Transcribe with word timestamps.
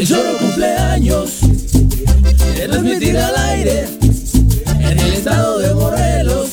El 0.00 0.08
Choro 0.08 0.38
cumpleaños, 0.38 1.40
de 2.56 2.68
transmitir 2.68 3.18
al 3.18 3.36
aire, 3.50 3.86
en 4.78 4.98
el 4.98 5.12
estado 5.12 5.58
de 5.58 5.74
Morelos, 5.74 6.48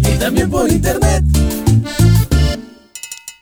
y 0.00 0.16
también 0.20 0.48
por 0.48 0.70
internet. 0.70 1.24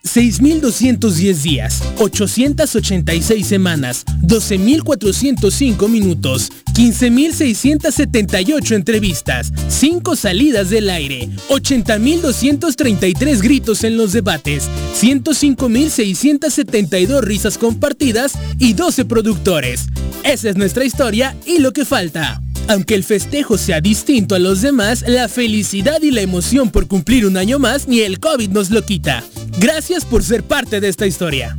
6.210 0.04 1.34
días, 1.42 1.82
886 1.98 3.46
semanas, 3.46 4.06
12.405 4.22 5.86
minutos, 5.86 6.50
15.678 6.74 8.74
entrevistas, 8.74 9.52
5 9.68 10.16
salidas 10.16 10.70
del 10.70 10.90
aire, 10.90 11.28
80.233 11.48 13.40
gritos 13.40 13.84
en 13.84 13.96
los 13.96 14.12
debates, 14.12 14.68
105.672 15.00 17.20
risas 17.22 17.56
compartidas 17.58 18.32
y 18.58 18.72
12 18.74 19.04
productores. 19.04 19.86
Esa 20.24 20.50
es 20.50 20.56
nuestra 20.56 20.84
historia 20.84 21.36
y 21.46 21.58
lo 21.58 21.72
que 21.72 21.84
falta. 21.84 22.40
Aunque 22.66 22.94
el 22.94 23.04
festejo 23.04 23.58
sea 23.58 23.80
distinto 23.80 24.34
a 24.34 24.38
los 24.38 24.62
demás, 24.62 25.04
la 25.06 25.28
felicidad 25.28 26.00
y 26.02 26.10
la 26.10 26.22
emoción 26.22 26.70
por 26.70 26.88
cumplir 26.88 27.26
un 27.26 27.36
año 27.36 27.58
más 27.58 27.88
ni 27.88 28.00
el 28.00 28.20
COVID 28.20 28.50
nos 28.50 28.70
lo 28.70 28.84
quita. 28.84 29.22
Gracias 29.58 30.04
por 30.04 30.24
ser 30.24 30.42
parte 30.42 30.80
de 30.80 30.88
esta 30.88 31.06
historia. 31.06 31.56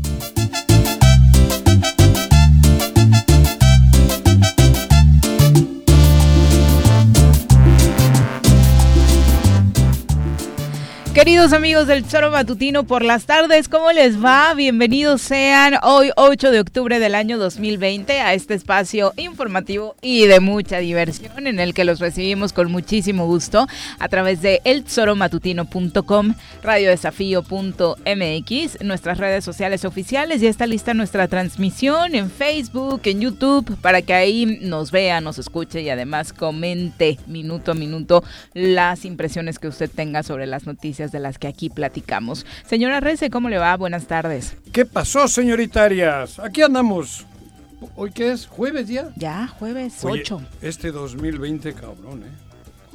Queridos 11.15 11.53
amigos 11.53 11.87
del 11.87 12.05
Choro 12.05 12.29
Matutino 12.29 12.83
por 12.83 13.01
las 13.01 13.25
tardes, 13.25 13.69
¿cómo 13.69 13.93
les 13.93 14.21
va? 14.21 14.53
Bienvenidos 14.53 15.21
sean 15.21 15.75
hoy 15.81 16.11
8 16.17 16.51
de 16.51 16.59
octubre 16.59 16.99
del 16.99 17.15
año 17.15 17.37
2020 17.37 18.19
a 18.19 18.33
este 18.33 18.53
espacio 18.53 19.13
informativo 19.15 19.95
y 20.01 20.27
de 20.27 20.41
mucha 20.41 20.79
diversión 20.79 21.47
en 21.47 21.61
el 21.61 21.73
que 21.73 21.85
los 21.85 21.99
recibimos 21.99 22.51
con 22.51 22.69
muchísimo 22.69 23.27
gusto 23.27 23.65
a 23.97 24.09
través 24.09 24.41
de 24.41 24.59
elchoromatutino.com, 24.65 26.33
radiodesafío.mx, 26.61 28.81
nuestras 28.81 29.17
redes 29.17 29.45
sociales 29.45 29.85
oficiales. 29.85 30.41
Ya 30.41 30.49
está 30.49 30.67
lista 30.67 30.93
nuestra 30.93 31.29
transmisión 31.29 32.13
en 32.13 32.29
Facebook, 32.29 32.99
en 33.05 33.21
YouTube, 33.21 33.77
para 33.77 34.01
que 34.01 34.13
ahí 34.13 34.59
nos 34.63 34.91
vea, 34.91 35.21
nos 35.21 35.37
escuche 35.37 35.81
y 35.81 35.89
además 35.89 36.33
comente 36.33 37.17
minuto 37.25 37.71
a 37.71 37.73
minuto 37.73 38.21
las 38.53 39.05
impresiones 39.05 39.59
que 39.59 39.69
usted 39.69 39.89
tenga 39.89 40.21
sobre 40.21 40.45
las 40.45 40.65
noticias 40.65 41.04
de 41.11 41.19
las 41.19 41.37
que 41.39 41.47
aquí 41.47 41.69
platicamos. 41.69 42.45
Señora 42.67 42.99
Rece, 42.99 43.29
¿cómo 43.29 43.49
le 43.49 43.57
va? 43.57 43.75
Buenas 43.77 44.05
tardes. 44.07 44.55
¿Qué 44.71 44.85
pasó, 44.85 45.27
señorita 45.27 45.83
Arias? 45.83 46.39
Aquí 46.39 46.61
andamos. 46.61 47.25
¿Hoy 47.95 48.11
qué 48.11 48.31
es? 48.31 48.47
¿Jueves 48.47 48.87
ya? 48.87 49.09
Ya, 49.15 49.47
jueves 49.47 50.03
Oye, 50.03 50.21
8. 50.21 50.41
Este 50.61 50.91
2020, 50.91 51.73
cabrón, 51.73 52.23
¿eh? 52.23 52.31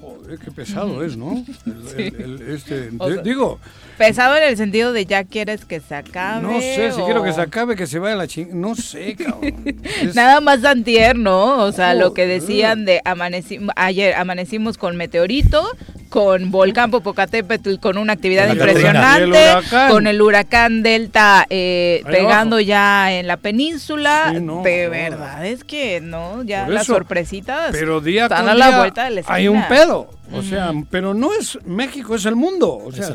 Joder, 0.00 0.38
qué 0.38 0.50
pesado 0.50 1.04
es, 1.04 1.14
¿no? 1.16 1.32
El- 1.66 1.88
Sí. 1.88 2.02
el- 2.18 2.20
el- 2.42 2.54
este, 2.54 2.90
O 2.98 3.12
sea, 3.12 3.22
digo, 3.22 3.58
Pesado 3.98 4.34
en 4.38 4.44
el 4.44 4.56
sentido 4.56 4.94
de 4.94 5.04
ya 5.04 5.24
quieres 5.24 5.66
que 5.66 5.78
se 5.80 5.94
acabe. 5.94 6.40
no 6.42 6.58
sé 6.58 6.90
si 6.92 7.00
o- 7.02 7.04
quiero 7.04 7.22
que 7.22 7.34
se 7.34 7.40
acabe, 7.42 7.76
que 7.76 7.86
se 7.86 7.98
vaya 7.98 8.16
la 8.16 8.26
ching... 8.26 8.58
No 8.58 8.74
sé, 8.74 9.14
cabrón. 9.18 9.62
Es- 10.02 10.14
Nada 10.14 10.40
más 10.40 10.64
antier, 10.64 11.18
¿no? 11.18 11.58
O 11.64 11.70
sea, 11.72 11.92
lo 11.92 12.14
que 12.14 12.22
Joder. 12.24 12.40
decían 12.40 12.84
de 12.86 13.02
amaneci 13.04 13.60
ayer 13.76 14.14
amanecimos 14.14 14.78
con 14.78 14.96
meteorito, 14.96 15.68
con 16.10 16.50
volcán 16.50 16.90
Popocatépetl 16.90 17.76
con 17.76 17.96
una 17.96 18.12
actividad 18.12 18.48
la 18.48 18.52
impresionante, 18.52 19.52
el 19.52 19.90
con 19.90 20.06
el 20.06 20.20
huracán 20.20 20.82
Delta 20.82 21.46
eh, 21.48 22.02
pegando 22.04 22.56
abajo. 22.56 22.66
ya 22.66 23.12
en 23.12 23.26
la 23.26 23.36
península. 23.38 24.32
Sí, 24.34 24.40
no, 24.40 24.62
de 24.62 24.84
no. 24.84 24.90
verdad 24.90 25.46
es 25.46 25.64
que 25.64 26.00
no, 26.00 26.42
ya 26.42 26.64
Por 26.64 26.74
las 26.74 26.82
eso, 26.82 26.94
sorpresitas 26.94 27.70
Pero 27.70 28.00
día 28.00 28.24
están 28.24 28.40
con 28.40 28.48
a 28.50 28.54
la 28.54 28.66
día 28.66 28.78
vuelta 28.78 29.04
de 29.04 29.10
la 29.10 29.22
hay 29.26 29.48
un 29.48 29.66
pedo. 29.68 30.10
O 30.32 30.42
sea, 30.42 30.72
pero 30.90 31.14
no 31.14 31.32
es 31.32 31.58
México, 31.64 32.14
es 32.14 32.26
el 32.26 32.36
mundo. 32.36 32.76
O 32.76 32.92
sea, 32.92 33.14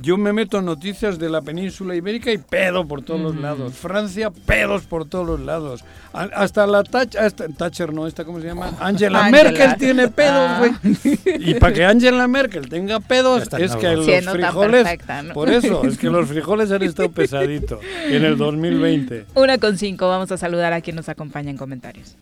yo 0.00 0.16
me 0.16 0.32
meto 0.32 0.58
en 0.58 0.64
noticias 0.64 1.18
de 1.18 1.28
la 1.28 1.42
península 1.42 1.94
ibérica 1.94 2.30
y 2.32 2.38
pedo 2.38 2.86
por 2.86 3.02
todos 3.02 3.20
los 3.20 3.36
lados. 3.36 3.74
Francia, 3.74 4.30
pedos 4.30 4.82
por 4.82 5.04
todos 5.06 5.26
los 5.26 5.40
lados. 5.40 5.84
A- 6.12 6.22
hasta 6.34 6.66
la 6.66 6.82
Thatcher, 6.84 7.20
hasta, 7.22 7.48
Thatcher 7.48 7.92
no, 7.92 8.06
esta, 8.06 8.24
¿cómo 8.24 8.40
se 8.40 8.46
llama? 8.46 8.72
Angela, 8.80 9.24
Angela. 9.26 9.30
Merkel 9.50 9.76
tiene 9.78 10.08
pedos, 10.08 10.48
Ah. 10.50 10.58
güey. 10.58 11.18
Y 11.40 11.54
para 11.54 11.72
que 11.72 11.84
Angela 11.84 12.26
Merkel 12.28 12.68
tenga 12.68 13.00
pedos, 13.00 13.42
está 13.42 13.58
es 13.58 13.74
que 13.76 13.94
los 13.96 14.04
Siendo 14.06 14.32
frijoles. 14.32 14.82
perfecta, 14.84 15.22
¿no? 15.22 15.34
Por 15.34 15.50
eso, 15.50 15.84
es 15.84 15.98
que 15.98 16.08
los 16.10 16.28
frijoles 16.28 16.70
han 16.70 16.82
estado 16.82 17.10
pesaditos 17.10 17.80
en 18.08 18.24
el 18.24 18.36
2020. 18.36 19.26
Una 19.34 19.58
con 19.58 19.76
cinco, 19.78 20.08
vamos 20.08 20.30
a 20.32 20.36
saludar 20.38 20.72
a 20.72 20.80
quien 20.80 20.96
nos 20.96 21.08
acompaña 21.08 21.50
en 21.50 21.56
comentarios. 21.56 22.16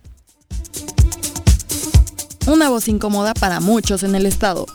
Una 2.47 2.69
voz 2.69 2.87
incómoda 2.89 3.35
para 3.35 3.59
muchos 3.61 4.03
en 4.05 4.15
el 4.15 4.25
estado. 4.25 4.67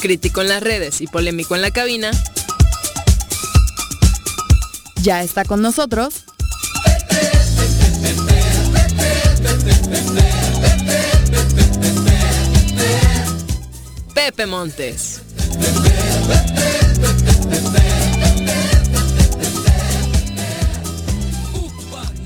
Crítico 0.00 0.40
en 0.42 0.48
las 0.48 0.62
redes 0.62 1.00
y 1.00 1.06
polémico 1.06 1.54
en 1.56 1.62
la 1.62 1.70
cabina. 1.70 2.10
Ya 5.02 5.22
está 5.22 5.44
con 5.44 5.62
nosotros 5.62 6.24
Pepe 14.14 14.46
Montes. 14.46 15.22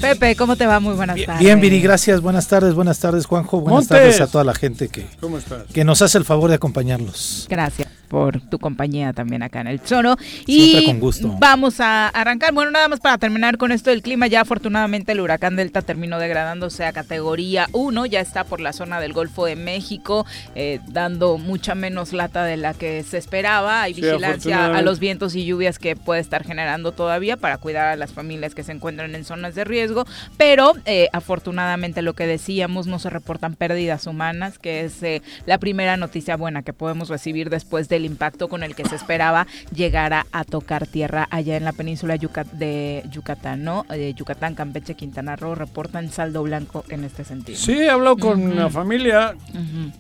Pepe, 0.03 0.37
¿cómo 0.37 0.57
te 0.57 0.67
va? 0.67 0.81
Muy 0.81 0.95
buenas 0.95 1.17
tardes. 1.25 1.41
Bien, 1.41 1.61
Viri, 1.61 1.81
gracias. 1.81 2.21
Buenas 2.21 2.49
tardes, 2.49 2.75
buenas 2.75 2.99
tardes, 2.99 3.25
Juanjo. 3.27 3.61
Buenas 3.61 3.89
Montes. 3.89 3.89
tardes 3.89 4.21
a 4.21 4.27
toda 4.27 4.45
la 4.45 4.55
gente 4.55 4.89
que, 4.89 5.07
¿Cómo 5.21 5.39
estás? 5.39 5.65
que 5.73 5.85
nos 5.85 6.03
hace 6.03 6.19
el 6.19 6.25
favor 6.25 6.51
de 6.51 6.57
acompañarlos. 6.57 7.47
Gracias 7.49 7.89
por 8.09 8.41
tu 8.43 8.59
compañía 8.59 9.15
también 9.15 9.43
acá 9.43 9.63
en 9.63 9.69
el 9.69 9.83
Choro. 9.83 10.17
Siempre 10.19 10.45
Y 10.47 10.85
con 10.85 11.01
gusto. 11.01 11.35
vamos 11.41 11.81
a 11.81 12.09
arrancar. 12.09 12.53
Bueno, 12.53 12.71
nada 12.71 12.87
más 12.89 13.01
para 13.01 13.17
terminar 13.17 13.57
con 13.57 13.73
esto 13.73 13.89
del 13.89 14.03
clima. 14.03 14.27
Ya 14.27 14.43
afortunadamente 14.43 15.13
el 15.13 15.21
huracán 15.21 15.57
Delta 15.57 15.81
terminó 15.81 16.19
degradándose 16.19 16.85
a 16.85 16.93
categoría 16.93 17.69
1. 17.73 18.05
Ya 18.05 18.21
está 18.21 18.45
por 18.45 18.61
la 18.61 18.75
zona 18.75 19.01
del 19.01 19.15
Golfo 19.15 19.47
de 19.47 19.57
México, 19.57 20.27
eh, 20.55 20.81
dando 20.89 21.39
mucha 21.39 21.75
menos 21.75 22.13
lata 22.13 22.45
de 22.45 22.59
la 22.59 22.75
que 22.75 23.03
se 23.03 23.17
esperaba. 23.17 23.81
Hay 23.81 23.95
Sí, 23.95 24.03
vigilancia 24.03 24.67
a 24.77 24.83
los 24.83 24.99
vientos 24.99 25.35
y 25.35 25.47
lluvias 25.47 25.79
que 25.79 25.97
puede 25.97 26.21
estar 26.21 26.45
generando 26.45 26.93
todavía 26.93 27.39
para 27.39 27.57
cuidar 27.57 27.87
a 27.89 27.97
las 27.97 28.13
familias 28.13 28.55
que 28.55 28.63
se 28.63 28.73
encuentran 28.73 29.15
en 29.15 29.25
zonas 29.25 29.55
de 29.55 29.65
riesgo. 29.65 29.92
Pero 30.37 30.73
eh, 30.87 31.09
afortunadamente 31.13 32.03
lo 32.03 32.15
que 32.15 32.27
decíamos, 32.27 32.87
no 32.87 32.99
se 32.99 33.11
reportan 33.11 33.55
pérdidas 33.55 34.07
humanas, 34.07 34.59
que 34.59 34.85
es 34.85 35.03
eh, 35.03 35.23
la 35.47 35.59
primera 35.59 35.97
noticia 35.97 36.37
buena 36.37 36.63
que 36.63 36.73
podemos 36.73 37.09
recibir 37.09 37.51
después 37.51 37.89
del 37.89 38.05
impacto 38.05 38.49
con 38.49 38.63
el 38.63 38.75
que 38.75 38.85
se 38.85 38.97
esperaba 38.97 39.47
llegara 39.75 40.27
a 40.33 40.45
tocar 40.45 40.87
tierra 40.87 41.27
allá 41.31 41.57
en 41.57 41.65
la 41.65 41.73
península 41.73 42.17
Yuca- 42.17 42.45
de 42.53 43.03
Yucatán, 43.11 43.65
¿no? 43.65 43.85
De 43.89 44.15
Yucatán, 44.15 44.55
Campeche, 44.55 44.95
Quintana 44.95 45.37
Roo 45.37 45.55
reportan 45.55 46.11
saldo 46.11 46.43
blanco 46.43 46.85
en 46.89 47.05
este 47.05 47.25
sentido. 47.25 47.59
Sí, 47.59 47.73
he 47.73 47.91
hablado 47.91 48.17
con 48.17 48.57
la 48.57 48.69
familia 48.71 49.35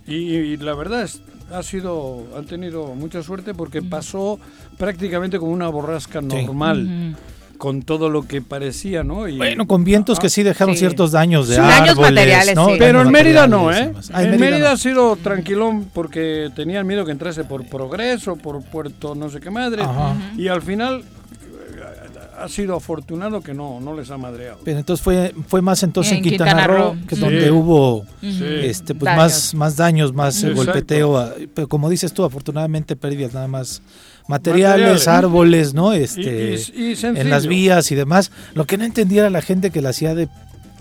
y, 0.06 0.14
y 0.36 0.56
la 0.56 0.74
verdad 0.74 1.02
es, 1.02 1.20
ha 1.52 1.62
sido, 1.62 2.26
han 2.36 2.46
tenido 2.46 2.94
mucha 2.94 3.22
suerte 3.22 3.54
porque 3.54 3.82
pasó 3.82 4.38
prácticamente 4.78 5.38
como 5.38 5.52
una 5.52 5.68
borrasca 5.68 6.20
normal. 6.20 6.86
Ujú. 7.12 7.16
Con 7.62 7.82
todo 7.82 8.10
lo 8.10 8.26
que 8.26 8.42
parecía, 8.42 9.04
¿no? 9.04 9.28
Y- 9.28 9.36
Bueno, 9.36 9.68
con 9.68 9.84
vientos 9.84 10.18
que 10.18 10.28
sí 10.28 10.42
dejaron 10.42 10.74
Sí. 10.74 10.80
ciertos 10.80 11.12
daños 11.12 11.46
de 11.46 11.54
Sí, 11.54 11.60
daños 11.60 11.96
materiales, 11.96 12.56
¿no? 12.56 12.66
sí. 12.66 12.72
Pero 12.76 12.98
Daños 12.98 13.06
en 13.06 13.12
Mérida 13.12 13.46
no, 13.46 13.72
¿eh? 13.72 13.92
Ah, 14.12 14.24
en 14.24 14.40
Mérida, 14.40 14.58
no. 14.58 14.74
ha 14.74 14.76
sido 14.76 15.14
tranquilón 15.14 15.88
porque 15.94 16.50
tenían 16.56 16.84
miedo 16.88 17.04
que 17.04 17.12
entrase 17.12 17.44
por 17.44 17.64
Progreso, 17.68 18.34
por 18.34 18.60
Puerto 18.64 19.14
no 19.14 19.30
sé 19.30 19.38
qué 19.38 19.50
madre. 19.50 19.80
Ajá. 19.84 20.16
Y 20.36 20.48
al 20.48 20.60
final 20.60 21.02
eh, 21.02 21.82
ha 22.36 22.48
sido 22.48 22.74
afortunado 22.74 23.42
que 23.42 23.54
no, 23.54 23.78
no 23.80 23.94
les 23.94 24.10
ha 24.10 24.18
madreado. 24.18 24.58
Pero 24.64 24.80
entonces 24.80 25.04
fue, 25.04 25.32
fue 25.46 25.62
más 25.62 25.84
entonces 25.84 26.14
en, 26.14 26.18
En 26.18 26.24
Quintana, 26.24 26.50
Quintana 26.50 26.66
Roo, 26.66 26.94
Roo. 26.94 27.06
que 27.06 27.14
Sí. 27.14 27.20
donde 27.20 27.50
hubo 27.52 28.04
Sí. 28.22 28.44
este 28.64 28.96
pues 28.96 29.04
Daños. 29.04 29.22
más 29.22 29.54
más 29.54 29.76
daños, 29.76 30.12
más 30.12 30.34
eh, 30.42 30.48
Exacto. 30.48 30.64
golpeteo, 30.64 31.34
pero 31.54 31.68
como 31.68 31.88
dices 31.88 32.12
tú, 32.12 32.24
afortunadamente 32.24 32.96
pérdidas 32.96 33.34
nada 33.34 33.46
más 33.46 33.82
materiales, 34.28 35.06
Materiales. 35.06 35.08
árboles, 35.08 35.74
¿no? 35.74 35.92
Este 35.92 36.20
y- 36.76 36.90
y 36.90 36.96
sencillo. 36.96 37.20
en 37.20 37.30
las 37.30 37.46
vías 37.46 37.90
y 37.90 37.94
demás. 37.94 38.30
Lo 38.54 38.66
que 38.66 38.78
no 38.78 38.84
entendía 38.84 39.22
era 39.22 39.30
la 39.30 39.42
gente 39.42 39.70
que 39.70 39.82
la 39.82 39.90
hacía 39.90 40.14
de. 40.14 40.28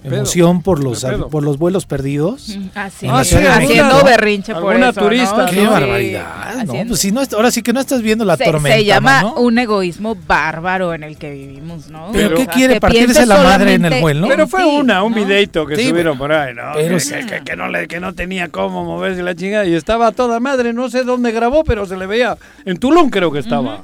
Emoción 0.04 0.62
por 0.62 0.84
los 0.84 1.06
por 1.30 1.44
los 1.44 1.58
vuelos 1.58 1.86
perdidos. 1.86 2.58
Así, 2.76 3.08
de 3.08 3.48
haciendo 3.48 4.04
berrinche 4.04 4.54
por 4.56 4.76
eso, 4.76 4.94
turista, 4.94 5.46
¿no? 5.46 5.46
Qué 5.52 5.56
Sí, 5.62 5.66
barbaridad, 5.66 6.66
Pues 6.88 7.00
si 7.00 7.12
no, 7.12 7.22
ahora 7.36 7.52
sí 7.52 7.62
que 7.62 7.74
no 7.74 7.80
estás 7.80 8.02
viendo 8.02 8.26
la 8.26 8.38
se, 8.38 8.46
tormenta, 8.46 8.78
se 8.78 8.86
llama 8.86 9.22
¿no? 9.22 9.34
un 9.36 9.58
egoísmo 9.60 10.16
bárbaro 10.28 10.94
en 10.94 11.04
el 11.04 11.18
que 11.18 11.32
vivimos, 11.32 11.88
¿no? 11.90 12.10
¿Pero 12.12 12.36
O 12.36 12.38
qué 12.38 12.46
sea, 12.46 12.54
quiere? 12.54 12.80
¿Partirse 12.80 13.26
la 13.26 13.44
madre 13.44 13.74
en 13.76 13.86
el 13.86 14.02
vuelo? 14.02 14.28
Pero 14.28 14.48
fue 14.48 14.66
una, 14.66 15.04
un 15.04 15.12
¿no? 15.12 15.18
videito 15.18 15.66
que 15.66 15.76
Sí, 15.76 15.90
subieron 15.90 16.18
por 16.18 16.32
ahí, 16.32 16.54
¿no? 16.54 16.64
pero 16.74 16.96
que, 16.96 17.00
sí. 17.00 17.14
que- 17.14 17.26
que- 17.26 17.42
que 17.44 17.56
no 17.56 17.68
le, 17.70 17.88
que 17.88 18.00
no 18.00 18.14
tenía 18.14 18.50
cómo 18.50 18.84
moverse 18.86 19.22
la 19.24 19.36
chingada. 19.36 19.66
Y 19.66 19.74
estaba 19.76 20.12
toda 20.12 20.40
madre, 20.40 20.74
no 20.74 20.90
sé 20.90 21.04
dónde 21.04 21.32
grabó, 21.32 21.64
pero 21.64 21.86
se 21.86 21.96
le 21.98 22.06
veía. 22.08 22.38
En 22.66 22.78
Tulum 22.78 23.10
creo 23.10 23.32
que 23.32 23.40
estaba. 23.40 23.84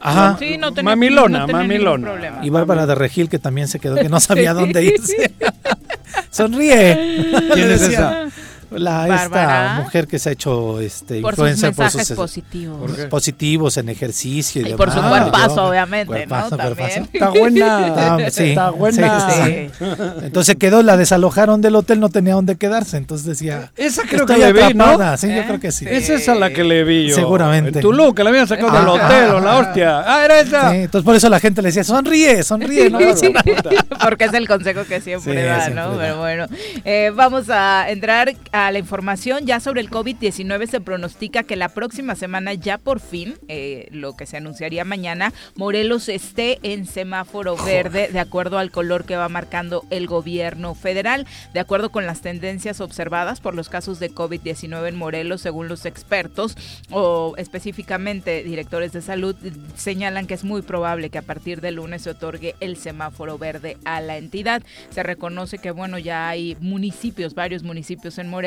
Ajá. 0.00 0.36
Sí, 0.38 0.56
no 0.58 0.72
tenía, 0.72 0.90
Mamilona, 0.90 1.40
no 1.40 1.46
tenía 1.46 1.62
ningún 1.62 1.76
mamilona. 1.76 2.06
problema. 2.10 2.38
Y 2.42 2.50
Bárbara 2.50 2.86
de 2.86 2.94
Regil, 2.94 3.28
que 3.28 3.38
también 3.38 3.68
se 3.68 3.78
quedó, 3.80 3.96
que 3.96 4.08
no 4.08 4.20
sabía 4.20 4.52
dónde 4.54 4.84
irse. 4.84 5.32
Sonríe. 6.30 6.94
¿Quién 7.52 7.70
es 7.70 7.80
Decía, 7.80 8.28
La, 8.76 9.24
esta 9.24 9.80
mujer 9.82 10.06
que 10.06 10.18
se 10.18 10.28
ha 10.28 10.32
hecho 10.32 10.80
este, 10.80 11.20
Por 11.20 11.34
sus 11.36 11.48
influencer 11.50 11.68
mensajes 11.78 12.08
sus 12.08 12.16
positivos. 12.16 12.90
¿Por 12.92 13.08
positivos 13.08 13.76
en 13.76 13.88
ejercicio 13.88 14.62
y, 14.62 14.70
Y 14.70 14.74
por 14.74 14.90
su 14.90 14.96
demás. 14.96 15.20
cuerpazo, 15.22 15.56
Yo- 15.56 15.64
obviamente, 15.68 16.06
cuerpazo, 16.06 16.50
¿no? 16.56 16.56
También. 16.56 16.76
cuerpazo. 16.76 17.08
Está 17.12 17.28
buena. 17.30 17.86
Está, 17.86 18.30
sí, 18.30 18.44
Está 18.50 18.70
buena. 18.70 19.30
sí, 19.30 19.68
sí. 19.78 19.84
Entonces 20.22 20.56
quedó, 20.56 20.82
la 20.82 20.96
desalojaron 20.96 21.60
del 21.60 21.74
hotel, 21.76 22.00
no 22.00 22.08
tenía 22.08 22.34
dónde 22.34 22.56
quedarse. 22.56 22.96
Entonces 22.96 23.26
decía, 23.26 23.72
Esa 23.76 24.02
creo 24.02 24.26
que 24.26 24.36
le 24.38 24.52
vi, 24.52 24.74
¿no? 24.74 25.16
Sí, 25.16 25.28
yo 25.28 25.34
¿Eh? 25.34 25.44
creo 25.46 25.60
que 25.60 25.72
sí. 25.72 25.86
Esa 25.88 26.14
es 26.14 26.28
a 26.28 26.34
la 26.34 26.50
que 26.50 26.64
le 26.64 26.84
vi 26.84 27.08
yo. 27.08 27.14
Seguramente. 27.14 27.80
En 27.80 28.14
que 28.14 28.22
la 28.24 28.30
habían 28.30 28.46
sacado 28.46 28.70
del 28.72 28.86
Ah. 29.00 29.06
hotel 29.06 29.30
o 29.30 29.40
la 29.40 29.56
hostia. 29.58 30.00
Ah, 30.06 30.24
era 30.24 30.40
esa. 30.40 30.70
Sí, 30.70 30.76
entonces 30.78 31.04
por 31.04 31.14
eso 31.16 31.28
la 31.28 31.40
gente 31.40 31.62
le 31.62 31.68
decía, 31.68 31.84
sonríe, 31.84 32.42
sonríe. 32.42 32.90
No 32.90 32.98
pasa 32.98 33.28
nada". 33.28 33.84
Porque 34.02 34.24
es 34.24 34.34
el 34.34 34.46
consejo 34.46 34.84
que 34.84 35.00
siempre 35.00 35.32
Sí, 35.32 35.46
da, 35.46 35.60
siempre 35.62 35.82
¿no? 35.82 35.92
da. 35.96 35.98
Pero 35.98 36.18
bueno, 36.18 36.46
eh, 36.84 37.12
vamos 37.14 37.48
a 37.50 37.88
entrar 37.88 38.34
a 38.52 38.63
la 38.70 38.78
información 38.78 39.46
ya 39.46 39.60
sobre 39.60 39.80
el 39.80 39.90
COVID-19. 39.90 40.66
Se 40.66 40.80
pronostica 40.80 41.42
que 41.42 41.56
la 41.56 41.68
próxima 41.68 42.14
semana, 42.14 42.54
ya 42.54 42.78
por 42.78 43.00
fin, 43.00 43.34
eh, 43.48 43.88
lo 43.90 44.16
que 44.16 44.26
se 44.26 44.36
anunciaría 44.36 44.84
mañana, 44.84 45.32
Morelos 45.56 46.08
esté 46.08 46.58
en 46.62 46.86
semáforo 46.86 47.56
verde 47.56 48.08
de 48.12 48.20
acuerdo 48.20 48.58
al 48.58 48.70
color 48.70 49.04
que 49.04 49.16
va 49.16 49.28
marcando 49.28 49.84
el 49.90 50.06
gobierno 50.06 50.74
federal. 50.74 51.26
De 51.52 51.60
acuerdo 51.60 51.90
con 51.90 52.06
las 52.06 52.20
tendencias 52.20 52.80
observadas 52.80 53.40
por 53.40 53.54
los 53.54 53.68
casos 53.68 54.00
de 54.00 54.10
COVID-19 54.10 54.88
en 54.88 54.96
Morelos, 54.96 55.40
según 55.40 55.68
los 55.68 55.86
expertos 55.86 56.56
o 56.90 57.34
específicamente 57.36 58.42
directores 58.42 58.92
de 58.92 59.02
salud, 59.02 59.36
señalan 59.76 60.26
que 60.26 60.34
es 60.34 60.44
muy 60.44 60.62
probable 60.62 61.10
que 61.10 61.18
a 61.18 61.22
partir 61.22 61.60
del 61.60 61.76
lunes 61.76 62.02
se 62.02 62.10
otorgue 62.10 62.54
el 62.60 62.76
semáforo 62.76 63.38
verde 63.38 63.76
a 63.84 64.00
la 64.00 64.16
entidad. 64.16 64.62
Se 64.90 65.02
reconoce 65.02 65.58
que, 65.58 65.70
bueno, 65.70 65.98
ya 65.98 66.28
hay 66.28 66.56
municipios, 66.60 67.34
varios 67.34 67.62
municipios 67.62 68.18
en 68.18 68.28
Morelos, 68.28 68.43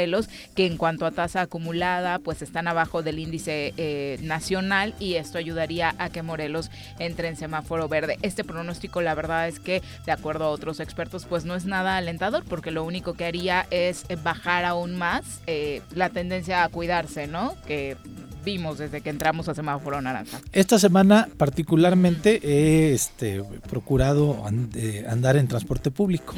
que 0.55 0.65
en 0.65 0.77
cuanto 0.77 1.05
a 1.05 1.11
tasa 1.11 1.41
acumulada, 1.41 2.19
pues 2.19 2.41
están 2.41 2.67
abajo 2.67 3.01
del 3.01 3.17
índice 3.19 3.73
eh, 3.77 4.19
nacional 4.21 4.93
y 4.99 5.15
esto 5.15 5.37
ayudaría 5.37 5.95
a 5.97 6.09
que 6.09 6.21
Morelos 6.21 6.69
entre 6.99 7.29
en 7.29 7.35
semáforo 7.35 7.87
verde. 7.87 8.17
Este 8.21 8.43
pronóstico, 8.43 9.01
la 9.01 9.15
verdad 9.15 9.47
es 9.47 9.59
que, 9.59 9.81
de 10.05 10.11
acuerdo 10.11 10.45
a 10.45 10.49
otros 10.49 10.79
expertos, 10.79 11.25
pues 11.25 11.45
no 11.45 11.55
es 11.55 11.65
nada 11.65 11.97
alentador, 11.97 12.43
porque 12.47 12.71
lo 12.71 12.83
único 12.83 13.13
que 13.13 13.25
haría 13.25 13.65
es 13.71 14.05
eh, 14.09 14.17
bajar 14.21 14.65
aún 14.65 14.95
más 14.97 15.41
eh, 15.47 15.81
la 15.95 16.09
tendencia 16.09 16.63
a 16.63 16.69
cuidarse, 16.69 17.27
¿no? 17.27 17.55
Que 17.65 17.97
vimos 18.45 18.77
desde 18.77 19.01
que 19.01 19.09
entramos 19.09 19.49
a 19.49 19.55
semáforo 19.55 20.01
naranja. 20.01 20.39
Esta 20.53 20.79
semana 20.79 21.27
particularmente 21.37 22.39
he 22.43 22.93
este, 22.93 23.43
procurado 23.69 24.45
an- 24.45 24.69
andar 25.09 25.35
en 25.35 25.47
transporte 25.47 25.91
público. 25.91 26.33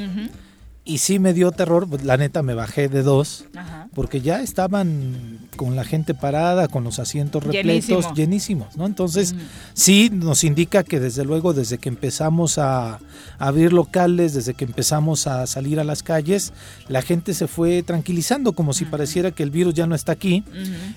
Y 0.89 0.97
sí 0.97 1.19
me 1.19 1.33
dio 1.35 1.51
terror, 1.51 1.87
pues, 1.87 2.03
la 2.03 2.17
neta 2.17 2.41
me 2.41 2.55
bajé 2.55 2.89
de 2.89 3.03
dos, 3.03 3.45
Ajá. 3.55 3.87
porque 3.93 4.21
ya 4.21 4.41
estaban 4.41 5.37
con 5.55 5.75
la 5.75 5.83
gente 5.83 6.15
parada, 6.15 6.67
con 6.67 6.83
los 6.83 6.97
asientos 6.97 7.43
repletos, 7.43 7.65
Llenísimo. 7.87 8.13
llenísimos, 8.15 8.75
¿no? 8.75 8.87
Entonces, 8.87 9.35
sí 9.75 10.09
nos 10.11 10.43
indica 10.43 10.83
que 10.83 10.99
desde 10.99 11.25
luego, 11.25 11.53
desde 11.53 11.77
que 11.77 11.89
empezamos 11.89 12.57
a, 12.57 12.93
a 12.95 12.99
abrir 13.37 13.71
locales, 13.71 14.33
desde 14.33 14.55
que 14.55 14.65
empezamos 14.65 15.27
a 15.27 15.45
salir 15.45 15.79
a 15.79 15.83
las 15.83 16.01
calles, 16.01 16.53
la 16.87 17.03
gente 17.03 17.35
se 17.35 17.45
fue 17.47 17.83
tranquilizando, 17.83 18.53
como 18.53 18.73
si 18.73 18.85
pareciera 18.85 19.29
que 19.29 19.43
el 19.43 19.51
virus 19.51 19.75
ya 19.75 19.85
no 19.85 19.93
está 19.93 20.13
aquí, 20.13 20.43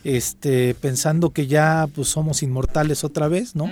este, 0.05 0.75
pensando 0.75 1.31
que 1.31 1.47
ya 1.47 1.87
pues 1.94 2.09
somos 2.09 2.43
inmortales 2.43 3.05
otra 3.05 3.29
vez, 3.29 3.55
¿no? 3.55 3.69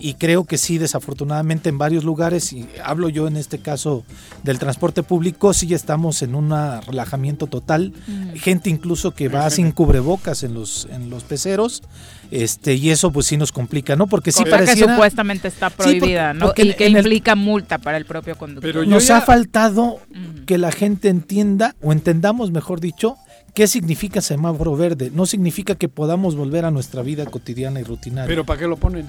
Y 0.00 0.14
creo 0.14 0.44
que 0.44 0.58
sí, 0.58 0.78
desafortunadamente 0.78 1.68
en 1.70 1.76
varios 1.76 2.04
lugares, 2.04 2.52
y 2.52 2.68
hablo 2.84 3.08
yo 3.08 3.26
en 3.26 3.36
este 3.36 3.58
caso 3.58 4.04
del 4.44 4.60
transporte 4.60 5.02
público, 5.02 5.52
sí 5.52 5.74
estamos 5.74 6.22
en 6.22 6.36
un 6.36 6.50
relajamiento 6.86 7.48
total. 7.48 7.92
Ujú. 8.06 8.38
Gente 8.38 8.70
incluso 8.70 9.10
que 9.10 9.28
va 9.28 9.50
sin 9.50 9.72
cubrebocas 9.72 10.44
en 10.44 10.54
los, 10.54 10.86
en 10.92 11.10
los 11.10 11.24
peceros, 11.24 11.82
este, 12.30 12.74
y 12.74 12.90
eso 12.90 13.10
pues 13.10 13.26
sí 13.26 13.36
nos 13.36 13.50
complica, 13.50 13.96
¿no? 13.96 14.06
Porque 14.06 14.30
sí 14.30 14.44
Cosa 14.44 14.64
que 14.64 14.76
supuestamente 14.76 15.48
está 15.48 15.68
porque- 15.68 15.98
prohibida, 15.98 16.32
¿no? 16.32 16.46
porque 16.46 16.62
y 16.62 16.70
en- 16.70 16.76
que 16.76 16.86
el- 16.86 16.96
implica 16.98 17.34
multa 17.34 17.78
para 17.78 17.96
el 17.96 18.04
propio 18.04 18.36
conductor. 18.38 18.70
Pero 18.72 18.84
Nos 18.86 19.08
ya- 19.08 19.16
ha 19.16 19.20
faltado 19.22 19.98
que 20.46 20.58
la 20.58 20.70
gente 20.70 21.08
entienda, 21.08 21.74
o 21.82 21.90
entendamos 21.90 22.52
mejor 22.52 22.78
dicho, 22.80 23.16
qué 23.52 23.66
significa 23.66 24.20
semáforo 24.20 24.76
verde. 24.76 25.10
No 25.12 25.26
significa 25.26 25.74
que 25.74 25.88
podamos 25.88 26.36
volver 26.36 26.64
a 26.66 26.70
nuestra 26.70 27.02
vida 27.02 27.26
cotidiana 27.26 27.80
y 27.80 27.82
rutinaria. 27.82 28.28
Pero 28.28 28.44
¿para 28.46 28.60
qué 28.60 28.68
lo 28.68 28.76
ponen? 28.76 29.06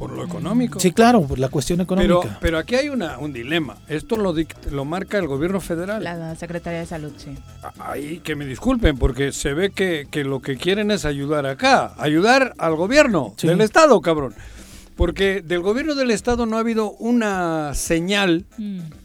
Por 0.00 0.12
lo 0.12 0.24
económico. 0.24 0.80
sí, 0.80 0.92
claro, 0.92 1.22
por 1.26 1.38
la 1.38 1.48
cuestión 1.50 1.76
Pero, 1.86 2.02
económica. 2.04 2.38
pero 2.40 2.56
aquí 2.58 2.74
hay 2.74 2.88
una, 2.88 3.18
un 3.18 3.32
dilema. 3.34 3.76
Esto 3.86 4.16
lo, 4.16 4.34
lo 4.72 4.84
marca 4.86 5.18
el 5.18 5.26
gobierno 5.28 5.60
federal. 5.60 6.02
La 6.02 6.34
Secretaría 6.36 6.80
de 6.80 6.86
Salud, 6.86 7.12
sí. 7.18 7.36
Ahí 7.78 8.18
que 8.20 8.34
me 8.34 8.46
disculpen, 8.46 8.96
porque 8.96 9.30
se 9.30 9.52
ve 9.52 9.70
que, 9.70 10.08
que 10.10 10.24
lo 10.24 10.40
que 10.40 10.56
quieren 10.56 10.90
es 10.90 11.04
ayudar 11.04 11.44
acá, 11.44 11.92
ayudar 11.98 12.54
al 12.56 12.74
gobierno 12.76 13.34
Sí. 13.36 13.46
del 13.46 13.60
Estado, 13.60 14.00
cabrón. 14.00 14.34
Porque 14.96 15.42
del 15.42 15.60
gobierno 15.60 15.94
del 15.94 16.10
Estado 16.10 16.44
no 16.46 16.56
ha 16.56 16.60
habido 16.60 16.92
una 16.92 17.74
señal, 17.74 18.46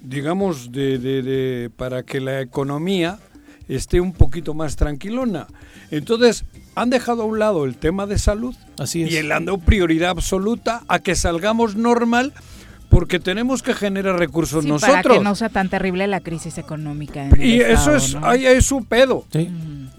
digamos, 0.01 0.71
de, 0.71 0.97
de- 0.97 1.21
de- 1.21 1.69
para 1.69 2.03
que 2.03 2.19
la 2.19 2.41
economía 2.41 3.19
esté 3.67 3.99
un 4.01 4.13
poquito 4.13 4.53
más 4.53 4.75
tranquilona. 4.75 5.47
Entonces, 5.91 6.45
han 6.75 6.89
dejado 6.89 7.23
a 7.23 7.25
un 7.25 7.39
lado 7.39 7.65
el 7.65 7.75
tema 7.77 8.05
de 8.05 8.17
salud 8.17 8.55
Así 8.79 9.03
es. 9.03 9.11
y 9.13 9.21
le 9.21 9.33
han 9.33 9.45
dado 9.45 9.57
prioridad 9.59 10.09
absoluta 10.11 10.83
a 10.87 10.99
que 10.99 11.15
salgamos 11.15 11.75
normal 11.75 12.33
porque 12.89 13.19
tenemos 13.19 13.61
que 13.63 13.73
generar 13.73 14.17
recursos 14.19 14.63
Sí, 14.63 14.69
nosotros. 14.69 15.01
para 15.03 15.15
que 15.15 15.23
no 15.23 15.35
sea 15.35 15.49
tan 15.49 15.69
terrible 15.69 16.07
la 16.07 16.21
crisis 16.21 16.57
económica. 16.57 17.25
en 17.25 17.33
el 17.41 17.45
Y 17.45 17.61
eso 17.61 17.95
estado, 17.95 17.97
es, 17.97 18.15
¿no? 18.15 18.27
ahí 18.27 18.45
es 18.45 18.65
su 18.65 18.83
pedo. 18.85 19.25
Sí. 19.31 19.49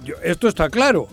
Yo- 0.04 0.14
esto 0.22 0.48
está 0.48 0.70
claro. 0.70 1.08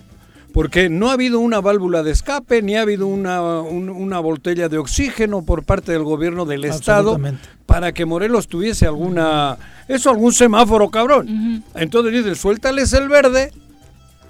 Porque 0.53 0.87
no 0.87 1.09
ha 1.09 1.13
habido 1.13 1.39
una 1.39 1.59
válvula 1.61 2.03
de 2.03 2.11
escape, 2.11 2.61
ni 2.61 2.75
ha 2.75 2.81
habido 2.81 3.07
una, 3.07 3.41
un- 3.61 3.89
una 3.89 4.19
botella 4.19 4.69
de 4.69 4.77
oxígeno 4.77 5.43
por 5.43 5.63
parte 5.63 5.91
del 5.91 6.03
gobierno 6.03 6.45
del 6.45 6.63
Estado 6.65 7.13
para 7.65 7.91
que 7.91 8.05
Morelos 8.05 8.47
tuviese 8.47 8.85
alguna. 8.85 9.57
Eso, 9.87 10.09
algún 10.11 10.31
semáforo, 10.31 10.89
cabrón. 10.89 11.63
Entonces 11.75 12.13
dices, 12.13 12.37
suéltales 12.39 12.93
el 12.93 13.09
verde 13.09 13.51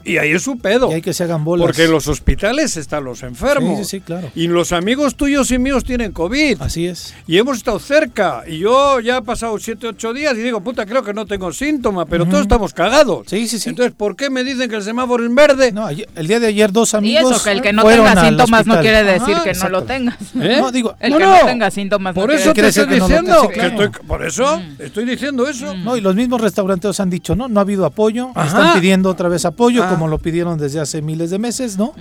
y 0.05 0.17
ahí 0.17 0.31
es 0.31 0.41
su 0.43 0.57
pedo. 0.57 0.89
Y 0.91 0.95
hay 0.95 1.01
que 1.01 1.13
se 1.13 1.24
hagan 1.24 1.43
bolas. 1.43 1.65
Porque 1.65 1.83
en 1.86 1.91
los 1.91 2.07
hospitales 2.07 2.77
están 2.77 3.03
los 3.03 3.24
enfermos. 3.24 3.77
Sí, 3.79 3.83
sí, 3.86 3.89
sí, 3.98 4.01
claro. 4.01 4.31
Y 4.36 4.48
los 4.48 4.72
amigos 4.72 5.15
tuyos 5.15 5.51
y 5.51 5.57
míos 5.60 5.83
tienen 5.83 6.12
COVID. 6.12 6.62
Así 6.62 6.88
es. 6.88 7.13
Y 7.27 7.38
hemos 7.38 7.57
estado 7.57 7.79
cerca. 7.79 8.43
Y 8.48 8.60
yo 8.60 9.00
ya 9.00 9.17
he 9.17 9.22
pasado 9.22 9.57
7, 9.57 9.88
8 9.88 10.13
días 10.13 10.33
y 10.38 10.41
digo, 10.41 10.62
puta, 10.62 10.86
creo 10.86 11.03
que 11.03 11.13
no 11.13 11.25
tengo 11.25 11.51
síntomas, 11.53 12.05
pero 12.10 12.25
todos 12.25 12.41
estamos 12.41 12.74
cagados. 12.74 13.27
Sí, 13.27 13.48
sí, 13.48 13.60
sí. 13.60 13.69
Entonces, 13.69 13.93
¿por 13.95 14.15
qué 14.15 14.29
me 14.29 14.43
dicen 14.43 14.69
que 14.69 14.75
el 14.77 14.83
semáforo 14.83 15.25
es 15.25 15.33
verde? 15.33 15.72
No, 15.72 15.88
el 15.89 16.27
día 16.27 16.39
de 16.39 16.48
ayer 16.48 16.72
dos 16.72 16.93
Y 16.93 16.98
amigos 16.98 17.31
eso, 17.36 17.43
que 17.43 17.51
el 17.51 17.62
que 17.62 17.74
no 17.74 17.83
tenga 17.83 18.25
síntomas 18.25 18.65
no 18.65 18.79
quiere 18.81 19.03
decir 19.03 19.36
Ajá, 19.36 19.43
que 19.43 19.53
no 19.53 19.69
lo 19.69 19.83
tengas. 19.83 20.17
¿Eh? 20.39 20.57
No, 20.60 20.72
digo, 20.72 20.95
El 21.00 21.12
No, 21.12 21.17
que 21.17 21.24
no. 21.25 21.39
no 21.39 21.45
tenga 21.45 21.72
síntomas 21.72 22.13
Por 22.15 22.29
no 22.29 22.33
eso 22.36 22.53
quiere 22.53 22.72
te 22.72 22.79
decir 22.79 22.83
estoy 22.83 22.95
que 22.95 23.00
no 23.00 23.07
lo- 23.07 23.22
diciendo. 23.41 23.48
que 23.50 23.53
claro. 23.53 23.83
estoy- 23.83 24.05
por 24.07 24.25
eso 24.25 24.62
estoy 24.79 25.05
diciendo 25.05 25.48
eso. 25.48 25.74
No, 25.75 25.95
y 25.98 26.01
los 26.01 26.15
mismos 26.15 26.41
restauranteros 26.41 27.00
han 27.00 27.10
dicho, 27.10 27.36
no, 27.36 27.48
no 27.48 27.60
ha 27.60 27.63
habido 27.63 27.86
apoyo, 27.86 28.31
Ajá. 28.36 28.48
están 28.48 28.79
pidiendo 28.81 29.10
otra 29.10 29.29
vez 29.29 29.45
apoyo, 29.45 29.83
Ajá. 29.83 29.92
Como 29.93 30.07
lo 30.07 30.17
pidieron 30.19 30.57
desde 30.57 30.79
hace 30.79 31.01
miles 31.01 31.29
de 31.29 31.39
meses, 31.39 31.77
¿no? 31.77 31.93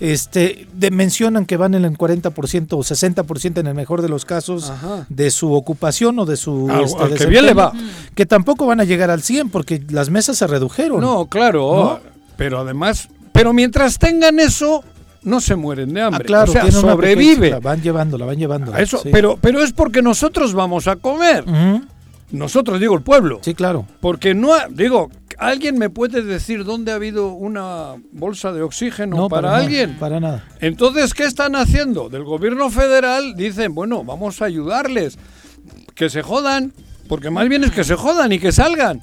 Este, 0.00 0.66
de- 0.74 0.90
mencionan 0.90 1.46
que 1.46 1.56
van 1.56 1.74
en 1.74 1.84
el 1.84 1.96
40% 1.96 2.72
o 2.76 2.78
60% 2.82 3.58
en 3.60 3.66
el 3.66 3.74
mejor 3.74 4.02
de 4.02 4.08
los 4.08 4.24
casos 4.24 4.70
Ajá. 4.70 5.06
de 5.08 5.30
su 5.30 5.52
ocupación 5.52 6.18
o 6.18 6.26
de 6.26 6.36
su 6.36 6.70
este, 6.70 7.24
que 7.24 7.26
bien 7.26 7.46
le 7.46 7.54
va. 7.54 7.72
que 8.14 8.26
tampoco 8.26 8.66
van 8.66 8.80
a 8.80 8.84
llegar 8.84 9.10
al 9.10 9.22
100 9.22 9.50
porque 9.50 9.82
las 9.90 10.10
mesas 10.10 10.36
se 10.38 10.46
redujeron. 10.46 11.00
No, 11.00 11.26
claro, 11.26 12.00
pero 12.36 12.60
además, 12.60 13.08
pero 13.32 13.52
mientras 13.52 13.98
tengan 13.98 14.38
eso, 14.40 14.84
no 15.22 15.40
se 15.40 15.56
mueren 15.56 15.92
de 15.94 16.02
Ah, 16.02 16.06
hambre. 16.06 16.24
claro, 16.24 16.50
o 16.50 16.52
sea, 16.52 16.70
sobrevive. 16.70 17.36
pequeña- 17.36 17.58
van 17.60 17.82
llevándola, 17.82 18.26
van 18.26 18.36
llevándola. 18.36 18.76
A 18.76 18.80
Eso, 18.82 18.98
sí. 19.02 19.08
pero, 19.10 19.38
pero 19.40 19.62
es 19.62 19.72
porque 19.72 20.02
nosotros 20.02 20.52
vamos 20.54 20.86
a 20.88 20.96
comer. 20.96 21.44
Nosotros, 22.32 22.80
digo, 22.80 22.94
el 22.94 23.02
pueblo. 23.02 23.38
Sí, 23.42 23.54
claro. 23.54 23.86
Porque 24.00 24.34
no, 24.34 24.50
digo, 24.70 25.10
¿alguien 25.38 25.78
me 25.78 25.90
puede 25.90 26.22
decir 26.22 26.64
dónde 26.64 26.92
ha 26.92 26.96
habido 26.96 27.28
una 27.32 27.94
bolsa 28.12 28.52
de 28.52 28.62
oxígeno 28.62 29.16
No, 29.16 29.28
para, 29.28 29.48
nada, 29.48 29.58
alguien? 29.62 29.96
para 29.98 30.20
nada. 30.20 30.44
Entonces, 30.60 31.14
¿qué 31.14 31.24
están 31.24 31.56
haciendo? 31.56 32.08
Del 32.08 32.24
gobierno 32.24 32.70
federal 32.70 33.34
dicen, 33.36 33.74
bueno, 33.74 34.04
vamos 34.04 34.40
a 34.42 34.46
ayudarles, 34.46 35.18
que 35.94 36.10
se 36.10 36.22
jodan, 36.22 36.72
porque 37.08 37.30
más 37.30 37.48
bien 37.48 37.64
es 37.64 37.70
que 37.70 37.84
se 37.84 37.94
jodan 37.94 38.32
y 38.32 38.38
que 38.38 38.52
salgan. 38.52 39.00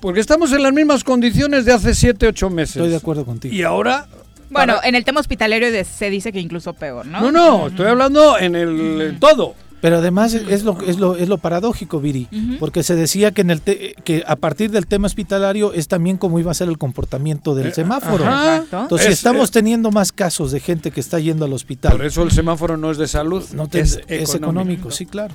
Porque 0.00 0.20
estamos 0.20 0.52
en 0.52 0.62
las 0.62 0.72
mismas 0.72 1.02
condiciones 1.04 1.64
de 1.64 1.72
hace 1.72 1.94
7, 1.94 2.28
8 2.28 2.50
meses. 2.50 2.76
Estoy 2.76 2.90
de 2.90 2.96
acuerdo 2.96 3.24
contigo. 3.24 3.54
Y 3.54 3.62
ahora... 3.62 4.06
Bueno, 4.50 4.74
para- 4.76 4.88
en 4.88 4.94
el 4.94 5.04
tema 5.04 5.18
hospitalario 5.20 5.68
se 5.84 6.08
dice 6.10 6.30
que 6.30 6.38
incluso 6.38 6.72
peor, 6.74 7.04
¿no? 7.06 7.20
no, 7.20 7.32
no, 7.32 7.66
estoy 7.68 7.86
hablando 7.86 8.38
en 8.38 8.54
el 8.54 9.00
en 9.00 9.18
todo. 9.18 9.54
Pero 9.82 9.98
además 9.98 10.32
es 10.34 10.64
lo, 10.64 10.80
es 10.80 10.98
lo, 10.98 11.16
es 11.16 11.28
lo 11.28 11.36
paradójico, 11.38 12.00
Viri, 12.00 12.28
porque 12.58 12.82
se 12.82 12.94
decía 12.96 13.30
que, 13.32 13.42
en 13.42 13.50
el 13.50 13.60
te- 13.60 13.94
que 14.04 14.24
a 14.26 14.34
partir 14.36 14.70
del 14.70 14.86
tema 14.86 15.06
hospitalario 15.06 15.72
es 15.74 15.86
también 15.86 16.16
como 16.16 16.38
iba 16.40 16.50
a 16.50 16.54
ser 16.54 16.68
el 16.68 16.78
comportamiento 16.78 17.54
del 17.54 17.68
Eh, 17.68 17.74
semáforo. 17.74 18.24
ajá. 18.26 18.56
Exacto. 18.56 18.80
Entonces, 18.82 19.06
Es- 19.08 19.12
estamos 19.14 19.44
es- 19.44 19.50
teniendo 19.50 19.90
más 19.90 20.12
casos 20.12 20.50
de 20.50 20.60
gente 20.60 20.90
que 20.90 21.00
está 21.00 21.18
yendo 21.20 21.44
al 21.44 21.52
hospital. 21.52 21.92
Por 21.92 22.06
eso 22.06 22.22
el 22.22 22.30
semáforo 22.30 22.76
no 22.78 22.90
es 22.90 22.96
de 22.98 23.06
salud, 23.06 23.44
no 23.54 23.68
te- 23.68 23.80
es, 23.80 23.96
es, 24.08 24.30
económico. 24.30 24.36
económico, 24.36 24.90
sí, 24.90 25.04
claro. 25.06 25.34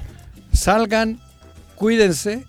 Salgan, 0.52 1.20
cuídense 1.76 2.46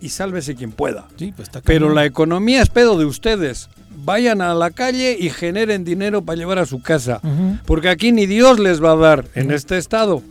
y 0.00 0.08
sálvese 0.08 0.54
quien 0.54 0.72
pueda. 0.72 1.06
Sí, 1.16 1.32
pues 1.34 1.48
está 1.48 1.60
Pero 1.60 1.92
la 1.92 2.04
economía 2.04 2.62
es 2.62 2.68
pedo 2.68 2.98
de 2.98 3.04
ustedes. 3.04 3.68
Vayan 4.04 4.40
a 4.40 4.54
la 4.54 4.70
calle 4.70 5.16
y 5.18 5.28
generen 5.30 5.84
dinero 5.84 6.22
para 6.22 6.36
llevar 6.36 6.58
a 6.58 6.66
su 6.66 6.82
casa. 6.82 7.20
Porque 7.66 7.88
aquí 7.88 8.10
ni 8.10 8.26
Dios 8.26 8.58
les 8.58 8.82
va 8.82 8.92
a 8.92 8.96
dar 8.96 9.24
en 9.34 9.50
este 9.50 9.76
estado. 9.78 10.22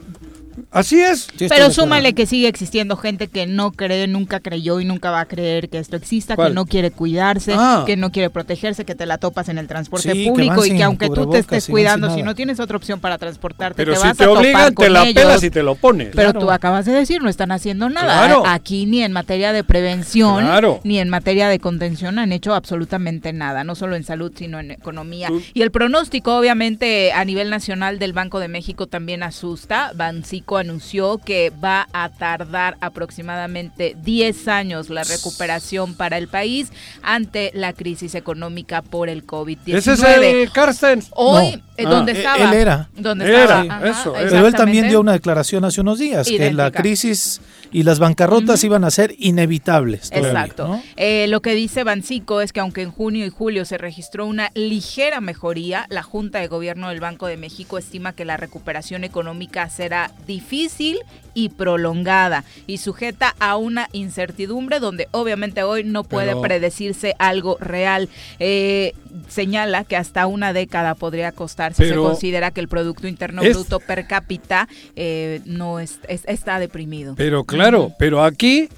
Así 0.72 1.00
es. 1.02 1.22
Sí, 1.22 1.30
Pero 1.50 1.54
acuerdo. 1.66 1.72
súmale 1.74 2.14
que 2.14 2.26
sigue 2.26 2.48
existiendo 2.48 2.96
gente 2.98 3.28
que 3.28 3.46
no 3.48 3.72
cree, 3.72 4.08
nunca 4.08 4.40
creyó 4.40 4.80
y 4.80 4.86
nunca 4.86 5.12
va 5.12 5.22
a 5.22 5.26
creer 5.26 5.70
que 5.70 5.80
esto 5.80 5.96
exista, 5.96 6.36
¿Cuál? 6.36 6.50
que 6.50 6.56
no 6.56 6.66
quiere 6.66 6.92
cuidarse, 6.92 7.54
Ah. 7.58 7.84
que 7.86 7.98
no 7.98 8.12
quiere 8.12 8.30
protegerse, 8.30 8.86
que 8.86 8.96
te 8.96 9.06
la 9.06 9.18
topas 9.18 9.50
en 9.50 9.58
el 9.58 9.68
transporte 9.68 10.12
Sí, 10.14 10.26
público 10.28 10.66
y 10.66 10.72
que 10.76 10.84
aunque 10.84 11.10
tú 11.10 11.30
te 11.30 11.40
estés 11.40 11.68
cuidando, 11.68 12.14
si 12.14 12.24
no 12.24 12.36
tienes 12.36 12.60
otra 12.60 12.78
opción 12.78 13.00
para 13.00 13.18
transportarte, 13.18 13.76
Pero 13.78 13.94
te 13.94 14.00
si 14.00 14.08
vas 14.08 14.18
te 14.18 14.24
a 14.24 14.28
topar 14.28 14.74
con 14.74 14.86
te 14.86 14.90
la 14.90 15.04
ellos. 15.04 15.14
pelas 15.14 15.44
y 15.44 15.50
te 15.50 15.64
lo 15.64 15.76
pones. 15.76 16.10
Pero 16.16 16.32
Claro. 16.32 16.40
tú 16.40 16.52
acabas 16.52 16.86
de 16.86 16.92
decir, 16.94 17.22
no 17.22 17.30
están 17.30 17.52
haciendo 17.52 17.90
nada. 17.90 18.26
Claro. 18.28 18.44
Aquí 18.46 18.86
ni 18.86 19.02
en 19.04 19.12
materia 19.12 19.54
de 19.54 19.64
prevención, 19.64 20.44
Claro. 20.46 20.80
ni 20.84 21.00
en 21.00 21.10
materia 21.10 21.48
de 21.50 21.60
contención 21.60 22.20
han 22.20 22.32
hecho 22.32 22.54
absolutamente 22.54 23.34
nada, 23.34 23.64
no 23.64 23.76
solo 23.76 23.96
en 23.96 24.04
salud, 24.04 24.32
sino 24.36 24.60
en 24.60 24.72
economía. 24.72 25.30
Y 25.54 25.62
el 25.62 25.72
pronóstico, 25.72 26.38
obviamente, 26.38 27.12
a 27.14 27.24
nivel 27.26 27.50
nacional 27.50 28.00
del 28.00 28.14
Banco 28.14 28.40
de 28.40 28.48
México 28.48 28.88
también 28.88 29.24
asusta. 29.24 29.92
Bancico 29.96 30.51
anunció 30.58 31.18
que 31.18 31.52
va 31.52 31.88
a 31.94 32.10
tardar 32.10 32.78
aproximadamente 32.82 33.96
10 34.02 34.48
años 34.48 34.90
la 34.90 35.04
recuperación 35.04 35.96
para 35.96 36.18
el 36.18 36.28
país 36.28 36.72
ante 37.02 37.52
la 37.54 37.74
crisis 37.74 38.16
económica 38.16 38.82
por 38.82 39.10
el 39.10 39.26
COVID-19. 39.26 39.76
Ese 39.76 39.94
es 39.94 40.02
el 40.04 40.52
Carsten. 40.52 41.04
Hoy, 41.12 41.56
No. 41.56 41.71
Eh, 41.82 41.86
Ah, 41.88 41.90
¿dónde 41.90 42.12
él- 42.14 42.18
estaba? 42.20 42.44
él 42.44 42.54
era. 42.54 42.90
¿Dónde 42.96 43.26
estaba? 43.42 43.62
Ajá, 43.62 43.90
eso, 43.90 44.16
era. 44.16 44.30
Pero 44.30 44.48
él 44.48 44.54
también 44.56 44.88
dio 44.90 45.00
una 45.02 45.14
declaración 45.14 45.66
hace 45.66 45.82
unos 45.82 46.00
días, 46.00 46.28
que 46.28 46.52
la 46.54 46.72
crisis 46.72 47.42
y 47.74 47.84
las 47.84 48.00
bancarrotas 48.00 48.64
iban 48.64 48.84
a 48.84 48.92
ser 48.92 49.16
inevitables. 49.18 50.10
todavía, 50.10 50.30
Exacto. 50.30 50.68
¿no? 50.68 50.84
Eh, 50.98 51.28
lo 51.30 51.42
que 51.42 51.56
dice 51.56 51.84
Bancico 51.84 52.42
es 52.42 52.52
que 52.54 52.60
aunque 52.60 52.82
en 52.82 52.92
junio 52.92 53.26
y 53.26 53.30
julio 53.30 53.64
se 53.66 53.78
registró 53.78 54.26
una 54.26 54.50
ligera 54.56 55.22
mejoría, 55.22 55.86
la 55.90 56.04
Junta 56.04 56.40
de 56.40 56.48
Gobierno 56.48 56.90
del 56.90 57.00
Banco 57.00 57.28
de 57.28 57.38
México 57.38 57.78
estima 57.78 58.14
que 58.14 58.26
la 58.26 58.38
recuperación 58.38 59.04
económica 59.04 59.70
será 59.70 60.12
difícil 60.28 61.00
y 61.34 61.48
prolongada 61.50 62.44
y 62.68 62.78
sujeta 62.80 63.36
a 63.40 63.56
una 63.56 63.88
incertidumbre 63.94 64.80
donde 64.80 65.08
obviamente 65.12 65.64
hoy 65.64 65.84
no 65.86 66.04
puede 66.04 66.28
Pero- 66.30 66.42
predecirse 66.42 67.16
algo 67.20 67.58
real. 67.62 68.10
Eh, 68.40 68.94
señala 69.28 69.84
que 69.84 69.96
hasta 69.98 70.28
una 70.28 70.52
década 70.54 70.96
podría 70.96 71.32
costar 71.32 71.71
si 71.74 71.84
se 71.84 71.90
Pero- 71.90 72.04
considera 72.04 72.52
que 72.52 72.62
el 72.62 72.68
Producto 72.68 73.08
Interno 73.08 73.42
Es- 73.42 73.56
Bruto 73.56 73.80
per 73.80 74.08
cápita 74.08 74.68
eh, 74.96 75.42
no 75.46 75.80
es, 75.80 76.00
es- 76.08 76.24
está 76.28 76.60
deprimido. 76.60 77.16
Pero 77.16 77.44
claro, 77.44 77.92
pero 78.00 78.24
aquí 78.24 78.70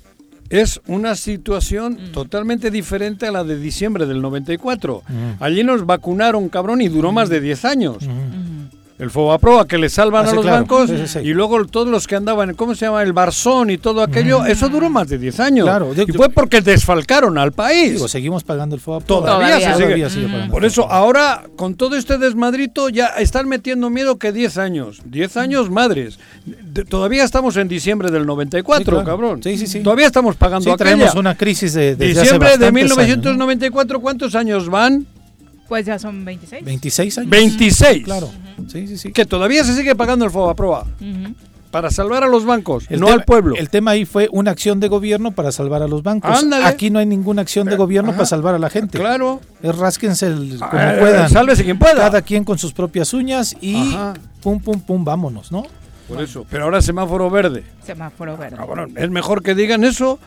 es 0.49 0.79
una 0.87 1.15
situación 1.15 2.11
totalmente 2.11 2.69
diferente 2.69 3.25
a 3.27 3.31
la 3.31 3.43
de 3.43 3.57
diciembre 3.57 4.05
del 4.05 4.21
94. 4.21 5.01
Allí 5.39 5.63
nos 5.63 5.85
vacunaron, 5.85 6.49
cabrón, 6.49 6.81
y 6.81 6.89
duró 6.89 7.11
más 7.11 7.29
de 7.29 7.41
10 7.41 7.65
años. 7.65 7.97
El 9.03 9.11
Fobaproa 9.11 9.67
que 9.67 9.77
le 9.77 9.89
salvan 9.89 10.23
Ah, 10.25 10.27
a 10.27 10.29
sí, 10.29 10.35
los 10.37 10.45
claro. 10.45 10.57
bancos 10.59 10.89
Sí, 10.89 10.95
sí, 10.97 11.07
sí. 11.07 11.19
y 11.19 11.33
luego 11.33 11.65
todos 11.65 11.89
los 11.89 12.07
que 12.07 12.15
andaban, 12.15 12.53
¿cómo 12.53 12.73
se 12.73 12.85
llama? 12.85 13.03
El 13.03 13.11
Barzón 13.11 13.69
y 13.69 13.77
todo 13.77 14.01
aquello, 14.01 14.45
eso 14.45 14.69
duró 14.69 14.89
más 14.89 15.09
de 15.09 15.17
10 15.17 15.39
años. 15.41 15.65
Claro, 15.65 15.93
yo- 15.93 16.05
y 16.07 16.11
fue 16.13 16.29
porque 16.29 16.61
desfalcaron 16.61 17.37
al 17.37 17.51
país. 17.51 17.93
Digo, 17.93 18.07
seguimos 18.07 18.43
pagando 18.45 18.75
el 18.75 18.81
FOAP. 18.81 19.03
Todavía 19.05 19.55
se 19.59 19.65
sigue. 19.73 19.73
Todavía 19.73 20.09
sigue 20.09 20.27
pagando. 20.27 20.51
Por 20.53 20.63
eso 20.63 20.89
ahora, 20.89 21.43
con 21.57 21.75
todo 21.75 21.97
este 21.97 22.17
desmadrito, 22.17 22.87
ya 22.87 23.07
están 23.07 23.49
metiendo 23.49 23.89
miedo 23.89 24.17
que 24.17 24.31
10 24.31 24.57
años. 24.57 25.01
10 25.05 25.35
años 25.35 25.69
madres. 25.69 26.17
De- 26.45 26.85
todavía 26.85 27.25
estamos 27.25 27.57
en 27.57 27.67
diciembre 27.67 28.09
del 28.09 28.25
94, 28.25 28.79
Sí, 28.85 28.89
claro. 28.91 29.05
cabrón. 29.05 29.43
Sí, 29.43 29.57
sí, 29.57 29.67
sí. 29.67 29.79
Todavía 29.81 30.07
estamos 30.07 30.37
pagando 30.37 30.63
Sí, 30.63 30.69
aquella. 30.69 30.91
traemos 30.95 31.15
una 31.15 31.35
crisis 31.35 31.73
de 31.73 31.89
hace 31.91 31.95
Diciembre 32.05 32.23
de 32.23 32.37
bastantes 32.37 32.67
años, 32.67 32.73
1994, 32.73 33.99
¿cuántos 33.99 34.33
años 34.35 34.69
van? 34.69 35.05
Pues 35.67 35.85
ya 35.85 35.97
son 35.97 36.23
26. 36.25 36.61
¿no? 36.61 36.65
26 36.67 37.17
años. 37.17 37.29
26. 37.29 38.03
Claro. 38.03 38.29
Sí, 38.67 38.87
sí, 38.87 38.97
sí. 38.97 39.11
Que 39.11 39.25
todavía 39.25 39.63
se 39.63 39.75
sigue 39.75 39.95
pagando 39.95 40.25
el 40.25 40.31
Fobaproa. 40.31 40.81
Ujú. 40.99 41.33
Para 41.71 41.89
salvar 41.89 42.23
a 42.23 42.27
los 42.27 42.45
bancos, 42.45 42.85
El 42.89 42.99
no 42.99 43.07
tema- 43.07 43.15
al 43.19 43.25
pueblo. 43.25 43.55
El 43.55 43.69
tema 43.71 43.91
ahí 43.91 44.05
fue 44.05 44.29
una 44.31 44.51
acción 44.51 44.79
de 44.79 44.87
gobierno 44.89 45.31
para 45.31 45.51
salvar 45.51 45.81
a 45.81 45.87
los 45.87 46.03
bancos. 46.03 46.37
Ándale. 46.43 46.65
Aquí 46.65 46.91
no 46.91 46.99
hay 46.99 47.07
ninguna 47.07 47.41
acción 47.41 47.67
de 47.67 47.75
gobierno 47.75 48.11
Ajá. 48.11 48.17
para 48.17 48.27
salvar 48.27 48.53
a 48.53 48.59
la 48.59 48.69
gente. 48.69 48.99
Claro. 48.99 49.41
Rásquense 49.63 50.27
el, 50.27 50.59
como 50.59 50.71
Ah, 50.71 50.95
puedan. 50.99 51.29
Sálvese 51.31 51.63
quien 51.63 51.79
pueda. 51.79 51.95
Cada 51.95 52.21
quien 52.21 52.43
con 52.43 52.59
sus 52.59 52.73
propias 52.73 53.11
uñas 53.15 53.55
y 53.59 53.91
Ajá. 53.95 54.13
pum, 54.41 54.59
pum, 54.59 54.81
pum, 54.81 55.03
vámonos, 55.03 55.51
¿no? 55.51 55.63
Por 56.07 56.21
eso. 56.21 56.45
Pero 56.47 56.65
ahora 56.65 56.79
semáforo 56.81 57.29
verde. 57.31 57.63
Semáforo 57.83 58.37
verde. 58.37 58.55
Cabrón, 58.57 58.93
es 58.95 59.09
mejor 59.09 59.41
que 59.41 59.55
digan 59.55 59.83
eso. 59.83 60.19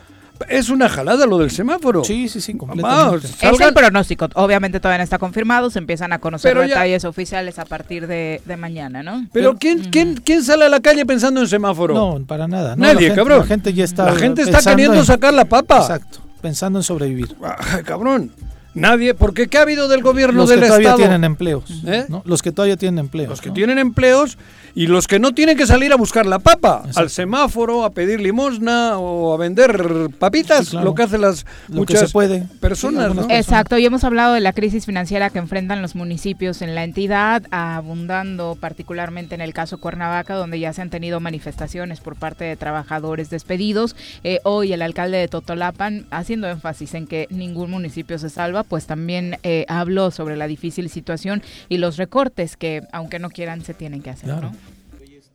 Es 0.49 0.69
una 0.69 0.88
jalada 0.88 1.26
lo 1.26 1.38
del 1.38 1.50
semáforo. 1.50 2.05
Sí, 2.05 2.28
sí, 2.28 2.40
sí, 2.40 2.52
Vamos, 2.55 2.76
completamente. 2.76 3.26
Es 3.55 3.61
el 3.61 3.75
pronóstico. 3.75 4.28
Obviamente 4.35 4.81
todavía 4.81 4.99
no 4.99 5.05
está 5.05 5.19
confirmado. 5.19 5.71
Se 5.71 5.78
empiezan 5.78 6.12
a 6.12 6.19
conocer 6.19 6.50
Pero 6.52 6.62
ya- 6.62 6.75
detalles 6.75 7.05
oficiales 7.05 7.59
a 7.59 7.64
partir 7.64 8.07
de, 8.07 8.40
de 8.45 8.57
mañana, 8.57 9.02
¿no? 9.02 9.26
Pero 9.33 9.57
¿quién, 9.57 9.90
quién, 9.90 10.16
¿quién 10.16 10.43
sale 10.45 10.64
a 10.66 10.69
la 10.69 10.81
calle 10.81 11.05
pensando 11.07 11.40
en 11.40 11.49
semáforo? 11.49 11.95
No, 11.95 12.25
para 12.26 12.47
nada. 12.49 12.76
No, 12.76 12.83
Nadie, 12.83 12.95
la 12.95 13.00
gente, 13.00 13.14
cabrón. 13.16 13.38
La 13.40 13.47
gente 13.47 13.73
ya 13.75 13.85
está. 13.85 14.05
La 14.07 14.14
gente 14.16 14.43
está 14.43 14.61
queriendo 14.62 14.99
en- 14.99 15.05
sacar 15.07 15.33
la 15.35 15.45
papa. 15.47 15.78
Exacto, 15.78 16.19
pensando 16.43 16.78
en 16.78 16.83
sobrevivir. 16.83 17.35
Ay, 17.59 17.83
cabrón. 17.83 18.31
Nadie, 18.75 19.14
porque 19.14 19.47
¿qué 19.49 19.57
ha 19.57 19.62
habido 19.62 19.88
del 19.88 20.02
gobierno 20.02 20.40
Los 20.40 20.50
del 20.50 20.61
que 20.61 20.66
todavía 20.66 20.88
Estado? 20.90 20.99
tienen 21.09 21.25
empleos. 21.25 21.64
¿Eh? 21.87 22.05
¿no? 22.11 22.21
Los 22.26 22.43
que 22.43 22.52
todavía 22.52 22.76
tienen 22.76 22.99
empleos. 22.99 23.31
Los 23.31 23.40
que 23.40 23.49
¿no? 23.49 23.55
tienen 23.55 23.78
empleos 23.78 24.37
y 24.76 24.87
los 24.87 25.09
que 25.09 25.18
no 25.18 25.33
tienen 25.35 25.56
que 25.56 25.66
salir 25.66 25.92
a 25.92 25.97
buscar 25.97 26.25
la 26.26 26.38
papa, 26.38 26.80
Exacto. 26.83 27.00
al 27.00 27.11
semáforo, 27.11 27.83
a 27.85 27.90
pedir 27.90 28.21
limosna 28.21 28.99
o 28.99 29.35
a 29.35 29.37
vender 29.38 30.11
papitas, 30.18 30.66
Sí, 30.66 30.71
claro. 30.73 30.85
lo 30.85 30.95
que 30.95 31.02
hacen 31.02 31.23
las 31.23 31.45
Lo 31.66 31.73
que 31.87 31.95
muchas 31.95 32.00
se 32.00 32.09
puede. 32.12 32.42
personas, 32.61 33.11
Sí, 33.12 33.16
¿no? 33.18 33.26
Exacto, 33.30 33.78
y 33.78 33.87
hemos 33.87 34.04
hablado 34.04 34.35
de 34.35 34.40
la 34.40 34.52
crisis 34.52 34.87
financiera 34.87 35.30
que 35.30 35.38
enfrentan 35.40 35.83
los 35.83 35.97
municipios 35.97 36.61
en 36.62 36.75
la 36.75 36.85
entidad, 36.85 37.42
abundando 37.50 38.56
particularmente 38.61 39.35
en 39.35 39.40
el 39.40 39.54
caso 39.54 39.78
Cuernavaca, 39.78 40.35
donde 40.35 40.61
ya 40.61 40.73
se 40.75 40.83
han 40.83 40.90
tenido 40.90 41.21
manifestaciones 41.21 42.00
por 42.00 42.14
parte 42.16 42.45
de 42.45 42.56
trabajadores 42.56 43.30
despedidos. 43.30 43.97
Eh, 44.25 44.40
hoy 44.45 44.73
el 44.75 44.83
alcalde 44.83 45.16
de 45.16 45.28
Totolapan, 45.28 46.04
haciendo 46.11 46.49
énfasis 46.49 46.92
en 46.95 47.06
que 47.06 47.26
ningún 47.30 47.71
municipio 47.71 48.18
se 48.18 48.28
salva, 48.28 48.62
pues 48.62 48.87
también 48.87 49.38
eh, 49.42 49.64
habló 49.68 50.11
sobre 50.11 50.37
la 50.37 50.47
difícil 50.47 50.90
situación 50.90 51.42
y 51.71 51.78
los 51.78 51.97
recortes 51.97 52.59
que, 52.59 52.83
aunque 52.92 53.18
no 53.18 53.30
quieran, 53.30 53.62
se 53.62 53.73
tienen 53.73 54.02
que 54.02 54.11
hacer. 54.11 54.26
Claro. 54.26 54.50
¿no? 54.52 54.65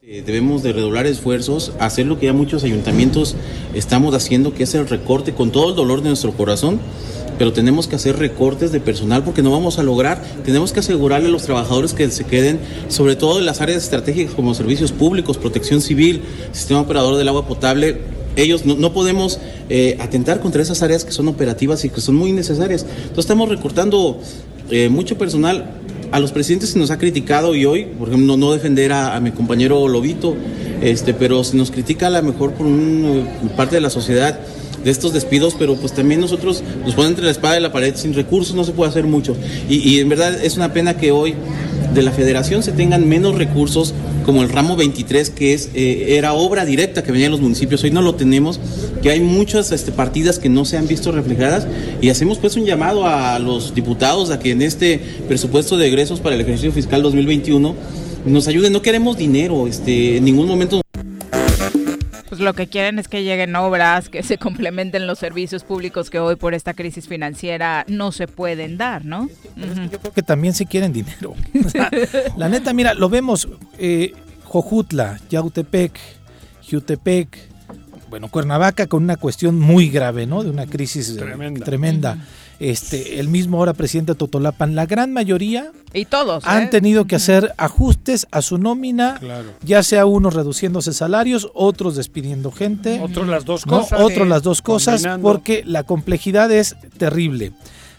Eh, 0.04 0.24
Debemos 0.26 0.64
de 0.64 0.74
redoblar 0.74 1.06
esfuerzos, 1.06 1.74
hacer 1.78 2.08
lo 2.08 2.18
que 2.18 2.26
ya 2.26 2.34
muchos 2.34 2.64
ayuntamientos 2.64 3.36
estamos 3.76 4.16
haciendo, 4.16 4.52
que 4.52 4.64
es 4.64 4.74
el 4.74 4.88
recorte 4.88 5.36
con 5.36 5.52
todo 5.52 5.70
el 5.70 5.76
dolor 5.76 6.02
de 6.02 6.08
nuestro 6.08 6.34
corazón, 6.34 6.80
pero 7.38 7.54
tenemos 7.54 7.88
que 7.88 7.98
hacer 7.98 8.18
recortes 8.18 8.72
de 8.72 8.80
personal 8.80 9.24
porque 9.24 9.44
no 9.44 9.52
vamos 9.52 9.78
a 9.78 9.84
lograr, 9.84 10.20
tenemos 10.44 10.74
que 10.74 10.80
asegurarle 10.80 11.28
a 11.28 11.32
los 11.32 11.44
trabajadores 11.44 11.94
que 11.94 12.10
se 12.10 12.24
queden, 12.24 12.60
sobre 12.88 13.16
todo 13.16 13.38
en 13.38 13.46
las 13.46 13.62
áreas 13.62 13.84
estratégicas 13.84 14.34
como 14.34 14.56
servicios 14.56 14.92
públicos, 14.92 15.38
protección 15.38 15.82
civil, 15.82 16.24
sistema 16.52 16.82
operador 16.82 17.18
del 17.18 17.28
agua 17.28 17.48
potable, 17.48 18.00
ellos 18.36 18.66
no, 18.66 18.74
no 18.78 18.94
podemos 18.94 19.40
eh, 19.70 19.98
atentar 20.00 20.40
contra 20.40 20.64
esas 20.64 20.82
áreas 20.82 21.06
que 21.06 21.12
son 21.12 21.28
operativas 21.28 21.86
y 21.86 21.90
que 21.90 22.02
son 22.02 22.16
muy 22.16 22.32
necesarias. 22.32 22.88
Entonces 22.90 23.26
estamos 23.26 23.50
recortando 23.50 24.20
eh, 24.72 24.88
mucho 24.88 25.18
personal. 25.18 25.81
A 26.12 26.20
los 26.20 26.32
presidentes 26.32 26.72
se 26.72 26.80
nos 26.80 26.92
ha 26.92 26.98
criticado 26.98 27.56
y 27.56 27.66
hoy, 27.66 27.86
por 27.86 28.10
ejemplo, 28.10 28.36
no, 28.36 28.52
defender 28.52 28.92
a, 28.92 29.20
mi 29.22 29.32
compañero 29.32 29.88
Lobito, 29.88 30.36
este, 30.82 31.14
pero 31.14 31.44
se 31.44 31.56
nos 31.56 31.72
critica 31.72 32.08
a 32.08 32.10
lo 32.10 32.22
mejor 32.22 32.52
por 32.52 32.66
un, 32.66 33.28
parte 33.56 33.76
de 33.76 33.82
la 33.82 33.90
sociedad 33.90 34.40
de 34.84 34.92
estos 34.92 35.14
despidos, 35.14 35.56
pero 35.58 35.76
pues 35.76 35.94
también 35.94 36.20
nosotros 36.20 36.64
nos 36.84 36.96
ponen 36.96 37.12
entre 37.12 37.26
la 37.26 37.32
espada 37.32 37.58
y 37.58 37.62
la 37.62 37.72
pared 37.72 37.96
sin 37.96 38.14
recursos, 38.14 38.56
no 38.56 38.64
se 38.64 38.74
puede 38.74 38.90
hacer 38.90 39.06
mucho. 39.06 39.38
Y 39.70 40.00
en 40.00 40.10
verdad 40.10 40.44
es 40.44 40.58
una 40.58 40.74
pena 40.74 40.98
que 40.98 41.12
hoy 41.12 41.36
de 41.94 42.02
la 42.02 42.12
federación 42.12 42.64
se 42.64 42.72
tengan 42.72 43.08
menos 43.08 43.36
recursos 43.36 43.94
como 44.26 44.44
el 44.44 44.50
ramo 44.50 44.76
23 44.76 45.30
que 45.30 45.54
es 45.54 45.70
eh, 45.74 46.18
era 46.18 46.34
obra 46.34 46.66
directa 46.66 47.04
que 47.04 47.12
venía 47.12 47.28
de 47.28 47.32
los 47.32 47.42
municipios 47.42 47.84
hoy 47.84 47.92
no 47.92 48.02
lo 48.02 48.16
tenemos 48.16 48.60
que 49.02 49.10
hay 49.10 49.20
muchas 49.20 49.72
este, 49.72 49.92
partidas 49.92 50.40
que 50.40 50.50
no 50.50 50.66
se 50.66 50.78
han 50.78 50.88
visto 50.88 51.12
reflejadas 51.12 51.68
y 52.02 52.10
hacemos 52.10 52.38
pues 52.38 52.56
un 52.56 52.66
llamado 52.66 53.08
a 53.08 53.40
los 53.40 53.74
diputados 53.74 54.30
a 54.30 54.40
que 54.40 54.52
en 54.52 54.62
este 54.62 55.00
presupuesto 55.28 55.78
de 55.78 55.88
egresos 55.88 56.20
para 56.20 56.36
el 56.36 56.42
ejercicio 56.42 56.72
fiscal 56.72 57.02
2021 57.02 57.76
nos 58.26 58.48
ayuden. 58.48 58.74
No 58.74 58.82
queremos 58.82 59.18
dinero 59.18 59.68
este 59.68 60.18
en 60.18 60.26
ningún 60.26 60.48
momento 60.48 60.82
pues 62.32 62.40
lo 62.40 62.54
que 62.54 62.68
quieren 62.68 62.98
es 62.98 63.10
que 63.10 63.26
lleguen 63.26 63.58
obras, 63.58 64.08
que 64.08 64.24
se 64.24 64.38
complementen 64.38 65.06
los 65.06 65.20
servicios 65.20 65.66
públicos 65.66 66.10
que 66.10 66.18
hoy 66.18 66.38
por 66.38 66.54
esta 66.54 66.74
crisis 66.74 67.06
financiera 67.06 67.84
no 67.90 68.14
se 68.14 68.26
pueden 68.26 68.78
dar, 68.78 69.04
¿no? 69.04 69.28
Yo 69.92 70.00
creo 70.00 70.14
que 70.14 70.22
también 70.24 70.54
se 70.54 70.66
quieren 70.66 70.94
dinero. 70.94 71.36
la 72.38 72.48
neta, 72.48 72.72
mira, 72.72 72.94
lo 72.94 73.10
vemos, 73.10 73.50
eh, 73.78 74.14
Jojutla, 74.46 75.20
Yautepec, 75.30 76.00
Jutepec, 76.72 77.38
bueno, 78.10 78.30
Cuernavaca 78.30 78.88
con 78.88 79.04
una 79.04 79.18
cuestión 79.18 79.60
muy 79.60 79.90
grave, 79.90 80.26
¿no? 80.26 80.42
De 80.42 80.52
una 80.52 80.68
crisis 80.68 81.14
tremenda. 81.18 81.66
tremenda 81.66 82.18
este, 82.62 83.20
el 83.20 83.28
mismo 83.28 83.58
ahora 83.58 83.74
presidente 83.74 84.14
Totolapan, 84.14 84.76
la 84.76 84.86
gran 84.86 85.12
mayoría 85.12 85.72
y 85.94 86.06
todos 86.06 86.46
han 86.46 86.64
¿eh? 86.64 86.68
tenido 86.68 87.06
que 87.06 87.16
hacer 87.16 87.56
ajustes 87.58 88.28
a 88.30 88.44
su 88.44 88.60
nómina, 88.60 89.20
ya 89.64 89.82
sea 89.82 90.06
unos 90.06 90.36
reduciéndose 90.36 90.94
salarios, 90.94 91.50
otros 91.56 91.96
despidiendo 91.96 92.52
gente, 92.52 93.02
otros 93.02 93.28
las 93.28 93.46
dos 93.46 93.66
cosas, 93.66 94.00
otros 94.00 94.28
las 94.28 94.44
dos 94.44 94.62
cosas, 94.62 95.04
porque 95.24 95.64
la 95.66 95.84
complejidad 95.84 96.52
es 96.52 96.76
terrible. 97.00 97.52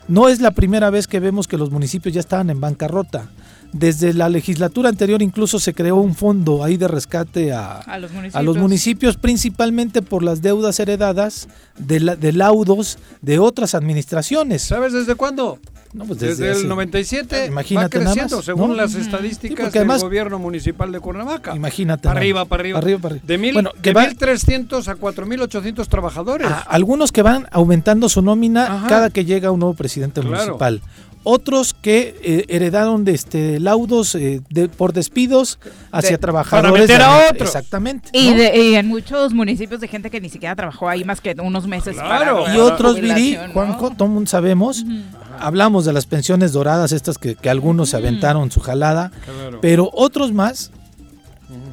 No 0.07 0.29
es 0.29 0.41
la 0.41 0.53
primera 0.53 0.91
vez 0.91 1.09
que 1.09 1.19
vemos 1.19 1.49
que 1.49 1.59
los 1.59 1.73
municipios 1.73 2.15
ya 2.15 2.21
estaban 2.21 2.49
en 2.49 2.61
bancarrota. 2.61 3.31
Desde 3.73 4.13
la 4.13 4.29
legislatura 4.29 4.89
anterior 4.89 5.23
incluso 5.23 5.59
se 5.59 5.73
creó 5.73 5.97
un 5.97 6.15
fondo 6.15 6.63
ahí 6.63 6.77
de 6.77 6.89
rescate 6.89 7.53
a, 7.53 7.83
los, 8.43 8.57
municipios. 8.57 9.17
principalmente 9.17 10.03
por 10.03 10.23
las 10.23 10.43
deudas 10.43 10.79
heredadas 10.79 11.49
de, 11.79 12.01
de 12.01 12.33
laudos 12.33 12.99
de 13.23 13.39
otras 13.39 13.75
administraciones. 13.75 14.63
¿Sabes 14.63 14.93
desde 14.93 15.15
cuándo? 15.15 15.59
Pues 15.95 16.19
desde, 16.21 16.53
el 16.53 16.69
97 16.69 17.47
imagínate 17.47 17.99
va 17.99 18.05
creciendo, 18.05 18.41
según 18.41 18.79
las 18.79 18.95
estadísticas 18.95 19.71
del 19.73 19.87
gobierno 19.87 20.39
municipal 20.39 20.91
de 20.91 21.01
Cuernavaca. 21.01 21.55
Imagínate. 21.55 22.09
arriba, 22.09 22.47
para 22.47 22.63
arriba. 22.63 22.79
arriba, 22.79 22.99
para 22.99 23.17
De, 23.17 23.37
mil, 23.37 23.53
bueno, 23.53 23.73
de 23.83 23.93
1.300 23.93 24.89
a 24.89 24.97
4.800 24.97 25.87
trabajadores. 25.89 26.49
algunos 26.67 27.13
que 27.13 27.21
van 27.21 27.47
aumentando 27.51 28.09
su 28.09 28.23
nómina 28.23 28.87
cada 28.89 29.11
que 29.11 29.27
llega 29.27 29.51
un 29.51 29.61
nuevo 29.61 29.75
presidente 29.75 30.23
municipal 30.23 30.81
otros 31.25 31.75
que 31.75 32.17
eh, 32.23 32.45
heredaron 32.49 33.05
de 33.05 33.13
este 33.13 33.61
laudos 33.61 34.15
eh, 34.15 34.43
por 34.77 34.93
despidos 34.93 35.59
hacia 35.91 36.19
trabajadores. 36.19 36.71
Para 36.71 36.83
meter 36.83 37.03
a 37.03 37.31
otros. 37.31 37.49
Exactamente. 37.49 38.11
Y, 38.13 38.75
en 38.75 38.89
muchos 38.89 39.33
municipios 39.33 39.81
de 39.81 39.89
gente 39.89 40.11
que 40.11 40.21
ni 40.21 40.29
siquiera 40.29 40.57
trabajó 40.57 40.89
ahí 40.89 41.05
más 41.05 41.21
que 41.21 41.35
unos 41.43 41.67
meses. 41.67 41.97
Claro. 41.97 42.45
y 42.55 42.59
otros, 42.59 43.01
Viri, 43.01 43.39
Juanjo, 43.53 43.91
todo 43.91 44.09
mundo 44.09 44.29
sabemos, 44.29 44.85
hablamos 45.39 45.85
de 45.85 45.93
las 45.93 46.07
pensiones 46.07 46.53
doradas, 46.53 46.93
estas 46.93 47.19
que, 47.19 47.37
algunos 47.49 47.91
se 47.91 47.97
aventaron 47.97 48.51
su 48.51 48.61
jalada, 48.61 49.11
pero 49.61 49.91
otros 49.93 50.33
más 50.33 50.71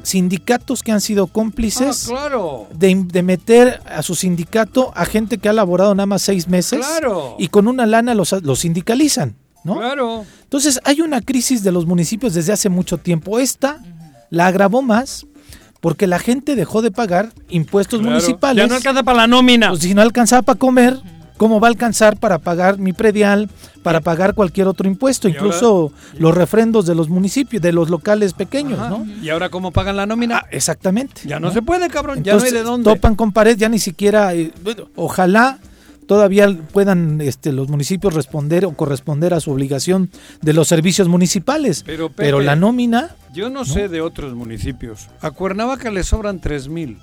sindicatos 0.02 0.82
que 0.82 0.92
han 0.92 1.00
sido 1.00 1.26
cómplices 1.26 2.08
ah, 2.08 2.28
claro. 2.28 2.66
de, 2.74 3.22
meter 3.22 3.80
a 3.86 4.02
su 4.02 4.14
sindicato 4.14 4.92
a 4.94 5.04
gente 5.04 5.38
que 5.38 5.48
ha 5.48 5.52
laborado 5.52 5.94
nada 5.94 6.06
más 6.06 6.22
seis 6.22 6.48
meses 6.48 6.86
y 7.38 7.48
con 7.48 7.68
una 7.68 7.86
lana 7.86 8.14
los, 8.14 8.32
los 8.42 8.60
sindicalizan. 8.60 9.36
¿no? 9.64 9.76
Claro. 9.76 10.24
Entonces 10.42 10.80
hay 10.84 11.00
una 11.00 11.20
crisis 11.20 11.62
de 11.62 11.72
los 11.72 11.86
municipios 11.86 12.34
desde 12.34 12.52
hace 12.52 12.68
mucho 12.68 12.98
tiempo. 12.98 13.38
Esta 13.38 13.82
la 14.30 14.46
agravó 14.46 14.82
más 14.82 15.26
porque 15.80 16.06
la 16.06 16.18
gente 16.18 16.56
dejó 16.56 16.82
de 16.82 16.90
pagar 16.90 17.32
impuestos 17.48 18.02
municipales. 18.02 18.62
Ya 18.62 18.68
no 18.68 18.74
alcanza 18.74 19.02
para 19.02 19.18
la 19.18 19.26
nómina. 19.26 19.70
Pues 19.70 19.82
si 19.82 19.94
no 19.94 20.02
alcanzaba 20.02 20.42
para 20.42 20.58
comer, 20.58 20.98
¿cómo 21.40 21.58
va 21.58 21.68
a 21.68 21.70
alcanzar 21.70 22.18
para 22.18 22.36
pagar 22.36 22.76
mi 22.76 22.92
predial, 22.92 23.48
para 23.82 24.02
pagar 24.02 24.34
cualquier 24.34 24.68
otro 24.68 24.86
impuesto, 24.86 25.26
incluso 25.26 25.90
los 26.18 26.34
refrendos 26.34 26.84
de 26.84 26.94
los 26.94 27.08
municipios, 27.08 27.62
de 27.62 27.72
los 27.72 27.88
locales 27.88 28.34
pequeños, 28.34 28.78
¿no? 28.78 29.06
¿Y 29.22 29.30
ahora 29.30 29.48
cómo 29.48 29.70
pagan 29.70 29.96
la 29.96 30.04
nómina? 30.04 30.42
Ah, 30.44 30.46
exactamente. 30.50 31.22
Ya 31.24 31.40
no, 31.40 31.50
se 31.50 31.62
puede, 31.62 31.88
cabrón, 31.88 32.22
ya 32.22 32.34
no 32.34 32.42
hay 32.42 32.52
de 32.52 32.62
dónde. 32.62 32.90
Topan 32.92 33.16
con 33.16 33.32
pared, 33.32 33.56
ya 33.56 33.70
ni 33.70 33.78
siquiera, 33.78 34.34
eh, 34.34 34.52
ojalá 34.96 35.58
todavía 36.04 36.54
puedan 36.72 37.22
este, 37.22 37.52
los 37.52 37.68
municipios 37.70 38.12
responder 38.12 38.66
o 38.66 38.72
corresponder 38.72 39.32
a 39.32 39.40
su 39.40 39.50
obligación 39.50 40.10
de 40.42 40.52
los 40.52 40.68
servicios 40.68 41.08
municipales. 41.08 41.86
Pero, 42.16 42.40
la 42.40 42.54
nómina... 42.54 43.16
Yo 43.32 43.48
no, 43.48 43.64
sé 43.64 43.88
de 43.88 44.02
otros 44.02 44.34
municipios. 44.34 45.08
A 45.22 45.30
Cuernavaca 45.30 45.90
le 45.90 46.04
sobran 46.04 46.38
3.000 46.38 46.98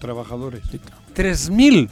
trabajadores. 0.00 0.64
¡Tres 1.14 1.48
mil! 1.48 1.88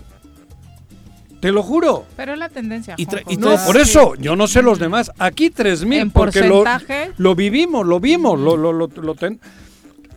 Te 1.40 1.52
lo 1.52 1.62
juro. 1.62 2.04
Pero 2.16 2.34
la 2.36 2.48
tendencia. 2.48 2.94
Y 2.96 3.36
no, 3.36 3.56
por 3.64 3.76
eso, 3.76 4.14
yo 4.16 4.34
no 4.34 4.48
sé 4.48 4.62
los 4.62 4.78
demás. 4.78 5.10
Aquí 5.18 5.50
3.000, 5.50 6.10
porque 6.12 6.42
lo, 6.42 6.64
lo, 7.16 7.34
vivimos, 7.34 7.86
lo 7.86 8.00
vimos, 8.00 8.38
lo, 8.38 8.56
lo, 8.56 8.72
lo, 8.72 8.88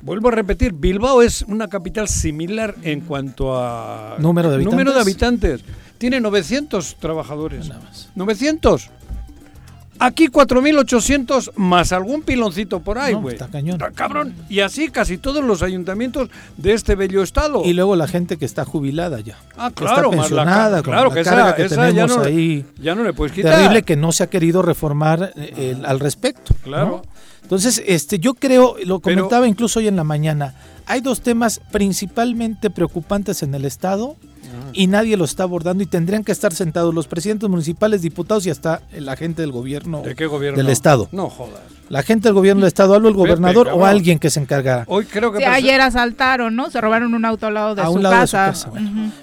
Vuelvo 0.04 0.30
a 0.30 0.32
repetir, 0.32 0.74
Bilbao 0.74 1.22
es 1.22 1.44
una 1.44 1.68
capital 1.68 2.08
similar 2.08 2.76
en 2.82 3.02
cuanto 3.02 3.56
a 3.56 4.16
número 4.18 4.50
de 4.50 4.56
habitantes. 4.56 4.74
Número 4.74 4.94
de 4.94 5.02
habitantes. 5.02 5.62
Tiene 6.00 6.20
900 6.20 6.96
trabajadores. 7.00 7.70
Nada 7.70 7.82
más. 7.82 8.10
900. 8.16 8.90
Aquí 10.04 10.30
4.800 10.30 11.52
más 11.58 11.92
algún 11.92 12.24
piloncito 12.24 12.80
por 12.80 12.98
ahí, 12.98 13.14
güey. 13.14 13.36
está 13.36 13.50
cañón. 13.50 13.76
Está 13.76 13.92
cabrón. 13.92 14.34
Y 14.50 14.62
así 14.62 14.90
casi 14.90 15.20
todos 15.20 15.44
los 15.44 15.62
ayuntamientos 15.62 16.30
de 16.58 16.74
este 16.74 16.96
bello 16.96 17.22
estado. 17.22 17.62
Y 17.64 17.74
luego 17.74 17.96
la 17.96 18.08
gente 18.08 18.38
que 18.38 18.46
está 18.46 18.66
jubilada 18.66 19.20
ya. 19.20 19.38
Ah, 19.56 19.70
claro. 19.72 20.10
Está 20.10 20.22
pensionada, 20.22 20.82
claro, 20.82 21.12
que 21.12 21.20
esa, 21.20 21.56
que 21.56 21.70
tenemos 21.70 21.94
ya 21.94 22.08
no, 22.08 22.22
ahí. 22.24 22.66
Ya 22.80 22.96
no 22.96 23.04
le 23.04 23.14
puedes 23.14 23.32
quitar. 23.32 23.54
Terrible 23.54 23.84
que 23.84 23.96
no 23.96 24.12
se 24.12 24.24
ha 24.24 24.28
querido 24.28 24.64
reformar 24.64 25.34
eh, 25.36 25.78
al 25.86 26.00
respecto. 26.00 26.56
Claro. 26.64 27.04
Entonces, 27.52 27.84
este, 27.86 28.18
yo 28.18 28.34
creo, 28.34 28.78
lo 28.86 29.02
comentaba 29.02 29.46
incluso 29.46 29.80
hoy 29.80 29.90
en 29.90 29.98
la 29.98 30.06
mañana, 30.06 30.54
hay 30.86 31.02
dos 31.02 31.20
temas 31.20 31.60
principalmente 31.70 32.70
preocupantes 32.70 33.44
en 33.44 33.54
el 33.54 33.66
Estado 33.66 34.16
y 34.72 34.88
nadie 34.88 35.18
lo 35.18 35.26
está 35.26 35.44
abordando 35.44 35.84
y 35.84 35.86
tendrían 35.86 36.24
que 36.24 36.32
estar 36.32 36.54
sentados 36.54 36.96
los 36.96 37.08
presidentes 37.08 37.50
municipales, 37.50 38.02
diputados 38.04 38.46
y 38.46 38.52
hasta 38.52 38.82
la 38.98 39.18
gente 39.18 39.42
del 39.42 39.52
gobierno, 39.52 40.02
¿De 40.02 40.16
qué 40.16 40.28
gobierno? 40.28 40.56
del 40.56 40.70
Estado. 40.70 41.10
No 41.12 41.30
jodas. 41.30 41.60
La 41.90 42.04
gente 42.04 42.30
del 42.30 42.36
gobierno 42.36 42.62
del 42.62 42.70
Estado, 42.70 42.94
hablo 42.94 43.10
el 43.10 43.16
gobernador 43.16 43.68
o 43.68 43.86
alguien 43.86 44.18
que 44.18 44.30
se 44.30 44.40
encarga. 44.40 44.86
Hoy 44.88 45.04
creo 45.04 45.34
que 45.34 45.46
ayer 45.46 45.82
asaltaron, 45.82 46.56
¿no? 46.56 46.70
Se 46.70 46.80
robaron 46.80 47.14
un 47.14 47.26
auto 47.26 47.48
al 47.48 47.54
lado 47.56 47.76
de, 47.76 47.84
su, 47.84 48.02
casa. 48.02 48.54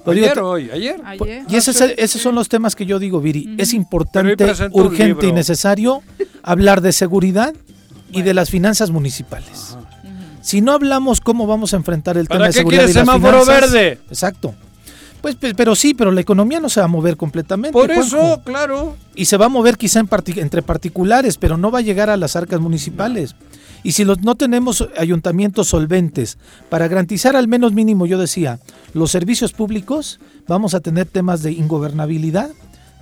Ayer 0.05 0.39
hoy, 0.39 0.71
ayer. 0.71 1.01
Y 1.49 1.57
esos, 1.57 1.81
esos 1.81 2.21
son 2.21 2.35
los 2.35 2.51
temas 2.51 2.77
que 2.77 2.85
yo 2.85 2.99
digo, 2.99 3.23
Viri. 3.23 3.55
Es 3.57 3.73
importante, 3.73 4.45
urgente 4.73 5.29
y 5.29 5.33
necesario 5.33 6.03
hablar 6.43 6.83
de 6.83 6.93
seguridad 6.93 7.55
y 8.11 8.23
de 8.23 8.35
las 8.35 8.51
finanzas 8.51 8.91
municipales. 8.91 9.77
Si 10.41 10.61
no 10.61 10.73
hablamos 10.73 11.21
cómo 11.21 11.47
vamos 11.47 11.75
a 11.75 11.77
enfrentar 11.77 12.17
el 12.17 12.29
tema 12.29 12.47
de 12.47 12.53
seguridad 12.53 12.89
y 12.89 12.93
semáforo 12.93 13.45
verde? 13.45 13.99
Exacto. 14.09 14.55
Pues, 15.21 15.37
pero 15.57 15.75
sí, 15.75 15.95
pero 15.95 16.13
la 16.13 16.21
economía 16.21 16.61
no 16.61 16.69
se 16.69 16.81
va 16.81 16.85
a 16.85 16.89
mover 16.89 17.17
completamente. 17.17 17.73
Por 17.73 17.91
eso, 17.91 18.41
claro. 18.45 18.97
Y 19.15 19.25
se 19.25 19.37
va 19.37 19.47
a 19.47 19.49
mover 19.49 19.77
quizá 19.77 20.01
entre 20.37 20.63
particulares, 20.63 21.37
pero 21.37 21.57
no 21.57 21.71
va 21.71 21.81
a 21.81 21.83
llegar 21.83 22.09
a 22.09 22.17
las 22.17 22.37
arcas 22.37 22.61
municipales. 22.61 23.35
Y 23.83 23.93
si 23.93 24.05
los, 24.05 24.23
no 24.23 24.35
tenemos 24.37 24.89
ayuntamientos 24.97 25.69
solventes 25.69 26.39
para 26.69 26.89
garantizar 26.89 27.37
al 27.37 27.49
menos 27.49 27.73
mínimo, 27.73 28.07
yo 28.07 28.19
decía, 28.19 28.59
los 28.95 29.11
servicios 29.11 29.53
públicos, 29.53 30.21
vamos 30.47 30.75
a 30.75 30.81
tener 30.81 31.07
temas 31.07 31.43
de 31.43 31.53
ingobernabilidad, 31.53 32.51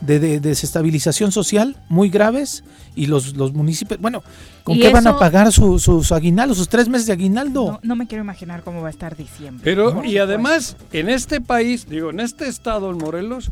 de, 0.01 0.41
desestabilización 0.41 1.33
social 1.33 1.77
muy 1.89 2.09
graves 2.09 2.65
y 2.95 3.07
los, 3.07 3.37
los 3.37 3.53
municipios, 3.53 4.01
bueno, 4.01 4.23
¿con 4.63 4.79
qué 4.79 4.91
van 4.91 5.07
a 5.07 5.19
pagar 5.19 5.53
sus 5.53 5.83
su, 5.83 6.15
aguinaldos, 6.15 6.59
sus 6.59 6.69
tres 6.69 6.89
meses 6.89 7.07
de 7.07 7.13
aguinaldo? 7.13 7.81
No, 7.83 7.97
me 7.97 8.07
quiero 8.07 8.25
imaginar 8.25 8.63
cómo 8.63 8.83
va 8.83 8.89
a 8.89 8.91
estar 8.91 9.17
diciembre. 9.17 9.63
Pero, 9.65 10.05
y 10.05 10.19
además, 10.19 10.77
en 10.93 11.09
este 11.09 11.41
país, 11.41 11.87
digo, 11.89 12.11
en 12.11 12.21
este 12.21 12.49
estado, 12.49 12.91
en 12.91 12.99
Morelos, 12.99 13.51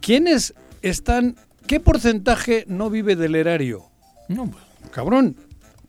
¿quiénes 0.00 0.54
están, 0.82 1.36
qué 1.66 1.80
porcentaje 1.80 2.64
no 2.68 2.90
vive 2.90 3.16
del 3.16 3.34
erario? 3.34 3.84
No, 4.28 4.50
cabrón, 4.92 5.36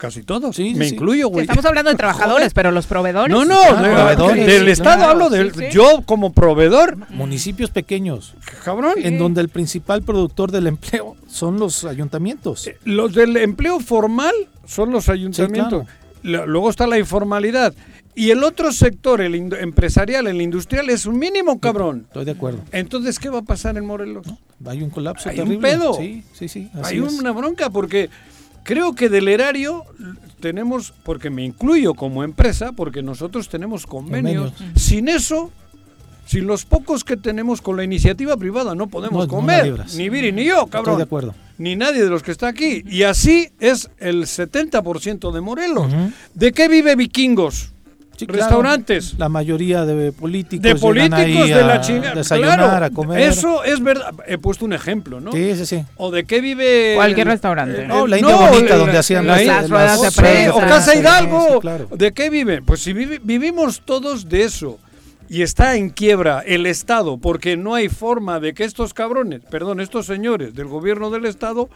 Casi 0.02 0.24
todos. 0.24 0.56
Sí, 0.56 0.74
Me 0.74 0.88
incluyo, 0.88 1.28
güey. 1.28 1.44
Estamos 1.44 1.64
hablando 1.64 1.92
de 1.92 1.96
trabajadores, 2.04 2.56
pero 2.56 2.72
los 2.72 2.88
proveedores. 2.88 3.32
No, 3.32 3.46
no, 3.46 3.62
ah, 3.62 4.16
del 4.16 4.68
Estado 4.68 5.04
hablo 5.04 5.30
del. 5.30 5.52
Yo 5.70 6.02
como 6.08 6.34
proveedor. 6.34 6.98
Municipios 7.12 7.70
pequeños. 7.70 8.34
Cabrón. 8.66 8.96
En 8.98 9.20
donde 9.20 9.42
el 9.42 9.50
principal 9.50 10.02
productor 10.02 10.50
del 10.50 10.66
empleo 10.66 11.16
son 11.28 11.60
los 11.60 11.86
ayuntamientos. 11.86 12.66
Eh, 12.66 12.80
Los 12.84 13.14
del 13.14 13.38
empleo 13.38 13.80
formal 13.80 14.34
son 14.66 14.90
los 14.90 15.08
ayuntamientos. 15.08 15.86
Luego 16.24 16.72
está 16.72 16.88
la 16.88 16.98
informalidad. 16.98 17.72
Y 18.16 18.32
el 18.32 18.44
otro 18.44 18.72
sector, 18.72 19.22
el 19.22 19.36
empresarial, 19.36 20.26
el 20.26 20.42
industrial, 20.42 20.90
es 20.90 21.06
un 21.06 21.20
mínimo, 21.20 21.60
cabrón. 21.60 22.06
Estoy 22.08 22.26
de 22.26 22.32
acuerdo. 22.32 22.60
Entonces, 22.72 23.20
¿qué 23.20 23.30
va 23.30 23.40
a 23.40 23.44
pasar 23.44 23.78
en 23.78 23.86
Morelos? 23.86 24.26
Hay 24.66 24.82
un 24.82 24.90
colapso 24.90 25.30
Hay 25.30 25.40
un 25.40 25.60
pedo. 25.62 25.94
Sí, 25.94 26.24
sí, 26.34 26.48
sí. 26.48 26.70
así 26.74 26.96
Hay 26.96 27.04
es. 27.06 27.14
una 27.14 27.32
bronca 27.32 27.70
porque 27.70 28.10
creo 28.64 28.94
que 28.96 29.10
del 29.10 29.28
erario 29.28 29.84
tenemos, 30.40 30.94
porque 31.04 31.30
me 31.30 31.44
incluyo 31.44 31.94
como 31.94 32.24
empresa, 32.24 32.72
porque 32.72 33.02
nosotros 33.04 33.50
tenemos 33.50 33.86
convenios. 33.86 34.52
Convenios. 34.54 34.82
Sin 34.82 35.08
eso, 35.10 35.52
sin 36.26 36.48
los 36.48 36.66
pocos 36.66 37.04
que 37.04 37.18
tenemos 37.18 37.62
con 37.62 37.78
la 37.78 37.84
iniciativa 37.84 38.36
privada, 38.38 38.74
no 38.76 38.88
podemos 38.88 39.28
No, 39.28 39.34
comer. 39.34 39.84
ni 39.96 40.10
Viri 40.10 40.32
ni 40.32 40.46
yo, 40.46 40.56
Estoy 40.64 40.70
cabrón. 40.72 40.98
de 40.98 41.04
acuerdo. 41.04 41.36
Ni 41.58 41.76
nadie 41.76 42.04
de 42.04 42.10
los 42.10 42.24
que 42.24 42.32
está 42.32 42.48
aquí. 42.48 42.84
Y 42.88 43.04
así 43.04 43.50
es 43.60 43.92
el 44.00 44.24
70% 44.26 45.32
de 45.32 45.42
Morelos. 45.42 45.92
¿De 46.34 46.52
qué 46.54 46.68
vive 46.68 46.96
Vikingos? 46.96 47.72
Sí, 48.22 48.28
claro. 48.28 48.44
Restaurantes. 48.44 49.16
La 49.18 49.30
mayoría 49.30 49.86
de 49.86 50.12
políticos. 50.12 50.64
De 50.64 50.76
políticos 50.76 51.20
ahí 51.20 51.50
de 51.50 51.64
la 51.64 51.82
chingada. 51.82 52.16
Desayunar, 52.16 52.60
Claro, 52.60 52.86
a 52.86 52.90
comer. 52.92 53.20
Eso 53.22 53.64
es 53.64 53.82
verdad. 53.84 54.14
He 54.28 54.38
puesto 54.38 54.64
un 54.66 54.74
ejemplo, 54.74 55.20
¿no? 55.20 55.32
Sí, 55.32 55.56
sí, 55.56 55.66
sí. 55.66 55.84
¿O 55.98 56.12
de 56.12 56.24
qué 56.26 56.40
vive? 56.42 56.94
Cualquier 56.96 57.28
el- 57.28 57.32
restaurante. 57.34 57.82
el- 57.82 57.88
No, 57.88 58.06
la 58.08 58.18
India 58.20 58.36
no, 58.36 58.48
Bonita, 58.48 58.76
donde 58.78 58.98
hacían 58.98 59.26
la- 59.28 59.42
las 59.42 59.70
ruedas 59.70 60.02
de 60.02 60.12
prensa. 60.12 60.56
o 60.56 60.60
Casa 60.60 60.96
Hidalgo. 60.96 61.60
claro. 61.62 61.88
¿De 61.96 62.12
qué 62.12 62.30
viven? 62.30 62.64
Pues 62.66 62.82
si 62.82 62.94
vivi- 62.94 63.20
vivimos 63.24 63.82
todos 63.86 64.30
de 64.30 64.44
eso. 64.44 64.80
Y 65.30 65.44
está 65.44 65.76
en 65.78 65.90
quiebra 65.92 66.44
el 66.46 66.66
Estado, 66.66 67.18
porque 67.18 67.56
no 67.56 67.74
hay 67.74 67.88
forma 67.88 68.42
de 68.42 68.54
que 68.54 68.66
estos 68.66 68.94
cabrones, 68.94 69.40
perdón, 69.50 69.80
estos 69.80 70.06
señores 70.06 70.54
del 70.54 70.68
gobierno 70.68 71.10
del 71.10 71.26
Estado 71.26 71.70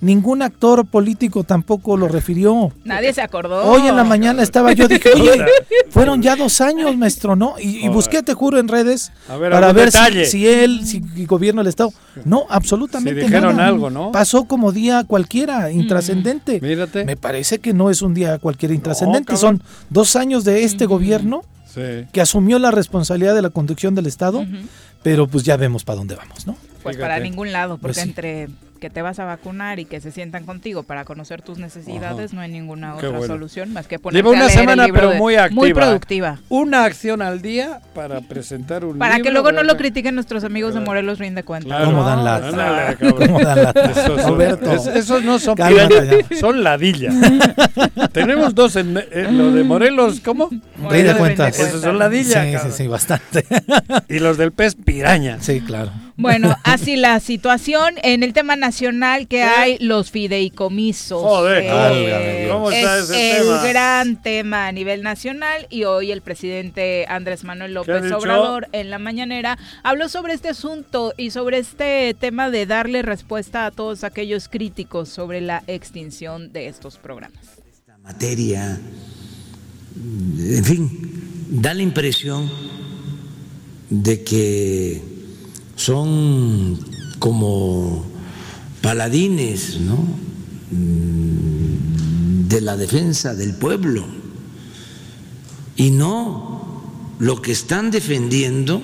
Ningún 0.00 0.42
actor 0.42 0.86
político 0.86 1.42
tampoco 1.42 1.96
lo 1.96 2.06
refirió. 2.06 2.70
Nadie 2.84 3.12
se 3.12 3.20
acordó. 3.20 3.64
Hoy 3.64 3.88
en 3.88 3.96
la 3.96 4.04
mañana 4.04 4.44
estaba 4.44 4.72
yo, 4.72 4.86
dije, 4.86 5.10
oye, 5.14 5.44
fueron 5.90 6.22
ya 6.22 6.36
dos 6.36 6.60
años, 6.60 6.96
maestro, 6.96 7.34
¿no? 7.34 7.56
Y, 7.58 7.84
y 7.84 7.88
busqué, 7.88 8.22
te 8.22 8.32
juro, 8.32 8.58
en 8.60 8.68
redes 8.68 9.10
A 9.28 9.36
ver, 9.36 9.50
para 9.50 9.72
ver 9.72 9.90
si, 9.90 9.98
detalle. 9.98 10.26
si 10.26 10.46
él, 10.46 10.86
si 10.86 11.02
el 11.16 11.26
gobierno 11.26 11.62
del 11.62 11.68
Estado. 11.68 11.92
No, 12.24 12.46
absolutamente 12.48 13.20
Si 13.20 13.26
dijeron 13.26 13.56
nada. 13.56 13.68
algo, 13.68 13.90
¿no? 13.90 14.12
Pasó 14.12 14.44
como 14.44 14.70
día 14.70 15.02
cualquiera, 15.04 15.72
intrascendente. 15.72 16.60
Mírate. 16.60 17.04
Me 17.04 17.16
parece 17.16 17.58
que 17.58 17.72
no 17.74 17.90
es 17.90 18.00
un 18.00 18.14
día 18.14 18.38
cualquiera 18.38 18.74
intrascendente, 18.74 19.36
son 19.36 19.62
dos 19.90 20.14
años 20.14 20.44
de 20.44 20.62
este 20.64 20.86
gobierno 20.86 21.42
Sí. 21.74 22.06
que 22.12 22.20
asumió 22.20 22.58
la 22.58 22.70
responsabilidad 22.70 23.34
de 23.34 23.42
la 23.42 23.50
conducción 23.50 23.94
del 23.94 24.06
Estado, 24.06 24.44
pero 25.02 25.26
pues 25.26 25.44
ya 25.44 25.56
vemos 25.56 25.84
para 25.84 25.96
dónde 25.98 26.14
vamos, 26.14 26.46
¿no? 26.46 26.54
Pues 26.82 26.96
Fíjate. 26.96 26.98
para 27.12 27.20
ningún 27.20 27.52
lado, 27.52 27.76
porque 27.76 27.94
Pues 27.94 27.96
sí. 27.96 28.08
entre 28.08 28.48
que 28.78 28.90
te 28.90 29.02
vas 29.02 29.18
a 29.18 29.24
vacunar 29.24 29.78
y 29.78 29.84
que 29.84 30.00
se 30.00 30.10
sientan 30.12 30.44
contigo 30.44 30.82
para 30.82 31.04
conocer 31.04 31.42
tus 31.42 31.58
necesidades, 31.58 32.32
no 32.32 32.40
hay 32.40 32.50
ninguna 32.50 32.92
Qué 32.98 33.06
otra 33.06 33.18
bueno. 33.18 33.34
solución 33.34 33.72
más 33.72 33.86
que 33.86 33.98
ponerte 33.98 34.18
Lleva 34.18 34.30
a 34.30 34.32
una 34.32 34.46
leer 34.46 34.50
el 34.58 34.60
semana, 34.60 34.84
libro 34.86 35.00
pero 35.00 35.12
de- 35.12 35.18
muy 35.18 35.34
activa. 35.36 35.54
Muy 35.60 35.74
productiva. 35.74 36.38
Una 36.48 36.84
acción 36.84 37.22
al 37.22 37.42
día 37.42 37.80
para 37.94 38.20
presentar 38.20 38.84
un 38.84 38.98
Para 38.98 39.20
que 39.20 39.30
luego 39.30 39.52
no 39.52 39.62
lo 39.62 39.76
critiquen 39.76 40.14
nuestros 40.14 40.44
amigos 40.44 40.74
de 40.74 40.80
Morelos 40.80 41.18
Rinde 41.18 41.42
Cuenta. 41.42 41.66
Claro. 41.68 41.86
¿Cómo 41.86 42.04
dan 42.04 42.24
lata? 42.24 42.96
¿Cómo 42.98 43.40
dan 43.40 43.62
lata? 43.64 43.90
Esos, 43.90 44.22
son- 44.22 44.30
Roberto. 44.32 44.72
es- 44.72 44.86
esos 44.86 45.24
no 45.24 45.38
son 45.38 45.56
Cálmate 45.56 46.24
son 46.38 46.62
ladillas. 46.62 47.14
Tenemos 48.12 48.54
dos 48.54 48.76
en, 48.76 48.98
en 49.12 49.38
lo 49.38 49.50
de 49.52 49.64
Morelos, 49.64 50.20
¿cómo? 50.20 50.48
Rey 50.50 50.58
de 51.02 51.14
Morelos 51.14 51.16
cuentas. 51.18 51.58
Esos 51.58 51.80
son 51.82 51.98
ladillas. 51.98 52.62
Sí, 52.62 52.68
sí, 52.70 52.76
sí, 52.76 52.86
bastante. 52.86 53.44
Y 54.08 54.18
los 54.20 54.38
del 54.38 54.52
pez 54.52 54.74
piraña. 54.76 55.38
Sí, 55.40 55.60
claro. 55.60 55.90
Bueno, 56.18 56.56
así 56.64 56.96
la 56.96 57.20
situación 57.20 57.94
en 58.02 58.24
el 58.24 58.32
tema 58.32 58.56
nacional 58.56 59.28
que 59.28 59.44
hay 59.44 59.78
los 59.78 60.10
fideicomisos. 60.10 61.22
Joder, 61.22 61.62
Dios. 61.62 62.52
¿cómo 62.52 62.72
está 62.72 62.98
es 62.98 63.04
ese 63.04 63.36
el 63.36 63.44
tema? 63.44 63.64
gran 63.68 64.22
tema 64.22 64.66
a 64.66 64.72
nivel 64.72 65.04
nacional 65.04 65.68
y 65.70 65.84
hoy 65.84 66.10
el 66.10 66.20
presidente 66.20 67.06
Andrés 67.08 67.44
Manuel 67.44 67.72
López? 67.72 68.10
Obrador 68.10 68.66
en 68.72 68.90
la 68.90 68.98
mañanera 68.98 69.58
habló 69.84 70.08
sobre 70.08 70.34
este 70.34 70.48
asunto 70.48 71.14
y 71.16 71.30
sobre 71.30 71.58
este 71.58 72.16
tema 72.18 72.50
de 72.50 72.66
darle 72.66 73.02
respuesta 73.02 73.66
a 73.66 73.70
todos 73.70 74.02
aquellos 74.02 74.48
críticos 74.48 75.08
sobre 75.08 75.40
la 75.40 75.62
extinción 75.68 76.52
de 76.52 76.66
estos 76.66 76.96
programas. 76.96 77.38
materia, 78.02 78.80
en 79.94 80.64
fin, 80.64 80.90
da 81.48 81.74
la 81.74 81.82
impresión 81.82 82.50
de 83.88 84.24
que 84.24 85.17
son 85.78 86.76
como 87.20 88.04
paladines, 88.82 89.78
¿no? 89.80 89.96
Mm, 90.72 92.48
de 92.48 92.60
la 92.60 92.76
defensa 92.76 93.34
del 93.34 93.54
pueblo. 93.54 94.04
Y 95.76 95.92
no, 95.92 96.82
lo 97.20 97.40
que 97.40 97.52
están 97.52 97.92
defendiendo 97.92 98.82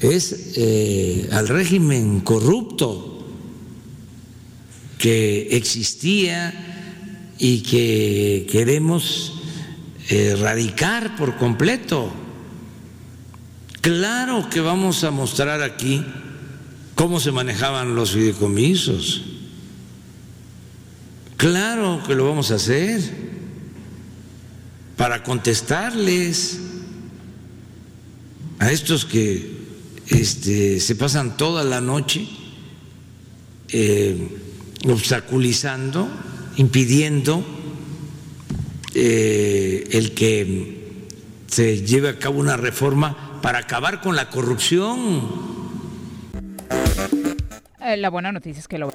es 0.00 0.52
eh, 0.54 1.28
al 1.32 1.48
régimen 1.48 2.20
corrupto 2.20 3.26
que 4.96 5.48
existía 5.56 7.34
y 7.36 7.62
que 7.62 8.46
queremos 8.50 9.34
erradicar 10.08 11.16
por 11.16 11.36
completo. 11.36 12.27
Claro 13.80 14.48
que 14.50 14.60
vamos 14.60 15.04
a 15.04 15.10
mostrar 15.10 15.62
aquí 15.62 16.04
cómo 16.94 17.20
se 17.20 17.30
manejaban 17.30 17.94
los 17.94 18.12
fideicomisos. 18.12 19.22
Claro 21.36 22.02
que 22.04 22.16
lo 22.16 22.26
vamos 22.26 22.50
a 22.50 22.56
hacer 22.56 23.00
para 24.96 25.22
contestarles 25.22 26.58
a 28.58 28.72
estos 28.72 29.04
que 29.04 29.58
este, 30.08 30.80
se 30.80 30.96
pasan 30.96 31.36
toda 31.36 31.62
la 31.62 31.80
noche 31.80 32.26
eh, 33.68 34.16
obstaculizando, 34.88 36.08
impidiendo 36.56 37.44
eh, 38.94 39.86
el 39.92 40.14
que 40.14 40.96
se 41.46 41.86
lleve 41.86 42.08
a 42.08 42.18
cabo 42.18 42.40
una 42.40 42.56
reforma 42.56 43.27
para 43.42 43.58
acabar 43.58 44.00
con 44.00 44.16
la 44.16 44.28
corrupción. 44.28 45.22
Eh, 47.80 47.96
la 47.96 48.10
buena 48.10 48.32
noticia 48.32 48.60
es 48.60 48.68
que 48.68 48.78
lo 48.78 48.92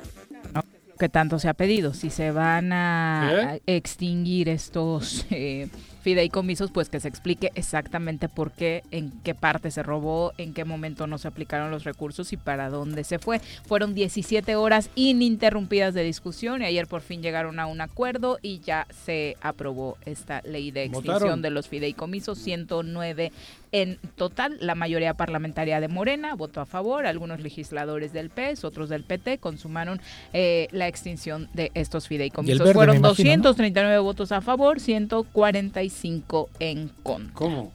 ¿no? 0.53 0.63
que 0.99 1.09
tanto 1.09 1.39
se 1.39 1.49
ha 1.49 1.53
pedido, 1.53 1.93
si 1.93 2.09
se 2.09 2.31
van 2.31 2.71
a, 2.71 3.29
a 3.29 3.57
extinguir 3.65 4.49
estos 4.49 5.25
eh, 5.31 5.67
fideicomisos, 6.01 6.69
pues 6.71 6.89
que 6.89 6.99
se 6.99 7.07
explique 7.07 7.51
exactamente 7.55 8.29
por 8.29 8.51
qué, 8.51 8.83
en 8.91 9.11
qué 9.23 9.33
parte 9.33 9.71
se 9.71 9.81
robó, 9.81 10.33
en 10.37 10.53
qué 10.53 10.65
momento 10.65 11.07
no 11.07 11.17
se 11.17 11.27
aplicaron 11.27 11.71
los 11.71 11.85
recursos 11.85 12.33
y 12.33 12.37
para 12.37 12.69
dónde 12.69 13.03
se 13.03 13.19
fue. 13.19 13.39
Fueron 13.65 13.95
17 13.95 14.55
horas 14.55 14.89
ininterrumpidas 14.95 15.93
de 15.93 16.03
discusión 16.03 16.61
y 16.61 16.65
ayer 16.65 16.87
por 16.87 17.01
fin 17.01 17.21
llegaron 17.21 17.59
a 17.59 17.65
un 17.65 17.81
acuerdo 17.81 18.37
y 18.41 18.59
ya 18.59 18.85
se 19.05 19.37
aprobó 19.41 19.97
esta 20.05 20.41
ley 20.43 20.71
de 20.71 20.83
extinción 20.83 21.15
¿Votaron? 21.15 21.41
de 21.41 21.49
los 21.49 21.67
fideicomisos, 21.69 22.37
109 22.37 23.31
en 23.73 23.97
total. 24.15 24.57
La 24.61 24.75
mayoría 24.75 25.15
parlamentaria 25.15 25.81
de 25.81 25.89
Morena 25.89 26.35
votó 26.35 26.61
a 26.61 26.65
favor, 26.65 27.05
algunos 27.05 27.41
legisladores 27.41 28.13
del 28.13 28.29
PES, 28.29 28.63
otros 28.63 28.87
del 28.87 29.03
PT 29.03 29.39
consumaron 29.39 29.99
eh, 30.31 30.69
la 30.71 30.87
extinción 30.87 31.49
de 31.53 31.71
estos 31.73 32.07
fideicomisos. 32.07 32.59
verde, 32.59 32.73
Fueron 32.73 32.95
me 32.95 32.99
imagino, 32.99 33.29
¿no? 33.31 33.43
239 33.43 33.97
votos 33.99 34.31
a 34.31 34.39
favor, 34.39 34.79
145 34.79 36.49
en 36.59 36.87
contra. 37.03 37.33
¿Cómo? 37.33 37.73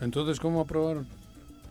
Entonces, 0.00 0.38
¿cómo 0.38 0.60
aprobaron? 0.60 1.21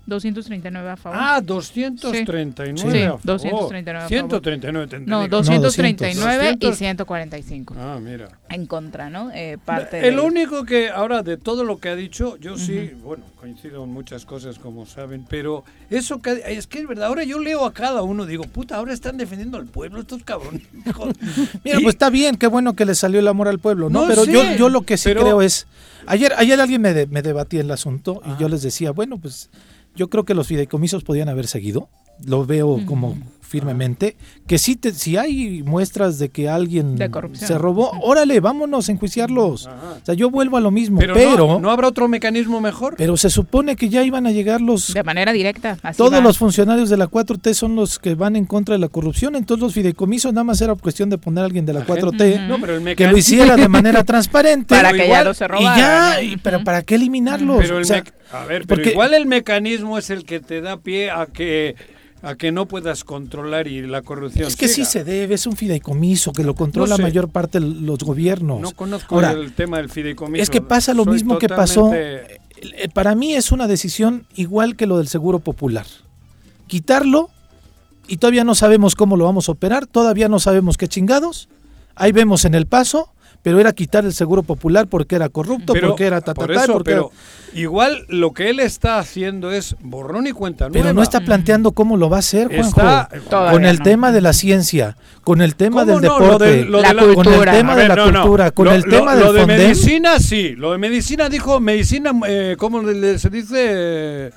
239 0.05 0.89
a 0.89 0.97
favor. 0.97 1.17
Ah, 1.21 1.41
239 1.41 2.77
Sí, 2.77 3.01
a 3.03 3.05
favor. 3.11 3.19
239 3.23 3.97
a 3.97 4.01
favor. 4.01 4.09
139 4.09 4.87
te 4.87 4.99
no, 4.99 5.21
entendí. 5.21 5.31
239 5.31 6.43
y 6.59 6.65
200. 6.65 6.77
145 6.77 7.75
Ah, 7.77 7.99
mira. 8.01 8.29
en 8.49 8.65
contra, 8.65 9.09
¿no? 9.09 9.31
Eh, 9.33 9.57
parte 9.63 10.07
El 10.07 10.19
único 10.19 10.63
que 10.65 10.89
ahora 10.89 11.23
de 11.23 11.37
todo 11.37 11.63
lo 11.63 11.79
que 11.79 11.89
ha 11.89 11.95
dicho, 11.95 12.37
yo 12.37 12.57
sí, 12.57 12.91
bueno, 13.03 13.23
coincido 13.39 13.83
en 13.83 13.91
muchas 13.91 14.25
cosas 14.25 14.59
como 14.59 14.85
saben, 14.85 15.25
pero 15.29 15.63
eso 15.89 16.21
que 16.21 16.41
es 16.47 16.67
que 16.67 16.79
es 16.79 16.87
verdad, 16.87 17.05
ahora 17.07 17.23
yo 17.23 17.39
leo 17.39 17.65
a 17.65 17.73
cada 17.73 18.01
uno, 18.03 18.25
digo, 18.25 18.43
puta, 18.43 18.75
ahora 18.77 18.93
están 18.93 19.17
defendiendo 19.17 19.57
al 19.57 19.65
pueblo 19.65 19.99
estos 20.01 20.23
cabrones. 20.23 20.63
Mira, 21.63 21.79
Y- 21.79 21.83
pues 21.83 21.95
está 21.95 22.09
bien, 22.09 22.37
qué 22.37 22.47
bueno 22.47 22.75
que 22.75 22.85
le 22.85 22.95
salió 22.95 23.19
el 23.19 23.27
amor 23.27 23.47
al 23.47 23.59
pueblo, 23.59 23.89
¿no? 23.89 24.01
No, 24.01 24.07
pero 24.07 24.25
sí, 24.25 24.31
yo, 24.33 24.43
yo 24.55 24.69
lo 24.69 24.81
que 24.81 24.97
sí 24.97 25.05
pero- 25.09 25.21
creo 25.21 25.41
es, 25.41 25.67
ayer, 26.07 26.33
ayer 26.37 26.59
alguien 26.59 26.81
me, 26.81 26.93
de- 26.93 27.07
me 27.07 27.21
debatía 27.21 27.61
el 27.61 27.71
asunto 27.71 28.21
y 28.25 28.39
yo 28.41 28.49
les 28.49 28.61
decía, 28.61 28.91
bueno, 28.91 29.17
pues 29.17 29.49
yo 29.95 30.09
creo 30.09 30.23
que 30.23 30.33
los 30.33 30.47
fideicomisos 30.47 31.03
podían 31.03 31.29
haber 31.29 31.47
seguido, 31.47 31.89
lo 32.25 32.45
veo 32.45 32.79
como 32.85 33.17
firmemente, 33.41 34.15
que 34.47 34.57
si, 34.57 34.77
te, 34.77 34.93
si 34.93 35.17
hay 35.17 35.61
muestras 35.63 36.17
de 36.19 36.29
que 36.29 36.47
alguien 36.47 36.95
De 36.95 37.09
se 37.33 37.57
robó, 37.57 37.91
órale, 38.01 38.39
vámonos 38.39 38.87
a 38.87 38.93
enjuiciarlos. 38.93 39.65
O 39.67 40.05
sea, 40.05 40.15
yo 40.15 40.29
vuelvo 40.31 40.55
a 40.55 40.61
lo 40.61 40.71
mismo, 40.71 40.99
pero, 40.99 41.13
pero, 41.13 41.35
no, 41.47 41.59
¿no 41.59 41.69
habrá 41.69 41.89
otro 41.89 42.07
mecanismo 42.07 42.61
mejor? 42.61 42.95
pero 42.97 43.17
se 43.17 43.29
supone 43.29 43.75
que 43.75 43.89
ya 43.89 44.03
iban 44.05 44.25
a 44.25 44.31
llegar 44.31 44.61
los 44.61 44.93
de 44.93 45.03
manera 45.03 45.33
directa. 45.33 45.77
Así 45.83 45.97
todos 45.97 46.13
va. 46.13 46.21
los 46.21 46.37
funcionarios 46.37 46.89
de 46.89 46.95
la 46.95 47.09
4T 47.09 47.53
son 47.53 47.75
los 47.75 47.99
que 47.99 48.15
van 48.15 48.37
en 48.37 48.45
contra 48.45 48.73
de 48.75 48.79
la 48.79 48.87
corrupción, 48.87 49.35
entonces 49.35 49.61
los 49.61 49.73
fideicomisos 49.73 50.31
nada 50.31 50.45
más 50.45 50.61
era 50.61 50.73
cuestión 50.75 51.09
de 51.09 51.17
poner 51.17 51.41
a 51.43 51.47
alguien 51.47 51.65
de 51.65 51.73
la 51.73 51.85
4T 51.85 52.47
No, 52.47 52.57
pero 52.61 52.77
el 52.77 52.95
que 52.95 53.05
lo 53.07 53.17
hiciera 53.17 53.57
de 53.57 53.67
manera 53.67 54.05
transparente. 54.05 54.73
Para 54.75 54.91
que 54.93 54.99
ya 54.99 55.05
igual- 55.05 55.25
no 55.25 55.33
se 55.33 55.43
Y 55.43 55.47
robaran, 55.49 55.77
ya, 55.77 56.13
¿no? 56.15 56.21
y- 56.23 56.37
pero 56.37 56.63
¿para 56.63 56.83
qué 56.83 56.95
eliminarlos? 56.95 57.57
Pero 57.59 57.75
el 57.79 57.81
O 57.83 57.85
sea, 57.85 57.97
mec- 58.01 58.13
a 58.31 58.45
ver, 58.45 58.63
pero 58.65 58.77
porque- 58.81 58.91
igual 58.91 59.13
el 59.13 59.25
mecanismo 59.25 59.97
es 59.97 60.09
el 60.09 60.23
que 60.23 60.39
te 60.39 60.61
da 60.61 60.77
pie 60.77 61.11
a 61.11 61.25
que 61.25 61.75
a 62.23 62.35
que 62.35 62.51
no 62.51 62.67
puedas 62.67 63.03
controlar 63.03 63.67
y 63.67 63.81
la 63.85 64.01
corrupción. 64.03 64.47
es 64.47 64.55
que 64.55 64.67
sí 64.67 64.85
se 64.85 65.03
debe, 65.03 65.33
es 65.35 65.47
un 65.47 65.55
fideicomiso 65.55 66.31
que 66.33 66.43
lo 66.43 66.53
controla 66.55 66.89
No 66.91 66.95
sé. 66.97 67.01
la 67.01 67.07
mayor 67.07 67.29
parte 67.29 67.59
de 67.59 67.65
los 67.67 67.99
gobiernos. 67.99 68.59
No 68.61 68.71
conozco 68.71 69.15
Ahora, 69.15 69.31
el 69.31 69.53
tema 69.53 69.77
del 69.77 69.89
fideicomiso. 69.89 70.43
es 70.43 70.49
que 70.49 70.61
pasa 70.61 70.93
lo 70.93 71.03
Soy 71.03 71.13
mismo 71.13 71.37
que 71.39 71.49
pasó. 71.49 71.91
eh, 71.93 72.39
Para 72.93 73.15
mí 73.15 73.33
es 73.33 73.51
una 73.51 73.67
decisión 73.67 74.27
igual 74.35 74.75
que 74.75 74.85
lo 74.85 74.97
del 74.99 75.07
seguro 75.07 75.39
popular. 75.39 75.87
Quitarlo 76.67 77.29
y 78.07 78.17
todavía 78.17 78.43
no 78.43 78.55
sabemos 78.55 78.95
cómo 78.95 79.17
lo 79.17 79.25
vamos 79.25 79.49
a 79.49 79.53
operar, 79.53 79.87
todavía 79.87 80.29
no 80.29 80.39
sabemos 80.39 80.77
qué 80.77 80.87
chingados. 80.87 81.49
Ahí 81.95 82.11
vemos 82.11 82.45
en 82.45 82.55
el 82.55 82.65
paso, 82.67 83.09
pero 83.43 83.59
era 83.59 83.71
quitar 83.73 84.05
el 84.05 84.13
seguro 84.13 84.43
popular 84.43 84.87
porque 84.87 85.15
era 85.15 85.29
corrupto, 85.29 85.73
Pero, 85.73 85.89
porque 85.89 86.05
era 86.05 86.21
por 86.21 86.33
tatatá, 86.35 86.63
eso, 86.63 86.73
porque 86.73 86.91
era- 86.91 87.01
pero 87.01 87.11
igual 87.53 88.05
lo 88.07 88.31
que 88.33 88.49
él 88.49 88.59
está 88.59 88.99
haciendo 88.99 89.51
es 89.51 89.75
borrón 89.81 90.27
y 90.27 90.31
cuenta 90.31 90.69
nueva. 90.69 90.83
Pero 90.83 90.93
no 90.93 91.01
está 91.01 91.21
planteando 91.21 91.71
cómo 91.71 91.97
lo 91.97 92.09
va 92.09 92.17
a 92.17 92.19
hacer, 92.19 92.47
Juanjo. 92.47 92.81
Está- 92.81 93.09
con 93.51 93.65
el 93.65 93.77
no. 93.79 93.83
tema 93.83 94.11
de 94.11 94.21
la 94.21 94.33
ciencia, 94.33 94.95
con 95.23 95.41
el 95.41 95.55
tema 95.55 95.81
¿Cómo 95.85 95.91
del 95.99 96.01
no? 96.01 96.19
Lo 96.19 96.23
deporte, 96.25 96.45
de- 96.45 96.65
lo 96.65 96.77
de 96.77 96.83
La 96.83 96.93
la- 96.93 97.01
con 97.13 97.27
el 97.33 97.41
tema 97.45 97.75
de 97.75 97.87
la 97.87 97.95
no, 97.95 98.11
no. 98.11 98.21
cultura, 98.21 98.51
con 98.51 98.65
Lo- 98.65 98.73
el 98.73 98.81
lo- 98.81 98.89
tema 98.89 99.15
lo 99.15 99.25
del 99.25 99.33
de 99.33 99.39
Fondem. 99.41 99.57
medicina 99.57 100.19
sí, 100.19 100.55
lo 100.55 100.71
de 100.73 100.77
medicina 100.77 101.27
dijo 101.29 101.59
medicina, 101.59 102.11
eh, 102.27 102.55
¿cómo 102.59 102.81
le- 102.83 103.17
se 103.19 103.29
dice? 103.29 103.55
Eh, 103.57 104.31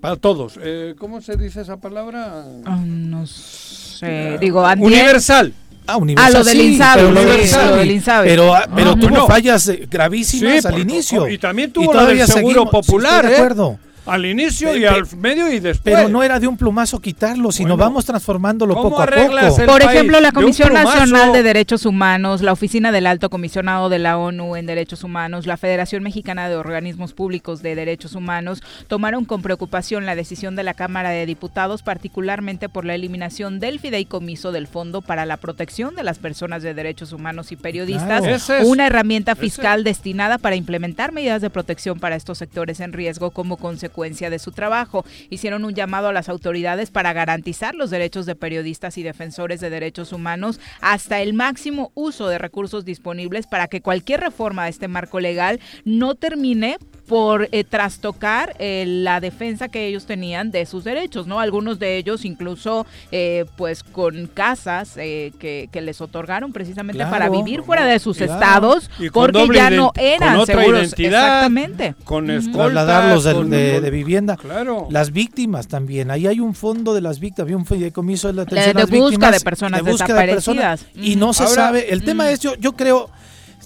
para 0.00 0.16
todos. 0.16 0.58
Eh, 0.62 0.94
¿Cómo 0.98 1.20
se 1.20 1.36
dice 1.36 1.62
esa 1.62 1.78
palabra? 1.78 2.44
Ah, 2.66 2.76
no 2.84 3.26
sé. 3.26 4.36
Digo, 4.40 4.64
antier- 4.66 4.84
Universal. 4.86 5.54
Ah, 5.86 5.96
universal, 5.98 6.34
Ah, 6.34 6.38
lo 6.38 6.44
del 6.44 6.56
sí, 6.58 6.62
Insabi, 6.72 6.94
pero 7.00 7.10
lo 7.12 7.20
sí, 7.20 7.26
del 7.26 7.36
lo 7.36 7.42
Insabi. 7.42 7.78
del 7.78 7.90
Insabi. 7.92 8.28
Pero, 8.28 8.54
ah, 8.54 8.68
pero 8.74 8.90
Ah, 8.90 8.94
tuvo 8.98 9.08
bueno. 9.10 9.26
fallas 9.26 9.72
gravísimas 9.90 10.62
Sí, 10.62 10.68
al 10.68 10.78
inicio. 10.80 11.28
y 11.28 11.38
también 11.38 11.72
tuvo 11.72 11.92
la 11.92 12.00
todavía 12.00 12.24
del 12.26 12.32
Seguro 12.34 12.54
seguimos- 12.62 12.70
sí, 12.84 12.90
Popular, 12.92 13.14
estoy 13.24 13.28
de 13.30 13.32
¿eh? 13.34 13.36
acuerdo. 13.38 13.78
Al 14.06 14.24
inicio 14.24 14.70
Pe- 14.70 14.78
y 14.78 14.80
pe- 14.82 14.88
al 14.88 15.16
medio 15.18 15.50
y 15.52 15.60
después. 15.60 15.94
Pero 15.96 16.08
no 16.08 16.22
era 16.22 16.38
de 16.40 16.46
un 16.46 16.56
plumazo 16.56 17.00
quitarlo, 17.00 17.50
sino 17.52 17.70
Bueno, 17.76 17.84
vamos 17.84 18.04
transformándolo 18.04 18.74
¿cómo 18.74 18.90
poco 18.90 19.02
a 19.02 19.06
poco. 19.06 19.66
Por 19.66 19.82
ejemplo, 19.82 20.20
la 20.20 20.32
Comisión? 20.32 20.72
Nacional 20.72 21.32
de 21.32 21.42
Derechos 21.42 21.84
Humanos, 21.86 22.42
la 22.42 22.52
Oficina 22.52 22.92
del 22.92 23.06
Alto 23.06 23.30
Comisionado 23.30 23.88
de 23.88 23.98
la 23.98 24.16
ONU 24.18 24.56
en 24.56 24.66
Derechos 24.66 25.02
Humanos, 25.04 25.46
la 25.46 25.56
Federación 25.56 26.02
Mexicana 26.02 26.48
de 26.48 26.56
Organismos 26.56 27.12
Públicos 27.14 27.62
de 27.62 27.74
Derechos 27.74 28.14
Humanos 28.14 28.62
tomaron 28.86 29.24
con 29.24 29.42
preocupación 29.42 30.06
la 30.06 30.14
decisión 30.14 30.54
de 30.56 30.62
la 30.62 30.74
Cámara 30.74 31.10
de 31.10 31.26
Diputados, 31.26 31.82
particularmente 31.82 32.68
por 32.68 32.84
la 32.84 32.94
eliminación 32.94 33.58
del 33.58 33.80
fideicomiso 33.80 34.52
del 34.52 34.66
Fondo 34.68 35.02
para 35.02 35.26
la 35.26 35.36
Protección 35.36 35.94
de 35.96 36.04
las 36.04 36.18
Personas 36.18 36.62
de 36.62 36.74
Derechos 36.74 37.12
Humanos 37.12 37.50
y 37.52 37.56
Periodistas, 37.56 38.06
Claro. 38.20 38.26
Ese 38.36 38.58
es- 38.60 38.66
una 38.68 38.86
herramienta 38.86 39.32
ese- 39.32 39.40
fiscal 39.40 39.82
destinada 39.84 40.38
para 40.38 40.54
implementar 40.56 41.10
medidas 41.12 41.42
de 41.42 41.50
protección 41.50 41.98
para 41.98 42.14
estos 42.16 42.38
sectores 42.38 42.80
en 42.80 42.92
riesgo 42.92 43.30
como 43.32 43.56
consecuencia 43.56 43.95
de 43.96 44.38
su 44.38 44.52
trabajo. 44.52 45.06
Hicieron 45.30 45.64
un 45.64 45.74
llamado 45.74 46.08
a 46.08 46.12
las 46.12 46.28
autoridades 46.28 46.90
para 46.90 47.14
garantizar 47.14 47.74
los 47.74 47.88
derechos 47.88 48.26
de 48.26 48.36
periodistas 48.36 48.98
y 48.98 49.02
defensores 49.02 49.60
de 49.60 49.70
derechos 49.70 50.12
humanos 50.12 50.60
hasta 50.82 51.22
el 51.22 51.32
máximo 51.32 51.92
uso 51.94 52.28
de 52.28 52.36
recursos 52.36 52.84
disponibles 52.84 53.46
para 53.46 53.68
que 53.68 53.80
cualquier 53.80 54.20
reforma 54.20 54.64
a 54.64 54.68
este 54.68 54.86
marco 54.86 55.18
legal 55.18 55.60
no 55.84 56.14
termine 56.14 56.76
por 57.06 57.48
eh, 57.52 57.64
trastocar 57.64 58.54
eh, 58.58 58.84
la 58.86 59.20
defensa 59.20 59.68
que 59.68 59.86
ellos 59.86 60.06
tenían 60.06 60.50
de 60.50 60.66
sus 60.66 60.84
derechos, 60.84 61.26
¿no? 61.26 61.40
Algunos 61.40 61.78
de 61.78 61.96
ellos 61.98 62.24
incluso 62.24 62.84
eh, 63.12 63.44
pues 63.56 63.82
con 63.84 64.26
casas 64.26 64.96
eh, 64.96 65.32
que, 65.38 65.68
que 65.70 65.80
les 65.80 66.00
otorgaron 66.00 66.52
precisamente 66.52 67.04
para 67.06 67.28
vivir 67.28 67.62
fuera 67.62 67.84
de 67.84 67.98
sus 67.98 68.16
claro. 68.18 68.32
estados 68.34 68.90
Y 68.98 69.10
porque 69.10 69.46
ya 69.54 69.70
no 69.70 69.92
eran 69.96 70.32
con 70.34 70.40
otra 70.42 70.54
seguros 70.56 70.80
identidad, 70.82 71.26
exactamente. 71.26 71.94
Con 72.04 72.30
escoltas, 72.30 72.72
trasladarlos 72.72 73.24
de, 73.24 73.32
con- 73.34 73.50
de- 73.50 73.80
de 73.80 73.90
vivienda. 73.90 74.36
Claro. 74.36 74.88
Las 74.90 75.12
víctimas 75.12 75.68
también. 75.68 76.10
Ahí 76.10 76.26
hay 76.26 76.40
un 76.40 76.54
fondo 76.54 76.92
de 76.94 77.00
las 77.00 77.20
víctimas, 77.20 77.46
había 77.46 77.56
un 77.56 77.66
fideicomiso 77.66 78.26
de 78.28 78.34
la 78.34 78.44
De- 78.44 78.58
atención 78.60 78.74
de 78.76 78.80
a 78.82 78.84
las 78.84 78.90
busca 78.90 79.06
víctimas, 79.10 79.32
de 79.32 79.40
personas 79.44 79.82
búsqueda 79.82 80.20
de 80.22 80.32
personas, 80.32 80.80
desaparecidas. 80.80 81.06
y 81.08 81.16
no 81.16 81.32
se 81.32 81.42
Ahora- 81.44 81.54
sabe. 81.54 81.92
El 81.92 82.02
tema 82.04 82.30
es, 82.30 82.40
yo, 82.40 82.54
yo 82.56 82.72
creo, 82.72 83.10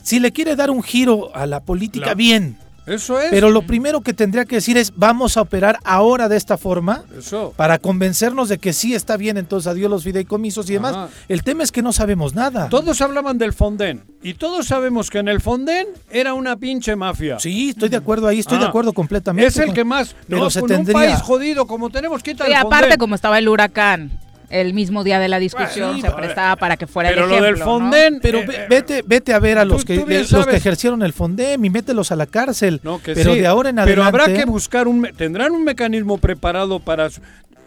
si 0.02 0.20
le 0.20 0.32
quiere 0.32 0.56
dar 0.56 0.70
un 0.70 0.82
giro 0.82 1.34
a 1.34 1.46
la 1.46 1.60
política, 1.60 2.14
bien. 2.14 2.56
Eso 2.90 3.20
es. 3.20 3.30
Pero 3.30 3.50
lo 3.50 3.62
primero 3.62 4.00
que 4.00 4.12
tendría 4.12 4.44
que 4.44 4.56
decir 4.56 4.76
es, 4.76 4.92
vamos 4.96 5.36
a 5.36 5.42
operar 5.42 5.78
ahora 5.84 6.28
de 6.28 6.36
esta 6.36 6.58
forma 6.58 7.04
Eso. 7.16 7.52
para 7.56 7.78
convencernos 7.78 8.48
de 8.48 8.58
que 8.58 8.72
sí 8.72 8.94
está 8.94 9.16
bien, 9.16 9.36
entonces 9.36 9.66
adiós 9.68 9.90
los 9.90 10.04
fideicomisos 10.04 10.68
y 10.70 10.74
demás. 10.74 10.94
Ajá. 10.96 11.08
El 11.28 11.42
tema 11.42 11.62
es 11.62 11.72
que 11.72 11.82
no 11.82 11.92
sabemos 11.92 12.34
nada. 12.34 12.68
Todos 12.68 13.00
hablaban 13.00 13.38
del 13.38 13.52
Fonden. 13.52 14.02
Y 14.22 14.34
todos 14.34 14.66
sabemos 14.66 15.08
que 15.08 15.18
en 15.18 15.28
el 15.28 15.40
Fonden 15.40 15.86
era 16.10 16.34
una 16.34 16.56
pinche 16.56 16.96
mafia. 16.96 17.38
Sí, 17.38 17.70
estoy 17.70 17.88
de 17.88 17.96
acuerdo 17.96 18.26
ahí, 18.26 18.40
estoy 18.40 18.58
de 18.58 18.66
acuerdo 18.66 18.92
completamente. 18.92 19.46
Es 19.48 19.56
el 19.58 19.66
con- 19.66 19.74
que 19.74 19.84
más. 19.84 20.14
Pero 20.28 20.42
no, 20.42 20.50
se 20.50 20.60
con 20.60 20.68
tendría- 20.68 20.96
un 20.96 21.02
país 21.04 21.20
jodido 21.22 21.66
como 21.66 21.90
tenemos, 21.90 22.22
quita 22.22 22.44
Y 22.48 22.52
el 22.52 22.56
aparte, 22.56 22.84
Fonden. 22.84 22.98
como 22.98 23.14
estaba 23.14 23.38
el 23.38 23.48
huracán, 23.48 24.10
el 24.50 24.74
mismo 24.74 25.04
día 25.04 25.18
de 25.18 25.28
la 25.28 25.38
discusión 25.38 25.92
Bueno, 25.92 26.08
se 26.10 26.14
prestaba 26.14 26.56
para 26.56 26.76
que 26.76 26.86
fuera 26.86 27.10
Pero 27.10 27.24
el 27.24 27.28
lo 27.30 27.36
ejemplo, 27.36 27.50
del 27.52 27.58
¿no? 27.60 27.64
Fonden. 27.64 28.18
Pero 28.20 28.38
eh, 28.40 28.46
ve- 28.46 28.66
vete, 28.68 29.02
vete 29.06 29.32
a 29.32 29.38
ver 29.38 29.58
a 29.58 29.62
tú- 29.62 29.68
los 29.70 29.84
que, 29.84 29.98
tú 29.98 30.06
los 30.36 30.46
que 30.46 30.56
ejercieron 30.56 31.02
el 31.02 31.12
Fondem 31.12 31.64
y 31.64 31.70
mételos 31.70 32.12
a 32.12 32.16
la 32.16 32.26
cárcel. 32.26 32.80
No, 32.82 33.00
que 33.02 33.14
pero 33.14 33.32
sí, 33.34 33.40
de 33.40 33.46
ahora 33.46 33.70
en 33.70 33.76
Pero 33.76 34.02
adelante. 34.02 34.22
habrá 34.22 34.34
que 34.38 34.44
buscar 34.44 34.88
un. 34.88 35.00
me- 35.00 35.12
Tendrán 35.12 35.52
un 35.52 35.64
mecanismo 35.64 36.18
preparado 36.18 36.80
para. 36.80 37.08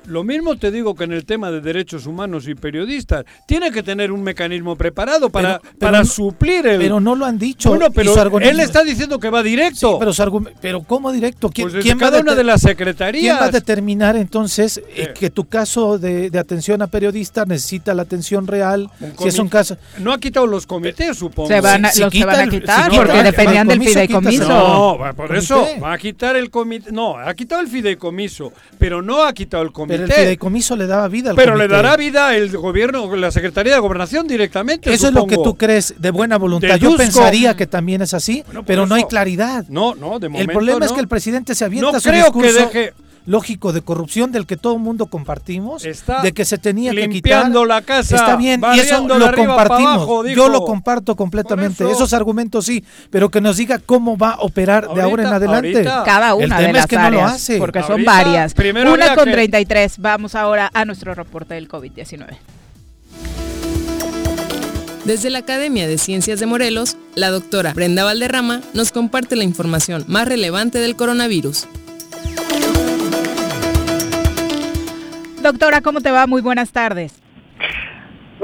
Lo 0.05 0.23
mismo 0.23 0.57
te 0.57 0.71
digo 0.71 0.95
que 0.95 1.05
en 1.05 1.13
el 1.13 1.25
tema 1.25 1.49
de 1.51 1.61
derechos 1.61 2.05
humanos 2.05 2.47
y 2.47 2.55
periodistas. 2.55 3.23
Tiene 3.47 3.71
que 3.71 3.83
tener 3.83 4.11
un 4.11 4.21
mecanismo 4.23 4.75
preparado 4.75 5.29
para, 5.29 5.59
Pero- 5.59 5.61
pero 5.79 5.79
para 5.79 5.99
no- 5.99 6.05
suplir 6.05 6.67
el. 6.67 6.77
Pero 6.79 6.99
no 6.99 7.15
lo 7.15 7.25
han 7.25 7.37
dicho. 7.37 7.69
Bueno, 7.69 7.89
pero 7.91 8.13
él 8.39 8.59
está 8.59 8.83
diciendo 8.83 9.19
que 9.19 9.29
va 9.29 9.41
Sí, 9.43 9.49
directo. 9.49 9.97
pero, 9.99 10.13
su 10.13 10.21
argum- 10.23 10.51
pero 10.61 10.81
¿cómo 10.83 11.11
directo? 11.11 11.49
¿Quién, 11.49 11.69
pues 11.69 11.83
quién 11.83 11.97
va 11.97 12.07
a 12.07 12.09
cada 12.11 12.21
una 12.21 12.35
de 12.35 12.43
las 12.43 12.61
¿Quién 12.61 12.71
secretarías. 12.71 13.39
va 13.39 13.45
a 13.45 13.51
determinar 13.51 14.15
entonces 14.15 14.77
eh, 14.77 14.83
Eh. 14.95 15.13
que 15.17 15.29
tu 15.29 15.45
caso 15.45 15.97
de, 15.97 16.29
de 16.29 16.39
atención 16.39 16.81
a 16.81 16.87
periodista 16.87 17.45
necesita 17.45 17.93
la 17.93 18.01
atención 18.03 18.45
real? 18.47 18.89
Si 19.19 19.27
es 19.27 19.39
un 19.39 19.47
caso. 19.49 19.77
No 19.99 20.11
ha 20.13 20.19
quitado 20.19 20.47
los 20.47 20.65
comités, 20.67 21.17
supongo. 21.17 21.47
Se 21.49 21.61
van 21.61 21.85
a, 21.85 21.89
Si- 21.89 21.95
si 21.95 22.01
los 22.01 22.11
se 22.11 22.17
quita 22.17 22.25
van 22.27 22.35
a 22.39 22.43
el- 22.43 22.49
quitar 22.49 22.91
si 22.91 22.97
porque 22.97 23.17
el 23.19 23.23
dependían 23.23 23.67
del 23.67 23.81
fideicomiso. 23.83 24.47
No, 24.47 24.97
va, 24.97 25.13
por 25.13 25.27
Comité. 25.27 25.43
eso 25.45 25.65
va 25.81 25.93
a 25.93 25.97
quitar 25.97 26.35
el 26.35 26.49
comité. 26.49 26.91
No, 26.91 27.17
ha 27.17 27.33
quitado 27.33 27.61
el 27.61 27.67
fideicomiso, 27.67 28.51
pero 28.77 29.01
no 29.01 29.23
ha 29.23 29.33
quitado 29.33 29.63
el 29.63 29.71
comité. 29.71 29.92
Pero 29.93 30.05
el 30.05 30.11
fideicomiso 30.11 30.75
le 30.75 30.87
daba 30.87 31.07
vida 31.07 31.31
al 31.31 31.35
Pero 31.35 31.55
le 31.55 31.67
dará 31.67 31.95
vida 31.97 32.35
el 32.35 32.55
gobierno, 32.57 33.15
la 33.15 33.31
Secretaría 33.31 33.73
de 33.73 33.79
Gobernación 33.79 34.27
directamente. 34.27 34.93
Eso 34.93 35.07
es 35.07 35.13
lo 35.13 35.25
que 35.27 35.35
tú 35.37 35.55
crees 35.55 35.95
de 35.97 36.11
buena 36.11 36.37
voluntad. 36.37 36.67
Deduzco. 36.69 36.91
Yo 36.91 36.97
pensaría 36.97 37.55
que 37.55 37.67
también 37.67 38.01
es 38.01 38.13
así, 38.13 38.43
Bueno, 38.45 38.63
pero 38.65 38.85
no 38.85 38.95
hay 38.95 39.05
claridad. 39.05 39.65
No, 39.69 39.95
no, 39.95 40.19
de 40.19 40.29
momento 40.29 40.51
el 40.51 40.55
problema 40.57 40.85
es 40.85 40.91
que 40.91 40.99
el 40.99 41.07
presidente 41.07 41.55
se 41.55 41.65
avienta 41.65 41.91
No 41.91 41.99
su 41.99 42.09
creo 42.09 42.31
que 42.31 42.53
deje- 42.53 42.93
lógico 43.25 43.71
de 43.73 43.81
corrupción 43.81 44.31
del 44.31 44.45
que 44.45 44.57
todo 44.57 44.73
el 44.73 44.79
mundo 44.79 45.05
compartimos, 45.05 45.85
Está 45.85 46.21
de 46.21 46.31
que 46.33 46.43
se 46.45 46.57
tenía 46.57 46.91
que 46.91 47.09
quitar. 47.09 47.49
la 47.51 47.81
casa, 47.81 48.15
Está 48.15 48.35
bien, 48.35 48.61
y 48.75 48.79
eso 48.79 49.07
lo 49.07 49.33
compartimos. 49.33 49.95
abajo, 49.95 50.25
Yo 50.27 50.49
lo 50.49 50.65
comparto 50.65 51.15
completamente. 51.15 51.83
Eso. 51.85 51.91
Esos 51.93 52.13
argumentos 52.13 52.65
sí, 52.65 52.83
pero 53.09 53.29
que 53.29 53.39
nos 53.41 53.57
diga 53.57 53.79
cómo 53.79 54.17
va 54.17 54.31
a 54.31 54.41
operar 54.41 54.87
de 54.93 55.01
ahora 55.01 55.23
en 55.23 55.33
adelante. 55.33 55.67
ahorita. 55.77 56.03
Cada 56.03 56.29
El 56.31 56.45
una 56.45 56.57
tema 56.57 56.59
de 56.59 56.65
es 56.67 56.73
las 56.73 56.87
que 56.87 56.97
no 56.97 57.09
lo 57.11 57.23
hace. 57.25 57.57
porque 57.59 57.83
son 57.83 58.03
varias. 58.03 58.53
primero 58.53 58.91
Una 58.93 59.15
con 59.15 59.25
que- 59.25 59.31
33. 59.31 59.99
Vamos 59.99 60.35
ahora 60.35 60.69
a 60.73 60.85
nuestro 60.85 61.13
reporte 61.15 61.53
del 61.53 61.67
COVID-19. 61.69 62.37
Desde 65.05 65.29
la 65.29 65.39
Academia 65.39 65.85
de 65.87 65.97
Ciencias 65.97 66.39
de 66.39 66.45
Morelos, 66.45 66.95
la 67.15 67.29
doctora 67.29 67.73
Brenda 67.73 68.05
Valderrama 68.05 68.61
nos 68.73 68.91
comparte 68.93 69.35
la 69.35 69.43
información 69.43 70.05
más 70.07 70.27
relevante 70.27 70.79
del 70.79 70.95
coronavirus. 70.95 71.67
Doctora, 75.43 75.81
¿cómo 75.81 76.01
te 76.01 76.09
va? 76.11 76.25
Muy 76.25 76.41
buenas 76.41 76.71
tardes. 76.71 77.21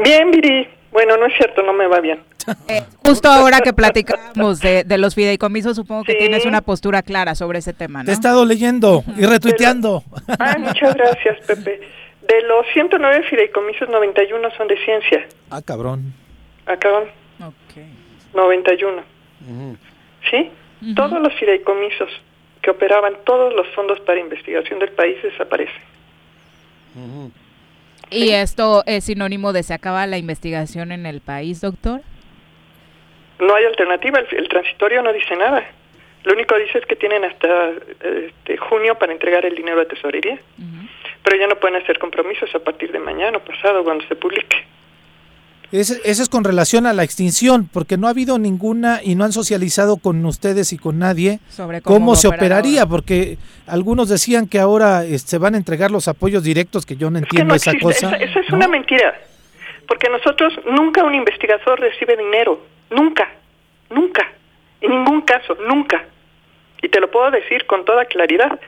Bien, 0.04 0.30
Viri. 0.32 0.68
Bueno, 0.92 1.18
no 1.18 1.26
es 1.28 1.34
cierto, 1.38 1.62
no 1.64 1.72
me 1.74 1.88
va 1.88 2.00
bien. 2.00 2.20
Eh, 2.68 2.84
justo 3.06 3.30
ahora 3.30 3.60
que 3.62 3.74
platicamos 3.74 4.60
de, 4.60 4.84
de 4.84 4.98
los 4.98 5.14
fideicomisos, 5.16 5.76
supongo 5.76 6.04
que 6.04 6.14
Sí. 6.14 6.18
tienes 6.20 6.46
una 6.46 6.62
postura 6.62 7.02
clara 7.04 7.36
sobre 7.36 7.60
ese 7.60 7.74
tema, 7.74 8.00
Te 8.00 8.06
¿no? 8.08 8.12
he 8.12 8.14
estado 8.14 8.46
leyendo 8.46 9.04
y 9.18 9.26
retuiteando. 9.26 10.04
Ay, 10.40 10.60
muchas 10.62 10.96
gracias, 10.96 11.38
Pepe. 11.46 11.80
De 12.28 12.42
los 12.48 12.66
109 12.74 13.24
fideicomisos, 13.30 13.88
91 13.90 14.50
son 14.58 14.68
de 14.68 14.78
ciencia. 14.84 15.28
ah, 15.52 15.62
cabrón. 15.64 16.14
Acaban 16.66 17.04
Ok. 17.40 17.84
91. 18.36 19.04
¿Sí? 20.30 20.52
Todos 20.96 21.22
los 21.22 21.34
fideicomisos 21.36 22.10
que 22.62 22.72
operaban 22.72 23.14
todos 23.26 23.54
los 23.54 23.68
fondos 23.76 24.00
para 24.02 24.20
investigación 24.20 24.80
del 24.80 24.92
país 24.92 25.16
desaparecen. 25.24 25.82
¿Y 28.10 28.30
esto 28.32 28.84
es 28.86 29.04
sinónimo 29.04 29.54
de 29.54 29.64
se 29.64 29.74
acaba 29.74 30.08
la 30.08 30.18
investigación 30.18 30.92
en 30.92 31.06
el 31.06 31.22
país, 31.22 31.62
doctor? 31.62 32.02
No 33.40 33.54
hay 33.56 33.66
alternativa, 33.66 34.20
el, 34.20 34.38
el 34.38 34.50
transitorio 34.50 35.02
no 35.02 35.14
dice 35.14 35.36
nada. 35.36 35.64
Lo 36.24 36.34
único 36.34 36.56
que 36.56 36.64
dice 36.64 36.80
es 36.80 36.86
que 36.86 36.96
tienen 36.96 37.24
hasta 37.24 37.72
este, 38.02 38.58
junio 38.58 38.96
para 38.96 39.14
entregar 39.14 39.46
el 39.46 39.56
dinero 39.56 39.82
a 39.82 39.86
tesorería, 39.86 40.38
pero 41.24 41.38
ya 41.38 41.48
no 41.48 41.56
pueden 41.56 41.82
hacer 41.82 41.98
compromisos 41.98 42.54
a 42.54 42.60
partir 42.60 42.92
de 42.92 43.00
mañana 43.00 43.38
o 43.38 43.42
pasado 43.42 43.84
cuando 43.84 44.06
se 44.08 44.16
publique. 44.16 44.66
Ese, 45.72 46.02
ese 46.04 46.24
es 46.24 46.30
con 46.30 46.44
relación 46.44 46.88
a 46.88 46.94
la 46.94 47.04
extinción, 47.04 47.70
porque 47.72 47.98
no 47.98 48.08
ha 48.08 48.10
habido 48.10 48.40
ninguna 48.40 49.02
y 49.04 49.16
no 49.16 49.24
han 49.24 49.32
socializado 49.32 49.98
con 49.98 50.26
ustedes 50.26 50.74
y 50.74 50.78
con 50.80 50.98
nadie 50.98 51.40
Sobre 51.50 51.82
cómo, 51.82 52.16
se 52.16 52.28
operar 52.28 52.60
operaría, 52.60 52.86
porque 52.88 53.38
algunos 53.68 54.10
decían 54.10 54.48
que 54.48 54.60
ahora 54.60 55.06
eh, 55.06 55.20
se 55.20 55.38
van 55.38 55.54
a 55.54 55.58
entregar 55.58 55.92
los 55.92 56.08
apoyos 56.08 56.44
directos, 56.44 56.86
que 56.86 56.96
yo 56.96 57.12
no 57.12 57.20
Es 57.20 57.26
que 57.26 57.28
entiendo 57.28 57.52
no 57.52 57.56
esa 57.56 57.72
existe, 57.72 57.86
cosa. 57.86 58.16
Esa, 58.16 58.26
esa 58.26 58.40
es 58.40 58.50
¿no? 58.50 58.58
una 58.58 58.68
mentira. 58.68 59.16
Porque 59.88 60.10
nosotros, 60.10 60.54
nunca 60.66 61.04
un 61.04 61.16
investigador 61.16 61.80
recibe 61.80 62.16
dinero. 62.16 62.62
Nunca. 62.92 63.28
Nunca. 63.90 64.28
En 64.82 64.92
ningún 64.92 65.22
caso. 65.22 65.56
Nunca. 65.68 66.04
Y 66.82 66.90
te 66.90 67.00
lo 67.00 67.10
puedo 67.10 67.30
decir 67.32 67.66
con 67.66 67.86
toda 67.86 68.06
claridad. 68.06 68.60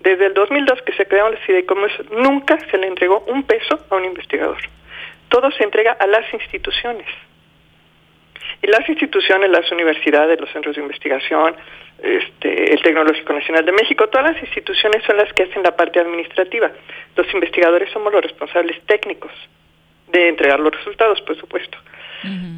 Desde 0.00 0.26
el 0.26 0.34
2002 0.34 0.82
que 0.82 0.92
se 0.94 1.06
crearon 1.06 1.32
los 1.32 1.40
fideicomisos, 1.42 2.10
nunca 2.10 2.58
se 2.70 2.78
le 2.78 2.86
entregó 2.86 3.24
un 3.28 3.42
peso 3.42 3.78
a 3.90 3.96
un 3.96 4.04
investigador. 4.04 4.58
Todo 5.34 5.50
se 5.50 5.64
entrega 5.64 5.96
a 5.98 6.06
las 6.06 6.32
instituciones. 6.32 7.08
Y 8.62 8.68
las 8.68 8.88
instituciones, 8.88 9.50
las 9.50 9.68
universidades, 9.72 10.40
los 10.40 10.48
centros 10.52 10.76
de 10.76 10.82
investigación, 10.82 11.56
este, 12.00 12.72
el 12.72 12.80
Tecnológico 12.80 13.32
Nacional 13.32 13.64
de 13.64 13.72
México, 13.72 14.08
todas 14.08 14.32
las 14.32 14.40
instituciones 14.40 15.02
son 15.04 15.16
las 15.16 15.32
que 15.32 15.42
hacen 15.42 15.64
la 15.64 15.74
parte 15.74 15.98
administrativa. 15.98 16.70
Los 17.16 17.34
investigadores 17.34 17.90
somos 17.90 18.12
los 18.12 18.22
responsables 18.22 18.80
técnicos 18.86 19.32
de 20.06 20.28
entregar 20.28 20.60
los 20.60 20.72
resultados, 20.72 21.20
por 21.22 21.36
supuesto. 21.36 21.78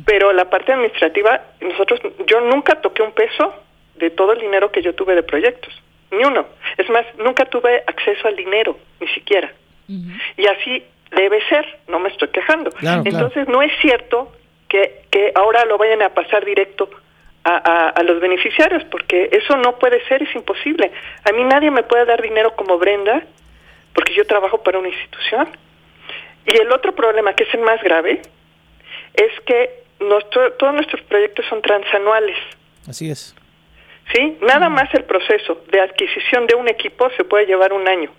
Pero 0.05 0.35
la 0.35 0.51
parte 0.51 0.75
administrativa, 0.75 1.41
nosotros, 1.63 1.99
yo 2.27 2.43
nunca 2.43 2.83
toqué 2.83 3.01
un 3.01 3.13
peso 3.13 3.55
de 3.95 4.11
todo 4.11 4.35
el 4.35 4.41
dinero 4.41 4.71
que 4.71 4.83
yo 4.83 4.95
tuve 4.95 5.15
de 5.15 5.23
proyectos, 5.23 5.73
ni 6.11 6.23
uno. 6.25 6.47
Es 6.77 6.91
más, 6.91 7.07
nunca 7.17 7.47
tuve 7.47 7.83
acceso 7.87 8.29
al 8.29 8.37
dinero, 8.37 8.79
ni 9.01 9.09
siquiera. 9.09 9.51
Y 10.37 10.47
así 10.47 10.85
debe 11.17 11.43
ser, 11.49 11.67
no 11.89 11.99
me 11.99 12.11
estoy 12.11 12.29
quejando. 12.29 12.71
Claro, 12.71 13.03
claro. 13.03 13.27
Entonces 13.27 13.49
no 13.49 13.63
es 13.63 13.73
cierto 13.81 14.33
que, 14.69 15.03
que 15.11 15.33
ahora 15.35 15.65
lo 15.65 15.79
vayan 15.79 16.03
a 16.03 16.11
pasar 16.11 16.45
directo 16.45 16.89
a, 17.45 17.89
a, 17.91 18.03
los 18.03 18.21
beneficiarios, 18.21 18.83
porque 18.91 19.29
eso 19.31 19.57
no 19.57 19.79
puede 19.79 20.05
ser, 20.09 20.23
es 20.23 20.35
imposible. 20.35 20.91
A 21.25 21.33
mí 21.33 21.45
nadie 21.45 21.71
me 21.71 21.85
puede 21.85 22.05
dar 22.05 22.21
dinero 22.21 22.57
como 22.57 22.77
Brenda, 22.77 23.23
porque 23.95 24.15
yo 24.15 24.27
trabajo 24.27 24.63
para 24.63 24.79
una 24.81 24.89
institución. 24.89 25.49
Y 26.45 26.57
el 26.57 26.73
otro 26.73 26.93
problema, 26.95 27.35
que 27.35 27.45
es 27.45 27.55
el 27.55 27.61
más 27.61 27.81
grave, 27.83 28.21
es 29.15 29.41
que 29.47 29.85
nuestro, 30.01 30.53
todos 30.55 30.75
nuestros 30.75 31.03
proyectos 31.03 31.47
son 31.49 31.63
transanuales. 31.63 32.37
Así 32.89 33.11
es. 33.11 33.35
¿Sí? 34.13 34.39
Nada 34.41 34.69
más 34.69 34.93
el 34.95 35.05
proceso 35.05 35.63
de 35.71 35.81
adquisición 35.81 36.47
de 36.47 36.55
un 36.57 36.69
equipo 36.69 37.09
se 37.17 37.25
puede 37.25 37.47
llevar 37.47 37.73
un 37.73 37.89
año. 37.89 38.11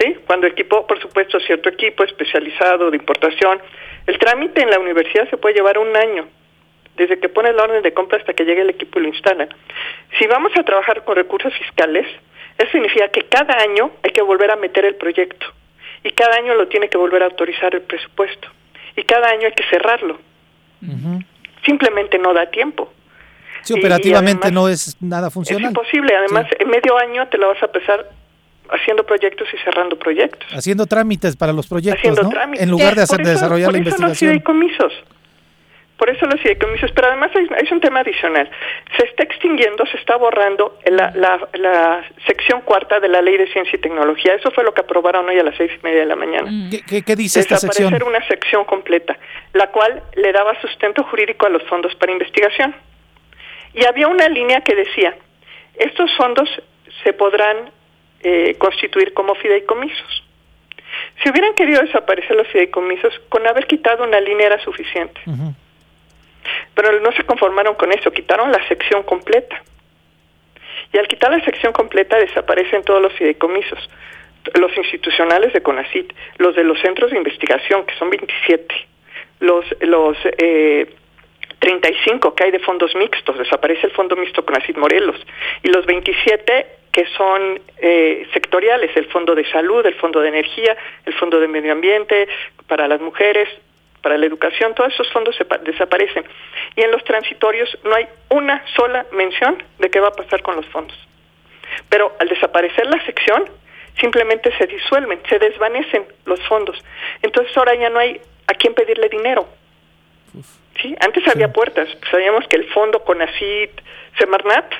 ¿Sí? 0.00 0.16
Cuando 0.26 0.46
equipo, 0.46 0.86
por 0.86 0.98
supuesto, 1.00 1.38
cierto 1.40 1.68
equipo 1.68 2.04
especializado 2.04 2.90
de 2.90 2.96
importación, 2.96 3.60
el 4.06 4.18
trámite 4.18 4.62
en 4.62 4.70
la 4.70 4.78
universidad 4.78 5.28
se 5.28 5.36
puede 5.36 5.56
llevar 5.56 5.76
un 5.76 5.94
año, 5.94 6.26
desde 6.96 7.18
que 7.18 7.28
pones 7.28 7.54
la 7.54 7.64
orden 7.64 7.82
de 7.82 7.92
compra 7.92 8.18
hasta 8.18 8.32
que 8.32 8.44
llegue 8.44 8.62
el 8.62 8.70
equipo 8.70 8.98
y 8.98 9.02
lo 9.02 9.08
instala. 9.08 9.48
Si 10.18 10.26
vamos 10.26 10.52
a 10.56 10.62
trabajar 10.62 11.04
con 11.04 11.16
recursos 11.16 11.52
fiscales, 11.58 12.06
eso 12.56 12.70
significa 12.72 13.08
que 13.08 13.24
cada 13.24 13.62
año 13.62 13.90
hay 14.02 14.12
que 14.12 14.22
volver 14.22 14.50
a 14.50 14.56
meter 14.56 14.86
el 14.86 14.94
proyecto 14.94 15.46
y 16.02 16.10
cada 16.12 16.36
año 16.36 16.54
lo 16.54 16.68
tiene 16.68 16.88
que 16.88 16.96
volver 16.96 17.22
a 17.22 17.26
autorizar 17.26 17.74
el 17.74 17.82
presupuesto 17.82 18.48
y 18.96 19.04
cada 19.04 19.28
año 19.28 19.46
hay 19.46 19.52
que 19.52 19.64
cerrarlo. 19.64 20.18
Simplemente 21.64 22.18
no 22.18 22.32
da 22.32 22.46
tiempo. 22.46 22.90
Sí, 23.62 23.74
operativamente 23.74 24.50
no 24.50 24.66
es 24.68 24.96
nada 25.02 25.30
funcional. 25.30 25.64
Es 25.64 25.68
imposible, 25.70 26.16
además 26.16 26.46
en 26.58 26.70
medio 26.70 26.96
año 26.96 27.28
te 27.28 27.36
la 27.36 27.48
vas 27.48 27.62
a 27.62 27.68
pesar 27.68 28.08
haciendo 28.72 29.04
proyectos 29.04 29.48
y 29.52 29.58
cerrando 29.64 29.98
proyectos. 29.98 30.48
Haciendo 30.52 30.86
trámites 30.86 31.36
para 31.36 31.52
los 31.52 31.66
proyectos, 31.66 32.22
¿no? 32.22 32.30
En 32.54 32.70
lugar 32.70 32.94
de, 32.94 33.02
hacer, 33.02 33.18
desarrollar 33.24 33.72
la 33.72 33.78
investigación. 33.78 34.42
Por 36.00 36.08
eso 36.08 36.24
los 36.24 36.40
fideicomisos, 36.40 36.90
pero 36.92 37.08
además 37.08 37.30
hay, 37.34 37.68
un 37.70 37.78
tema 37.78 38.00
adicional. 38.00 38.50
Se 38.96 39.04
está 39.04 39.22
extinguiendo, 39.22 39.84
se 39.84 39.98
está 39.98 40.16
borrando 40.16 40.78
la, 40.86 41.12
la, 41.14 42.08
sección 42.26 42.62
cuarta 42.62 43.00
de 43.00 43.08
la 43.08 43.20
Ley 43.20 43.36
de 43.36 43.46
Ciencia 43.52 43.76
y 43.76 43.80
Tecnología. 43.82 44.34
Eso 44.34 44.50
fue 44.50 44.64
lo 44.64 44.72
que 44.72 44.80
aprobaron 44.80 45.28
hoy 45.28 45.38
a 45.38 45.42
las 45.42 45.54
seis 45.58 45.70
y 45.78 45.84
media 45.84 46.00
de 46.00 46.06
la 46.06 46.16
mañana. 46.16 46.50
¿Qué, 46.88 47.02
qué, 47.02 47.16
dice 47.16 47.40
esta 47.40 47.58
sección? 47.58 47.92
una 48.02 48.26
sección 48.28 48.64
completa, 48.64 49.18
la 49.52 49.66
cual 49.66 50.02
le 50.16 50.32
daba 50.32 50.58
sustento 50.62 51.04
jurídico 51.04 51.44
a 51.44 51.50
los 51.50 51.62
fondos 51.64 51.94
para 51.96 52.12
investigación. 52.12 52.74
Y 53.74 53.84
había 53.84 54.08
una 54.08 54.26
línea 54.30 54.62
que 54.62 54.74
decía, 54.74 55.14
estos 55.74 56.10
fondos 56.16 56.48
se 57.04 57.12
podrán 57.12 57.72
eh, 58.22 58.54
constituir 58.58 59.14
como 59.14 59.34
fideicomisos. 59.34 60.24
Si 61.22 61.30
hubieran 61.30 61.54
querido 61.54 61.82
desaparecer 61.82 62.36
los 62.36 62.48
fideicomisos, 62.48 63.18
con 63.28 63.46
haber 63.46 63.66
quitado 63.66 64.04
una 64.04 64.20
línea 64.20 64.46
era 64.46 64.62
suficiente. 64.62 65.20
Pero 66.74 67.00
no 67.00 67.12
se 67.12 67.24
conformaron 67.24 67.74
con 67.74 67.92
eso, 67.92 68.10
quitaron 68.10 68.50
la 68.50 68.66
sección 68.68 69.02
completa. 69.02 69.62
Y 70.92 70.98
al 70.98 71.08
quitar 71.08 71.30
la 71.30 71.44
sección 71.44 71.72
completa 71.72 72.18
desaparecen 72.18 72.82
todos 72.82 73.00
los 73.00 73.12
fideicomisos, 73.14 73.78
los 74.54 74.76
institucionales 74.76 75.52
de 75.52 75.62
CONACIT, 75.62 76.12
los 76.38 76.56
de 76.56 76.64
los 76.64 76.80
centros 76.80 77.10
de 77.10 77.18
investigación, 77.18 77.84
que 77.84 77.94
son 77.96 78.10
27, 78.10 78.74
los, 79.40 79.64
los 79.80 80.16
eh, 80.38 80.94
35 81.58 82.34
que 82.34 82.44
hay 82.44 82.50
de 82.50 82.58
fondos 82.58 82.94
mixtos, 82.96 83.38
desaparece 83.38 83.86
el 83.86 83.92
fondo 83.92 84.16
mixto 84.16 84.44
CONACIT 84.44 84.76
Morelos, 84.76 85.20
y 85.62 85.68
los 85.68 85.86
27 85.86 86.79
que 86.92 87.06
son 87.16 87.60
eh, 87.78 88.26
sectoriales, 88.32 88.96
el 88.96 89.06
fondo 89.06 89.34
de 89.34 89.44
salud, 89.50 89.84
el 89.86 89.94
fondo 89.94 90.20
de 90.20 90.28
energía, 90.28 90.76
el 91.04 91.14
fondo 91.14 91.38
de 91.38 91.48
medio 91.48 91.72
ambiente, 91.72 92.28
para 92.66 92.88
las 92.88 93.00
mujeres, 93.00 93.48
para 94.02 94.16
la 94.16 94.26
educación, 94.26 94.74
todos 94.74 94.92
esos 94.94 95.10
fondos 95.12 95.36
se 95.36 95.44
desaparecen. 95.64 96.24
Y 96.74 96.82
en 96.82 96.90
los 96.90 97.04
transitorios 97.04 97.68
no 97.84 97.94
hay 97.94 98.08
una 98.30 98.64
sola 98.74 99.06
mención 99.12 99.62
de 99.78 99.90
qué 99.90 100.00
va 100.00 100.08
a 100.08 100.12
pasar 100.12 100.42
con 100.42 100.56
los 100.56 100.66
fondos. 100.66 100.96
Pero 101.88 102.16
al 102.18 102.28
desaparecer 102.28 102.86
la 102.86 103.04
sección, 103.04 103.44
simplemente 104.00 104.56
se 104.56 104.66
disuelven, 104.66 105.20
se 105.28 105.38
desvanecen 105.38 106.06
los 106.24 106.40
fondos. 106.48 106.82
Entonces 107.22 107.56
ahora 107.56 107.74
ya 107.74 107.90
no 107.90 107.98
hay 107.98 108.20
a 108.46 108.54
quién 108.54 108.74
pedirle 108.74 109.08
dinero. 109.08 109.46
¿Sí? 110.80 110.96
Antes 111.00 111.26
había 111.28 111.52
puertas. 111.52 111.88
Sabíamos 112.10 112.46
que 112.48 112.56
el 112.56 112.64
fondo 112.70 113.04
CONACIT, 113.04 113.70
Semarnat, 114.18 114.72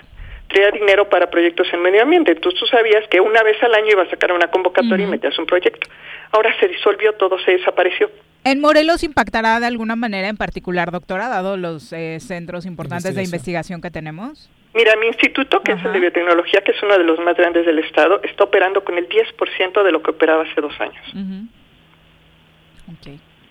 traía 0.51 0.71
dinero 0.71 1.09
para 1.09 1.31
proyectos 1.31 1.67
en 1.73 1.83
medio 1.83 2.03
ambiente. 2.03 2.33
Entonces 2.33 2.61
tú 2.61 2.67
sabías 2.67 3.07
que 3.09 3.21
una 3.21 3.43
vez 3.43 3.63
al 3.63 3.75
año 3.75 3.93
iba 3.93 4.03
a 4.03 4.11
sacar 4.11 4.33
una 4.33 4.49
convocatoria 4.49 5.07
y 5.07 5.11
metías 5.11 5.39
un 5.39 5.47
proyecto. 5.47 5.89
Ahora 6.33 6.55
se 6.59 6.69
disolvió, 6.69 7.15
todo 7.15 7.39
se 7.39 7.53
desapareció. 7.53 8.11
¿En 8.45 8.61
Morelos 8.61 9.03
impactará 9.03 9.61
de 9.61 9.67
alguna 9.67 9.97
manera 9.97 10.29
en 10.29 10.37
particular, 10.37 10.91
doctora, 10.91 11.29
dado 11.29 11.57
los 11.57 11.93
eh, 11.93 12.19
centros 12.21 12.67
importantes 12.67 13.15
de 13.15 13.23
investigación 13.23 13.81
que 13.81 13.91
tenemos? 13.91 14.51
Mira, 14.73 14.95
mi 14.97 15.09
instituto, 15.09 15.63
que 15.63 15.73
es 15.73 15.85
el 15.85 15.93
de 15.93 16.01
biotecnología, 16.01 16.61
que 16.63 16.71
es 16.71 16.83
uno 16.83 16.97
de 16.97 17.05
los 17.05 17.19
más 17.21 17.37
grandes 17.37 17.67
del 17.67 17.81
Estado, 17.81 18.21
está 18.23 18.45
operando 18.45 18.85
con 18.85 18.97
el 18.97 19.09
10% 19.09 19.83
de 19.83 19.93
lo 19.93 20.03
que 20.03 20.11
operaba 20.13 20.45
hace 20.45 20.61
dos 20.61 20.73
años 20.81 21.05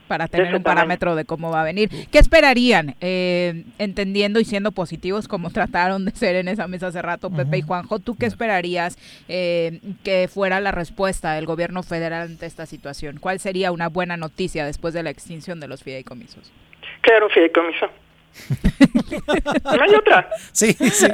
para 0.10 0.28
tener 0.28 0.56
un 0.56 0.64
parámetro 0.64 1.16
de 1.16 1.24
cómo 1.24 1.52
va 1.52 1.62
a 1.62 1.64
venir. 1.64 1.90
¿Qué 2.12 2.18
esperarían, 2.18 2.96
eh, 3.00 3.64
entendiendo 3.78 4.40
y 4.40 4.46
siendo 4.46 4.72
positivos 4.72 5.28
como 5.28 5.50
trataron 5.52 6.04
de 6.04 6.12
ser 6.12 6.36
en 6.36 6.48
esa 6.48 6.68
mesa 6.68 6.88
hace 6.88 7.02
rato 7.02 7.30
Pepe 7.30 7.60
y 7.60 7.62
Juanjo? 7.62 8.00
¿Tú 8.00 8.18
qué 8.18 8.26
esperarías 8.26 8.98
eh, 9.30 9.80
que 10.04 10.28
fuera 10.28 10.60
la 10.60 10.72
respuesta 10.72 11.34
del 11.34 11.46
gobierno 11.46 11.84
federal 11.84 12.24
ante 12.24 12.48
esta 12.48 12.66
situación? 12.66 13.20
¿Cuál 13.20 13.40
sería 13.40 13.72
una 13.72 13.88
buena 13.88 14.18
noticia 14.18 14.66
después 14.66 14.96
de 14.96 15.04
la 15.04 15.12
extinción 15.12 15.60
de 15.60 15.68
los 15.68 15.84
fideicomisos? 15.84 16.52
Claro, 17.02 17.28
un 17.28 17.32
fideicomiso. 17.32 17.86
no 19.78 19.84
hay 19.84 19.94
otra. 19.94 20.30
Sí, 20.52 20.74
sí. 20.74 21.08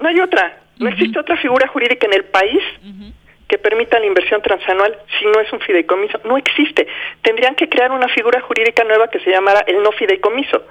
No 0.00 0.08
hay 0.08 0.18
otra. 0.18 0.60
No 0.78 0.88
existe 0.88 1.18
otra 1.18 1.36
figura 1.36 1.68
jurídica 1.68 2.06
en 2.06 2.14
el 2.14 2.24
país 2.24 2.60
que 3.48 3.58
permita 3.58 3.98
la 3.98 4.06
inversión 4.06 4.42
transanual 4.42 4.98
si 5.18 5.24
no 5.24 5.40
es 5.40 5.52
un 5.52 5.60
fideicomiso. 5.60 6.20
No 6.24 6.36
existe. 6.36 6.86
Tendrían 7.22 7.54
que 7.54 7.68
crear 7.68 7.92
una 7.92 8.08
figura 8.08 8.40
jurídica 8.40 8.82
nueva 8.84 9.08
que 9.08 9.20
se 9.20 9.30
llamara 9.30 9.60
el 9.66 9.82
no 9.82 9.92
fideicomiso. 9.92 10.62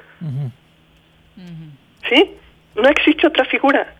¿Sí? 2.09 2.31
No 2.75 2.89
existe 2.89 3.27
otra 3.27 3.45
figura. 3.45 3.93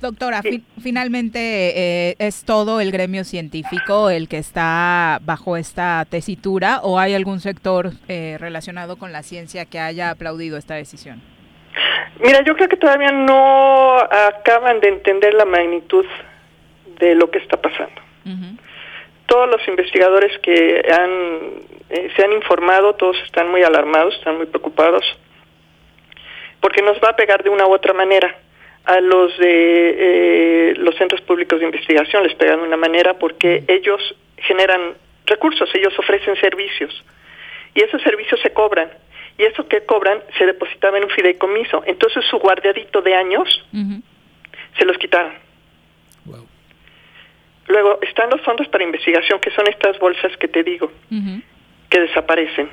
Doctora, 0.00 0.42
finalmente 0.80 1.40
eh, 1.40 2.16
es 2.20 2.44
todo 2.44 2.80
el 2.80 2.92
gremio 2.92 3.24
científico 3.24 4.10
el 4.10 4.28
que 4.28 4.38
está 4.38 5.18
bajo 5.22 5.56
esta 5.56 6.06
tesitura 6.08 6.80
o 6.84 7.00
hay 7.00 7.14
algún 7.14 7.40
sector 7.40 7.90
eh, 8.06 8.36
relacionado 8.38 8.96
con 8.96 9.10
la 9.10 9.24
ciencia 9.24 9.64
que 9.64 9.80
haya 9.80 10.10
aplaudido 10.10 10.56
esta 10.56 10.74
decisión? 10.74 11.20
Mira, 12.20 12.42
yo 12.44 12.54
creo 12.54 12.68
que 12.68 12.76
todavía 12.76 13.10
no 13.10 13.98
acaban 13.98 14.78
de 14.80 14.88
entender 14.88 15.34
la 15.34 15.44
magnitud 15.44 16.06
de 16.98 17.14
lo 17.14 17.30
que 17.30 17.38
está 17.38 17.60
pasando. 17.60 18.00
Todos 19.26 19.48
los 19.48 19.66
investigadores 19.68 20.38
que 20.38 20.82
han, 20.90 21.10
eh, 21.90 22.10
se 22.14 22.24
han 22.24 22.32
informado, 22.32 22.94
todos 22.94 23.16
están 23.24 23.50
muy 23.50 23.62
alarmados, 23.62 24.14
están 24.14 24.36
muy 24.36 24.46
preocupados, 24.46 25.04
porque 26.60 26.82
nos 26.82 26.98
va 26.98 27.10
a 27.10 27.16
pegar 27.16 27.42
de 27.42 27.50
una 27.50 27.66
u 27.66 27.72
otra 27.72 27.92
manera. 27.94 28.34
A 28.84 29.00
los 29.00 29.36
de 29.38 30.70
eh, 30.70 30.74
los 30.78 30.94
centros 30.96 31.20
públicos 31.22 31.58
de 31.58 31.66
investigación 31.66 32.22
les 32.22 32.34
pega 32.34 32.56
de 32.56 32.62
una 32.62 32.76
manera 32.78 33.18
porque 33.18 33.64
ellos 33.68 34.00
generan 34.38 34.94
recursos, 35.26 35.68
ellos 35.74 35.92
ofrecen 35.98 36.36
servicios 36.36 37.04
y 37.74 37.82
esos 37.82 38.00
servicios 38.02 38.40
se 38.40 38.50
cobran 38.50 38.90
y 39.36 39.44
eso 39.44 39.68
que 39.68 39.84
cobran 39.84 40.22
se 40.36 40.46
depositaba 40.46 40.98
en 40.98 41.04
un 41.04 41.10
fideicomiso. 41.10 41.82
Entonces 41.86 42.24
su 42.30 42.38
guardiadito 42.38 43.02
de 43.02 43.14
años 43.14 43.48
se 44.78 44.84
los 44.84 44.98
quitaron. 44.98 45.32
Luego 47.68 47.98
están 48.02 48.30
los 48.30 48.40
fondos 48.40 48.66
para 48.68 48.84
investigación, 48.84 49.40
que 49.40 49.50
son 49.50 49.66
estas 49.68 49.98
bolsas 49.98 50.36
que 50.38 50.48
te 50.48 50.62
digo, 50.62 50.90
que 51.90 52.00
desaparecen. 52.00 52.70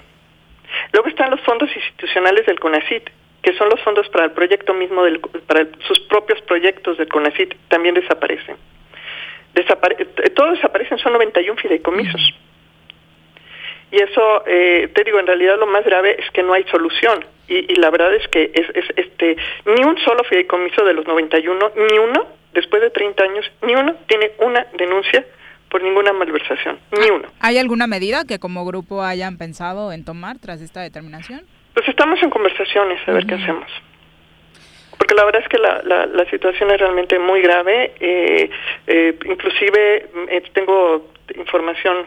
Luego 0.93 1.09
están 1.09 1.31
los 1.31 1.41
fondos 1.41 1.69
institucionales 1.75 2.45
del 2.45 2.59
CONACIT, 2.59 3.09
que 3.41 3.53
son 3.53 3.69
los 3.69 3.79
fondos 3.81 4.07
para 4.09 4.25
el 4.25 4.31
proyecto 4.31 4.73
mismo, 4.73 5.03
del, 5.03 5.19
para 5.19 5.67
sus 5.87 5.99
propios 6.01 6.41
proyectos 6.43 6.97
del 6.97 7.09
CONACIT, 7.09 7.53
también 7.67 7.93
desaparecen. 7.93 8.55
todos 10.33 10.53
desaparecen, 10.53 10.97
son 10.97 11.13
91 11.13 11.61
fideicomisos. 11.61 12.33
Y 13.91 13.97
eso, 14.01 14.43
eh, 14.47 14.89
te 14.93 15.03
digo, 15.03 15.19
en 15.19 15.27
realidad 15.27 15.59
lo 15.59 15.67
más 15.67 15.85
grave 15.85 16.15
es 16.19 16.29
que 16.31 16.41
no 16.41 16.53
hay 16.53 16.63
solución. 16.65 17.23
Y, 17.47 17.71
y 17.71 17.75
la 17.75 17.91
verdad 17.91 18.13
es 18.15 18.27
que 18.29 18.51
es, 18.53 18.67
es, 18.73 18.85
este 18.95 19.37
ni 19.65 19.83
un 19.83 19.97
solo 19.99 20.23
fideicomiso 20.23 20.83
de 20.83 20.93
los 20.93 21.05
91, 21.05 21.71
ni 21.89 21.99
uno 21.99 22.34
después 22.55 22.81
de 22.81 22.89
30 22.89 23.23
años, 23.23 23.45
ni 23.61 23.75
uno 23.75 23.93
tiene 24.07 24.31
una 24.39 24.65
denuncia 24.77 25.23
por 25.69 25.83
ninguna 25.83 26.13
malversación, 26.13 26.79
ni 26.91 27.09
uno. 27.09 27.27
¿Hay 27.41 27.57
alguna 27.57 27.85
medida 27.85 28.23
que 28.25 28.39
como 28.39 28.65
grupo 28.65 29.03
hayan 29.03 29.37
pensado 29.37 29.91
en 29.91 30.05
tomar 30.05 30.39
tras 30.39 30.61
esta 30.61 30.81
determinación? 30.81 31.41
Pues 31.73 31.87
estamos 31.89 32.21
en 32.23 32.29
conversaciones 32.29 33.05
a 33.07 33.11
ver 33.11 33.25
qué 33.25 33.35
hacemos. 33.35 33.69
Porque 34.97 35.13
la 35.13 35.25
verdad 35.25 35.41
es 35.41 35.49
que 35.49 35.57
la, 35.57 35.81
la, 35.83 36.29
situación 36.29 36.71
es 36.71 36.79
realmente 36.79 37.19
muy 37.19 37.41
grave. 37.41 37.93
Eh, 37.99 38.49
eh, 38.87 39.19
inclusive 39.25 40.09
eh, 40.29 40.43
tengo 40.53 41.11
información 41.35 42.05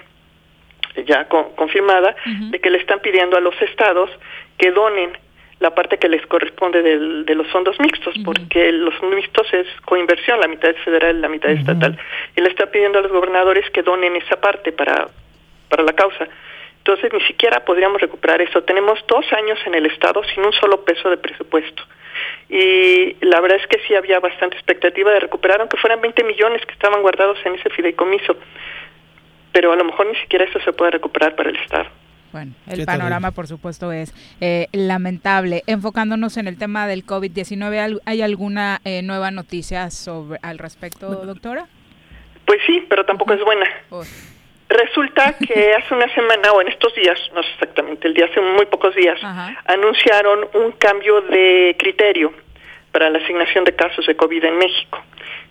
ya 1.07 1.28
confirmada 1.28 2.16
de 2.51 2.59
que 2.59 2.70
le 2.70 2.78
están 2.78 3.01
pidiendo 3.01 3.36
a 3.36 3.40
los 3.40 3.55
estados 3.62 4.11
que 4.57 4.72
donen 4.72 5.16
la 5.61 5.74
parte 5.74 5.98
que 5.98 6.09
les 6.09 6.24
corresponde 6.26 6.82
del, 6.82 7.24
de 7.24 7.34
los 7.34 7.46
fondos 7.48 7.78
mixtos, 7.80 8.14
porque 8.24 8.70
los 8.70 8.94
mixtos 9.02 9.52
es 9.52 9.66
coinversión, 9.84 10.40
la 10.40 10.46
mitad 10.46 10.70
es 10.70 10.78
federal 10.84 11.16
y 11.16 11.20
la 11.20 11.28
mitad 11.28 11.50
es 11.50 11.61
estatal. 11.61 11.98
Y 12.36 12.40
le 12.40 12.48
está 12.48 12.66
pidiendo 12.66 13.00
a 13.00 13.02
los 13.02 13.11
gobernadores 13.11 13.68
que 13.70 13.82
donen 13.82 14.14
esa 14.16 14.40
parte 14.40 14.70
para, 14.70 15.09
para 15.68 15.82
la 15.82 15.92
causa. 15.94 16.28
Entonces 16.78 17.12
ni 17.12 17.20
siquiera 17.22 17.64
podríamos 17.64 18.00
recuperar 18.00 18.40
eso. 18.40 18.62
Tenemos 18.62 19.04
dos 19.09 19.30
años 19.32 19.59
en 19.66 19.74
el 19.74 19.86
Estado 19.86 20.22
sin 20.32 20.44
un 20.44 20.52
solo 20.52 20.84
peso 20.84 21.11
de 21.11 21.16
presupuesto. 21.16 21.82
Y 22.48 23.16
la 23.20 23.40
verdad 23.40 23.59
es 23.61 23.66
que 23.66 23.80
sí 23.86 23.94
había 23.94 24.20
bastante 24.20 24.56
expectativa 24.56 25.11
de 25.11 25.20
recuperar, 25.20 25.61
aunque 25.61 25.76
fueran 25.76 26.00
20 26.00 26.24
millones 26.24 26.64
que 26.64 26.72
estaban 26.72 27.02
guardados 27.02 27.38
en 27.44 27.56
ese 27.56 27.68
fideicomiso. 27.70 28.36
Pero 29.52 29.72
a 29.72 29.76
lo 29.76 29.84
mejor 29.84 30.06
ni 30.06 30.14
siquiera 30.16 30.44
eso 30.44 30.61
se 30.61 30.72
puede 30.72 30.92
recuperar 30.92 31.34
para 31.34 31.50
el 31.50 31.56
Estado. 31.56 31.88
Bueno, 32.39 32.53
el 32.68 32.86
panorama, 32.86 33.32
por 33.32 33.49
supuesto, 33.49 33.91
es 33.91 34.14
eh, 34.41 34.68
lamentable. 34.70 35.64
Enfocándonos 35.66 36.36
en 36.36 36.47
el 36.47 36.57
tema 36.57 36.86
del 36.86 37.05
COVID-19, 37.05 38.01
¿hay 38.05 38.22
alguna 38.22 38.80
eh, 38.84 39.03
nueva 39.03 39.32
noticia 39.32 39.91
sobre 39.91 40.39
al 40.43 40.59
respecto, 40.59 41.11
doctora? 41.26 41.66
Pues 42.47 42.61
sí, 42.64 42.86
pero 42.89 43.05
tampoco 43.05 43.32
es 43.32 43.45
buena. 43.45 43.66
Resulta 44.68 45.32
que 45.49 45.74
hace 45.74 45.93
una 45.93 46.14
semana 46.14 46.53
o 46.53 46.61
en 46.61 46.68
estos 46.68 46.95
días, 46.95 47.18
no 47.34 47.43
sé 47.43 47.49
exactamente, 47.55 48.07
el 48.07 48.14
día 48.14 48.26
hace 48.26 48.41
muy 48.41 48.66
pocos 48.66 48.95
días, 48.95 49.18
anunciaron 49.64 50.47
un 50.55 50.70
cambio 50.78 51.20
de 51.22 51.74
criterio 51.76 52.32
para 52.93 53.11
la 53.11 53.18
asignación 53.18 53.64
de 53.64 53.74
casos 53.74 54.07
de 54.07 54.14
COVID 54.14 54.45
en 54.45 54.59
México. 54.59 55.03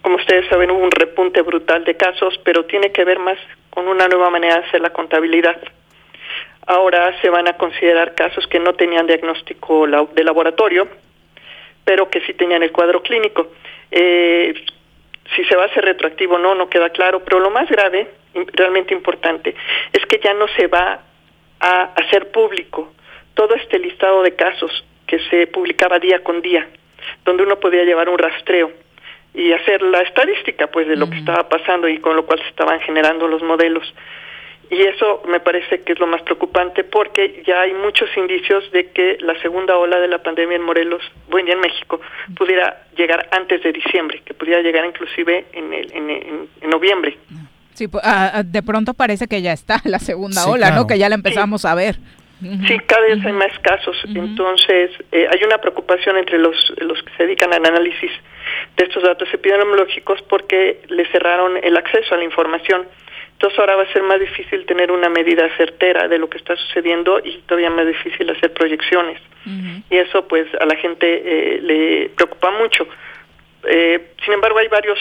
Como 0.01 0.15
ustedes 0.15 0.47
saben, 0.47 0.71
hubo 0.71 0.85
un 0.85 0.91
repunte 0.91 1.41
brutal 1.41 1.83
de 1.83 1.97
casos, 1.97 2.39
pero 2.45 2.63
tiene 2.63 2.93
que 2.93 3.03
ver 3.03 3.19
más 3.19 3.37
con 3.71 3.89
una 3.89 4.07
nueva 4.07 4.29
manera 4.29 4.59
de 4.61 4.67
hacer 4.67 4.79
la 4.79 4.91
contabilidad. 4.91 5.57
Ahora 6.67 7.19
se 7.21 7.29
van 7.29 7.47
a 7.47 7.53
considerar 7.53 8.13
casos 8.13 8.45
que 8.47 8.59
no 8.59 8.73
tenían 8.73 9.07
diagnóstico 9.07 9.87
de 9.87 10.23
laboratorio, 10.23 10.87
pero 11.85 12.09
que 12.09 12.21
sí 12.21 12.33
tenían 12.33 12.61
el 12.61 12.73
cuadro 12.73 13.01
clínico. 13.01 13.47
Eh, 13.89 14.53
si 15.35 15.43
se 15.45 15.55
va 15.55 15.63
a 15.63 15.65
hacer 15.67 15.85
retroactivo 15.85 16.35
o 16.35 16.39
no, 16.39 16.55
no 16.55 16.69
queda 16.69 16.89
claro, 16.89 17.23
pero 17.23 17.39
lo 17.39 17.49
más 17.49 17.69
grave, 17.69 18.09
realmente 18.53 18.93
importante, 18.93 19.55
es 19.93 20.05
que 20.05 20.19
ya 20.19 20.33
no 20.33 20.47
se 20.49 20.67
va 20.67 20.99
a 21.59 21.83
hacer 21.95 22.31
público 22.31 22.93
todo 23.33 23.55
este 23.55 23.79
listado 23.79 24.21
de 24.23 24.35
casos 24.35 24.85
que 25.05 25.19
se 25.29 25.47
publicaba 25.47 25.99
día 25.99 26.23
con 26.23 26.41
día, 26.41 26.67
donde 27.23 27.43
uno 27.43 27.59
podía 27.59 27.83
llevar 27.83 28.09
un 28.09 28.17
rastreo 28.17 28.71
y 29.33 29.53
hacer 29.53 29.81
la 29.83 30.01
estadística 30.01 30.67
pues 30.67 30.87
de 30.87 30.95
lo 30.95 31.09
que 31.09 31.17
estaba 31.17 31.47
pasando 31.47 31.87
y 31.87 31.99
con 31.99 32.15
lo 32.15 32.25
cual 32.25 32.39
se 32.39 32.49
estaban 32.49 32.79
generando 32.81 33.27
los 33.27 33.41
modelos. 33.43 33.93
Y 34.69 34.81
eso 34.81 35.23
me 35.27 35.39
parece 35.39 35.81
que 35.81 35.93
es 35.93 35.99
lo 35.99 36.07
más 36.07 36.21
preocupante 36.23 36.83
porque 36.83 37.41
ya 37.47 37.61
hay 37.61 37.73
muchos 37.73 38.09
indicios 38.17 38.69
de 38.71 38.91
que 38.91 39.17
la 39.21 39.39
segunda 39.41 39.77
ola 39.77 39.99
de 39.99 40.09
la 40.09 40.21
pandemia 40.21 40.57
en 40.57 40.63
Morelos, 40.63 41.01
bueno, 41.29 41.51
en 41.53 41.59
México, 41.59 42.01
pudiera 42.35 42.83
llegar 42.97 43.29
antes 43.31 43.63
de 43.63 43.71
diciembre, 43.71 44.21
que 44.25 44.33
pudiera 44.33 44.61
llegar 44.61 44.85
inclusive 44.85 45.45
en, 45.53 45.73
el, 45.73 45.91
en, 45.93 46.69
noviembre. 46.69 47.17
Sí, 47.73 47.87
pues, 47.87 48.03
ah, 48.05 48.31
ah, 48.33 48.43
de 48.43 48.61
pronto 48.61 48.93
parece 48.93 49.27
que 49.27 49.41
ya 49.41 49.53
está 49.53 49.79
la 49.85 49.99
segunda 49.99 50.47
ola, 50.47 50.71
¿no? 50.71 50.85
Que 50.85 50.97
ya 50.97 51.07
la 51.07 51.15
empezamos 51.15 51.63
a 51.63 51.73
ver. 51.73 51.97
Sí, 52.39 52.77
cada 52.85 53.01
vez 53.01 53.25
hay 53.25 53.33
más 53.33 53.57
casos. 53.59 53.97
Entonces, 54.13 54.91
eh, 55.11 55.27
hay 55.31 55.43
una 55.43 55.57
preocupación 55.57 56.17
entre 56.17 56.37
los, 56.37 56.55
los 56.77 57.01
que 57.01 57.11
se 57.17 57.23
dedican 57.23 57.51
al 57.51 57.65
análisis 57.65 58.11
de 58.75 58.83
estos 58.85 59.01
datos 59.01 59.27
epidemiológicos 59.33 60.21
porque 60.29 60.81
le 60.87 61.05
cerraron 61.11 61.57
el 61.63 61.75
acceso 61.77 62.13
a 62.13 62.17
la 62.17 62.23
información 62.23 62.85
entonces 63.37 63.59
ahora 63.59 63.75
va 63.75 63.83
a 63.83 63.93
ser 63.93 64.01
más 64.01 64.19
difícil 64.19 64.65
tener 64.65 64.91
una 64.91 65.09
medida 65.09 65.47
certera 65.57 66.07
de 66.07 66.17
lo 66.17 66.27
que 66.27 66.39
está 66.39 66.55
sucediendo 66.55 67.21
y 67.23 67.37
todavía 67.45 67.69
más 67.69 67.85
difícil 67.85 68.27
hacer 68.31 68.51
proyecciones. 68.51 69.21
Y 69.45 69.95
eso 69.95 70.27
pues 70.27 70.47
a 70.59 70.65
la 70.65 70.75
gente 70.75 71.05
eh, 71.07 71.61
le 71.61 72.09
preocupa 72.09 72.49
mucho. 72.49 72.87
Eh, 73.63 74.13
sin 74.25 74.33
embargo 74.33 74.57
hay 74.57 74.67
varios 74.69 74.97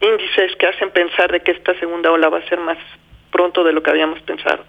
índices 0.00 0.54
que 0.60 0.66
hacen 0.66 0.90
pensar 0.90 1.32
de 1.32 1.40
que 1.40 1.50
esta 1.50 1.76
segunda 1.80 2.12
ola 2.12 2.28
va 2.28 2.38
a 2.38 2.48
ser 2.48 2.60
más 2.60 2.78
pronto 3.32 3.64
de 3.64 3.72
lo 3.72 3.82
que 3.82 3.90
habíamos 3.90 4.20
pensado. 4.20 4.64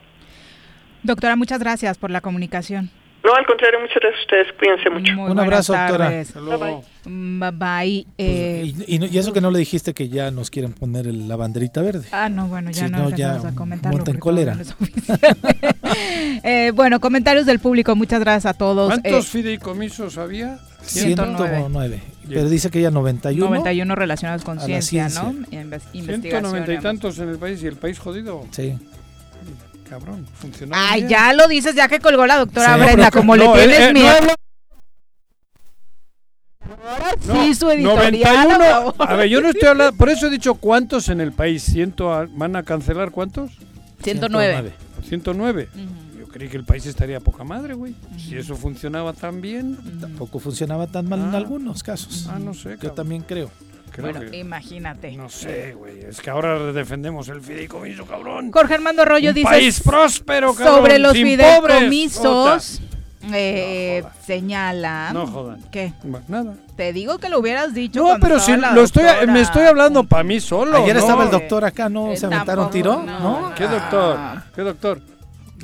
Doctora, 1.04 1.36
muchas 1.36 1.60
gracias 1.60 2.00
por 2.00 2.10
la 2.10 2.20
comunicación. 2.20 2.90
No, 3.24 3.34
al 3.34 3.46
contrario, 3.46 3.80
muchas 3.80 3.96
gracias 4.02 4.20
a 4.20 4.24
ustedes. 4.24 4.48
Cuídense 4.60 4.90
mucho. 4.90 5.32
Un 5.32 5.40
abrazo, 5.40 5.74
doctora. 5.74 6.10
Bye 7.06 7.52
bye. 7.52 8.06
Eh, 8.18 8.74
y, 8.86 9.18
eso 9.18 9.32
que 9.32 9.40
no 9.40 9.50
le 9.50 9.60
dijiste 9.60 9.94
que 9.94 10.10
ya 10.10 10.30
nos 10.30 10.50
quieren 10.50 10.74
poner 10.74 11.06
la 11.06 11.38
banderita 11.38 11.82
verde. 11.82 12.06
Ah, 12.12 12.28
no, 12.28 12.50
bueno, 12.50 12.72
ya 12.72 12.90
no, 12.90 13.10
ya 13.12 13.36
a 13.36 13.56
comentar. 13.56 13.94
en 13.94 14.20
cólera. 14.20 14.58
eh, 16.44 16.72
bueno, 16.76 17.00
comentarios 17.00 17.46
del 17.46 17.60
público. 17.60 17.96
Muchas 17.96 18.20
gracias 18.20 18.54
a 18.54 18.58
todos. 18.58 18.90
¿Cuántos 18.90 19.26
eh, 19.26 19.30
fideicomisos 19.30 20.18
había? 20.18 20.60
109. 20.82 22.02
Pero 22.28 22.50
dice 22.50 22.70
que 22.70 22.82
ya 22.82 22.92
91. 22.92 23.46
91 23.46 23.96
relacionados 23.96 24.44
con 24.44 24.60
ciencia, 24.60 25.08
¿no? 25.08 25.34
190 25.94 26.74
y 26.74 26.80
tantos 26.80 27.20
en 27.20 27.30
el 27.30 27.38
país 27.38 27.64
y 27.64 27.68
el 27.68 27.78
país 27.78 28.00
jodido. 28.00 28.46
Sí 28.52 28.78
cabrón, 29.94 30.26
funcionó. 30.40 30.74
Ay, 30.76 31.08
ya 31.08 31.34
lo 31.34 31.48
dices, 31.48 31.76
ya 31.76 31.88
que 31.88 32.00
colgó 32.00 32.26
la 32.26 32.40
doctora 32.40 32.78
Brenda, 32.78 33.12
como 33.12 33.36
le 33.36 33.48
tienes 33.50 33.80
eh, 33.80 33.90
eh, 33.90 33.94
miedo. 33.94 34.34
sí, 37.20 37.54
su 37.54 37.70
editorial. 37.70 38.92
a 38.98 39.14
ver, 39.14 39.30
yo 39.30 39.40
no 39.40 39.50
estoy 39.50 39.70
hablando, 39.70 39.96
por 39.96 40.10
eso 40.10 40.26
he 40.26 40.30
dicho 40.32 40.56
cuántos 40.56 41.10
en 41.10 41.22
el 41.22 41.32
país. 41.32 41.62
Ciento, 41.62 42.28
¿Van 42.32 42.56
a 42.56 42.64
cancelar 42.64 43.12
cuántos? 43.12 43.52
109. 44.02 44.74
109. 45.08 45.70
Yo 46.18 46.28
creí 46.28 46.50
que 46.50 46.58
el 46.58 46.66
país 46.66 46.88
estaría 46.88 47.20
poca 47.20 47.44
madre, 47.44 47.76
güey. 47.76 47.94
Si 48.18 48.36
eso 48.36 48.56
funcionaba 48.56 49.14
tan 49.14 49.42
bien. 49.42 49.78
Tampoco 50.02 50.40
funcionaba 50.40 50.88
tan 50.88 51.08
mal 51.08 51.20
en 51.20 51.36
ah. 51.36 51.38
algunos 51.38 51.84
casos. 51.84 52.28
Ah, 52.32 52.40
no 52.40 52.56
sé. 52.56 52.78
Yo 52.82 52.92
también 52.94 53.22
creo 53.22 53.52
bueno, 54.02 54.22
imagínate. 54.34 55.12
No 55.14 55.30
sé, 55.30 55.74
güey. 55.74 56.02
Es 56.02 56.22
que 56.22 56.30
ahora 56.30 56.72
defendemos 56.72 57.30
el 57.30 57.42
fideicomiso, 57.42 58.06
cabrón. 58.06 58.52
Jorge 58.52 58.74
Armando 58.76 59.06
Rollo 59.06 59.34
dice. 59.34 59.48
País 59.48 59.82
próspero, 59.82 60.54
cabrón. 60.54 60.76
Sobre 60.78 61.00
los 61.00 61.14
fideicomisos. 61.14 62.82
Eh, 63.32 64.04
señala. 64.26 65.12
No 65.14 65.28
jodan. 65.28 65.62
¿Qué? 65.72 65.94
Nada. 66.28 66.56
Te 66.76 66.92
digo 66.92 67.20
que 67.20 67.30
lo 67.30 67.40
hubieras 67.40 67.74
dicho. 67.74 68.02
No, 68.04 68.20
pero 68.20 68.40
si 68.40 68.56
lo 68.56 68.84
estoy, 68.84 69.04
me 69.28 69.42
estoy 69.42 69.64
hablando 69.64 70.04
para 70.04 70.24
mí 70.24 70.40
solo. 70.40 70.78
Ayer 70.78 70.98
estaba 70.98 71.24
el 71.24 71.32
doctor 71.32 71.64
acá, 71.64 71.88
¿no? 71.88 72.12
Eh, 72.12 72.18
¿Se 72.18 72.26
aventaron 72.26 72.70
tiro? 72.70 73.04
¿No? 73.04 73.54
¿Qué 73.56 73.68
doctor? 73.68 74.20
¿Qué 74.56 74.62
doctor? 74.62 75.02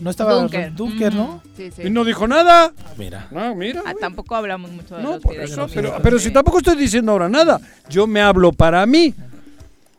No 0.02 0.10
estaba 0.10 0.34
Dunker, 0.34 0.74
Dunker 0.74 1.14
¿no? 1.14 1.42
Sí, 1.56 1.70
sí. 1.76 1.84
Y 1.86 1.90
no 1.90 2.04
dijo 2.04 2.28
nada. 2.28 2.72
Mira. 2.98 3.28
No, 3.32 3.56
mira. 3.56 3.82
Ah, 3.86 3.94
tampoco 4.00 4.36
hablamos 4.36 4.72
mucho 4.72 4.96
de 4.96 5.04
no, 5.04 5.12
los 5.14 5.22
por 5.22 5.36
eso, 5.36 5.68
pero, 5.74 5.98
pero 6.02 6.20
si 6.20 6.32
tampoco 6.32 6.60
estoy 6.60 6.78
diciendo 6.78 7.12
ahora 7.12 7.30
nada. 7.30 7.60
Yo 7.90 8.08
me 8.08 8.22
hablo 8.22 8.52
para 8.52 8.86
mí. 8.86 9.14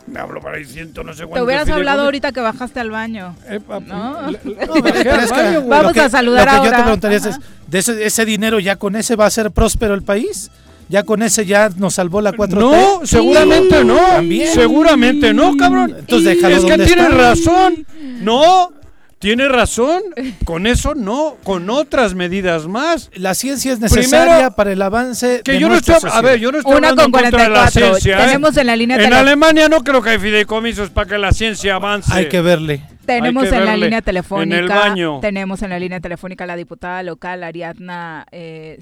Me 0.06 0.18
hablo 0.18 0.40
para 0.40 0.56
ahí 0.56 0.64
ciento, 0.64 1.04
no 1.04 1.12
sé 1.12 1.20
cuánto. 1.20 1.36
Te 1.36 1.42
hubieras 1.42 1.68
hablado 1.68 2.02
ahorita 2.02 2.32
que 2.32 2.40
bajaste 2.40 2.80
al 2.80 2.90
baño. 2.90 3.36
Eh, 3.46 3.60
¿no? 3.86 4.16
Vamos 5.68 5.96
a 5.96 6.08
saludar 6.10 6.52
lo 6.52 6.62
que 6.62 6.68
yo 6.68 6.76
te 6.76 6.82
preguntaría 6.82 7.18
es, 7.18 7.38
¿de 7.68 7.78
ese, 7.78 8.04
ese 8.04 8.24
dinero 8.24 8.58
ya 8.58 8.76
con 8.76 8.96
ese 8.96 9.14
va 9.14 9.26
a 9.26 9.30
ser 9.30 9.50
próspero 9.50 9.94
el 9.94 10.02
país? 10.02 10.50
ya 10.90 11.04
con 11.04 11.22
ese 11.22 11.46
ya 11.46 11.70
nos 11.76 11.94
salvó 11.94 12.20
la 12.20 12.32
4T. 12.32 12.58
No, 12.58 13.06
seguramente 13.06 13.84
no. 13.84 13.96
Seguramente 14.52 15.32
no, 15.32 15.56
cabrón. 15.56 15.94
Entonces 15.96 16.36
déjalo 16.36 16.56
Es 16.56 16.64
que 16.64 16.84
tienes 16.84 17.14
razón. 17.14 17.86
No, 18.20 18.72
tiene 19.20 19.50
razón, 19.50 20.02
con 20.46 20.66
eso 20.66 20.94
no, 20.94 21.36
con 21.44 21.68
otras 21.68 22.14
medidas 22.14 22.66
más. 22.66 23.10
La 23.12 23.34
ciencia 23.34 23.70
es 23.74 23.78
necesaria 23.78 24.50
para 24.52 24.72
el 24.72 24.80
avance 24.80 25.42
que 25.44 25.60
yo 25.60 25.68
no 25.68 25.74
estoy, 25.74 25.96
A 26.10 26.22
ver, 26.22 26.40
yo 26.40 26.50
no 26.50 26.56
estoy 26.56 26.76
hablando 26.76 27.04
en 27.04 27.10
contra 27.10 27.42
de 27.42 27.50
la 27.50 27.70
ciencia. 27.70 28.18
¿eh? 28.18 28.26
Tenemos 28.26 28.56
en 28.56 28.66
la 28.66 28.76
línea 28.76 28.96
En 28.96 29.12
Alemania 29.12 29.68
no 29.68 29.84
creo 29.84 30.00
que 30.00 30.08
hay 30.08 30.18
fideicomisos 30.18 30.88
para 30.88 31.06
que 31.06 31.18
la 31.18 31.32
ciencia 31.32 31.74
avance. 31.74 32.10
Hay 32.14 32.30
que 32.30 32.40
verle. 32.40 32.82
Tenemos 33.04 33.44
en 33.52 33.66
la 33.66 33.76
línea 33.76 34.00
telefónica. 34.00 34.56
En 34.56 34.62
el 34.62 34.68
baño. 34.70 35.20
Tenemos 35.20 35.60
en 35.60 35.68
la 35.68 35.78
línea 35.78 36.00
telefónica 36.00 36.46
la 36.46 36.56
diputada 36.56 37.02
local 37.02 37.44
Ariadna 37.44 38.26
eh, 38.32 38.80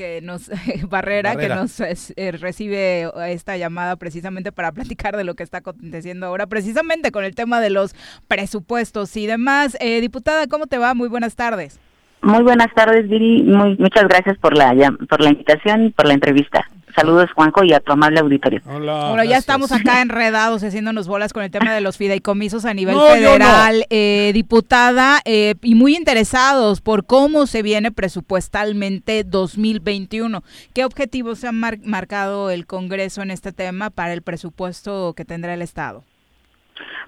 que 0.00 0.22
nos 0.22 0.50
Barrera, 0.88 1.36
que 1.36 1.50
nos 1.50 1.78
eh, 1.78 2.32
recibe 2.32 3.10
esta 3.28 3.58
llamada 3.58 3.96
precisamente 3.96 4.50
para 4.50 4.72
platicar 4.72 5.14
de 5.14 5.24
lo 5.24 5.34
que 5.34 5.42
está 5.42 5.58
aconteciendo 5.58 6.24
ahora, 6.24 6.46
precisamente 6.46 7.12
con 7.12 7.22
el 7.22 7.34
tema 7.34 7.60
de 7.60 7.68
los 7.68 7.94
presupuestos 8.26 9.14
y 9.18 9.26
demás. 9.26 9.76
Eh, 9.78 10.00
diputada, 10.00 10.46
¿cómo 10.46 10.66
te 10.68 10.78
va? 10.78 10.94
Muy 10.94 11.10
buenas 11.10 11.36
tardes. 11.36 11.78
Muy 12.22 12.42
buenas 12.42 12.72
tardes, 12.74 13.10
Viri. 13.10 13.42
Muy, 13.42 13.76
muchas 13.76 14.04
gracias 14.08 14.38
por 14.38 14.56
la 14.56 14.72
por 15.06 15.20
la 15.20 15.32
invitación 15.32 15.84
y 15.84 15.90
por 15.90 16.06
la 16.06 16.14
entrevista. 16.14 16.66
Saludos, 16.94 17.30
Juanjo, 17.34 17.64
y 17.64 17.72
a 17.72 17.80
tu 17.80 17.92
amable 17.92 18.20
auditorio. 18.20 18.60
Hola. 18.66 19.08
Bueno, 19.08 19.24
ya 19.24 19.36
estamos 19.36 19.72
acá 19.72 20.02
enredados, 20.02 20.62
haciéndonos 20.62 21.08
bolas 21.08 21.32
con 21.32 21.42
el 21.42 21.50
tema 21.50 21.72
de 21.72 21.80
los 21.80 21.96
fideicomisos 21.96 22.64
a 22.64 22.74
nivel 22.74 22.96
federal. 22.98 23.84
Eh, 23.90 24.30
diputada, 24.34 25.20
eh, 25.24 25.54
y 25.62 25.74
muy 25.74 25.96
interesados 25.96 26.80
por 26.80 27.06
cómo 27.06 27.46
se 27.46 27.62
viene 27.62 27.92
presupuestalmente 27.92 29.24
2021. 29.24 30.42
¿Qué 30.74 30.84
objetivos 30.84 31.38
se 31.38 31.48
han 31.48 31.60
marcado 31.84 32.50
el 32.50 32.66
Congreso 32.66 33.22
en 33.22 33.30
este 33.30 33.52
tema 33.52 33.90
para 33.90 34.12
el 34.12 34.22
presupuesto 34.22 35.14
que 35.14 35.24
tendrá 35.24 35.54
el 35.54 35.62
Estado? 35.62 36.04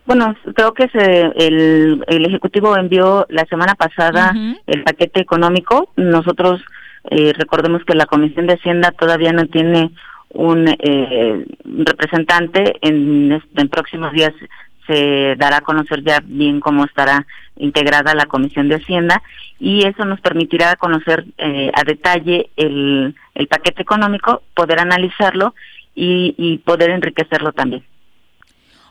Bueno, 0.05 0.35
creo 0.55 0.75
que 0.75 0.91
el, 0.93 2.05
Ejecutivo 2.09 2.77
envió 2.77 3.27
la 3.29 3.45
semana 3.47 3.75
pasada 3.75 4.35
el 4.67 4.83
paquete 4.83 5.21
económico. 5.21 5.91
Nosotros 5.97 6.61
Eh, 7.11 7.33
recordemos 7.37 7.85
que 7.85 7.95
la 7.95 8.07
Comisión 8.07 8.47
de 8.47 8.55
Hacienda 8.55 8.93
todavía 8.93 9.33
no 9.33 9.47
tiene 9.47 9.91
un 10.31 10.69
eh, 10.69 11.45
representante. 11.65 12.75
En, 12.81 13.43
en 13.57 13.69
próximos 13.69 14.13
días 14.13 14.33
se 14.87 15.37
dará 15.37 15.59
a 15.59 15.63
conocer 15.63 16.03
ya 16.03 16.21
bien 16.25 16.61
cómo 16.61 16.85
estará 16.85 17.27
integrada 17.57 18.15
la 18.15 18.27
Comisión 18.27 18.69
de 18.69 18.77
Hacienda 18.77 19.23
y 19.59 19.87
eso 19.87 20.05
nos 20.05 20.21
permitirá 20.21 20.75
conocer 20.77 21.25
eh, 21.39 21.71
a 21.75 21.85
detalle 21.85 22.51
el, 22.57 23.15
el 23.35 23.47
paquete 23.47 23.83
económico, 23.83 24.43
poder 24.55 24.81
analizarlo 24.81 25.55
y, 25.95 26.35
y 26.37 26.59
poder 26.59 26.91
enriquecerlo 26.91 27.53
también. 27.53 27.85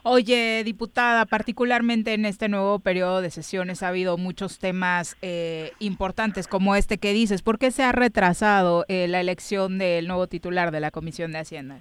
Oye, 0.04 0.62
diputada, 0.64 1.26
particularmente 1.26 2.12
en 2.14 2.24
este 2.24 2.48
nuevo 2.48 2.80
periodo 2.80 3.20
de 3.20 3.30
sesiones 3.30 3.84
ha 3.84 3.88
habido 3.88 4.18
muchos 4.18 4.58
temas 4.58 5.16
eh, 5.22 5.70
importantes 5.78 6.48
como 6.48 6.74
este 6.74 6.98
que 6.98 7.12
dices. 7.12 7.42
¿Por 7.42 7.58
qué 7.58 7.70
se 7.70 7.84
ha 7.84 7.92
retrasado 7.92 8.84
eh, 8.88 9.06
la 9.06 9.20
elección 9.20 9.78
del 9.78 10.08
nuevo 10.08 10.26
titular 10.26 10.72
de 10.72 10.80
la 10.80 10.90
Comisión 10.90 11.30
de 11.30 11.38
Hacienda? 11.38 11.78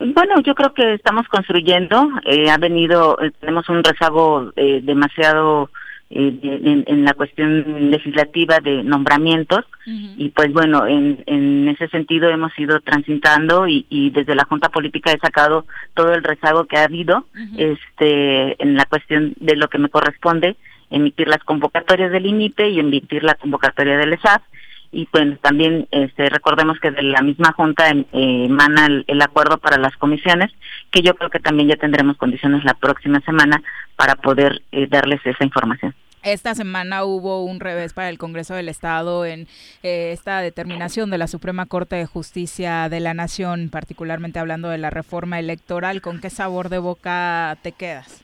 Bueno, 0.00 0.40
yo 0.44 0.56
creo 0.56 0.74
que 0.74 0.94
estamos 0.94 1.28
construyendo. 1.28 2.08
Eh, 2.24 2.50
ha 2.50 2.58
venido, 2.58 3.16
tenemos 3.38 3.68
un 3.68 3.84
rezago 3.84 4.50
demasiado 4.82 5.70
eh, 6.10 6.84
en, 6.86 7.04
la 7.04 7.12
cuestión 7.14 7.90
legislativa 7.90 8.60
de 8.60 8.82
nombramientos. 8.82 9.64
Y 9.86 10.28
pues 10.30 10.52
bueno 10.52 10.86
en, 10.86 11.22
en 11.26 11.68
ese 11.68 11.88
sentido 11.88 12.28
hemos 12.28 12.52
ido 12.58 12.80
transitando 12.80 13.66
y, 13.66 13.86
y, 13.88 14.10
desde 14.10 14.34
la 14.34 14.44
junta 14.44 14.68
política 14.68 15.12
he 15.12 15.18
sacado 15.18 15.64
todo 15.94 16.12
el 16.12 16.22
rezago 16.22 16.66
que 16.66 16.76
ha 16.76 16.84
habido 16.84 17.26
este 17.56 18.62
en 18.62 18.76
la 18.76 18.84
cuestión 18.84 19.34
de 19.40 19.56
lo 19.56 19.68
que 19.68 19.78
me 19.78 19.88
corresponde 19.88 20.56
emitir 20.90 21.28
las 21.28 21.42
convocatorias 21.44 22.10
del 22.10 22.26
INIPE 22.26 22.68
y 22.68 22.80
emitir 22.80 23.22
la 23.24 23.34
convocatoria 23.34 23.96
del 23.96 24.12
ESAF 24.12 24.42
y 24.90 25.06
pues 25.06 25.38
también 25.40 25.86
este, 25.90 26.28
recordemos 26.28 26.78
que 26.80 26.90
de 26.90 27.02
la 27.02 27.22
misma 27.22 27.52
junta 27.52 27.88
em, 27.90 28.04
eh, 28.12 28.46
emana 28.46 28.86
el, 29.06 29.22
acuerdo 29.22 29.58
para 29.58 29.78
las 29.78 29.96
comisiones 29.96 30.50
que 30.90 31.02
yo 31.02 31.14
creo 31.14 31.30
que 31.30 31.40
también 31.40 31.68
ya 31.68 31.76
tendremos 31.76 32.16
condiciones 32.16 32.64
la 32.64 32.74
próxima 32.74 33.20
semana 33.20 33.62
para 33.96 34.14
poder 34.16 34.62
eh, 34.72 34.86
darles 34.88 35.20
esa 35.24 35.44
información. 35.44 35.94
Esta 36.22 36.54
semana 36.54 37.04
hubo 37.04 37.44
un 37.44 37.60
revés 37.60 37.92
para 37.92 38.08
el 38.08 38.18
Congreso 38.18 38.54
del 38.54 38.68
Estado 38.68 39.24
en 39.24 39.46
eh, 39.82 40.10
esta 40.12 40.40
determinación 40.40 41.10
de 41.10 41.18
la 41.18 41.28
Suprema 41.28 41.66
Corte 41.66 41.96
de 41.96 42.06
Justicia 42.06 42.88
de 42.88 43.00
la 43.00 43.14
Nación, 43.14 43.68
particularmente 43.70 44.38
hablando 44.38 44.68
de 44.68 44.78
la 44.78 44.90
reforma 44.90 45.38
electoral. 45.38 46.00
¿Con 46.00 46.20
qué 46.20 46.28
sabor 46.28 46.70
de 46.70 46.78
boca 46.78 47.56
te 47.62 47.72
quedas? 47.72 48.22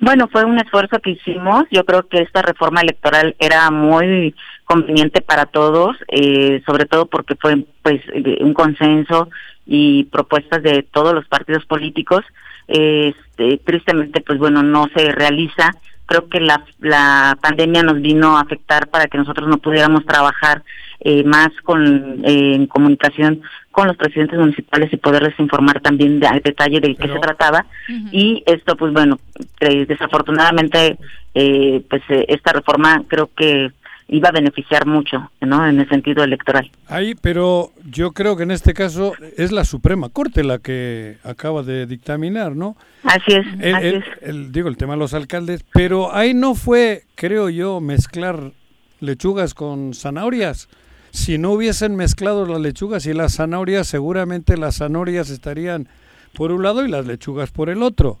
Bueno, 0.00 0.28
fue 0.28 0.44
un 0.44 0.58
esfuerzo 0.58 1.00
que 1.00 1.10
hicimos. 1.10 1.64
Yo 1.70 1.84
creo 1.84 2.06
que 2.08 2.20
esta 2.20 2.42
reforma 2.42 2.80
electoral 2.80 3.34
era 3.38 3.70
muy 3.70 4.34
conveniente 4.64 5.20
para 5.20 5.46
todos, 5.46 5.96
eh, 6.08 6.62
sobre 6.66 6.86
todo 6.86 7.06
porque 7.06 7.34
fue 7.34 7.64
pues 7.82 8.00
un 8.40 8.54
consenso 8.54 9.28
y 9.66 10.04
propuestas 10.04 10.62
de 10.62 10.82
todos 10.84 11.14
los 11.14 11.26
partidos 11.26 11.64
políticos. 11.66 12.24
Este, 12.68 13.58
tristemente, 13.64 14.20
pues 14.20 14.38
bueno, 14.38 14.62
no 14.62 14.88
se 14.94 15.10
realiza 15.10 15.72
creo 16.08 16.28
que 16.28 16.40
la, 16.40 16.64
la 16.80 17.36
pandemia 17.40 17.82
nos 17.82 18.00
vino 18.00 18.38
a 18.38 18.40
afectar 18.40 18.88
para 18.88 19.08
que 19.08 19.18
nosotros 19.18 19.46
no 19.46 19.58
pudiéramos 19.58 20.06
trabajar 20.06 20.62
eh, 21.00 21.22
más 21.22 21.50
con 21.62 22.24
eh, 22.24 22.54
en 22.54 22.66
comunicación 22.66 23.42
con 23.78 23.86
los 23.86 23.96
presidentes 23.96 24.36
municipales 24.36 24.92
y 24.92 24.96
poderles 24.96 25.38
informar 25.38 25.80
también 25.80 26.18
de, 26.18 26.26
al 26.26 26.40
detalle 26.40 26.80
de 26.80 26.96
qué 26.96 27.06
se 27.06 27.18
trataba 27.20 27.64
y 28.10 28.42
esto 28.44 28.76
pues 28.76 28.92
bueno 28.92 29.20
eh, 29.60 29.86
desafortunadamente 29.86 30.98
eh, 31.32 31.80
pues 31.88 32.02
esta 32.08 32.52
reforma 32.52 33.04
creo 33.06 33.30
que 33.36 33.70
iba 34.08 34.30
a 34.30 34.32
beneficiar 34.32 34.86
mucho, 34.86 35.30
¿no? 35.42 35.68
En 35.68 35.78
el 35.78 35.88
sentido 35.88 36.24
electoral. 36.24 36.68
Ahí, 36.88 37.14
pero 37.14 37.72
yo 37.84 38.12
creo 38.12 38.36
que 38.36 38.42
en 38.42 38.50
este 38.50 38.72
caso 38.72 39.12
es 39.36 39.52
la 39.52 39.64
Suprema 39.64 40.08
Corte 40.08 40.42
la 40.42 40.58
que 40.58 41.18
acaba 41.22 41.62
de 41.62 41.86
dictaminar, 41.86 42.56
¿no? 42.56 42.76
Así 43.04 43.32
es. 43.32 44.50
digo, 44.50 44.68
el 44.68 44.76
tema 44.76 44.94
de 44.94 44.98
los 44.98 45.14
alcaldes, 45.14 45.62
pero 45.72 46.12
ahí 46.12 46.34
no 46.34 46.54
fue, 46.54 47.02
creo 47.14 47.48
yo, 47.48 47.80
mezclar 47.80 48.52
lechugas 49.00 49.54
con 49.54 49.94
zanahorias. 49.94 50.68
Si 51.10 51.38
no 51.38 51.52
hubiesen 51.52 51.96
mezclado 51.96 52.46
las 52.46 52.60
lechugas 52.60 53.06
y 53.06 53.12
las 53.12 53.36
zanahorias, 53.36 53.86
seguramente 53.86 54.56
las 54.56 54.78
zanahorias 54.78 55.30
estarían 55.30 55.88
por 56.34 56.52
un 56.52 56.62
lado 56.62 56.84
y 56.84 56.90
las 56.90 57.06
lechugas 57.06 57.50
por 57.50 57.70
el 57.70 57.82
otro. 57.82 58.18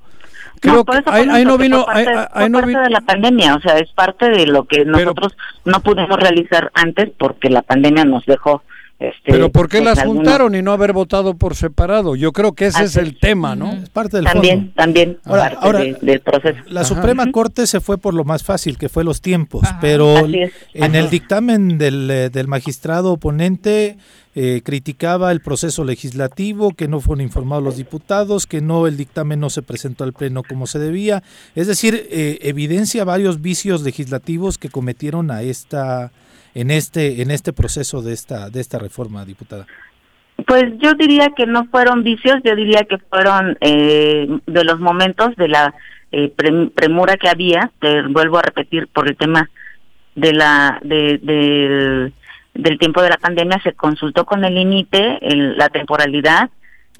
Creo 0.60 0.84
que 0.84 1.02
ahí, 1.06 1.44
no 1.44 1.56
vino, 1.56 1.84
parte, 1.84 2.10
ahí, 2.32 2.50
no 2.50 2.60
de 2.60 2.90
la 2.90 3.00
pandemia, 3.00 3.54
o 3.54 3.60
sea, 3.60 3.78
es 3.78 3.92
parte 3.92 4.28
de 4.28 4.46
lo 4.46 4.64
que 4.64 4.84
nosotros 4.84 5.36
no 5.64 5.80
pudimos 5.80 6.18
realizar 6.18 6.70
antes 6.74 7.10
porque 7.16 7.48
la 7.48 7.62
pandemia 7.62 8.04
nos 8.04 8.24
dejó 8.26 8.62
este, 8.98 9.30
pero 9.30 9.52
¿por 9.52 9.68
qué 9.68 9.78
pues, 9.78 9.96
las 9.96 10.04
juntaron 10.04 10.56
y 10.56 10.62
no 10.62 10.72
haber 10.72 10.92
votado 10.92 11.34
por 11.34 11.54
separado? 11.54 12.16
Yo 12.16 12.32
creo 12.32 12.54
que 12.54 12.66
ese 12.66 12.82
es 12.82 12.96
el 12.96 13.16
tema, 13.16 13.54
¿no? 13.54 13.72
Es 13.72 13.90
parte 13.90 14.16
del 14.16 14.26
también, 14.26 14.72
También, 14.74 15.18
ahora, 15.24 15.80
del 16.00 16.20
proceso. 16.20 16.58
La 16.66 16.82
Suprema 16.82 17.30
Corte 17.30 17.66
se 17.68 17.80
fue 17.80 17.98
por 17.98 18.14
lo 18.14 18.24
más 18.24 18.42
fácil, 18.42 18.76
que 18.76 18.88
fue 18.88 19.04
los 19.04 19.20
tiempos, 19.20 19.68
pero 19.80 20.16
en 20.74 20.94
el 20.94 21.10
dictamen 21.10 21.78
del, 21.78 22.10
eh, 22.10 22.30
del 22.30 22.48
magistrado 22.48 23.12
oponente 23.12 23.98
eh, 24.34 24.62
criticaba 24.64 25.32
el 25.32 25.40
proceso 25.40 25.84
legislativo, 25.84 26.74
que 26.74 26.86
no 26.86 27.00
fueron 27.00 27.22
informados 27.22 27.64
los 27.64 27.76
diputados, 27.76 28.46
que 28.46 28.60
no 28.60 28.86
el 28.86 28.96
dictamen 28.96 29.40
no 29.40 29.50
se 29.50 29.62
presentó 29.62 30.04
al 30.04 30.12
pleno 30.12 30.42
como 30.42 30.66
se 30.66 30.78
debía, 30.78 31.22
es 31.54 31.66
decir, 31.66 31.94
eh, 32.10 32.38
evidencia 32.42 33.04
varios 33.04 33.40
vicios 33.40 33.82
legislativos 33.82 34.58
que 34.58 34.68
cometieron 34.68 35.30
a 35.30 35.42
esta 35.42 36.12
en 36.54 36.70
este 36.70 37.22
en 37.22 37.30
este 37.30 37.52
proceso 37.52 38.02
de 38.02 38.12
esta 38.12 38.50
de 38.50 38.60
esta 38.60 38.78
reforma, 38.78 39.24
diputada. 39.24 39.66
Pues 40.46 40.66
yo 40.78 40.94
diría 40.94 41.30
que 41.36 41.46
no 41.46 41.64
fueron 41.66 42.04
vicios, 42.04 42.36
yo 42.44 42.54
diría 42.54 42.84
que 42.84 42.98
fueron 42.98 43.56
eh, 43.60 44.28
de 44.46 44.64
los 44.64 44.78
momentos 44.78 45.34
de 45.36 45.48
la 45.48 45.74
premura 46.74 47.16
que 47.16 47.28
había, 47.28 47.70
te 47.80 48.02
vuelvo 48.02 48.38
a 48.38 48.42
repetir 48.42 48.88
por 48.88 49.08
el 49.08 49.16
tema 49.16 49.50
de 50.14 50.32
la 50.32 50.80
de, 50.82 52.12
del 52.58 52.76
tiempo 52.76 53.00
de 53.00 53.08
la 53.08 53.18
pandemia 53.18 53.60
se 53.62 53.72
consultó 53.72 54.26
con 54.26 54.44
el 54.44 54.58
INIPE 54.58 55.20
la 55.56 55.68
temporalidad, 55.68 56.50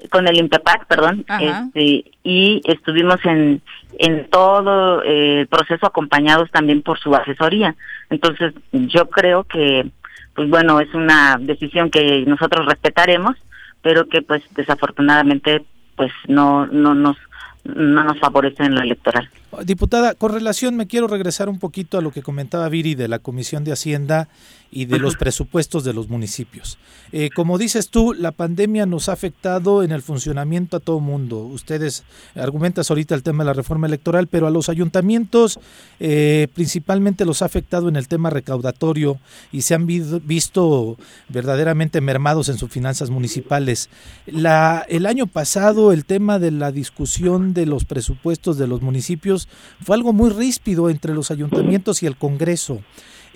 con 0.09 0.25
el 0.27 0.37
INPEPAC, 0.37 0.87
perdón, 0.87 1.25
este, 1.41 2.05
y 2.23 2.61
estuvimos 2.63 3.17
en, 3.25 3.61
en 3.97 4.29
todo 4.29 5.03
eh, 5.03 5.41
el 5.41 5.47
proceso 5.47 5.85
acompañados 5.85 6.49
también 6.51 6.81
por 6.81 6.97
su 6.97 7.13
asesoría. 7.13 7.75
Entonces, 8.09 8.53
yo 8.71 9.09
creo 9.09 9.43
que, 9.43 9.91
pues 10.33 10.49
bueno, 10.49 10.79
es 10.79 10.93
una 10.93 11.37
decisión 11.37 11.91
que 11.91 12.23
nosotros 12.25 12.65
respetaremos, 12.65 13.35
pero 13.81 14.07
que 14.07 14.21
pues 14.21 14.41
desafortunadamente 14.55 15.65
pues 15.97 16.13
no, 16.27 16.65
no 16.67 16.95
nos 16.95 17.17
no 17.65 18.03
nos 18.03 18.17
favorece 18.19 18.63
en 18.63 18.75
lo 18.75 18.81
electoral. 18.81 19.29
Diputada, 19.65 20.13
con 20.13 20.31
relación, 20.31 20.75
me 20.75 20.87
quiero 20.87 21.07
regresar 21.07 21.49
un 21.49 21.57
poquito 21.57 21.97
a 21.97 22.01
lo 22.01 22.11
que 22.11 22.21
comentaba 22.21 22.69
Viri 22.69 22.93
de 22.93 23.07
la 23.07 23.19
Comisión 23.19 23.63
de 23.63 23.71
Hacienda 23.71 24.29
y 24.71 24.85
de 24.85 24.99
los 24.99 25.15
presupuestos 25.15 25.83
de 25.83 25.93
los 25.93 26.09
municipios. 26.09 26.77
Eh, 27.11 27.31
como 27.35 27.57
dices 27.57 27.89
tú, 27.89 28.13
la 28.13 28.31
pandemia 28.31 28.85
nos 28.85 29.09
ha 29.09 29.13
afectado 29.13 29.81
en 29.81 29.91
el 29.91 30.03
funcionamiento 30.03 30.77
a 30.77 30.79
todo 30.79 30.99
mundo. 30.99 31.39
Ustedes 31.39 32.03
argumentas 32.35 32.91
ahorita 32.91 33.15
el 33.15 33.23
tema 33.23 33.43
de 33.43 33.47
la 33.47 33.53
reforma 33.53 33.87
electoral, 33.87 34.27
pero 34.27 34.45
a 34.45 34.51
los 34.51 34.69
ayuntamientos 34.69 35.59
eh, 35.99 36.47
principalmente 36.53 37.25
los 37.25 37.41
ha 37.41 37.45
afectado 37.45 37.89
en 37.89 37.95
el 37.95 38.07
tema 38.07 38.29
recaudatorio 38.29 39.17
y 39.51 39.63
se 39.63 39.73
han 39.73 39.87
visto 39.87 40.97
verdaderamente 41.29 41.99
mermados 41.99 42.49
en 42.49 42.59
sus 42.59 42.69
finanzas 42.69 43.09
municipales. 43.09 43.89
La, 44.27 44.85
el 44.87 45.07
año 45.07 45.25
pasado 45.25 45.91
el 45.91 46.05
tema 46.05 46.37
de 46.37 46.51
la 46.51 46.71
discusión 46.71 47.55
de 47.55 47.65
los 47.65 47.85
presupuestos 47.85 48.59
de 48.59 48.67
los 48.67 48.83
municipios 48.83 49.38
fue 49.81 49.95
algo 49.95 50.13
muy 50.13 50.29
ríspido 50.29 50.89
entre 50.89 51.13
los 51.13 51.31
ayuntamientos 51.31 52.03
y 52.03 52.07
el 52.07 52.17
Congreso. 52.17 52.81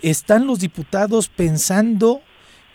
Están 0.02 0.48
los 0.48 0.60
diputados 0.60 1.30
pensando 1.30 2.22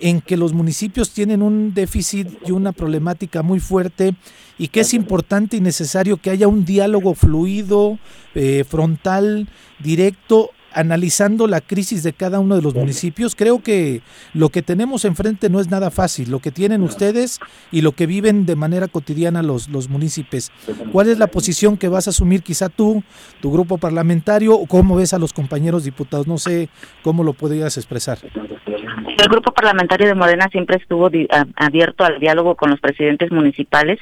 en 0.01 0.21
que 0.21 0.37
los 0.37 0.53
municipios 0.53 1.11
tienen 1.11 1.43
un 1.43 1.75
déficit 1.75 2.29
y 2.47 2.53
una 2.53 2.73
problemática 2.73 3.43
muy 3.43 3.61
fuerte 3.61 4.15
y 4.57 4.69
que 4.69 4.81
es 4.81 4.95
importante 4.95 5.57
y 5.57 5.61
necesario 5.61 6.17
que 6.19 6.31
haya 6.31 6.49
un 6.49 6.65
diálogo 6.65 7.15
fluido, 7.15 7.99
eh, 8.35 8.65
frontal, 8.69 9.49
directo 9.81 10.51
analizando 10.79 11.49
la 11.49 11.61
crisis 11.61 12.03
de 12.05 12.13
cada 12.13 12.39
uno 12.39 12.55
de 12.55 12.63
los 12.63 12.75
municipios, 12.75 13.35
creo 13.35 13.63
que 13.63 14.01
lo 14.33 14.51
que 14.51 14.63
tenemos 14.63 15.05
enfrente 15.05 15.51
no 15.51 15.59
es 15.59 15.69
nada 15.71 15.91
fácil, 15.91 16.31
lo 16.31 16.39
que 16.39 16.53
tienen 16.53 16.83
ustedes 16.83 17.41
y 17.73 17.81
lo 17.81 17.93
que 17.93 18.07
viven 18.07 18.47
de 18.47 18.55
manera 18.55 18.87
cotidiana 18.87 19.43
los, 19.43 19.69
los 19.69 19.89
municipios. 19.89 20.53
¿Cuál 20.93 21.09
es 21.09 21.19
la 21.19 21.27
posición 21.27 21.77
que 21.77 21.89
vas 21.89 22.07
a 22.07 22.11
asumir 22.11 22.43
quizá 22.43 22.69
tú, 22.69 23.03
tu 23.41 23.51
grupo 23.51 23.79
parlamentario, 23.79 24.55
o 24.55 24.67
cómo 24.67 24.95
ves 24.95 25.13
a 25.15 25.19
los 25.19 25.33
compañeros 25.33 25.83
diputados? 25.83 26.29
No 26.29 26.39
sé 26.39 26.69
cómo 27.03 27.25
lo 27.25 27.33
podrías 27.33 27.77
expresar. 27.77 28.19
El 28.25 29.29
grupo 29.29 29.53
parlamentario 29.53 30.07
de 30.07 30.15
Morena 30.15 30.49
siempre 30.53 30.77
estuvo 30.77 31.11
abierto 31.57 32.05
al 32.05 32.21
diálogo 32.21 32.55
con 32.55 32.71
los 32.71 32.81
presidentes 32.81 33.33
municipales 33.33 33.99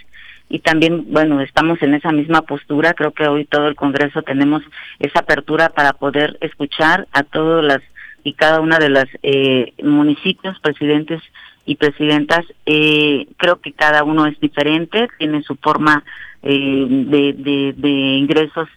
y 0.49 0.61
también, 0.61 1.07
bueno, 1.13 1.41
estamos 1.41 1.83
en 1.83 1.95
esa 1.95 2.13
misma 2.13 2.43
postura. 2.43 2.95
Creo 2.95 3.13
que 3.13 3.27
hoy 3.27 3.45
todo 3.45 3.69
el 3.69 3.75
Congreso 3.75 4.23
tenemos 4.23 4.63
esa 4.99 5.21
apertura 5.21 5.71
para 5.71 5.93
poder 5.93 6.39
escuchar 6.41 7.09
a 7.13 7.23
todas 7.23 7.65
las 7.65 7.83
y 8.23 8.33
cada 8.33 8.61
una 8.61 8.79
de 8.79 8.91
las 8.91 9.07
eh, 9.23 9.73
municipios, 9.83 10.59
presidentes 10.59 11.23
y 11.65 11.77
presidentas, 11.77 12.45
eh, 12.65 13.29
creo 13.37 13.61
que 13.61 13.73
cada 13.73 14.03
uno 14.03 14.27
es 14.27 14.39
diferente, 14.41 15.09
tiene 15.19 15.43
su 15.45 15.55
forma 15.55 16.03
eh, 16.43 16.87
de, 16.89 17.75
de, 17.77 17.91
ingresos 17.91 18.69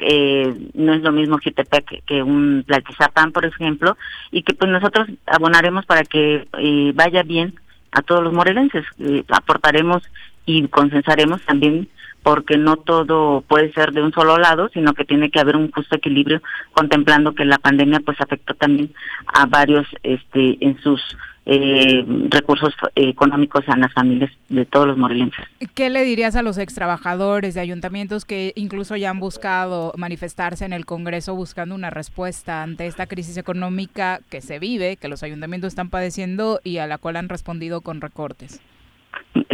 eh, 0.00 0.52
no 0.74 0.94
es 0.94 1.02
lo 1.02 1.12
mismo 1.12 1.38
Jutepec 1.42 2.04
que 2.04 2.22
un 2.22 2.64
Tlaltizapán, 2.66 3.32
por 3.32 3.44
ejemplo, 3.44 3.96
y 4.30 4.42
que 4.42 4.54
pues 4.54 4.70
nosotros 4.70 5.08
abonaremos 5.26 5.86
para 5.86 6.02
que 6.02 6.48
eh, 6.58 6.92
vaya 6.94 7.22
bien 7.22 7.54
a 7.92 8.02
todos 8.02 8.22
los 8.22 8.32
morelenses. 8.32 8.84
Eh, 8.98 9.24
aportaremos 9.28 10.02
y 10.46 10.68
consensaremos 10.68 11.42
también 11.42 11.88
porque 12.22 12.56
no 12.56 12.76
todo 12.76 13.42
puede 13.42 13.72
ser 13.72 13.92
de 13.92 14.02
un 14.02 14.12
solo 14.12 14.38
lado, 14.38 14.70
sino 14.72 14.94
que 14.94 15.04
tiene 15.04 15.30
que 15.30 15.40
haber 15.40 15.56
un 15.56 15.70
justo 15.70 15.96
equilibrio 15.96 16.40
contemplando 16.72 17.34
que 17.34 17.44
la 17.44 17.58
pandemia 17.58 18.00
pues 18.00 18.20
afectó 18.20 18.54
también 18.54 18.92
a 19.26 19.46
varios 19.46 19.86
este 20.02 20.64
en 20.64 20.80
sus 20.80 21.00
eh, 21.44 22.04
recursos 22.28 22.72
económicos 22.94 23.64
a 23.66 23.76
las 23.76 23.92
familias 23.92 24.30
de 24.48 24.64
todos 24.64 24.86
los 24.86 24.96
morelenses. 24.96 25.44
¿Qué 25.74 25.90
le 25.90 26.04
dirías 26.04 26.36
a 26.36 26.42
los 26.42 26.56
ex 26.58 26.74
trabajadores 26.74 27.54
de 27.54 27.60
ayuntamientos 27.60 28.24
que 28.24 28.52
incluso 28.54 28.94
ya 28.94 29.10
han 29.10 29.18
buscado 29.18 29.92
manifestarse 29.96 30.64
en 30.64 30.72
el 30.72 30.86
Congreso 30.86 31.34
buscando 31.34 31.74
una 31.74 31.90
respuesta 31.90 32.62
ante 32.62 32.86
esta 32.86 33.06
crisis 33.06 33.36
económica 33.36 34.20
que 34.30 34.40
se 34.40 34.60
vive, 34.60 34.96
que 34.96 35.08
los 35.08 35.24
ayuntamientos 35.24 35.68
están 35.68 35.90
padeciendo 35.90 36.60
y 36.62 36.78
a 36.78 36.86
la 36.86 36.98
cual 36.98 37.16
han 37.16 37.28
respondido 37.28 37.80
con 37.80 38.00
recortes? 38.00 38.60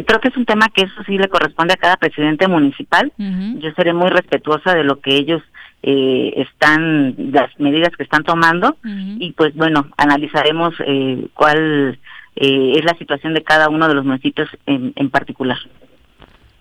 Creo 0.07 0.21
que 0.21 0.29
es 0.29 0.37
un 0.37 0.45
tema 0.45 0.69
que 0.69 0.83
eso 0.83 1.03
sí 1.07 1.19
le 1.19 1.29
corresponde 1.29 1.75
a 1.75 1.77
cada 1.77 1.97
presidente 1.97 2.49
municipal. 2.49 3.13
Yo 3.17 3.71
seré 3.77 3.93
muy 3.93 4.11
respetuosa 4.11 4.75
de 4.75 4.85
lo 4.85 5.01
que 5.01 5.17
ellos 5.17 5.43
eh, 5.83 6.33
están, 6.37 7.15
las 7.33 7.59
medidas 7.61 7.95
que 7.97 8.03
están 8.03 8.25
tomando 8.25 8.77
y 8.85 9.33
pues 9.33 9.55
bueno, 9.55 9.87
analizaremos 9.97 10.75
eh, 10.85 11.29
cuál 11.35 11.99
eh, 12.37 12.73
es 12.77 12.85
la 12.85 12.97
situación 12.99 13.35
de 13.35 13.45
cada 13.45 13.69
uno 13.69 13.87
de 13.89 13.95
los 13.95 14.05
municipios 14.05 14.49
en, 14.67 14.93
en 14.97 15.11
particular. 15.11 15.59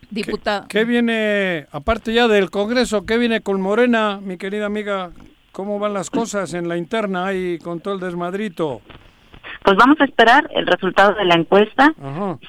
Diputado. 0.09 0.67
¿Qué, 0.69 0.85
viene, 0.85 1.65
aparte 1.71 2.13
ya 2.13 2.27
del 2.27 2.49
Congreso, 2.49 3.05
qué 3.05 3.17
viene 3.17 3.41
con 3.41 3.59
Morena, 3.59 4.19
mi 4.21 4.37
querida 4.37 4.65
amiga? 4.65 5.11
¿Cómo 5.51 5.79
van 5.79 5.93
las 5.93 6.09
cosas 6.09 6.53
en 6.53 6.69
la 6.69 6.77
interna 6.77 7.25
ahí 7.25 7.57
con 7.57 7.79
todo 7.79 7.95
el 7.95 7.99
desmadrito? 7.99 8.81
Pues 9.63 9.77
vamos 9.77 9.99
a 9.99 10.05
esperar 10.05 10.49
el 10.53 10.65
resultado 10.65 11.13
de 11.13 11.25
la 11.25 11.35
encuesta. 11.35 11.93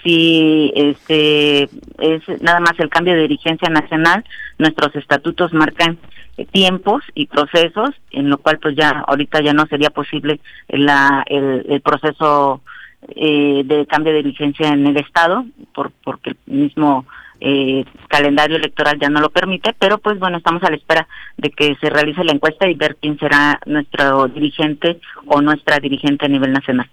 Si 0.02 0.72
este 0.74 1.64
es 1.64 2.42
nada 2.42 2.60
más 2.60 2.78
el 2.78 2.88
cambio 2.88 3.14
de 3.14 3.22
dirigencia 3.22 3.68
nacional, 3.68 4.24
nuestros 4.58 4.94
estatutos 4.96 5.52
marcan 5.52 5.98
eh, 6.36 6.46
tiempos 6.46 7.02
y 7.14 7.26
procesos, 7.26 7.90
en 8.12 8.30
lo 8.30 8.38
cual 8.38 8.58
pues 8.58 8.76
ya 8.76 9.04
ahorita 9.06 9.40
ya 9.40 9.52
no 9.52 9.66
sería 9.66 9.90
posible 9.90 10.40
la, 10.68 11.24
el, 11.26 11.80
proceso 11.80 12.60
eh, 13.08 13.62
de 13.64 13.86
cambio 13.86 14.12
de 14.12 14.22
dirigencia 14.22 14.68
en 14.68 14.86
el 14.86 14.96
estado, 14.96 15.44
por, 15.74 15.90
porque 16.04 16.30
el 16.30 16.36
mismo 16.46 17.06
eh, 17.40 17.84
calendario 18.08 18.56
electoral 18.56 18.98
ya 19.00 19.08
no 19.08 19.20
lo 19.20 19.30
permite, 19.30 19.74
pero 19.78 19.98
pues 19.98 20.18
bueno, 20.18 20.38
estamos 20.38 20.62
a 20.62 20.70
la 20.70 20.76
espera 20.76 21.08
de 21.36 21.50
que 21.50 21.76
se 21.80 21.90
realice 21.90 22.24
la 22.24 22.32
encuesta 22.32 22.68
y 22.68 22.74
ver 22.74 22.96
quién 23.00 23.18
será 23.18 23.60
nuestro 23.66 24.28
dirigente 24.28 25.00
o 25.26 25.40
nuestra 25.40 25.78
dirigente 25.78 26.26
a 26.26 26.28
nivel 26.28 26.52
nacional. 26.52 26.88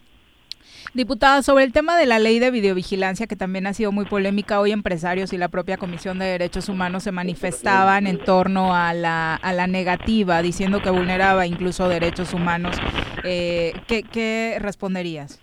Diputada, 0.95 1.41
sobre 1.41 1.65
el 1.65 1.73
tema 1.73 1.97
de 1.97 2.05
la 2.05 2.19
ley 2.19 2.39
de 2.39 2.51
videovigilancia, 2.51 3.27
que 3.27 3.35
también 3.35 3.67
ha 3.67 3.73
sido 3.73 3.91
muy 3.91 4.05
polémica, 4.05 4.61
hoy 4.61 4.71
empresarios 4.71 5.33
y 5.33 5.37
la 5.37 5.49
propia 5.49 5.75
Comisión 5.75 6.19
de 6.19 6.25
Derechos 6.25 6.69
Humanos 6.69 7.03
se 7.03 7.11
manifestaban 7.11 8.07
en 8.07 8.17
torno 8.17 8.73
a 8.73 8.93
la, 8.93 9.35
a 9.35 9.51
la 9.51 9.67
negativa, 9.67 10.41
diciendo 10.41 10.81
que 10.81 10.89
vulneraba 10.89 11.47
incluso 11.47 11.89
derechos 11.89 12.33
humanos. 12.33 12.77
Eh, 13.25 13.73
¿qué, 13.87 14.03
¿Qué 14.03 14.57
responderías? 14.61 15.41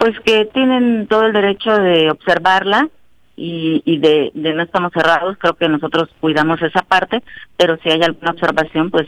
Pues 0.00 0.18
que 0.24 0.46
tienen 0.46 1.06
todo 1.06 1.26
el 1.26 1.32
derecho 1.32 1.76
de 1.76 2.10
observarla, 2.10 2.88
y, 3.36 3.82
y 3.84 3.98
de, 3.98 4.30
de, 4.34 4.54
no 4.54 4.62
estamos 4.62 4.92
cerrados, 4.92 5.36
creo 5.38 5.54
que 5.54 5.68
nosotros 5.68 6.08
cuidamos 6.20 6.60
esa 6.62 6.82
parte, 6.82 7.22
pero 7.56 7.76
si 7.82 7.90
hay 7.90 8.02
alguna 8.02 8.32
observación, 8.32 8.90
pues 8.90 9.06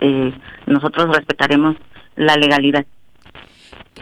eh, 0.00 0.32
nosotros 0.66 1.16
respetaremos 1.16 1.76
la 2.16 2.36
legalidad. 2.36 2.84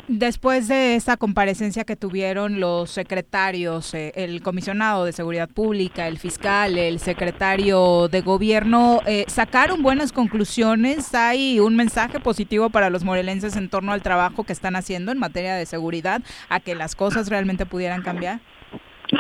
Después 0.09 0.67
de 0.67 0.97
esta 0.97 1.17
comparecencia 1.17 1.85
que 1.85 1.95
tuvieron 1.95 2.59
los 2.59 2.91
secretarios, 2.91 3.95
eh, 3.95 4.13
el 4.17 4.43
comisionado 4.43 5.05
de 5.05 5.13
Seguridad 5.13 5.49
Pública, 5.49 6.09
el 6.09 6.19
fiscal, 6.19 6.79
el 6.79 6.99
secretario 6.99 8.09
de 8.09 8.21
Gobierno, 8.21 9.01
eh, 9.07 9.25
¿sacaron 9.29 9.83
buenas 9.83 10.11
conclusiones? 10.13 11.15
¿Hay 11.15 11.61
un 11.61 11.77
mensaje 11.77 12.19
positivo 12.19 12.71
para 12.71 12.91
los 12.91 13.05
morelenses 13.05 13.57
en 13.57 13.69
torno 13.69 13.93
al 13.93 14.03
trabajo 14.03 14.43
que 14.43 14.53
están 14.53 14.75
haciendo 14.75 15.13
en 15.13 15.19
materia 15.19 15.55
de 15.55 15.67
seguridad, 15.67 16.23
a 16.49 16.59
que 16.61 16.75
las 16.75 16.97
cosas 16.97 17.29
realmente 17.29 17.67
pudieran 17.67 18.03
cambiar? 18.03 18.41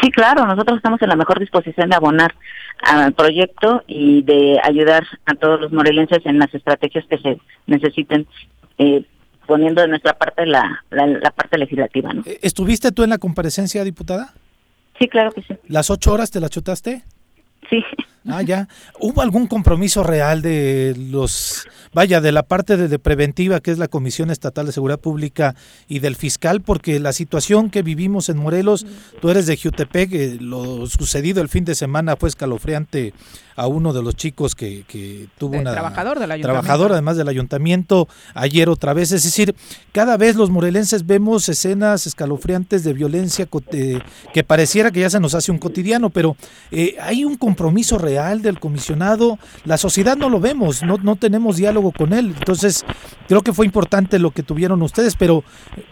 Sí, 0.00 0.10
claro, 0.10 0.46
nosotros 0.46 0.76
estamos 0.76 1.02
en 1.02 1.08
la 1.08 1.16
mejor 1.16 1.40
disposición 1.40 1.90
de 1.90 1.96
abonar 1.96 2.34
al 2.82 3.12
proyecto 3.12 3.82
y 3.86 4.22
de 4.22 4.60
ayudar 4.62 5.04
a 5.26 5.34
todos 5.34 5.60
los 5.60 5.72
morelenses 5.72 6.24
en 6.24 6.38
las 6.38 6.54
estrategias 6.54 7.04
que 7.06 7.18
se 7.18 7.38
necesiten. 7.66 8.26
Eh, 8.78 9.04
poniendo 9.50 9.82
de 9.82 9.88
nuestra 9.88 10.16
parte 10.16 10.46
la, 10.46 10.84
la, 10.90 11.30
parte 11.32 11.58
legislativa. 11.58 12.12
¿no? 12.12 12.22
¿Estuviste 12.40 12.92
tú 12.92 13.02
en 13.02 13.10
la 13.10 13.18
comparecencia, 13.18 13.82
diputada? 13.82 14.32
Sí, 14.96 15.08
claro 15.08 15.32
que 15.32 15.42
sí. 15.42 15.56
¿Las 15.66 15.90
ocho 15.90 16.12
horas 16.12 16.30
te 16.30 16.38
la 16.38 16.48
chutaste? 16.48 17.02
Sí. 17.70 17.82
Ah, 18.28 18.42
ya. 18.42 18.68
¿Hubo 18.98 19.22
algún 19.22 19.46
compromiso 19.46 20.02
real 20.02 20.42
de 20.42 20.94
los, 21.10 21.66
vaya, 21.94 22.20
de 22.20 22.32
la 22.32 22.42
parte 22.42 22.76
de, 22.76 22.98
preventiva 22.98 23.60
que 23.60 23.70
es 23.70 23.78
la 23.78 23.88
Comisión 23.88 24.30
Estatal 24.30 24.66
de 24.66 24.72
Seguridad 24.72 25.00
Pública 25.00 25.54
y 25.88 26.00
del 26.00 26.16
fiscal? 26.16 26.60
Porque 26.60 27.00
la 27.00 27.14
situación 27.14 27.70
que 27.70 27.82
vivimos 27.82 28.28
en 28.28 28.36
Morelos, 28.36 28.86
tú 29.22 29.30
eres 29.30 29.46
de 29.46 29.56
Jutepec, 29.56 30.12
eh, 30.12 30.36
lo 30.38 30.86
sucedido 30.86 31.40
el 31.40 31.48
fin 31.48 31.64
de 31.64 31.74
semana 31.74 32.16
fue 32.16 32.28
escalofriante 32.28 33.14
a 33.60 33.66
uno 33.66 33.92
de 33.92 34.02
los 34.02 34.14
chicos 34.16 34.54
que, 34.54 34.84
que 34.86 35.28
tuvo 35.38 35.58
una... 35.58 35.72
Trabajador 35.72 36.18
del 36.18 36.30
ayuntamiento. 36.30 36.62
Trabajador 36.62 36.92
además 36.92 37.16
del 37.16 37.28
ayuntamiento, 37.28 38.08
ayer 38.34 38.68
otra 38.68 38.92
vez. 38.92 39.12
Es 39.12 39.24
decir, 39.24 39.54
cada 39.92 40.16
vez 40.16 40.36
los 40.36 40.50
morelenses 40.50 41.06
vemos 41.06 41.48
escenas 41.48 42.06
escalofriantes 42.06 42.84
de 42.84 42.92
violencia 42.92 43.48
que 44.34 44.44
pareciera 44.44 44.90
que 44.90 45.00
ya 45.00 45.10
se 45.10 45.20
nos 45.20 45.34
hace 45.34 45.50
un 45.52 45.58
cotidiano, 45.58 46.10
pero 46.10 46.36
eh, 46.70 46.96
hay 47.00 47.24
un 47.24 47.36
compromiso 47.36 47.96
real 47.96 48.10
real 48.10 48.42
del 48.42 48.58
comisionado, 48.58 49.38
la 49.64 49.76
sociedad 49.76 50.16
no 50.16 50.28
lo 50.28 50.40
vemos, 50.40 50.82
no, 50.82 50.96
no 51.02 51.16
tenemos 51.16 51.56
diálogo 51.56 51.92
con 51.92 52.12
él. 52.12 52.34
Entonces, 52.36 52.84
creo 53.28 53.42
que 53.42 53.52
fue 53.52 53.66
importante 53.66 54.18
lo 54.18 54.32
que 54.32 54.42
tuvieron 54.42 54.82
ustedes, 54.82 55.14
pero 55.16 55.44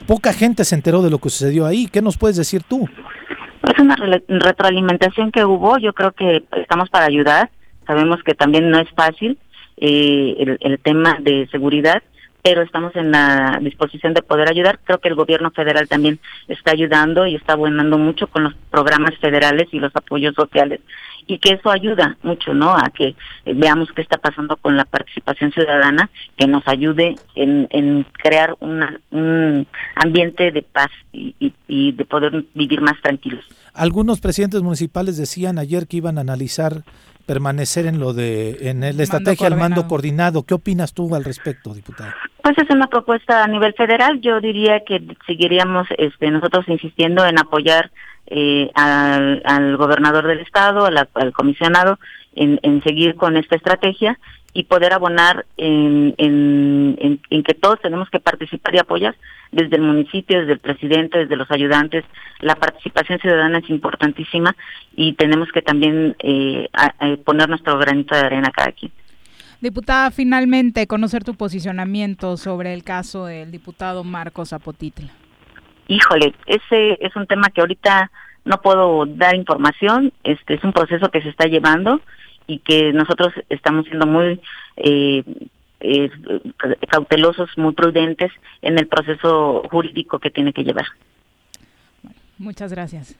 poca 0.07 0.33
gente 0.33 0.65
se 0.65 0.75
enteró 0.75 1.03
de 1.03 1.11
lo 1.11 1.19
que 1.19 1.31
sucedió 1.31 1.65
ahí. 1.67 1.87
¿Qué 1.87 2.03
nos 2.03 2.17
puedes 2.17 2.37
decir 2.37 2.63
tú? 2.65 2.89
Es 3.63 3.79
una 3.79 3.97
retroalimentación 4.29 5.31
que 5.31 5.45
hubo, 5.45 5.79
yo 5.79 5.93
creo 5.93 6.13
que 6.13 6.45
estamos 6.57 6.91
para 6.91 7.07
ayudar, 7.07 7.51
sabemos 7.89 8.23
que 8.23 8.35
también 8.35 8.71
no 8.71 8.79
es 8.79 8.89
fácil 8.91 9.39
eh, 9.79 10.57
el, 10.61 10.79
tema 10.81 11.17
de 11.21 11.49
seguridad, 11.51 12.03
pero 12.43 12.63
estamos 12.63 12.95
en 12.95 13.11
la 13.11 13.59
disposición 13.63 14.15
de 14.15 14.23
poder 14.23 14.49
ayudar. 14.49 14.79
Creo 14.85 14.99
que 14.99 15.09
el 15.09 15.15
gobierno 15.15 15.51
federal 15.51 15.89
también 15.89 16.21
está 16.47 16.73
ayudando 16.73 17.27
y 17.27 17.35
está 17.35 17.55
abonando 17.55 17.97
mucho 17.97 18.27
con 18.27 18.45
los 18.45 18.55
programas 18.71 19.17
federales 19.19 19.69
y 19.73 19.81
los 19.81 19.95
apoyos 19.97 20.35
sociales 20.35 20.81
y 21.27 21.39
que 21.39 21.55
eso 21.55 21.71
ayuda 21.71 22.17
mucho, 22.23 22.55
¿no? 22.55 22.73
A 22.73 22.91
que 22.91 23.15
veamos 23.45 23.91
qué 23.95 24.03
está 24.03 24.17
pasando 24.17 24.57
con 24.57 24.77
la 24.77 24.85
participación 24.87 25.53
ciudadana, 25.53 26.11
que 26.37 26.47
nos 26.47 26.67
ayude 26.67 27.17
en, 27.35 27.69
en 27.71 28.05
crear 28.15 28.57
una, 28.61 28.99
un 29.11 29.67
ambiente 29.95 30.51
de 30.51 30.63
paz 30.63 30.89
y, 31.13 31.35
y, 31.39 31.53
y 31.69 31.93
de 31.93 32.05
poder 32.07 32.45
vivir 32.55 32.81
más 32.81 33.01
tranquilos. 33.03 33.45
Algunos 33.75 34.21
presidentes 34.21 34.63
municipales 34.63 35.19
decían 35.19 35.59
ayer 35.59 35.87
que 35.87 35.99
iban 35.99 36.17
a 36.19 36.23
analizar 36.23 36.83
permanecer 37.29 37.85
en 37.85 38.01
lo 38.01 38.15
de 38.15 38.71
en 38.71 38.81
la 38.81 39.03
estrategia 39.03 39.51
del 39.51 39.59
mando 39.59 39.87
coordinado. 39.87 40.45
¿Qué 40.45 40.55
opinas 40.55 40.95
tú 40.95 41.15
al 41.15 41.25
respecto, 41.25 41.75
diputada? 41.75 42.17
Pues 42.43 42.57
es 42.57 42.71
una 42.71 42.87
propuesta 42.87 43.45
a 43.45 43.47
nivel 43.47 43.75
federal. 43.75 44.23
Yo 44.23 44.41
diría 44.41 44.81
que 44.81 45.03
seguiríamos 45.27 45.87
este, 45.99 46.31
nosotros 46.31 46.65
insistiendo 46.69 47.27
en 47.27 47.39
apoyar 47.39 47.91
eh, 48.29 48.71
al, 48.75 49.77
gobernador 49.77 50.27
del 50.27 50.41
estado, 50.41 50.87
al, 50.87 51.33
comisionado, 51.35 51.99
en, 52.35 52.59
en, 52.63 52.83
seguir 52.83 53.15
con 53.15 53.37
esta 53.37 53.57
estrategia 53.57 54.19
y 54.59 54.65
poder 54.65 54.93
abonar 54.93 55.47
en, 55.57 56.17
en, 56.19 57.21
en, 57.31 57.43
que 57.45 57.55
todos 57.55 57.81
tenemos 57.81 58.11
que 58.11 58.19
participar 58.19 58.75
y 58.75 58.79
apoyar 58.79 59.15
desde 59.53 59.77
el 59.77 59.83
municipio, 59.83 60.41
desde 60.41 60.55
el 60.55 60.59
presidente, 60.59 61.19
desde 61.19 61.37
los 61.37 61.49
ayudantes. 61.53 62.05
La 62.41 62.57
participación 62.57 63.21
ciudadana 63.21 63.59
es 63.59 63.71
importantísima 63.71 64.57
y 64.97 65.13
tenemos 65.13 65.53
que 65.53 65.63
también 65.63 66.17
eh, 66.19 66.69
poner 67.25 67.49
nuestro 67.49 67.79
granito 67.79 68.17
de 68.17 68.23
arena 68.23 68.51
cada 68.51 68.73
quien. 68.73 68.91
Diputada, 69.61 70.11
finalmente, 70.11 70.89
conocer 70.89 71.23
tu 71.23 71.35
posicionamiento 71.35 72.37
sobre 72.37 72.75
el 72.75 72.83
caso 72.83 73.27
del 73.27 73.53
diputado 73.53 74.03
Marcos 74.03 74.49
Zapotitla. 74.49 75.13
Híjole, 75.87 76.35
ese 76.47 76.99
es 77.01 77.15
un 77.15 77.29
tema 77.29 77.51
que 77.51 77.61
ahorita 77.61 78.11
no 78.45 78.61
puedo 78.61 79.07
dar 79.07 79.37
información, 79.37 80.13
este 80.25 80.55
es 80.55 80.65
un 80.65 80.73
proceso 80.73 81.13
que 81.13 81.23
se 81.23 81.29
está 81.29 81.47
llevando 81.47 82.01
y 82.49 82.59
que 82.61 82.93
nosotros 82.93 83.33
estamos 83.49 83.87
siendo 83.87 84.07
muy 84.07 84.41
eh, 84.77 85.23
eh, 85.81 86.11
cautelosos, 86.89 87.51
muy 87.57 87.75
prudentes 87.75 88.33
en 88.63 88.79
el 88.79 88.89
proceso 88.89 89.63
jurídico 89.71 90.19
que 90.19 90.31
tiene 90.31 90.53
que 90.53 90.65
llevar. 90.65 90.87
Muchas 92.39 92.73
gracias. 92.73 93.15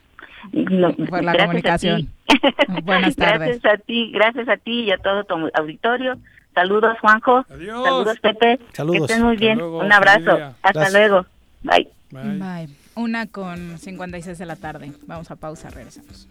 No, 0.53 0.93
por 0.95 1.23
la 1.23 1.33
gracias 1.33 1.47
comunicación. 1.47 2.09
Buenas 2.85 3.17
tardes. 3.17 3.61
Gracias 3.61 3.75
a 3.75 3.77
ti, 3.79 4.11
gracias 4.13 4.49
a 4.49 4.57
ti 4.57 4.81
y 4.85 4.91
a 4.91 4.99
todo 4.99 5.25
tu 5.25 5.35
auditorio. 5.55 6.19
Saludos, 6.55 6.99
Juanjo. 7.01 7.45
Saludos, 7.49 8.19
Pepe. 8.21 8.59
Saludos. 8.73 8.99
Que 8.99 9.13
estén 9.13 9.23
muy 9.23 9.35
Hasta 9.35 9.45
bien. 9.45 9.59
luego, 9.59 9.79
Un 9.79 9.93
abrazo. 9.93 10.25
familia. 10.25 10.55
Hasta 10.63 10.81
Gracias. 10.81 10.93
luego. 10.93 11.27
Bye. 11.63 11.89
Bye. 12.11 12.69
Una 12.95 13.27
con 13.27 13.79
56 13.79 14.39
de 14.39 14.47
la 14.47 14.57
tarde. 14.57 14.93
Vamos 15.07 15.31
a 15.31 15.37
pausa, 15.37 15.71
regresamos. 15.71 16.29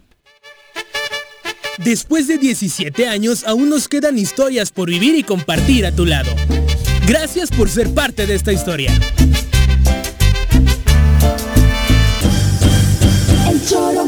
Después 1.78 2.26
de 2.26 2.38
17 2.38 3.06
años, 3.06 3.44
aún 3.46 3.70
nos 3.70 3.88
quedan 3.88 4.18
historias 4.18 4.70
por 4.70 4.90
vivir 4.90 5.14
y 5.14 5.22
compartir 5.22 5.86
a 5.86 5.92
tu 5.92 6.04
lado. 6.04 6.30
Gracias 7.06 7.50
por 7.50 7.70
ser 7.70 7.94
parte 7.94 8.26
de 8.26 8.34
esta 8.34 8.52
historia. 8.52 8.92
El. 13.50 14.07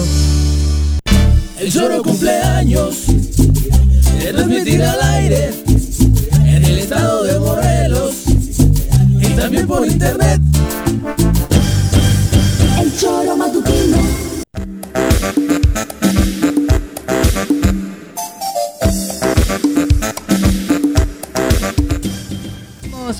El 1.59 1.71
choro 1.71 2.01
cumpleaños 2.01 2.95
se 4.21 4.33
transmitirá 4.33 4.93
al 4.93 5.01
aire 5.01 5.53
en 6.45 6.65
el 6.65 6.79
estado 6.79 7.23
de 7.23 7.37
Morelos 7.37 8.15
y 9.19 9.27
también 9.35 9.67
por 9.67 9.85
internet. 9.85 10.48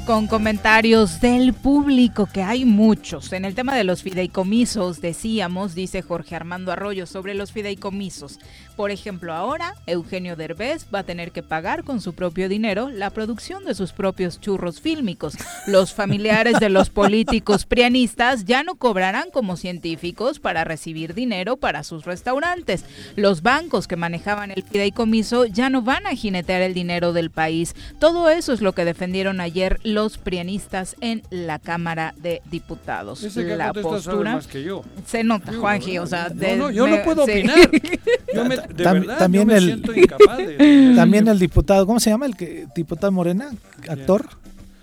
Con 0.10 0.26
comentarios 0.26 1.22
del 1.22 1.54
público, 1.54 2.26
que 2.26 2.42
hay 2.42 2.66
muchos. 2.66 3.32
En 3.32 3.46
el 3.46 3.54
tema 3.54 3.76
de 3.76 3.84
los 3.84 4.02
fideicomisos, 4.02 5.02
decíamos, 5.02 5.76
dice 5.76 6.02
Jorge 6.02 6.36
Armando 6.36 6.72
Arroyo, 6.72 7.06
sobre 7.06 7.36
los 7.36 7.52
fideicomisos. 7.52 8.40
Por 8.76 8.90
ejemplo, 8.90 9.34
ahora 9.34 9.76
Eugenio 9.86 10.36
Derbez 10.36 10.88
va 10.92 11.00
a 11.00 11.04
tener 11.04 11.32
que 11.32 11.44
pagar 11.44 11.84
con 11.84 12.02
su 12.02 12.14
propio 12.14 12.50
dinero 12.50 12.90
la 12.90 13.12
producción 13.12 13.66
de 13.66 13.76
sus 13.76 13.92
propios 13.92 14.40
churros 14.40 14.82
fílmicos. 14.82 15.36
Los 15.68 15.94
familiares 15.94 16.60
de 16.60 16.70
los 16.70 16.90
políticos 16.90 17.66
prianistas 17.66 18.46
ya 18.46 18.64
no 18.64 18.76
cobrarán 18.76 19.30
como 19.32 19.58
científicos 19.58 20.40
para 20.40 20.64
recibir 20.64 21.14
dinero 21.14 21.58
para 21.58 21.84
sus 21.84 22.06
restaurantes. 22.06 22.84
Los 23.16 23.44
bancos 23.44 23.86
que 23.88 23.98
manejaban 23.98 24.50
el 24.50 24.64
fideicomiso 24.64 25.46
ya 25.46 25.70
no 25.70 25.84
van 25.84 26.08
a 26.08 26.16
jinetear 26.16 26.62
el 26.62 26.74
dinero 26.74 27.14
del 27.14 27.30
país. 27.30 27.76
Todo 28.00 28.30
eso 28.30 28.54
es 28.54 28.62
lo 28.62 28.74
que 28.74 28.86
defendieron 28.86 29.42
ayer 29.42 29.80
los 29.84 29.99
prianistas 30.18 30.96
en 31.02 31.22
la 31.30 31.60
Cámara 31.60 32.14
de 32.18 32.42
Diputados. 32.50 33.24
Ese 33.24 33.46
que 33.46 33.56
la 33.58 33.74
postura 33.74 34.36
más 34.36 34.48
que 34.48 34.64
yo. 34.64 34.84
se 35.06 35.24
nota, 35.24 35.52
Juanji, 35.54 35.98
o 36.00 36.08
sea, 36.08 36.30
No, 36.30 36.36
de- 36.36 36.56
no, 36.58 36.72
yo 36.72 36.88
me- 36.88 36.98
no 37.00 37.04
puedo 37.04 37.26
sí. 37.26 37.32
opinar. 37.32 37.58
Yo 38.34 38.46
me, 38.46 38.58
de 38.58 38.64
Tam- 38.84 38.94
verdad, 39.00 39.18
también 39.18 39.44
yo 39.48 39.48
me 39.54 39.58
el 39.58 39.66
siento 39.66 39.92
incapaz 39.94 40.38
de... 40.38 40.94
también 40.96 41.28
el 41.28 41.40
diputado, 41.40 41.86
¿cómo 41.88 42.00
se 42.00 42.12
llama 42.12 42.28
el 42.28 42.36
que 42.38 42.68
diputado 42.76 43.12
Morena, 43.12 43.50
actor? 43.88 44.28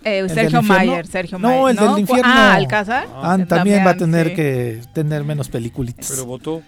Eh, 0.05 0.19
¿El 0.19 0.27
del 0.29 0.37
Sergio? 0.37 0.63
Mayer, 0.63 1.07
Sergio 1.07 1.39
No, 1.39 1.63
Mayer. 1.63 1.71
el 1.85 1.89
del 1.89 1.99
infierno. 2.01 2.25
Ah, 2.27 2.55
Alcázar. 2.55 3.07
Ah, 3.15 3.39
también 3.49 3.87
va 3.87 3.91
a 3.91 3.97
tener 3.97 4.29
sí. 4.31 4.35
que 4.35 4.81
tener 4.93 5.23
menos 5.25 5.49
peliculitas. 5.49 6.09
Pero 6.11 6.27
votó. 6.27 6.63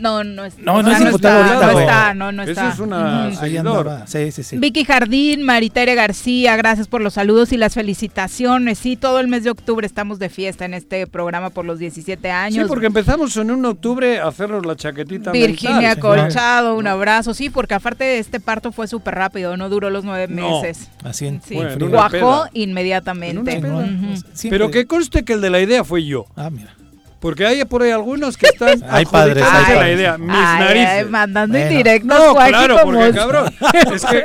No, 0.00 0.22
no 0.24 0.44
es, 0.44 0.58
No, 0.58 0.82
no 0.82 0.90
es 0.90 1.00
está, 1.00 1.36
ahorita, 1.38 1.72
no 1.72 1.80
está, 1.80 2.14
no, 2.14 2.32
no 2.32 2.42
está. 2.42 2.72
es 2.72 2.78
una. 2.78 4.06
Sí, 4.06 4.32
sí, 4.32 4.42
sí. 4.42 4.56
Vicky 4.58 4.84
Jardín, 4.84 5.42
Maritere 5.42 5.94
García, 5.94 6.56
gracias 6.56 6.86
por 6.88 7.00
los 7.00 7.14
saludos 7.14 7.52
y 7.52 7.56
las 7.56 7.74
felicitaciones. 7.74 8.78
Sí, 8.78 8.96
todo 8.96 9.20
el 9.20 9.28
mes 9.28 9.44
de 9.44 9.50
octubre 9.50 9.86
estamos 9.86 10.18
de 10.18 10.28
fiesta 10.28 10.64
en 10.64 10.74
este 10.74 11.06
programa 11.06 11.50
por 11.50 11.64
los 11.64 11.78
17 11.78 12.22
Sí, 12.22 12.28
años. 12.28 12.68
porque 12.68 12.86
empezamos 12.86 13.36
en 13.36 13.50
un 13.50 13.64
octubre 13.64 14.18
a 14.20 14.28
hacernos 14.28 14.64
la 14.64 14.76
chaquetita 14.76 15.32
Virginia 15.32 15.94
mental. 15.94 15.98
Colchado, 16.00 16.76
un 16.76 16.86
abrazo. 16.86 17.34
Sí, 17.34 17.50
porque 17.50 17.74
aparte 17.74 18.18
este 18.18 18.40
parto 18.40 18.72
fue 18.72 18.86
súper 18.88 19.14
rápido, 19.14 19.56
no 19.56 19.68
duró 19.68 19.90
los 19.90 20.04
nueve 20.04 20.26
No. 20.28 20.60
meses. 20.62 20.88
Así 21.04 21.26
en, 21.26 21.42
Sí, 21.42 21.54
Bueno, 21.54 21.70
en 21.72 21.78
peda. 22.10 22.50
inmediatamente. 22.54 23.52
En 23.52 23.64
una 23.64 23.84
peda. 23.84 23.94
Ujú. 24.10 24.16
Siempre- 24.34 24.50
Pero 24.50 24.70
que 24.70 24.86
conste 24.86 25.24
que 25.24 25.32
el 25.34 25.40
de 25.40 25.50
la 25.50 25.60
idea 25.60 25.84
fue 25.84 26.04
yo. 26.04 26.26
Ah, 26.36 26.50
mira. 26.50 26.74
Porque 27.20 27.44
hay 27.44 27.64
por 27.64 27.82
ahí 27.82 27.90
algunos 27.90 28.36
que 28.36 28.46
están 28.46 28.80
Hay 28.88 29.04
padres, 29.04 29.44
hay 29.44 29.74
la 29.76 29.90
idea. 29.90 30.18
Mis 30.18 30.30
Ay, 30.32 30.60
narices. 30.60 30.88
ay, 30.88 31.04
mandando 31.06 31.58
Bueno. 31.58 32.04
No, 32.04 32.34
claro, 32.34 32.76
porque 32.84 33.10
cabrón. 33.12 33.52
Es 33.92 34.04
que, 34.04 34.24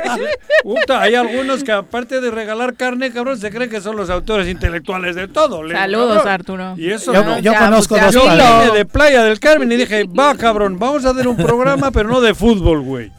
puta, 0.62 1.00
hay 1.00 1.16
algunos 1.16 1.64
que 1.64 1.72
aparte 1.72 2.20
de 2.20 2.30
regalar 2.30 2.74
carne, 2.74 3.10
cabrón, 3.10 3.36
se 3.38 3.50
creen 3.50 3.68
que 3.68 3.80
son 3.80 3.96
los 3.96 4.10
autores 4.10 4.46
intelectuales 4.48 5.16
de 5.16 5.26
todo. 5.26 5.68
Saludos, 5.68 6.16
cabrón. 6.18 6.32
Arturo. 6.32 6.74
Y 6.76 6.90
eso 6.92 7.12
Yo- 7.12 7.24
no. 7.24 7.38
yo 7.40 7.52
Ya, 7.52 7.58
conozco 7.58 7.96
pues, 7.96 8.12
ya 8.12 8.20
dos 8.20 8.28
Yo 8.38 8.60
vine 8.62 8.78
de 8.78 8.84
Playa 8.86 9.24
del 9.24 9.40
Carmen 9.40 9.72
y 9.72 9.76
dije, 9.76 10.04
va 10.04 10.36
cabrón, 10.36 10.78
vamos 10.78 11.04
a 11.04 11.10
hacer 11.10 11.26
un 11.26 11.36
programa, 11.36 11.90
pero 11.90 12.08
no 12.08 12.20
de 12.20 12.34
fútbol, 12.34 12.80
güey. 12.82 13.10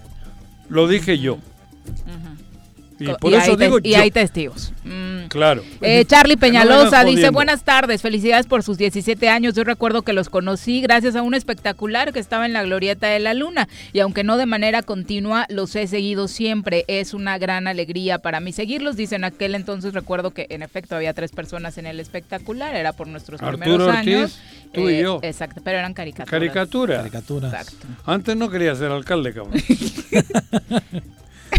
Lo 0.69 0.87
dije 0.87 1.19
yo. 1.19 1.37
Y 2.97 3.07
por 3.19 3.31
y 3.31 3.35
eso 3.35 3.51
hay 3.51 3.57
te- 3.57 3.63
digo 3.65 3.79
y 3.83 3.91
yo. 3.91 3.97
hay 3.99 4.11
testigos. 4.11 4.71
Mm. 4.85 5.25
Claro. 5.27 5.63
Eh, 5.81 6.05
Charlie 6.05 6.35
no 6.35 6.39
Peñalosa 6.39 7.03
dice, 7.03 7.29
buenas 7.31 7.63
tardes, 7.63 8.01
felicidades 8.01 8.45
por 8.47 8.63
sus 8.63 8.77
17 8.77 9.27
años. 9.27 9.53
Yo 9.55 9.63
recuerdo 9.63 10.03
que 10.03 10.13
los 10.13 10.29
conocí 10.29 10.81
gracias 10.81 11.15
a 11.15 11.21
un 11.23 11.33
espectacular 11.33 12.13
que 12.13 12.19
estaba 12.19 12.45
en 12.45 12.53
la 12.53 12.63
Glorieta 12.63 13.07
de 13.07 13.19
la 13.19 13.33
Luna 13.33 13.67
y 13.91 13.99
aunque 13.99 14.23
no 14.23 14.37
de 14.37 14.45
manera 14.45 14.81
continua, 14.83 15.45
los 15.49 15.75
he 15.75 15.87
seguido 15.87 16.27
siempre. 16.27 16.85
Es 16.87 17.13
una 17.13 17.37
gran 17.37 17.67
alegría 17.67 18.19
para 18.19 18.39
mí 18.39 18.53
seguirlos. 18.53 18.95
Dice, 18.95 19.15
en 19.15 19.23
aquel 19.25 19.55
entonces 19.55 19.93
recuerdo 19.93 20.31
que 20.31 20.45
en 20.49 20.61
efecto 20.61 20.95
había 20.95 21.13
tres 21.13 21.31
personas 21.31 21.77
en 21.77 21.87
el 21.87 21.99
espectacular, 21.99 22.75
era 22.75 22.93
por 22.93 23.07
nuestros 23.07 23.41
Arturo 23.41 23.57
primeros 23.63 23.87
Ortiz, 23.87 23.97
años. 24.15 24.39
tú 24.73 24.89
y 24.89 24.93
Eh, 24.95 25.01
yo. 25.01 25.19
Exacto, 25.23 25.59
pero 25.63 25.79
eran 25.79 25.93
caricaturas. 25.93 26.29
Caricatura. 26.29 26.97
Caricaturas. 26.97 27.51
Exacto. 27.53 27.87
Antes 28.05 28.35
no 28.37 28.49
quería 28.49 28.75
ser 28.75 28.91
alcalde, 28.91 29.33
cabrón. 29.33 29.53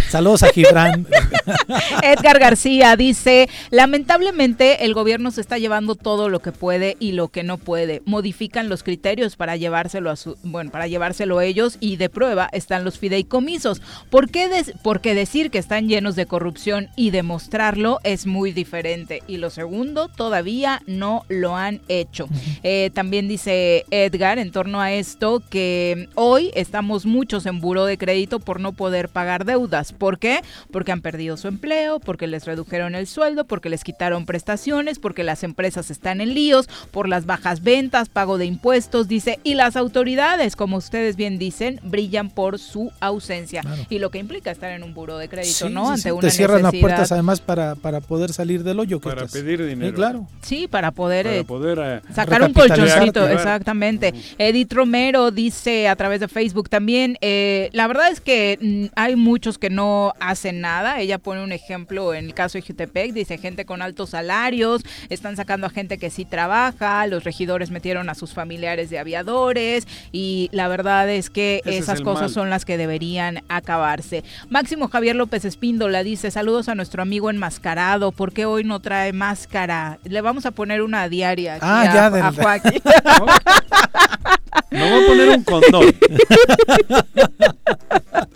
Saludos 0.09 0.43
a 0.43 0.49
Gibran. 0.49 1.07
Edgar 2.03 2.39
García 2.39 2.97
dice, 2.97 3.49
lamentablemente 3.71 4.85
el 4.85 4.95
gobierno 4.95 5.31
se 5.31 5.41
está 5.41 5.59
llevando 5.59 5.95
todo 5.95 6.29
lo 6.29 6.41
que 6.41 6.53
puede 6.53 6.97
y 7.01 7.13
lo 7.13 7.29
que 7.29 7.43
no 7.43 7.59
puede. 7.59 8.03
Modifican 8.05 8.69
los 8.69 8.83
criterios 8.83 9.37
para 9.37 9.57
llevárselo 9.57 10.11
a 10.11 10.17
su, 10.17 10.37
bueno, 10.43 10.71
para 10.71 10.87
llevárselo 10.87 11.41
ellos 11.41 11.77
y 11.81 11.97
de 11.97 12.09
prueba 12.09 12.49
están 12.53 12.85
los 12.85 12.99
fideicomisos. 12.99 13.81
¿Por 14.11 14.31
qué 14.31 14.49
des- 14.49 14.73
porque 14.83 15.15
decir 15.15 15.51
que 15.51 15.59
están 15.59 15.89
llenos 15.89 16.17
de 16.17 16.27
corrupción 16.27 16.89
y 16.97 17.11
demostrarlo 17.11 18.01
es 18.05 18.27
muy 18.27 18.53
diferente. 18.53 19.23
Y 19.27 19.39
lo 19.39 19.51
segundo, 19.51 20.09
todavía 20.09 20.83
no 20.87 21.25
lo 21.29 21.57
han 21.57 21.81
hecho. 21.89 22.29
Eh, 22.63 22.91
también 22.95 23.29
dice 23.29 23.85
Edgar 23.91 24.39
en 24.39 24.51
torno 24.51 24.81
a 24.81 24.93
esto 24.93 25.43
que 25.49 26.09
hoy 26.15 26.51
estamos 26.55 27.07
muchos 27.07 27.47
en 27.47 27.61
buró 27.61 27.85
de 27.87 27.99
crédito 27.99 28.41
por 28.41 28.61
no 28.61 28.73
poder 28.73 29.09
pagar 29.09 29.45
deudas. 29.45 29.93
¿Por 29.93 30.19
qué? 30.19 30.41
Porque 30.71 30.93
han 30.93 31.01
perdido 31.03 31.36
su 31.37 31.49
empleo, 31.49 32.01
porque 32.01 32.27
les 32.27 32.45
redujeron 32.47 32.95
el 32.95 33.07
sueldo, 33.07 33.45
porque 33.45 33.69
les 33.69 33.85
quitaron 33.85 34.27
prestaciones, 34.27 34.99
porque 34.99 35.23
las 35.25 35.43
empresas 35.43 35.91
están 35.91 36.21
en 36.21 36.35
líos, 36.35 36.69
por 36.91 37.09
las 37.09 37.27
bajas 37.27 37.63
ventas, 37.63 38.09
pago 38.09 38.39
de 38.39 38.47
impuestos, 38.47 39.09
dice, 39.09 39.39
y 39.45 39.55
las 39.55 39.77
autoridades, 39.77 40.57
como 40.57 40.77
ustedes 40.77 41.17
bien 41.17 41.39
dicen, 41.39 41.81
brillan 41.83 42.31
por 42.31 42.59
su 42.59 42.91
ausencia. 43.01 43.63
Y 43.89 43.99
lo 43.99 44.11
que 44.11 44.19
implica 44.19 44.51
estar 44.51 44.71
en 44.71 44.83
un 44.83 44.95
buró 44.95 45.19
de 45.19 45.29
crédito, 45.29 45.69
Sí, 45.69 45.73
¿no? 45.73 45.87
sí, 45.87 45.91
Ante 45.93 46.03
sí. 46.03 46.11
una 46.11 46.21
Te 46.21 46.31
cierran 46.31 46.63
las 46.63 46.73
necesidad. 46.73 46.81
puertas 46.89 47.13
además 47.13 47.41
para, 47.41 47.75
para 47.75 48.01
poder 48.01 48.33
salir 48.33 48.63
del 48.63 48.79
hoyo. 48.81 49.01
que 49.01 49.09
Para 49.09 49.25
estás. 49.25 49.41
pedir 49.43 49.65
dinero. 49.65 49.91
Sí, 49.91 49.95
claro. 49.97 50.27
Sí, 50.43 50.69
para 50.69 50.91
poder, 50.91 51.27
Para 51.27 51.37
eh, 51.39 51.45
poder 51.45 51.79
eh, 52.07 52.13
sacar 52.15 52.43
un 52.43 52.53
colchoncito, 52.53 53.27
exactamente. 53.29 54.15
Edith 54.39 54.73
Romero 54.73 55.31
dice 55.31 55.89
a 55.89 55.97
través 55.97 56.21
de 56.21 56.29
Facebook 56.29 56.69
también, 56.69 57.17
eh, 57.21 57.71
la 57.73 57.87
verdad 57.87 58.11
es 58.11 58.21
que 58.21 58.59
mm, 58.61 58.93
hay 58.97 59.17
muchos 59.17 59.59
que 59.59 59.71
no 59.71 60.13
hacen 60.21 60.61
nada. 60.61 61.01
Ella 61.01 61.19
pone 61.27 61.43
un 61.43 61.51
ejemplo 61.51 62.15
en 62.15 62.27
el 62.27 62.35
caso 62.35 62.57
de 62.57 62.63
Jutepec, 62.63 63.13
dice 63.13 63.37
gente 63.37 63.65
con 63.65 63.83
altos 63.83 64.11
salarios, 64.11 64.83
están 65.09 65.35
sacando 65.35 65.67
a 65.67 65.71
gente 65.71 65.99
que 65.99 66.09
sí 66.09 66.25
trabaja, 66.25 67.05
los 67.09 67.25
regidores 67.25 67.73
metieron 67.73 68.09
a 68.09 68.15
sus 68.15 68.33
familiares 68.33 68.91
de 68.91 69.01
aviadores 69.01 69.89
y 70.13 70.49
la 70.53 70.69
verdad 70.69 71.11
es 71.11 71.29
que 71.29 71.63
Ese 71.65 71.79
esas 71.79 72.01
cosas 72.01 72.21
mal. 72.23 72.31
son 72.31 72.49
las 72.51 72.65
que 72.65 72.77
deberían 72.77 73.43
acabarse. 73.49 74.23
Máximo 74.51 74.87
Javier 74.87 75.17
López 75.17 75.45
Espíndola 75.45 76.05
dice, 76.05 76.31
saludos 76.31 76.69
a 76.69 76.77
nuestro 76.77 77.03
amigo 77.03 77.29
enmascarado, 77.29 78.13
¿por 78.13 78.33
qué 78.33 78.45
hoy 78.47 78.63
no 78.63 78.79
trae 78.79 79.13
máscara? 79.13 79.99
Le 80.05 80.21
vamos 80.21 80.47
a 80.47 80.53
poner 80.53 80.81
una 80.81 81.09
diaria 81.09 81.55
aquí 81.55 81.67
Ah, 81.67 81.81
a, 81.81 81.85
ya, 81.93 82.07
a 82.07 82.11
del- 82.11 82.37
Joaquín. 82.41 82.83
No 84.71 84.81
voy 84.91 85.05
a 85.05 85.07
poner 85.07 85.29
un 85.29 85.45
condón. 85.45 85.85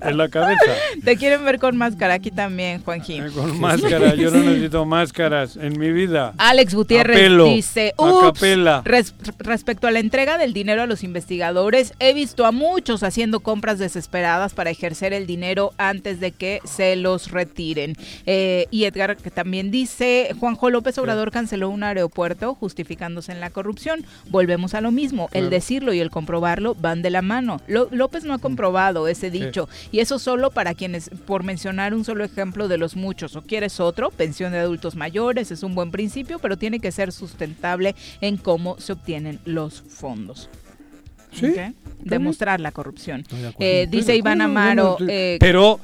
en 0.02 0.16
la 0.16 0.28
cabeza. 0.28 0.60
Te 1.04 1.16
quieren 1.16 1.44
ver 1.44 1.58
con 1.58 1.76
máscara 1.76 2.14
aquí 2.14 2.30
también, 2.30 2.82
Juanjín. 2.82 3.24
Eh, 3.24 3.30
Con 3.34 3.58
máscara. 3.60 4.14
Yo 4.14 4.30
no 4.30 4.38
necesito 4.38 4.84
máscaras 4.84 5.56
en 5.56 5.78
mi 5.78 5.90
vida. 5.92 6.34
Alex 6.38 6.74
Gutiérrez 6.74 7.30
dice, 7.54 7.94
"Ups, 7.96 8.40
capela". 8.40 8.82
res- 8.84 9.14
respecto 9.38 9.86
a 9.86 9.90
la 9.90 9.98
entrega 10.00 10.38
del 10.38 10.52
dinero 10.52 10.82
a 10.82 10.86
los 10.86 11.02
investigadores, 11.04 11.94
he 11.98 12.12
visto 12.14 12.44
a 12.46 12.52
muchos 12.52 13.02
haciendo 13.02 13.40
compras 13.40 13.78
desesperadas 13.78 14.54
para 14.54 14.70
ejercer 14.70 15.12
el 15.12 15.26
dinero 15.26 15.72
antes 15.78 16.20
de 16.20 16.32
que 16.32 16.60
se 16.64 16.96
los 16.96 17.30
retiren. 17.30 17.94
Eh, 18.26 18.66
y 18.70 18.84
Edgar 18.84 19.16
que 19.16 19.30
también 19.30 19.70
dice, 19.70 20.34
Juanjo 20.38 20.70
López 20.70 20.98
Obrador 20.98 21.30
canceló 21.30 21.68
un 21.70 21.82
aeropuerto 21.82 22.54
justificándose 22.54 23.32
en 23.32 23.40
la 23.40 23.50
corrupción. 23.50 24.04
Volvemos 24.28 24.74
a 24.74 24.80
lo 24.80 24.90
mismo, 24.90 25.28
el 25.32 25.50
decirlo 25.50 25.92
y 25.92 26.00
el 26.00 26.10
comprobarlo 26.10 26.74
van 26.74 27.02
de 27.02 27.10
la 27.10 27.22
mano. 27.22 27.60
López 27.66 28.24
no 28.24 28.34
ha 28.34 28.38
comprobado 28.38 29.08
ese 29.08 29.30
dicho 29.30 29.68
y 29.92 30.00
eso 30.00 30.18
solo 30.18 30.50
para 30.50 30.74
quienes, 30.74 31.10
por 31.26 31.42
mencionar 31.42 31.94
un 31.94 32.04
solo 32.04 32.24
ejemplo 32.24 32.68
de 32.68 32.78
los 32.78 32.96
muchos, 32.96 33.36
o 33.36 33.42
quieres 33.42 33.80
otro, 33.80 34.10
pensión 34.10 34.52
de 34.52 34.58
adultos 34.58 34.96
mayores 34.96 35.50
es 35.50 35.62
un 35.62 35.74
buen 35.74 35.90
principio, 35.90 36.38
pero 36.38 36.56
tiene 36.56 36.80
que 36.80 36.92
ser 36.92 37.12
sustentable 37.12 37.94
en 38.20 38.36
cómo 38.36 38.78
se 38.78 38.92
obtienen 38.92 39.40
los 39.44 39.82
fondos. 39.82 40.48
Demostrar 42.00 42.60
la 42.60 42.72
corrupción. 42.72 43.24
Eh, 43.58 43.86
dice 43.90 44.16
Iván 44.16 44.40
Amaro, 44.40 44.96
eh, 45.06 45.36
Pero 45.38 45.78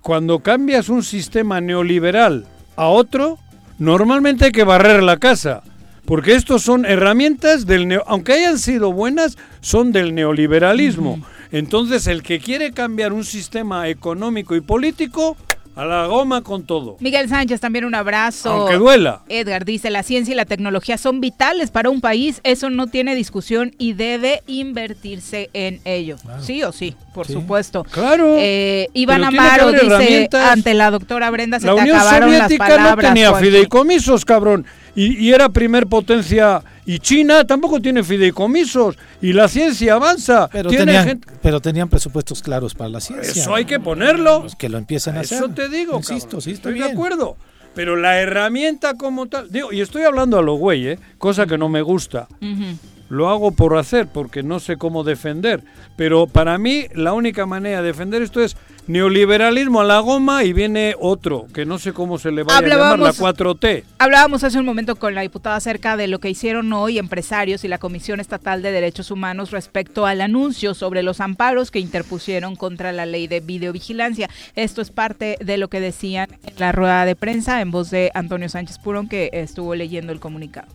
cuando 0.00 0.40
cambias 0.40 0.88
un 0.88 1.04
sistema 1.04 1.60
neoliberal 1.60 2.46
a 2.76 2.88
otro, 2.88 3.38
normalmente 3.78 4.46
hay 4.46 4.52
que 4.52 4.64
barrer 4.64 5.02
la 5.02 5.18
casa. 5.18 5.62
Porque 6.04 6.34
estos 6.34 6.62
son 6.62 6.84
herramientas 6.84 7.64
del 7.64 7.86
neo, 7.86 8.02
aunque 8.06 8.32
hayan 8.32 8.58
sido 8.58 8.92
buenas, 8.92 9.38
son 9.60 9.92
del 9.92 10.14
neoliberalismo. 10.14 11.24
Entonces, 11.52 12.06
el 12.06 12.22
que 12.22 12.40
quiere 12.40 12.72
cambiar 12.72 13.12
un 13.12 13.24
sistema 13.24 13.88
económico 13.88 14.56
y 14.56 14.60
político, 14.60 15.36
a 15.74 15.86
la 15.86 16.06
goma 16.06 16.42
con 16.42 16.64
todo. 16.64 16.98
Miguel 17.00 17.30
Sánchez, 17.30 17.58
también 17.60 17.86
un 17.86 17.94
abrazo. 17.94 18.50
Aunque 18.50 18.74
duela. 18.76 19.22
Edgar 19.30 19.64
dice, 19.64 19.88
la 19.88 20.02
ciencia 20.02 20.32
y 20.32 20.34
la 20.34 20.44
tecnología 20.44 20.98
son 20.98 21.22
vitales 21.22 21.70
para 21.70 21.88
un 21.88 22.02
país, 22.02 22.42
eso 22.44 22.68
no 22.68 22.88
tiene 22.88 23.14
discusión 23.14 23.72
y 23.78 23.94
debe 23.94 24.42
invertirse 24.46 25.48
en 25.54 25.80
ello. 25.86 26.16
Sí 26.42 26.62
o 26.62 26.72
sí, 26.72 26.94
por 27.14 27.26
supuesto. 27.26 27.84
Claro. 27.84 28.34
Eh, 28.38 28.88
Iván 28.92 29.24
Amaro 29.24 29.72
dice, 29.72 30.28
ante 30.44 30.74
la 30.74 30.90
doctora 30.90 31.30
Brenda 31.30 31.58
se 31.58 31.66
La 31.66 31.74
te 31.74 31.80
Unión 31.80 31.96
acabaron 31.96 32.30
las 32.32 32.38
Soviética 32.42 32.66
palabras. 32.68 32.96
no 32.96 33.02
tenía 33.08 33.30
Joaquín. 33.30 33.48
fideicomisos, 33.48 34.24
cabrón. 34.26 34.66
Y, 34.94 35.16
y 35.26 35.32
era 35.32 35.48
primer 35.48 35.86
potencia. 35.86 36.62
Y 36.84 36.98
China 36.98 37.44
tampoco 37.46 37.80
tiene 37.80 38.02
fideicomisos. 38.02 38.96
Y 39.20 39.32
la 39.32 39.46
ciencia 39.48 39.94
avanza. 39.94 40.48
Pero 40.50 40.68
Tiene 40.70 40.86
tenían, 40.86 41.06
gente- 41.06 41.28
pero 41.40 41.60
tenían 41.60 41.88
presupuestos 41.88 42.42
claros 42.42 42.74
para 42.74 42.90
la 42.90 43.00
ciencia. 43.00 43.42
Eso 43.42 43.54
hay 43.54 43.64
que 43.64 43.78
ponerlo. 43.78 44.40
Pues 44.42 44.56
que 44.56 44.68
lo 44.68 44.78
empiecen 44.78 45.16
a 45.16 45.20
hacer. 45.20 45.38
Eso 45.38 45.48
te 45.50 45.68
digo, 45.68 45.96
Insisto, 45.96 46.24
cabrón. 46.26 46.42
sí, 46.42 46.50
estoy 46.52 46.78
de 46.78 46.84
acuerdo. 46.84 47.36
Pero 47.74 47.96
la 47.96 48.20
herramienta 48.20 48.94
como 48.94 49.26
tal, 49.28 49.50
digo, 49.50 49.72
y 49.72 49.80
estoy 49.80 50.02
hablando 50.02 50.38
a 50.38 50.42
lo 50.42 50.54
güey, 50.56 50.88
¿eh? 50.88 50.98
cosa 51.18 51.46
que 51.46 51.56
no 51.56 51.68
me 51.70 51.80
gusta. 51.82 52.28
Ujú. 52.40 52.76
Lo 53.12 53.28
hago 53.28 53.50
por 53.50 53.76
hacer, 53.76 54.06
porque 54.06 54.42
no 54.42 54.58
sé 54.58 54.78
cómo 54.78 55.04
defender. 55.04 55.62
Pero 55.96 56.26
para 56.26 56.56
mí, 56.56 56.86
la 56.94 57.12
única 57.12 57.44
manera 57.44 57.82
de 57.82 57.88
defender 57.88 58.22
esto 58.22 58.40
es 58.40 58.56
neoliberalismo 58.86 59.82
a 59.82 59.84
la 59.84 59.98
goma 59.98 60.44
y 60.44 60.54
viene 60.54 60.94
otro, 60.98 61.46
que 61.52 61.66
no 61.66 61.78
sé 61.78 61.92
cómo 61.92 62.16
se 62.16 62.32
le 62.32 62.42
va 62.42 62.56
a 62.56 62.62
llamar, 62.62 62.78
la 62.78 63.10
Hablábamos- 63.10 63.18
4T. 63.20 63.84
Hablábamos 63.98 64.44
hace 64.44 64.58
un 64.58 64.64
momento 64.64 64.96
con 64.96 65.14
la 65.14 65.20
diputada 65.20 65.56
acerca 65.56 65.98
de 65.98 66.08
lo 66.08 66.20
que 66.20 66.30
hicieron 66.30 66.72
hoy 66.72 66.98
empresarios 66.98 67.64
y 67.64 67.68
la 67.68 67.76
Comisión 67.76 68.18
Estatal 68.18 68.62
de 68.62 68.72
Derechos 68.72 69.10
Humanos 69.10 69.50
respecto 69.50 70.06
al 70.06 70.22
anuncio 70.22 70.72
sobre 70.72 71.02
los 71.02 71.20
amparos 71.20 71.70
que 71.70 71.80
interpusieron 71.80 72.56
contra 72.56 72.92
la 72.92 73.04
ley 73.04 73.26
de 73.26 73.40
videovigilancia. 73.40 74.30
Esto 74.56 74.80
es 74.80 74.90
parte 74.90 75.36
de 75.38 75.58
lo 75.58 75.68
que 75.68 75.80
decían 75.80 76.30
en 76.46 76.54
la 76.56 76.72
rueda 76.72 77.04
de 77.04 77.14
prensa 77.14 77.60
en 77.60 77.70
voz 77.72 77.90
de 77.90 78.10
Antonio 78.14 78.48
Sánchez 78.48 78.78
Purón 78.78 79.06
que 79.06 79.28
estuvo 79.34 79.74
leyendo 79.74 80.12
el 80.14 80.18
comunicado. 80.18 80.68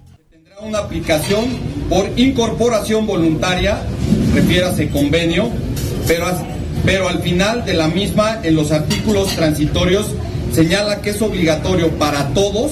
Una 0.61 0.79
aplicación 0.79 1.45
por 1.87 2.09
incorporación 2.17 3.05
voluntaria, 3.05 3.77
refiérase 4.33 4.89
convenio, 4.89 5.49
pero, 6.07 6.25
pero 6.83 7.07
al 7.07 7.19
final 7.19 7.63
de 7.63 7.75
la 7.75 7.87
misma, 7.87 8.39
en 8.41 8.55
los 8.55 8.71
artículos 8.71 9.35
transitorios, 9.35 10.07
señala 10.51 11.01
que 11.01 11.11
es 11.11 11.21
obligatorio 11.21 11.91
para 11.99 12.29
todos 12.29 12.71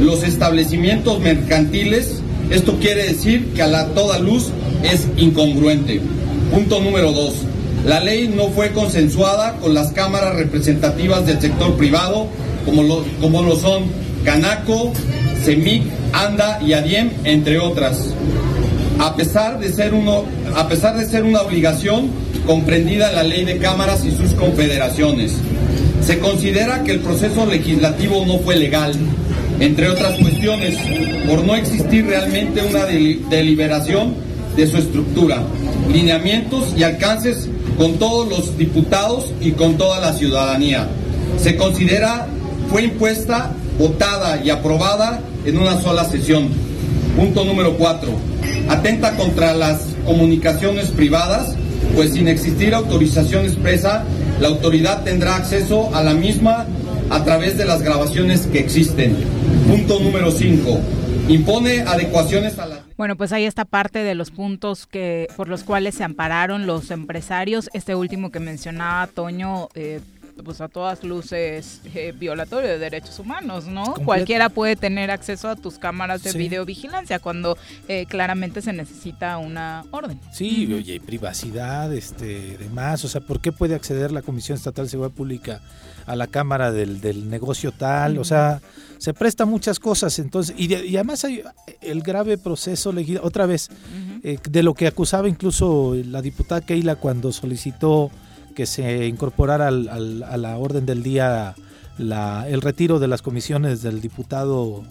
los 0.00 0.24
establecimientos 0.24 1.20
mercantiles. 1.20 2.20
Esto 2.50 2.78
quiere 2.80 3.04
decir 3.04 3.52
que 3.54 3.62
a 3.62 3.68
la 3.68 3.86
toda 3.88 4.18
luz 4.18 4.48
es 4.82 5.06
incongruente. 5.16 6.00
Punto 6.52 6.80
número 6.80 7.12
dos. 7.12 7.34
La 7.86 8.00
ley 8.00 8.26
no 8.26 8.48
fue 8.48 8.72
consensuada 8.72 9.54
con 9.60 9.72
las 9.72 9.92
cámaras 9.92 10.34
representativas 10.34 11.26
del 11.26 11.40
sector 11.40 11.76
privado, 11.76 12.26
como 12.64 12.82
lo, 12.82 13.04
como 13.20 13.42
lo 13.42 13.54
son 13.54 13.84
Canaco, 14.24 14.92
CEMIC, 15.44 15.82
ANDA 16.12 16.60
y 16.62 16.72
ADIEM, 16.72 17.10
entre 17.24 17.58
otras. 17.58 18.14
a 18.98 19.16
pesar 19.16 19.58
de 19.58 19.72
ser, 19.72 19.94
uno, 19.94 20.24
a 20.54 20.68
pesar 20.68 20.98
de 20.98 21.06
ser 21.06 21.24
una 21.24 21.40
obligación 21.40 22.10
comprendida 22.46 23.08
en 23.08 23.16
la 23.16 23.22
ley 23.22 23.44
de 23.46 23.56
cámaras 23.56 24.04
y 24.04 24.10
sus 24.10 24.34
confederaciones. 24.34 25.32
Se 26.04 26.18
considera 26.18 26.84
que 26.84 26.92
el 26.92 27.00
proceso 27.00 27.46
legislativo 27.46 28.26
no 28.26 28.38
fue 28.40 28.56
legal, 28.56 28.92
entre 29.58 29.88
otras 29.88 30.18
cuestiones, 30.18 30.76
por 31.26 31.44
no 31.44 31.54
existir 31.54 32.06
realmente 32.06 32.62
una 32.62 32.84
deliberación 32.84 34.14
de 34.54 34.66
su 34.66 34.76
estructura, 34.76 35.42
lineamientos 35.90 36.74
y 36.76 36.82
alcances 36.82 37.48
con 37.78 37.94
todos 37.94 38.28
los 38.28 38.58
diputados 38.58 39.26
y 39.40 39.52
con 39.52 39.78
toda 39.78 40.00
la 40.00 40.12
ciudadanía. 40.12 40.88
Se 41.38 41.56
considera 41.56 42.26
fue 42.70 42.84
impuesta, 42.84 43.52
votada 43.80 44.44
y 44.44 44.50
aprobada 44.50 45.20
en 45.46 45.56
una 45.56 45.80
sola 45.80 46.04
sesión. 46.04 46.50
Punto 47.16 47.44
número 47.44 47.78
cuatro. 47.78 48.12
Atenta 48.68 49.16
contra 49.16 49.54
las 49.54 49.96
comunicaciones 50.04 50.90
privadas, 50.90 51.56
pues 51.96 52.12
sin 52.12 52.28
existir 52.28 52.74
autorización 52.74 53.46
expresa, 53.46 54.04
la 54.38 54.48
autoridad 54.48 55.02
tendrá 55.02 55.36
acceso 55.36 55.94
a 55.94 56.02
la 56.02 56.12
misma 56.12 56.66
a 57.08 57.24
través 57.24 57.56
de 57.56 57.64
las 57.64 57.80
grabaciones 57.80 58.42
que 58.42 58.58
existen. 58.58 59.16
Punto 59.66 59.98
número 59.98 60.30
5. 60.30 60.78
Impone 61.28 61.80
adecuaciones 61.80 62.58
a 62.58 62.66
la... 62.66 62.80
Bueno, 62.98 63.16
pues 63.16 63.32
ahí 63.32 63.44
está 63.46 63.64
parte 63.64 64.00
de 64.00 64.14
los 64.14 64.30
puntos 64.30 64.86
que 64.86 65.26
por 65.36 65.48
los 65.48 65.64
cuales 65.64 65.94
se 65.94 66.04
ampararon 66.04 66.66
los 66.66 66.90
empresarios. 66.90 67.70
Este 67.72 67.94
último 67.94 68.30
que 68.30 68.40
mencionaba 68.40 69.06
Toño, 69.06 69.68
eh, 69.74 70.00
pues 70.42 70.60
a 70.60 70.68
todas 70.68 71.04
luces 71.04 71.80
eh, 71.94 72.12
violatorio 72.16 72.68
de 72.68 72.78
derechos 72.78 73.18
humanos, 73.18 73.66
¿no? 73.66 73.94
Cualquiera 74.04 74.48
puede 74.48 74.76
tener 74.76 75.10
acceso 75.10 75.48
a 75.48 75.56
tus 75.56 75.78
cámaras 75.78 76.22
de 76.22 76.32
videovigilancia 76.32 77.18
cuando 77.18 77.56
eh, 77.88 78.06
claramente 78.06 78.62
se 78.62 78.72
necesita 78.72 79.38
una 79.38 79.84
orden. 79.90 80.20
Sí, 80.32 80.72
oye, 80.72 80.94
y 80.94 81.00
privacidad, 81.00 81.92
este, 81.92 82.56
demás, 82.58 83.04
o 83.04 83.08
sea, 83.08 83.20
¿por 83.20 83.40
qué 83.40 83.52
puede 83.52 83.74
acceder 83.74 84.12
la 84.12 84.22
Comisión 84.22 84.56
Estatal 84.56 84.86
de 84.86 84.90
Seguridad 84.90 85.14
Pública 85.14 85.60
a 86.06 86.16
la 86.16 86.26
cámara 86.26 86.72
del, 86.72 87.30
negocio 87.30 87.72
tal? 87.72 88.18
O 88.18 88.24
sea, 88.24 88.60
se 88.98 89.14
presta 89.14 89.44
muchas 89.46 89.78
cosas, 89.78 90.18
entonces, 90.18 90.54
y, 90.58 90.74
además 90.96 91.24
hay 91.24 91.42
el 91.80 92.02
grave 92.02 92.38
proceso 92.38 92.92
legislativo, 92.92 93.26
otra 93.26 93.46
vez, 93.46 93.68
eh, 94.22 94.38
de 94.48 94.62
lo 94.62 94.74
que 94.74 94.86
acusaba 94.86 95.28
incluso 95.28 95.94
la 96.04 96.22
diputada 96.22 96.60
Keila 96.60 96.96
cuando 96.96 97.32
solicitó 97.32 98.10
que 98.54 98.66
se 98.66 99.06
incorporara 99.06 99.68
al, 99.68 100.22
a 100.22 100.36
la 100.36 100.56
orden 100.56 100.86
del 100.86 101.02
día 101.02 101.54
la, 101.98 102.48
el 102.48 102.62
retiro 102.62 102.98
de 102.98 103.08
las 103.08 103.22
comisiones 103.22 103.82
del 103.82 104.00
diputado 104.00 104.84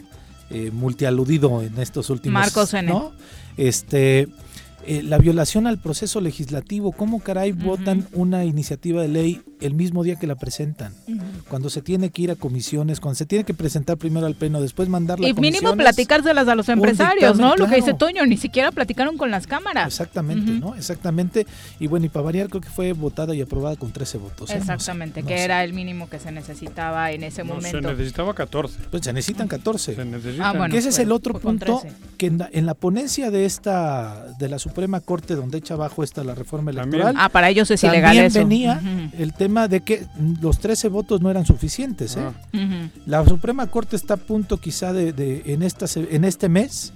eh, 0.50 0.72
multialudido 0.72 1.62
en 1.62 1.78
estos 1.80 2.10
últimos 2.10 2.40
Marcos 2.40 2.74
¿no? 2.84 3.12
Este 3.58 4.28
eh, 4.86 5.04
la 5.04 5.18
violación 5.18 5.68
al 5.68 5.78
proceso 5.78 6.22
legislativo, 6.22 6.92
¿cómo 6.92 7.20
caray 7.20 7.52
votan 7.52 8.08
una 8.14 8.46
iniciativa 8.46 9.02
de 9.02 9.08
ley 9.10 9.42
el 9.62 9.74
mismo 9.74 10.04
día 10.04 10.16
que 10.16 10.28
la 10.28 10.36
presentan? 10.36 10.94
Cuando 11.50 11.70
se 11.70 11.82
tiene 11.82 12.10
que 12.10 12.22
ir 12.24 12.32
a 12.32 12.36
comisiones, 12.36 13.00
cuando 13.00 13.16
se 13.16 13.26
tiene 13.26 13.44
que 13.44 13.54
presentar 13.54 13.98
primero 13.98 14.26
al 14.26 14.36
pleno, 14.36 14.62
después 14.62 14.90
mandarla 14.90 15.28
y 15.28 15.32
a 15.32 15.36
comisiones. 15.36 15.62
Y 15.62 15.66
mínimo 15.66 15.82
platicárselas 15.82 16.48
a 16.48 16.56
los 16.56 16.70
empresarios, 16.70 17.38
¿no? 17.38 17.56
Lo 17.56 17.68
que 17.68 17.76
dice 17.76 17.94
Toño, 17.94 18.26
ni 18.26 18.38
siquiera 18.38 18.72
platicaron 18.72 19.18
con 19.18 19.32
las 19.32 19.48
cámaras. 19.48 19.88
Exactamente, 19.88 20.52
¿no? 20.52 20.76
Exactamente. 20.76 21.46
Y 21.80 21.88
bueno, 21.88 22.06
y 22.06 22.10
para 22.10 22.26
variar, 22.26 22.50
creo 22.50 22.62
que 22.62 22.70
fue 22.70 22.94
votada 22.94 23.36
y 23.36 23.42
aprobada 23.42 23.76
con 23.76 23.92
13 23.92 24.18
votos. 24.18 24.50
¿eh? 24.50 24.58
Exactamente, 24.58 25.24
que 25.24 25.44
era 25.44 25.64
el 25.64 25.74
mínimo 25.74 26.10
que 26.10 26.20
se 26.20 26.32
necesitaba 26.32 27.12
en 27.12 27.24
ese 27.24 27.44
momento. 27.44 27.82
Se 27.82 27.82
necesitaba 27.82 28.34
14. 28.34 28.80
Pues 28.90 29.04
se 29.04 29.14
necesitan 29.14 29.48
14. 29.48 29.96
Se 29.96 30.06
necesitan. 30.06 30.46
Ah, 30.46 30.54
bueno, 30.54 30.72
que 30.72 30.78
ese 30.78 30.90
es 30.90 30.96
pues, 30.96 31.06
el 31.06 31.12
otro 31.12 31.34
pues 31.34 31.44
punto 31.44 31.82
que 32.18 32.28
en 32.28 32.38
la, 32.38 32.50
en 32.52 32.66
la 32.66 32.74
ponencia 32.74 33.32
de 33.32 33.46
esta 33.46 34.28
de 34.38 34.50
la 34.50 34.60
Suprema 34.60 35.00
Corte 35.00 35.36
donde 35.36 35.58
echa 35.58 35.74
abajo 35.74 36.04
esta 36.04 36.24
la 36.24 36.36
reforma 36.36 36.72
electoral. 36.72 37.16
Ah, 37.18 37.30
para 37.30 37.50
ellos 37.50 37.70
es 37.72 37.82
también 37.82 38.04
ilegal 38.04 38.26
eso. 38.26 38.40
venía 38.40 38.82
el 39.18 39.34
tema 39.34 39.49
de 39.68 39.82
que 39.82 40.06
los 40.42 40.60
13 40.60 40.88
votos 40.90 41.22
no 41.22 41.30
eran 41.30 41.46
suficientes. 41.46 42.18
¿eh? 42.18 42.90
La 43.06 43.26
Suprema 43.26 43.68
Corte 43.68 43.96
está 43.96 44.16
a 44.16 44.18
punto 44.18 44.58
quizá 44.58 44.94
de, 44.94 45.12
de 45.14 45.44
en, 45.54 45.64
esta, 45.64 45.86
en 45.96 46.24
este 46.24 46.50
mes 46.50 46.94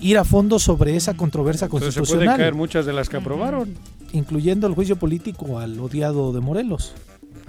ir 0.00 0.18
a 0.18 0.24
fondo 0.24 0.58
sobre 0.58 0.96
esa 0.96 1.14
controversia 1.14 1.66
Entonces 1.66 1.94
constitucional. 1.94 2.22
se 2.22 2.26
pueden 2.28 2.40
caer 2.40 2.54
muchas 2.54 2.86
de 2.86 2.92
las 2.92 3.08
que 3.08 3.18
aprobaron. 3.18 3.74
Incluyendo 4.12 4.66
el 4.66 4.74
juicio 4.74 4.96
político 4.96 5.58
al 5.58 5.78
odiado 5.78 6.32
de 6.32 6.40
Morelos. 6.40 6.92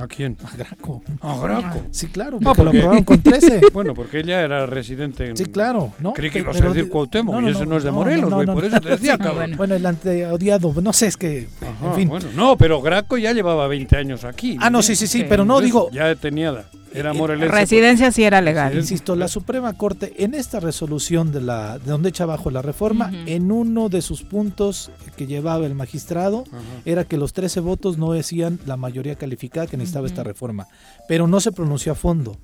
¿A 0.02 0.08
quién? 0.08 0.38
A 0.44 0.56
Graco. 0.58 1.04
A 1.22 1.38
Graco. 1.38 1.82
Sí, 1.92 2.08
claro, 2.08 2.38
No, 2.42 2.54
porque 2.56 2.64
lo 2.64 2.70
aprobaron 2.72 3.04
con 3.04 3.22
13. 3.24 3.62
Bueno, 3.74 3.94
porque 3.94 4.20
ella 4.20 4.42
era 4.42 4.66
residente 4.66 5.28
en... 5.30 5.38
Sí, 5.38 5.46
claro, 5.46 5.94
¿no? 6.00 6.14
Creí 6.14 6.30
que 6.32 6.40
ibas 6.40 6.60
a 6.60 6.68
decir 6.70 6.90
Cuauhtémoc, 6.90 7.36
no, 7.36 7.42
no, 7.42 7.48
y 7.50 7.52
ese 7.52 7.66
no, 7.66 7.78
es 7.78 7.84
de 7.84 7.92
Morelos, 7.92 8.30
no, 8.30 8.36
güey, 8.38 8.48
no, 8.48 8.54
por 8.54 8.66
eso 8.66 8.80
te 8.82 8.90
decía, 8.90 9.18
cabrón. 9.18 9.54
Bueno, 9.58 9.76
el 9.76 9.86
anteodiado, 9.86 10.74
no 10.82 10.94
sé, 10.94 11.08
es 11.08 11.18
que, 11.18 11.48
en 11.84 11.94
fin. 11.96 12.10
Bueno, 12.10 12.28
no, 12.36 12.58
pero 12.58 12.82
Graco 12.82 13.18
ya 13.18 13.32
llevaba 13.34 13.68
20 13.68 13.96
años 13.98 14.24
aquí. 14.26 14.58
Ah, 14.60 14.70
no, 14.70 14.82
sí, 14.82 14.96
sí, 14.96 15.08
sí, 15.08 15.26
pero 15.30 15.46
no, 15.46 15.62
digo- 15.62 15.90
Ya 15.92 16.16
tenía, 16.16 16.66
era 16.94 17.14
morelense. 17.14 17.54
Residencia 17.56 18.12
sí 18.12 18.24
era 18.24 18.42
legal. 18.42 18.76
Insisto, 18.76 19.16
la 19.16 19.28
Suprema 19.28 19.74
Corte 19.74 20.14
en 20.24 20.34
esta 20.34 20.60
resolución 20.60 21.32
de 21.32 21.42
la 21.42 21.80
de 21.80 21.90
donde 21.92 22.10
echa 22.10 22.24
abajo 22.26 22.52
la 22.52 22.62
reforma, 22.62 23.12
en 23.26 23.52
uno 23.52 23.90
de 23.90 24.02
sus 24.02 24.24
puntos 24.24 24.92
que 25.16 25.28
llevaba 25.28 25.66
el 25.66 25.76
magistrado 25.76 26.44
era 26.86 27.06
que 27.06 27.18
los 27.18 27.34
13 27.34 27.60
votos 27.62 27.98
no 27.98 28.12
decían 28.12 28.60
la 28.66 28.78
mayoría 28.78 29.16
calificada 29.16 29.68
que 29.68 29.78
necesitaba 29.78 30.08
esta 30.08 30.24
reforma, 30.24 30.68
pero 31.08 31.28
no 31.28 31.40
se 31.40 31.52
pronunció 31.52 31.92
a 31.92 31.96
fondo. 31.96 32.38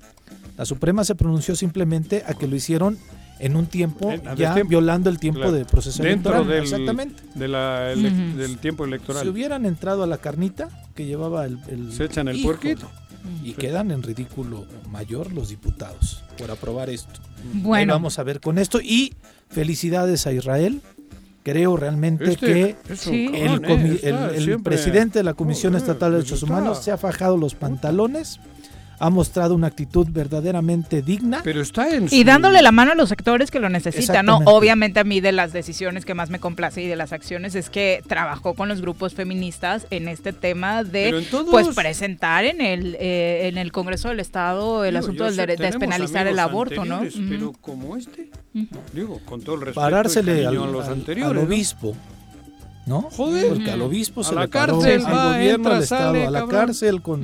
La 0.56 0.64
Suprema 0.64 1.04
se 1.04 1.14
pronunció 1.14 1.54
simplemente 1.54 2.24
a 2.26 2.34
que 2.34 2.46
lo 2.48 2.56
hicieron 2.56 2.98
en 3.38 3.54
un 3.54 3.66
tiempo 3.66 4.10
En- 4.10 4.22
ya 4.36 4.54
tiempo. 4.54 4.70
violando 4.70 5.08
el 5.10 5.18
tiempo 5.20 5.38
Claro. 5.40 5.52
de 5.52 5.64
proceso 5.64 6.02
Dentro 6.02 6.32
electoral. 6.32 6.48
del, 6.48 6.62
Exactamente. 6.64 7.22
de 7.36 7.46
la 7.48 7.92
ele- 7.92 8.08
Ujú. 8.10 8.36
del 8.38 8.58
tiempo 8.58 8.84
electoral. 8.84 9.22
Si 9.22 9.28
hubieran 9.28 9.64
entrado 9.64 10.02
a 10.02 10.08
la 10.08 10.18
carnita 10.18 10.68
que 10.96 11.06
llevaba 11.06 11.44
el... 11.44 11.60
el- 11.68 11.92
Se 11.92 12.04
echan 12.06 12.26
el 12.26 12.42
puerquito. 12.42 12.90
Y 13.44 13.52
quedan 13.52 13.90
en 13.90 14.02
ridículo 14.02 14.66
mayor 14.90 15.32
los 15.32 15.48
diputados 15.50 16.22
por 16.38 16.50
aprobar 16.50 16.90
esto. 16.90 17.20
Bueno. 17.54 17.92
Ahí 17.94 17.98
vamos 17.98 18.18
a 18.18 18.22
ver 18.22 18.40
con 18.40 18.58
esto. 18.58 18.80
Y 18.80 19.14
felicidades 19.48 20.26
a 20.26 20.32
Israel. 20.32 20.80
Creo 21.44 21.76
realmente 21.78 22.32
Este 22.32 22.46
que 22.46 22.76
el, 22.90 23.64
¿eh? 23.64 24.00
El- 24.02 24.50
el 24.50 24.62
presidente 24.62 25.20
de 25.20 25.22
la 25.22 25.32
Comisión 25.34 25.72
Joder, 25.72 25.82
Estatal 25.88 26.10
de 26.12 26.16
Derechos. 26.18 26.42
Humanos 26.42 26.82
se 26.84 26.90
ha 26.90 26.98
fajado 26.98 27.38
los 27.38 27.54
pantalones, 27.54 28.38
ha 29.00 29.10
mostrado 29.10 29.54
una 29.54 29.66
actitud 29.68 30.06
verdaderamente 30.10 31.02
digna. 31.02 31.40
Pero 31.44 31.60
está 31.62 31.88
en 31.94 32.08
Y 32.10 32.24
dándole 32.24 32.62
la 32.62 32.72
mano 32.72 32.92
a 32.92 32.94
los 32.94 33.08
sectores 33.08 33.50
que 33.50 33.60
lo 33.60 33.68
necesitan, 33.68 34.26
¿no? 34.26 34.38
Obviamente 34.46 35.00
a 35.00 35.04
mí 35.04 35.20
de 35.20 35.32
las 35.32 35.52
decisiones 35.52 36.04
que 36.04 36.14
más 36.14 36.30
me 36.30 36.38
complace 36.40 36.82
y 36.82 36.86
de 36.86 36.96
las 36.96 37.12
acciones 37.12 37.54
es 37.54 37.70
que 37.70 38.02
trabajó 38.06 38.54
con 38.54 38.68
los 38.68 38.80
grupos 38.80 39.14
feministas 39.14 39.86
en 39.90 40.08
este 40.08 40.32
tema 40.32 40.84
de 40.84 41.08
en 41.10 41.24
todos- 41.30 41.50
pues 41.50 41.68
presentar 41.74 42.44
en 42.44 42.60
el 42.60 42.96
eh, 43.00 43.48
en 43.48 43.58
el 43.58 43.72
Congreso 43.72 44.08
del 44.08 44.20
Estado 44.20 44.84
el 44.84 44.94
Digo, 44.94 44.98
asunto 45.04 45.28
yo 45.30 45.36
del 45.36 45.46
de 45.48 45.56
despenalizar 45.56 46.26
el 46.26 46.38
aborto, 46.38 46.84
¿no? 46.84 47.00
Pero 47.28 47.52
como 47.60 47.96
este, 47.96 48.30
digo, 48.92 49.20
con 49.24 49.40
todo 49.42 49.54
el 49.56 49.60
respeto 49.62 49.80
parársele 49.80 50.32
y 50.32 50.38
al, 50.40 50.44
cariño 50.46 50.64
a 50.64 50.66
los 50.68 50.86
al- 50.86 50.92
anteriores. 50.94 51.30
al 51.30 51.34
¿no? 51.36 51.42
obispo. 51.42 51.94
¿No? 51.94 52.17
Joder. 52.88 53.48
Porque 53.48 53.70
al 53.70 53.82
obispo 53.82 54.20
A 54.20 54.24
se 54.24 54.34
la 54.34 54.40
le 54.42 54.48
paró 54.48 54.78
cárcel, 54.80 55.06
al 55.06 55.14
va, 55.14 55.32
gobierno 55.32 55.54
entra, 55.56 55.74
del 55.74 55.82
Estado, 55.82 56.04
sale, 56.12 56.26
a 56.26 56.30
la 56.30 56.40
cabrón. 56.40 56.60
cárcel 56.60 57.02
con 57.02 57.22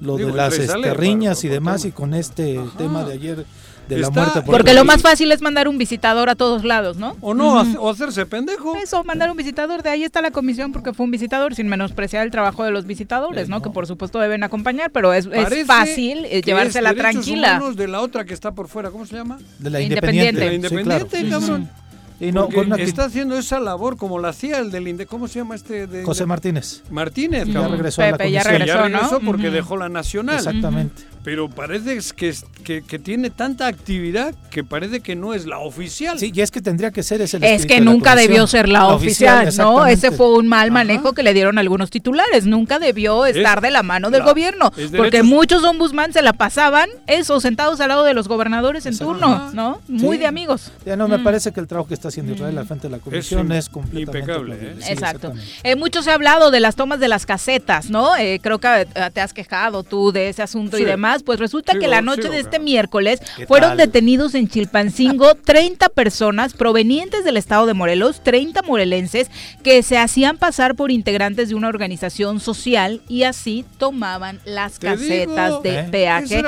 lo 0.00 0.16
Digo, 0.16 0.30
de 0.30 0.36
las 0.36 0.58
entra 0.58 1.44
y 1.44 1.48
demás 1.48 1.84
y 1.84 1.92
con 1.92 2.14
este 2.14 2.60
tema 2.78 3.04
de 3.04 3.12
ayer 3.14 3.46
de 3.88 3.98
la 3.98 4.10
muerte 4.10 4.42
por 4.42 4.56
Porque 4.56 4.74
lo 4.74 4.84
más 4.84 5.02
fácil 5.02 5.32
es 5.32 5.40
mandar 5.42 5.68
un 5.68 5.76
visitador 5.78 6.30
a 6.30 6.34
todos 6.34 6.64
lados, 6.64 6.96
¿no? 6.96 7.16
O 7.20 7.34
no, 7.34 7.60
o 7.80 7.90
hacerse 7.90 8.26
pendejo. 8.26 8.76
Eso, 8.76 9.02
mandar 9.04 9.30
un 9.30 9.36
visitador, 9.36 9.82
de 9.82 9.90
ahí 9.90 10.04
está 10.04 10.22
la 10.22 10.30
comisión 10.30 10.72
porque 10.72 10.92
fue 10.92 11.04
un 11.04 11.10
visitador, 11.10 11.54
sin 11.54 11.68
menospreciar 11.68 12.24
el 12.24 12.30
trabajo 12.30 12.64
de 12.64 12.70
los 12.70 12.86
visitadores, 12.86 13.48
¿no? 13.48 13.60
Que 13.62 13.70
por 13.70 13.86
supuesto 13.86 14.18
deben 14.18 14.44
acompañar, 14.44 14.90
pero 14.92 15.12
es, 15.12 15.28
fácil 15.66 16.24
eh, 16.26 16.42
llevársela 16.42 16.90
es 16.90 16.96
tranquila. 16.96 17.60
de 17.74 17.88
la 17.88 18.00
otra 18.00 18.24
que 18.24 18.34
está 18.34 18.52
por 18.52 18.68
fuera, 18.68 18.90
¿cómo 18.90 19.06
se 19.06 19.16
llama? 19.16 19.38
de 19.58 19.70
la 19.70 19.80
Independiente. 19.80 20.40
De 20.40 20.46
la 20.46 20.54
independiente. 20.54 21.18
independiente, 21.18 21.18
Sí, 21.18 21.24
claro. 21.26 21.40
cabrón. 21.40 21.81
Y 22.22 22.30
no, 22.32 22.48
con 22.48 22.72
actitud- 22.72 22.80
está 22.88 23.04
haciendo 23.06 23.36
esa 23.36 23.58
labor 23.58 23.96
como 23.96 24.18
la 24.18 24.28
hacía 24.28 24.58
el 24.58 24.70
del 24.70 24.86
inde 24.86 25.06
¿cómo 25.06 25.26
se 25.26 25.40
llama 25.40 25.56
este? 25.56 25.86
De, 25.88 26.04
José 26.04 26.24
Martínez. 26.24 26.82
Martínez, 26.90 27.46
Ya 27.48 27.66
regresó 27.66 28.02
a 28.02 28.04
la 28.04 28.10
ya 28.12 28.18
comisión. 28.18 28.44
regresó, 28.44 28.66
ya 28.76 28.82
regresó 28.84 29.18
¿no? 29.18 29.26
porque 29.26 29.50
dejó 29.50 29.76
la 29.76 29.88
nacional. 29.88 30.36
Exactamente. 30.36 31.02
Pero 31.24 31.48
parece 31.48 31.98
que, 32.16 32.34
que, 32.64 32.82
que 32.82 32.98
tiene 32.98 33.30
tanta 33.30 33.68
actividad 33.68 34.34
que 34.50 34.64
parece 34.64 35.00
que 35.00 35.14
no 35.14 35.34
es 35.34 35.46
la 35.46 35.58
oficial. 35.58 36.18
Sí, 36.18 36.32
y 36.34 36.40
es 36.40 36.50
que 36.50 36.60
tendría 36.60 36.90
que 36.90 37.02
ser 37.04 37.20
ese 37.22 37.36
el 37.36 37.44
Es 37.44 37.64
que 37.64 37.80
nunca 37.80 38.16
debió 38.16 38.46
ser 38.48 38.68
la, 38.68 38.88
oficial, 38.88 39.48
¿no? 39.56 39.86
Ese 39.86 40.10
fue 40.10 40.34
un 40.34 40.48
mal 40.48 40.70
manejo 40.72 41.12
que 41.12 41.22
le 41.22 41.32
dieron 41.32 41.58
algunos 41.58 41.90
titulares. 41.90 42.44
Nunca 42.46 42.78
debió 42.80 43.24
estar 43.24 43.60
de 43.60 43.70
la 43.70 43.82
mano 43.84 44.10
del 44.10 44.20
la- 44.20 44.26
gobierno. 44.26 44.72
es 44.76 44.90
Porque 44.90 45.18
derechos- 45.18 45.26
muchos 45.26 45.64
ombudsman 45.64 46.12
se 46.12 46.22
la 46.22 46.32
pasaban, 46.32 46.88
eso, 47.06 47.40
sentados 47.40 47.80
al 47.80 47.88
lado 47.90 48.02
de 48.04 48.14
los 48.14 48.26
gobernadores 48.26 48.84
en 48.86 48.92
Exacto. 48.94 49.12
turno, 49.12 49.50
¿no? 49.52 49.80
Muy 49.88 50.16
Sí. 50.16 50.22
de 50.22 50.26
amigos. 50.26 50.72
Ya 50.84 50.96
no, 50.96 51.06
me 51.06 51.18
Mm. 51.18 51.24
parece 51.24 51.52
que 51.52 51.60
el 51.60 51.68
trabajo 51.68 51.86
que 51.88 51.94
está 51.94 52.08
haciendo 52.08 52.32
Israel 52.32 52.58
al 52.58 52.66
frente 52.66 52.88
de 52.88 52.96
la 52.96 52.98
comisión 52.98 53.48
im- 53.48 53.54
es, 53.56 53.68
completamente 53.68 54.18
impecable. 54.18 54.56
¿eh? 54.60 54.74
Sí, 54.80 54.92
Exacto. 54.92 55.32
Eh, 55.62 55.76
mucho 55.76 56.02
se 56.02 56.10
ha 56.10 56.14
hablado 56.14 56.50
de 56.50 56.58
las 56.60 56.74
tomas 56.74 56.98
de 56.98 57.06
las 57.08 57.26
casetas, 57.26 57.90
¿no? 57.90 58.16
Eh, 58.16 58.40
creo 58.42 58.58
que 58.58 58.88
te 59.14 59.20
has 59.20 59.32
quejado 59.32 59.84
tú 59.84 60.10
de 60.10 60.28
ese 60.28 60.42
asunto 60.42 60.78
y 60.78 60.84
demás. 60.84 61.11
Más, 61.12 61.22
pues 61.22 61.38
resulta 61.38 61.78
que 61.78 61.88
la 61.88 61.98
Sigo, 61.98 62.10
noche 62.16 62.28
de 62.28 62.38
este 62.40 62.58
miércoles 62.58 63.20
¿Qué 63.36 63.46
fueron 63.46 63.70
tal? 63.70 63.76
detenidos 63.78 64.34
en 64.34 64.48
Chilpancingo 64.48 65.34
30 65.44 65.88
personas 65.90 66.54
provenientes 66.54 67.24
del 67.24 67.36
estado 67.36 67.66
de 67.66 67.74
Morelos, 67.74 68.22
30 68.22 68.62
morelenses 68.62 69.30
que 69.62 69.82
se 69.82 69.98
hacían 69.98 70.38
pasar 70.38 70.74
por 70.74 70.90
integrantes 70.90 71.48
de 71.50 71.54
una 71.54 71.68
organización 71.68 72.40
social 72.40 73.00
y 73.08 73.24
así 73.24 73.64
tomaban 73.78 74.40
las 74.44 74.78
Te 74.78 74.86
casetas 74.86 75.48
digo, 75.50 75.60
de 75.62 75.78
¿eh? 75.80 75.86
peaje. 75.90 76.42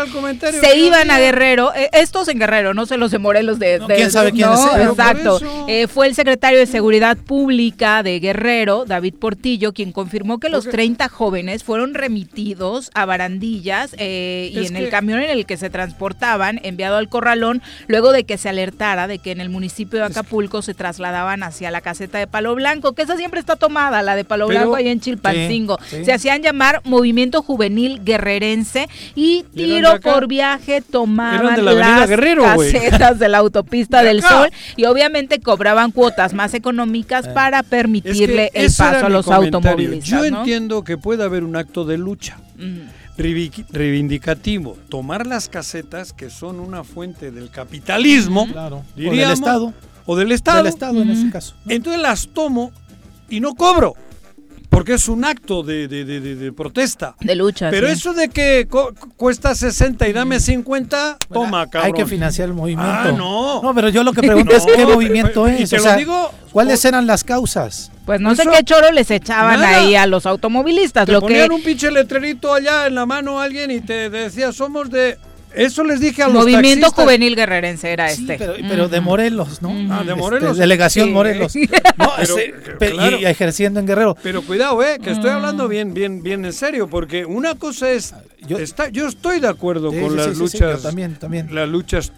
Se 0.61 0.79
iban 0.79 1.11
a. 1.11 1.19
Guerrero, 1.19 1.73
eh, 1.75 1.89
estos 1.93 2.29
en 2.29 2.39
Guerrero, 2.39 2.75
no 2.75 2.87
sé 2.87 2.97
los 2.99 3.11
de 3.11 3.19
Morelos 3.19 3.59
de, 3.59 3.79
No, 3.79 3.87
de- 3.87 3.97
quién 3.97 4.11
sabe 4.11 4.31
no, 4.33 4.37
quiénes 4.37 4.61
sean. 4.61 4.89
Exacto. 4.91 5.41
Eh, 5.69 5.87
fue 5.87 6.07
el 6.07 6.15
secretario 6.15 6.59
de 6.59 6.67
Seguridad 6.67 7.17
Pública 7.17 8.03
de 8.03 8.21
Guerrero, 8.21 8.85
David 8.87 9.15
Portillo, 9.19 9.73
quien 9.73 9.93
confirmó 9.93 10.39
que 10.39 10.49
los 10.49 10.65
Porque- 10.65 10.77
30 10.77 11.09
jóvenes 11.09 11.65
fueron 11.65 11.95
remitidos 11.95 12.91
a 12.95 13.05
barandillas 13.07 13.95
eh, 13.99 14.51
y 14.61 14.65
Es 14.65 14.71
en 14.71 14.77
que- 14.77 14.85
el 14.85 14.91
camión 14.91 15.21
en 15.21 15.31
el 15.31 15.47
que 15.47 15.57
se 15.57 15.71
transportaban, 15.71 16.61
enviado 16.63 16.97
al 16.97 17.09
corralón, 17.09 17.63
luego 17.89 18.13
de 18.13 18.25
que 18.25 18.39
se 18.39 18.49
alertara 18.49 19.07
de 19.07 19.19
que 19.19 19.31
en 19.33 19.41
el 19.41 19.49
municipio 19.49 19.99
de 19.99 20.07
Acapulco 20.07 20.63
se 20.63 20.75
trasladaban 20.75 21.43
hacia 21.43 21.71
la 21.71 21.81
caseta 21.81 22.19
de 22.19 22.27
Palo 22.27 22.55
Blanco, 22.55 22.93
que 22.95 23.03
esa 23.03 23.17
siempre 23.17 23.41
está 23.41 23.57
tomada, 23.57 24.03
la 24.03 24.15
de 24.17 24.25
Palo 24.25 24.47
Pero- 24.49 24.61
Blanco 24.61 24.77
ahí 24.77 24.89
en 24.89 25.01
Chilpancingo. 25.01 25.79
Sí, 25.89 25.97
sí. 25.99 26.05
Se 26.05 26.13
hacían 26.13 26.43
llamar 26.43 26.81
Movimiento 26.85 27.43
Juvenil 27.43 28.01
Guerrerense 28.05 28.89
y 29.15 29.45
tiro 29.55 30.01
por 30.01 30.27
viaje 30.29 30.81
tomaban 30.83 31.57
de 31.57 31.63
la 31.63 31.73
las 31.75 32.09
Guerrero, 32.09 32.43
casetas 32.45 33.19
de 33.19 33.29
la 33.29 33.39
autopista 33.39 33.99
De 34.03 34.09
del 34.09 34.19
acá. 34.21 34.29
Sol 34.29 34.51
y 34.77 34.85
obviamente 34.85 35.41
cobraban 35.41 35.91
cuotas 35.91 36.35
más 36.35 36.55
económicas 36.55 37.29
para 37.29 37.59
Eh. 37.59 37.61
Es 37.61 37.65
que 37.65 37.71
permitirle 37.71 38.51
el 38.55 38.67
paso 38.77 39.07
a 39.07 39.09
los 39.09 39.25
comentario. 39.27 39.59
automovilistas. 39.59 40.09
Yo 40.25 40.31
¿no? 40.31 40.39
entiendo 40.39 40.85
que 40.85 40.97
puede 40.97 41.25
haber 41.25 41.45
un 41.45 41.57
acto 41.57 41.85
de 41.85 41.99
lucha. 41.99 42.39
Reivi- 43.19 43.65
reivindicativo, 43.71 44.77
tomar 44.89 45.27
las 45.27 45.49
casetas 45.49 46.13
que 46.13 46.31
son 46.31 46.61
una 46.61 46.85
fuente 46.85 47.31
del 47.31 47.51
capitalismo, 47.51 48.47
Claro. 48.51 48.79
O 48.79 48.85
diríamos, 48.97 49.19
del 49.19 49.31
Estado. 49.33 49.73
o 50.07 50.17
del 50.17 50.33
Estado. 50.33 50.59
Del 50.59 50.67
Estado 50.67 51.03
en 51.03 51.11
ese 51.11 51.31
caso. 51.31 51.55
Entonces 51.69 52.01
las 52.03 52.29
tomo 52.29 52.73
y 53.29 53.41
no 53.41 53.55
cobro, 53.55 53.95
porque 54.75 54.95
es 54.95 55.09
un 55.09 55.25
acto 55.25 55.63
de, 55.63 55.89
de- 55.89 56.05
de- 56.05 56.21
de- 56.21 56.35
de 56.37 56.53
protesta. 56.53 57.15
De 57.21 57.35
lucha. 57.35 57.71
Pero 57.71 57.87
sí. 57.87 57.93
eso 57.95 58.13
de 58.13 58.29
que 58.29 58.69
cuesta 59.17 59.55
60 59.55 60.09
y 60.09 60.13
dame 60.13 60.41
50, 60.41 61.19
toma, 61.33 61.69
cabrón. 61.71 61.87
Hay 61.87 61.93
que 61.93 62.07
financiar 62.07 62.49
el 62.49 62.55
movimiento. 62.55 62.93
Ah, 62.93 63.13
no. 63.17 63.63
No, 63.63 63.75
pero 63.75 63.89
yo 63.89 64.03
lo 64.05 64.13
que 64.13 64.21
pregunto 64.27 64.55
es 64.55 64.65
qué 64.67 64.85
movimiento 64.85 65.49
y 65.49 65.63
es. 65.63 65.71
te 65.71 65.77
o 65.77 65.79
lo 65.79 65.85
sea, 65.85 65.97
digo, 65.97 66.31
¿Cuáles 66.53 66.85
eran 66.85 67.07
las 67.07 67.25
causas? 67.25 67.91
Pues 68.07 68.21
no 68.21 68.35
sé 68.35 68.43
Eso- 68.43 68.51
qué 68.53 68.63
choro 68.65 68.93
les 68.93 69.11
echaban 69.11 69.61
Nada. 69.61 69.79
ahí 69.79 69.95
a 69.97 70.07
los 70.07 70.27
automovilistas. 70.27 71.07
Te 71.07 71.13
Lo 71.13 71.21
que 71.21 71.27
ponían 71.27 71.53
un 71.53 71.63
pinche 71.63 71.91
letrerito 71.91 72.53
allá 72.53 72.87
en 72.87 72.95
la 72.95 73.07
mano 73.07 73.41
a 73.41 73.45
alguien 73.45 73.71
y 73.71 73.81
te 73.81 74.11
decía, 74.11 74.53
somos 74.53 74.91
de... 74.91 75.19
Eso 75.55 75.85
les 75.85 76.01
dije 76.01 76.23
a 76.23 76.27
los 76.27 76.35
Movimiento 76.43 76.81
taxistas. 76.87 77.05
Juvenil 77.05 77.37
Guerrerense 77.37 77.93
era 77.93 78.09
Sí, 78.09 78.23
este. 78.23 78.37
pero, 78.39 78.55
pero 78.69 78.89
de. 78.89 79.01
Morelos, 79.01 79.63
¿no? 79.63 79.71
Ah, 79.93 80.03
de 80.03 80.11
Este, 80.11 80.15
Morelos. 80.15 80.57
delegación 80.59 81.07
Sí. 81.09 81.13
Morelos. 81.13 81.55
No, 81.99 82.13
Pero, 82.79 82.97
claro. 82.97 83.19
y 83.19 83.25
ejerciendo 83.27 83.81
en 83.81 83.87
Guerrero. 83.87 84.17
Pero 84.23 84.43
cuidado, 84.43 84.83
eh, 84.83 84.99
que 85.03 85.11
estoy 85.13 85.31
Mm. 85.31 85.35
hablando 85.35 85.69
bien, 85.69 85.95
bien, 85.95 86.23
bien 86.23 86.45
en 86.45 86.53
serio, 86.53 86.89
porque 86.89 87.25
una 87.25 87.55
cosa 87.55 87.91
es, 87.93 88.15
Yo- 88.49 88.59
está, 88.59 88.89
yo 88.89 89.07
estoy 89.07 89.41
de 89.41 89.49
acuerdo 89.49 89.91
Sí, 89.91 90.01
con 90.01 90.11
sí, 90.11 90.17
las 90.17 90.27
sí, 90.27 90.31
sí, 90.33 90.37
sí, 90.37 90.43
luchas, 90.59 90.77
yo 90.83 90.89
también, 90.89 91.15
también. 91.17 91.55
las 91.55 91.69
luchas 91.69 92.13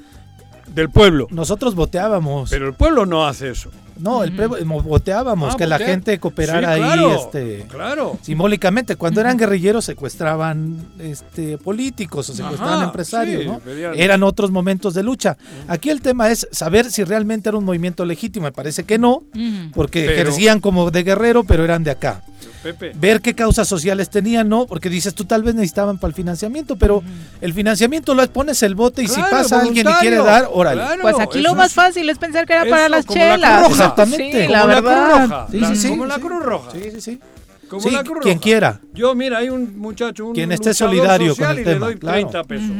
del 0.74 0.90
pueblo, 0.90 1.26
Nosotros 1.30 1.74
voteábamos. 1.74 2.50
pero 2.50 2.66
el 2.66 2.74
pueblo 2.74 3.06
no 3.06 3.26
hace 3.26 3.50
eso. 3.50 3.70
No, 3.98 4.22
el 4.24 4.32
pre- 4.32 4.64
mo- 4.64 4.82
voteábamos 4.82 5.54
Ah, 5.54 5.56
que 5.56 5.66
la 5.66 5.78
gente 5.78 6.18
cooperara 6.18 6.76
Sí, 6.76 6.82
ahí 6.82 7.04
este 7.16 7.66
claro. 7.68 8.18
simbólicamente. 8.22 8.96
Cuando 8.96 9.20
eran 9.20 9.36
guerrilleros 9.36 9.84
secuestraban 9.84 10.76
este 10.98 11.58
políticos 11.58 12.28
o 12.30 12.34
secuestraban 12.34 12.76
Ajá, 12.76 12.84
empresarios, 12.84 13.42
sí, 13.42 13.48
¿no? 13.48 13.58
pedían- 13.58 13.94
Eran 13.96 14.22
otros 14.22 14.50
momentos 14.50 14.94
de 14.94 15.02
lucha. 15.02 15.36
Aquí 15.68 15.90
el 15.90 16.00
tema 16.00 16.30
es 16.30 16.46
saber 16.52 16.90
si 16.90 17.04
realmente 17.04 17.48
era 17.48 17.58
un 17.58 17.64
movimiento 17.64 18.04
legítimo. 18.04 18.44
Me 18.44 18.52
parece 18.52 18.84
que 18.84 18.98
no, 18.98 19.22
porque 19.74 20.00
Pero- 20.06 20.12
ejercían 20.12 20.60
como 20.60 20.90
de 20.90 21.02
guerrero, 21.02 21.44
pero 21.44 21.64
eran 21.64 21.82
de 21.84 21.90
acá. 21.90 22.22
Pepe, 22.72 22.92
ver 22.96 23.20
qué 23.20 23.34
causas 23.34 23.66
sociales 23.68 24.10
tenían, 24.10 24.48
¿no? 24.48 24.66
Porque 24.66 24.88
dices, 24.90 25.14
tú 25.14 25.24
tal 25.24 25.42
vez 25.42 25.54
necesitaban 25.54 25.98
para 25.98 26.08
el 26.10 26.14
financiamiento, 26.14 26.76
pero 26.76 27.02
el 27.40 27.52
financiamiento 27.54 28.14
lo 28.14 28.26
pones 28.30 28.62
el 28.62 28.74
bote 28.74 29.02
y 29.02 29.08
si 29.08 29.20
pasa 29.20 29.60
alguien 29.60 29.86
y 29.88 29.92
quiere 30.00 30.16
dar, 30.16 30.48
órale. 30.52 30.82
Claro, 30.82 31.02
Pues 31.02 31.18
aquí 31.20 31.40
lo 31.40 31.54
más 31.54 31.68
es- 31.68 31.74
fácil 31.74 32.08
es 32.10 32.18
pensar 32.18 32.46
que 32.46 32.52
era 32.54 32.62
eso, 32.62 32.70
para 32.70 32.88
las 32.88 33.06
como 33.06 33.18
la 33.20 33.26
Cruz 33.30 33.36
chelas. 33.36 33.60
Roja. 33.62 33.72
Exactamente. 33.72 34.40
Sí, 34.42 34.46
Como 34.46 34.52
la 34.52 34.60
como 34.60 34.72
la 34.72 34.80
Cruz 34.80 34.84
verdad. 34.90 35.28
Roja, 35.28 35.46
Sí, 35.50 35.60
sí, 35.60 35.76
sí. 35.76 35.88
como 35.88 36.06
la 36.06 36.18
Cruz 36.18 36.42
Roja. 36.44 36.70
Sí, 36.72 36.80
sí, 36.94 37.00
sí. 37.00 37.20
Como 37.68 37.82
Sí, 37.82 37.90
la 37.90 38.04
Cruz 38.04 38.18
quien 38.22 38.34
Roja. 38.36 38.42
quiera. 38.44 38.80
Yo, 38.94 39.14
mira, 39.14 39.38
hay 39.38 39.48
un 39.50 39.78
muchacho, 39.78 40.26
un 40.26 40.34
Quien 40.34 40.52
esté 40.52 40.72
solidario 40.72 41.28
con 41.28 41.36
social 41.36 41.56
el 41.56 41.62
y 41.62 41.64
le 41.64 41.72
tema, 41.74 41.86
doy 41.86 41.96
claro. 41.96 42.14
30 42.18 42.44
pesos. 42.44 42.70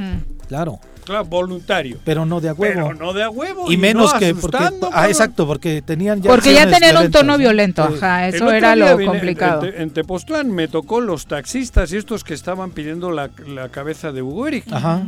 Claro, 0.49 0.79
Claro, 1.07 1.24
voluntario. 1.24 1.99
pero 2.05 2.27
no 2.27 2.41
de 2.43 2.51
a 2.51 2.53
huevo. 2.53 2.89
Pero 2.89 2.95
no 2.95 3.12
de 3.15 3.23
a 3.23 3.31
huevo. 3.31 3.70
y 3.73 3.77
menos 3.78 4.12
no 4.12 4.19
que 4.19 4.35
porque 4.35 4.59
ah, 4.93 5.09
exacto, 5.09 5.47
porque 5.47 5.81
tenían 5.81 6.20
ya 6.20 6.31
Porque 6.31 6.53
ya 6.53 6.69
tenían 6.69 6.97
un 6.99 7.11
tono 7.11 7.33
¿no? 7.33 7.39
violento, 7.39 7.83
ajá, 7.85 8.27
eso 8.28 8.51
era 8.53 8.77
lo 8.77 8.97
vine- 8.99 9.07
complicado. 9.12 9.65
En, 9.65 9.70
Te- 9.73 9.83
en 9.83 9.91
Tepoztlán 9.91 10.51
me 10.51 10.69
tocó 10.69 11.01
los 11.01 11.27
taxistas 11.27 11.93
y 11.93 11.97
estos 11.97 12.24
que 12.24 12.35
estaban 12.35 12.73
pidiendo 12.73 13.11
la, 13.12 13.31
la 13.47 13.69
cabeza 13.70 14.12
de 14.12 14.20
Hugo 14.20 14.49
Eric, 14.49 14.65
Ajá. 14.73 15.03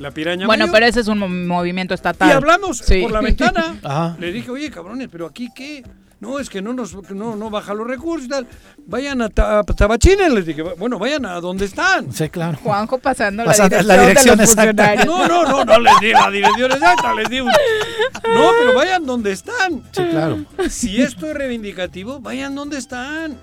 la 0.00 0.10
piraña 0.10 0.46
Bueno, 0.46 0.64
mayor. 0.66 0.74
pero 0.74 0.86
ese 0.86 1.00
es 1.00 1.06
un 1.08 1.18
mo- 1.20 1.28
movimiento 1.28 1.94
estatal. 1.94 2.28
Y 2.28 2.32
hablamos 2.32 2.78
Sí. 2.78 3.00
por 3.02 3.12
la 3.12 3.20
ventana. 3.20 3.76
Ajá. 3.84 4.16
Le 4.18 4.32
dije, 4.32 4.50
oye, 4.50 4.70
cabrones, 4.70 5.08
pero 5.10 5.26
aquí 5.26 5.48
qué. 5.54 5.84
No, 6.24 6.38
es 6.38 6.48
que 6.48 6.62
no 6.62 6.72
nos 6.72 6.94
no, 7.10 7.36
no 7.36 7.50
baja 7.50 7.74
los 7.74 7.86
recursos 7.86 8.24
y 8.26 8.30
tal. 8.30 8.46
Vayan 8.86 9.20
a, 9.20 9.28
Ta- 9.28 9.58
a 9.58 9.62
Tabachines, 9.64 10.32
les 10.32 10.46
dije. 10.46 10.62
Bueno, 10.62 10.98
vayan 10.98 11.26
a 11.26 11.38
donde 11.40 11.66
están. 11.66 12.10
Sí, 12.12 12.30
claro. 12.30 12.56
Juanjo 12.62 12.96
pasando 12.98 13.44
Pasando 13.44 13.76
la 13.76 13.82
la 13.82 14.02
dirección, 14.06 14.38
dirección 14.38 14.38
de 14.38 14.42
los 14.44 14.50
exacta. 14.52 14.86
funcionarios. 15.04 15.28
No, 15.28 15.28
no, 15.28 15.50
no, 15.50 15.64
no 15.66 15.78
les 15.80 16.00
di 16.00 16.12
la 16.12 16.30
dirección 16.30 16.72
exacta, 16.72 17.14
les 17.14 17.28
di 17.28 17.40
un... 17.40 17.48
No, 17.48 18.50
pero 18.58 18.74
vayan 18.74 19.04
donde 19.04 19.32
están. 19.32 19.82
Sí, 19.92 20.02
claro. 20.10 20.44
Si 20.70 21.02
esto 21.02 21.26
es 21.26 21.34
reivindicativo, 21.34 22.20
vayan 22.20 22.54
donde 22.54 22.78
están. 22.78 23.36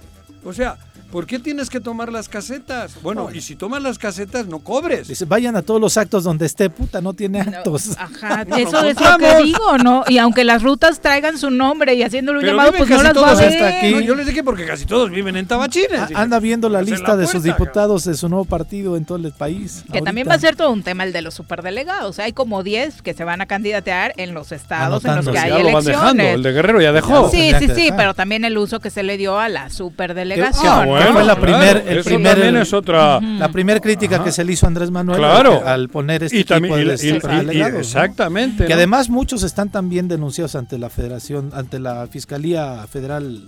O 0.44 0.52
sea, 0.52 0.76
¿por 1.12 1.26
qué 1.26 1.40
tienes 1.40 1.70
que 1.70 1.80
tomar 1.80 2.12
las 2.12 2.28
casetas? 2.30 2.94
Bueno, 3.02 3.30
y 3.34 3.42
si 3.42 3.56
tomas 3.56 3.82
las 3.84 3.98
casetas, 4.00 4.48
no 4.48 4.60
cobres. 4.60 5.08
Dice, 5.08 5.26
vayan 5.26 5.56
a 5.56 5.62
todos 5.62 5.80
los 5.82 5.98
actos 5.98 6.24
donde 6.24 6.46
esté, 6.46 6.70
puta, 6.70 7.02
no 7.02 7.14
tiene 7.14 7.42
actos. 7.42 7.90
Ajá, 7.98 8.46
No, 8.48 8.56
eso 8.58 8.84
es 8.86 9.00
lo 9.00 9.18
que 9.18 9.44
digo, 9.44 9.78
¿no? 9.78 10.04
Y 10.08 10.18
aunque 10.18 10.44
las 10.44 10.64
rutas 10.64 11.00
traigan 11.02 11.38
su 11.38 11.50
nombre 11.52 11.94
y 11.96 12.04
haciéndolo 12.04 12.40
un 12.40 12.46
Pero 12.46 12.54
llamado, 12.58 12.74
pues 12.78 12.90
no 12.90 13.04
las 13.04 13.16
va 13.18 13.32
a 13.32 13.36
ver. 13.36 13.48
hasta 13.50 13.78
aquí. 13.78 13.92
No, 13.92 14.00
yo 14.00 14.16
les 14.16 14.26
dije 14.26 14.44
porque 14.44 14.66
casi 14.66 14.86
todos 14.86 15.10
viven 15.12 15.36
en 15.36 15.46
Tabachines. 15.46 16.00
A- 16.16 16.22
Anda 16.22 16.40
viendo 16.40 16.70
la 16.70 16.82
lista 16.82 17.16
de 17.18 17.28
sus 17.28 17.44
diputados 17.44 18.06
de 18.06 18.16
su 18.16 18.30
nuevo 18.30 18.46
partido 18.46 18.96
en 18.98 19.06
todo 19.06 19.18
el 19.18 19.32
país. 19.32 19.84
Que 19.92 20.02
también 20.02 20.28
va 20.30 20.36
a 20.36 20.40
ser 20.40 20.56
todo 20.56 20.72
un 20.72 20.84
tema 20.84 21.04
el 21.04 21.14
de 21.14 21.22
los 21.22 21.34
superdelegados. 21.34 22.20
Hay 22.20 22.34
como 22.34 22.64
10 22.64 23.02
que 23.02 23.14
se 23.14 23.24
van 23.24 23.42
a 23.42 23.46
candidatear 23.46 24.14
en 24.18 24.34
los 24.34 24.52
estados 24.52 25.04
en 25.06 25.16
los 25.18 25.28
que 25.30 25.38
hay 25.40 25.50
Ya 25.50 25.58
lo 25.60 25.64
van 25.66 25.84
elecciones. 25.84 25.86
dejando, 26.00 26.24
el 26.24 26.44
de 26.44 26.52
Guerrero 26.54 26.82
ya 26.82 26.92
dejó. 26.92 27.30
Sí, 27.30 27.52
sí, 27.60 27.68
sí, 27.68 27.74
dejar. 27.84 27.98
pero 27.98 28.14
también 28.14 28.46
el 28.46 28.58
uso 28.58 28.80
que 28.80 28.90
se 28.90 29.04
le 29.04 29.18
dio 29.18 29.38
a 29.40 29.50
la 29.50 29.70
superdelegación. 29.70 30.90
¿No? 31.06 31.14
bueno, 31.14 31.20
fue 31.20 31.24
la 31.26 31.36
primer- 31.60 31.84
el 31.88 31.98
eso 32.00 32.10
primer- 32.10 32.34
también 32.34 32.58
es 32.58 32.74
otra... 32.74 33.20
La 33.22 33.50
primera 33.52 33.80
crítica 33.80 34.24
que 34.24 34.32
se 34.32 34.44
le 34.44 34.54
hizo 34.54 34.66
a 34.66 34.70
Andrés 34.70 34.92
Manuel 34.92 35.18
Claro. 35.20 35.62
al, 35.66 35.90
poner 35.90 36.24
este 36.24 36.40
Y 36.40 36.44
también- 36.44 36.74
tipo 36.76 36.90
de 36.90 36.96
y- 37.08 37.58
y- 37.58 37.62
exactamente, 37.80 38.64
Que 38.66 38.70
¿no? 38.70 38.76
además 38.76 39.10
muchos 39.10 39.44
están 39.44 39.70
también 39.70 40.08
denunciados 40.08 40.56
ante 40.56 40.78
la 40.78 40.90
Federación, 40.90 41.52
ante 41.54 41.80
la 41.80 42.08
Fiscalía 42.08 42.86
Federal 42.92 43.42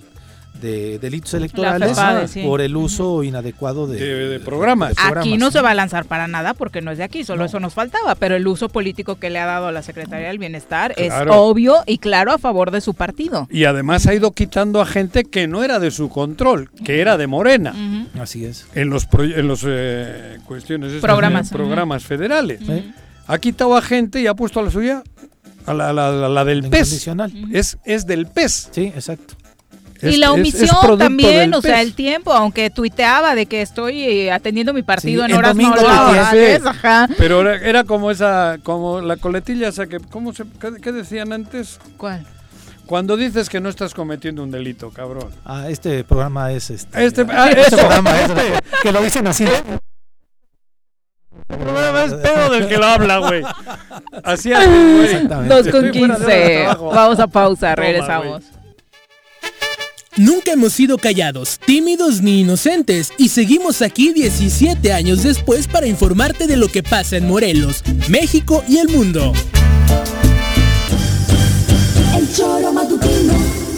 de 0.61 0.97
Delitos 0.99 1.33
Electorales 1.33 1.89
FEPADE, 1.89 2.27
sí. 2.27 2.41
por 2.43 2.61
el 2.61 2.75
uso 2.77 3.23
inadecuado 3.23 3.85
de, 3.87 3.99
De- 3.99 4.29
de 4.29 4.39
programas. 4.39 4.89
de 4.89 5.01
Aquí 5.01 5.11
programas, 5.11 5.39
no 5.39 5.51
se 5.51 5.61
va 5.61 5.71
a 5.71 5.73
lanzar 5.73 6.05
para 6.05 6.27
nada 6.27 6.53
porque 6.53 6.81
no 6.81 6.91
es 6.91 6.97
de 6.97 7.03
aquí, 7.03 7.23
solo 7.23 7.39
No. 7.39 7.45
eso 7.45 7.59
nos 7.59 7.73
faltaba, 7.73 8.15
pero 8.15 8.35
el 8.35 8.47
uso 8.47 8.69
político 8.69 9.15
que 9.15 9.29
le 9.29 9.39
ha 9.39 9.45
dado 9.45 9.67
a 9.67 9.71
la 9.71 9.81
Secretaría 9.81 10.27
del 10.27 10.37
Bienestar 10.39 10.93
es 10.95 11.11
obvio 11.29 11.83
y 11.85 11.97
claro 11.97 12.31
a 12.31 12.37
favor 12.37 12.71
de 12.71 12.79
su 12.81 12.93
partido. 12.93 13.47
Y 13.51 13.65
además 13.65 14.07
ha 14.07 14.13
ido 14.13 14.31
quitando 14.31 14.79
a 14.81 14.85
gente 14.85 15.25
que 15.25 15.47
no 15.47 15.63
era 15.63 15.79
de 15.79 15.91
su 15.91 16.07
control, 16.09 16.69
que 16.71 17.01
era 17.01 17.17
de 17.17 17.27
Morena. 17.27 17.73
Así 18.19 18.45
es. 18.45 18.65
En 18.75 18.89
los, 18.89 19.09
proye- 19.09 19.37
en 19.37 19.47
los 19.47 19.63
eh, 19.67 20.37
cuestiones 20.45 20.89
estas, 20.93 21.01
Programas. 21.01 21.49
programas 21.49 22.03
federales. 22.05 22.59
Sí. 22.65 22.93
Ha 23.27 23.37
quitado 23.39 23.75
a 23.75 23.81
gente 23.81 24.21
y 24.21 24.27
ha 24.27 24.33
puesto 24.33 24.59
a 24.59 24.63
la 24.63 24.71
suya, 24.71 25.03
a 25.65 25.73
la, 25.73 25.91
la- 25.93 26.11
la- 26.11 26.29
la 26.29 26.45
del 26.45 26.59
incondicional. 26.65 27.31
Es, 27.51 27.77
es 27.85 28.05
del 28.05 28.27
PES. 28.27 28.69
Sí, 28.71 28.91
exacto. 28.95 29.35
Y 30.11 30.17
la 30.17 30.27
es- 30.27 30.31
es 30.33 30.39
omisión 30.71 30.97
también, 30.97 31.53
o 31.53 31.61
sea, 31.61 31.81
el 31.81 31.93
tiempo, 31.93 32.33
aunque 32.33 32.69
tuiteaba 32.69 33.35
de 33.35 33.45
que 33.45 33.61
estoy 33.61 34.01
eh, 34.03 34.31
atendiendo 34.31 34.73
mi 34.73 34.83
partido 34.83 35.25
Sí, 35.25 35.31
en 35.31 35.37
horas 35.37 35.55
no 35.55 35.75
laborales, 35.75 36.65
ajá. 36.65 37.07
Pero 37.17 37.41
era, 37.41 37.55
era 37.67 37.83
como 37.83 38.11
esa, 38.11 38.57
como 38.63 39.01
la 39.01 39.17
coletilla 39.17 39.67
esa 39.69 39.87
que, 39.87 39.99
¿cómo 39.99 40.33
se, 40.33 40.43
qué, 40.59 40.73
qué 40.81 40.91
decían 40.91 41.31
antes? 41.33 41.79
¿Cuál? 41.97 42.25
Cuando 42.85 43.15
dices 43.15 43.47
que 43.49 43.61
no 43.61 43.69
estás 43.69 43.93
cometiendo 43.93 44.43
un 44.43 44.51
delito, 44.51 44.89
cabrón. 44.91 45.29
Ah, 45.45 45.67
este 45.69 46.03
programa 46.03 46.51
es 46.51 46.69
este. 46.69 47.05
Este, 47.05 47.25
ah, 47.29 47.47
este 47.49 47.61
eso. 47.61 47.77
programa 47.77 48.11
es 48.19 48.31
que 48.81 48.91
lo 48.91 49.01
dicen 49.01 49.25
así. 49.27 49.45
El 51.49 51.57
problema 51.57 52.03
es 52.03 52.13
pedo 52.13 52.49
del 52.51 52.67
que 52.67 52.77
lo 52.77 52.85
habla, 52.85 53.17
güey. 53.19 53.41
Así 54.23 54.51
es, 54.51 54.67
güey. 54.67 55.05
Exactamente. 55.05 55.53
Dos 55.55 55.67
con 55.69 55.85
Estoy 55.85 55.99
fuera 55.99 56.17
de 56.17 56.23
hora 56.23 56.35
de 56.35 56.41
quince. 56.43 56.57
trabajo. 56.63 56.89
Vamos 56.89 57.19
a 57.19 57.27
pausa, 57.27 57.75
Toma, 57.75 57.87
regresamos. 57.87 58.43
Nunca 60.17 60.51
hemos 60.51 60.73
sido 60.73 60.99
callados, 60.99 61.59
tímidos 61.65 62.21
ni 62.21 62.41
inocentes 62.41 63.11
y 63.17 63.29
seguimos 63.29 63.81
aquí 63.81 64.13
17 64.13 64.93
años 64.93 65.23
después 65.23 65.67
para 65.67 65.87
informarte 65.87 66.45
de 66.45 66.55
lo 66.55 66.67
que 66.67 66.83
pasa 66.83 67.17
en 67.17 67.27
Morelos, 67.27 67.83
México 68.09 68.63
y 68.67 68.77
el 68.77 68.89
mundo. 68.89 69.33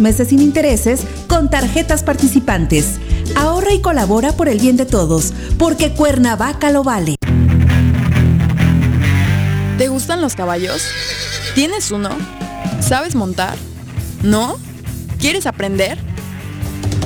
meses 0.00 0.28
sin 0.28 0.40
intereses 0.40 1.00
con 1.26 1.50
tarjetas 1.50 2.02
participantes. 2.02 2.98
Ahorra 3.36 3.72
y 3.72 3.80
colabora 3.80 4.32
por 4.32 4.48
el 4.48 4.58
bien 4.58 4.76
de 4.76 4.86
todos, 4.86 5.32
porque 5.58 5.92
Cuernavaca 5.92 6.70
lo 6.70 6.84
vale. 6.84 7.16
¿Te 9.78 9.88
gustan 9.88 10.20
los 10.20 10.34
caballos? 10.34 10.82
¿Tienes 11.54 11.90
uno? 11.90 12.10
¿Sabes 12.80 13.14
montar? 13.14 13.56
¿No? 14.22 14.58
¿Quieres 15.18 15.46
aprender? 15.46 15.98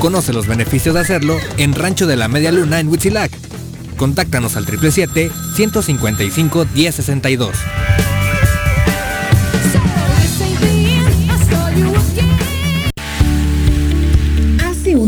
Conoce 0.01 0.33
los 0.33 0.47
beneficios 0.47 0.95
de 0.95 1.01
hacerlo 1.01 1.37
en 1.59 1.75
Rancho 1.75 2.07
de 2.07 2.17
la 2.17 2.29
Media 2.29 2.53
Luna 2.53 2.81
en 2.81 2.89
Huitzilac. 2.89 3.31
Contáctanos 3.97 4.57
al 4.57 4.67
777-155-1062. 4.67 7.51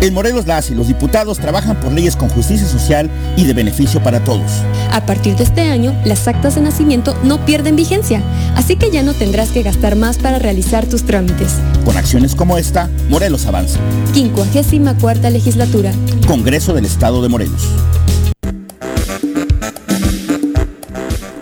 En 0.00 0.14
Morelos 0.14 0.46
las 0.46 0.70
y 0.70 0.76
los 0.76 0.86
diputados 0.86 1.38
trabajan 1.38 1.80
por 1.80 1.90
leyes 1.90 2.14
con 2.14 2.28
justicia 2.28 2.68
social 2.68 3.10
y 3.36 3.44
de 3.44 3.52
beneficio 3.52 4.00
para 4.00 4.22
todos. 4.22 4.48
A 4.92 5.04
partir 5.04 5.34
de 5.34 5.42
este 5.42 5.62
año, 5.62 5.92
las 6.04 6.28
actas 6.28 6.54
de 6.54 6.60
nacimiento 6.60 7.16
no 7.24 7.44
pierden 7.44 7.74
vigencia, 7.74 8.22
así 8.54 8.76
que 8.76 8.92
ya 8.92 9.02
no 9.02 9.12
tendrás 9.12 9.50
que 9.50 9.64
gastar 9.64 9.96
más 9.96 10.18
para 10.18 10.38
realizar 10.38 10.86
tus 10.86 11.02
trámites. 11.02 11.54
Con 11.84 11.96
acciones 11.96 12.36
como 12.36 12.58
esta, 12.58 12.88
Morelos 13.08 13.46
avanza. 13.46 13.80
54 14.14 15.30
legislatura. 15.30 15.92
Congreso 16.28 16.74
del 16.74 16.84
Estado 16.84 17.20
de 17.20 17.28
Morelos. 17.28 17.62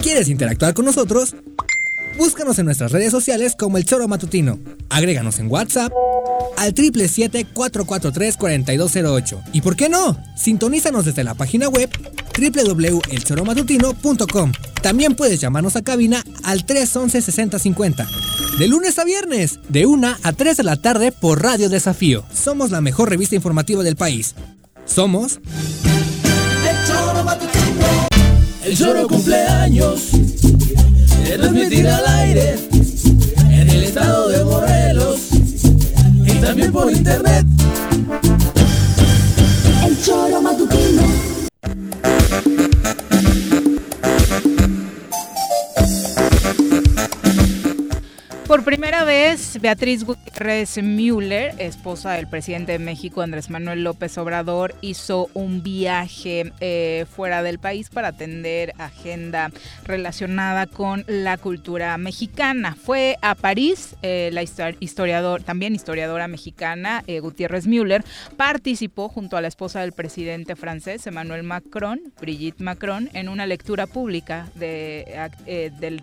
¿Quieres 0.01 0.31
interactuar 0.31 0.73
con 0.73 0.87
nosotros? 0.87 1.37
Búscanos 2.17 2.59
en 2.59 2.65
nuestras 2.65 2.91
redes 2.93 3.11
sociales 3.11 3.55
como 3.55 3.77
El 3.77 3.85
Choro 3.85 4.09
Matutino. 4.09 4.59
Agréganos 4.89 5.39
en 5.41 5.51
WhatsApp 5.51 5.93
al 6.57 6.75
777-443-4208. 6.75 9.43
¿Y 9.53 9.61
por 9.61 9.77
qué 9.77 9.89
no? 9.89 10.17
Sintonízanos 10.37 11.05
desde 11.05 11.23
la 11.25 11.35
página 11.35 11.69
web 11.69 11.91
www.elchoromatutino.com. 12.37 14.53
También 14.83 15.15
puedes 15.15 15.41
llamarnos 15.41 15.77
a 15.77 15.83
cabina 15.83 16.25
al 16.43 16.67
311-6050. 16.67 18.07
De 18.59 18.67
lunes 18.69 18.99
a 18.99 19.05
viernes, 19.05 19.61
de 19.69 19.87
1 19.87 20.17
a 20.23 20.33
3 20.33 20.57
de 20.57 20.63
la 20.63 20.77
tarde 20.77 21.13
por 21.13 21.43
Radio 21.43 21.69
Desafío. 21.69 22.25
Somos 22.33 22.71
la 22.71 22.81
mejor 22.81 23.11
revista 23.11 23.35
informativa 23.35 23.83
del 23.83 23.97
país. 23.97 24.35
Somos... 24.85 25.41
El 26.69 26.77
choro 26.87 27.25
matutino. 27.25 27.87
El 28.65 28.77
choro 28.77 29.09
cumpleaños. 29.09 30.11
Se 31.25 31.39
transmitirá 31.39 31.97
al 31.99 32.07
aire. 32.07 32.59
En 33.51 33.71
el 33.71 33.85
estado 33.85 34.29
de 34.29 34.45
Morelos. 34.45 34.66
También 36.47 36.73
por 36.73 36.93
internet. 36.93 37.56
Por 48.57 48.65
primera 48.65 49.05
vez, 49.05 49.61
Beatriz 49.61 50.03
Gutiérrez 50.03 50.79
Müller, 50.83 51.55
esposa 51.59 52.13
del 52.13 52.27
presidente 52.27 52.73
de 52.73 52.79
México, 52.79 53.21
Andrés 53.21 53.51
Manuel 53.51 53.85
López 53.85 54.17
Obrador, 54.17 54.75
hizo 54.81 55.29
un 55.35 55.63
viaje 55.63 56.55
eh, 56.61 57.05
fuera 57.15 57.43
del 57.43 57.59
país 57.59 57.91
para 57.91 58.09
atender 58.09 58.73
agenda 58.79 59.51
relacionada 59.85 60.67
con 60.67 61.05
la 61.07 61.37
cultura 61.37 61.99
mexicana. 61.99 62.75
Fue 62.75 63.19
a 63.21 63.35
París, 63.35 63.95
eh, 64.01 64.31
la 64.33 64.43
historiador, 64.43 65.43
también 65.43 65.75
historiadora 65.75 66.27
mexicana, 66.27 67.05
eh, 67.07 67.21
Gutiérrez 67.21 67.67
Müller, 67.67 68.07
participó 68.39 69.11
junto 69.11 69.37
a 69.37 69.43
la 69.43 69.49
esposa 69.49 69.81
del 69.81 69.93
presidente 69.93 70.57
francés, 70.57 71.07
Emmanuel 71.07 71.43
Macron, 71.43 72.01
Brigitte 72.19 72.63
Macron, 72.63 73.11
en 73.13 73.29
una 73.29 73.45
lectura 73.45 73.87
pública 73.87 74.49
de, 74.55 75.29
del 75.79 76.01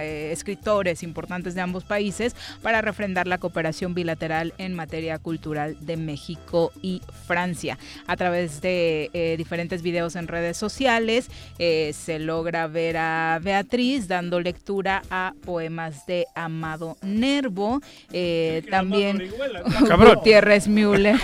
eh, 0.00 0.30
escritores 0.32 1.02
importantes 1.02 1.54
de 1.54 1.60
ambos 1.60 1.84
países 1.84 2.34
para 2.62 2.80
refrendar 2.80 3.26
la 3.26 3.38
cooperación 3.38 3.94
bilateral 3.94 4.54
en 4.58 4.74
materia 4.74 5.18
cultural 5.18 5.76
de 5.80 5.96
México 5.96 6.72
y 6.82 7.02
Francia. 7.26 7.78
A 8.06 8.16
través 8.16 8.60
de 8.60 9.10
eh, 9.12 9.36
diferentes 9.38 9.82
videos 9.82 10.16
en 10.16 10.28
redes 10.28 10.56
sociales 10.56 11.30
eh, 11.58 11.92
se 11.94 12.18
logra 12.18 12.66
ver 12.66 12.96
a 12.96 13.40
Beatriz 13.42 14.08
dando 14.08 14.40
lectura 14.40 15.02
a 15.10 15.34
poemas 15.44 16.06
de 16.06 16.26
Amado 16.34 16.96
Nervo, 17.02 17.80
también 18.70 19.30
Gutiérrez 20.14 20.68
Müller. 20.68 21.16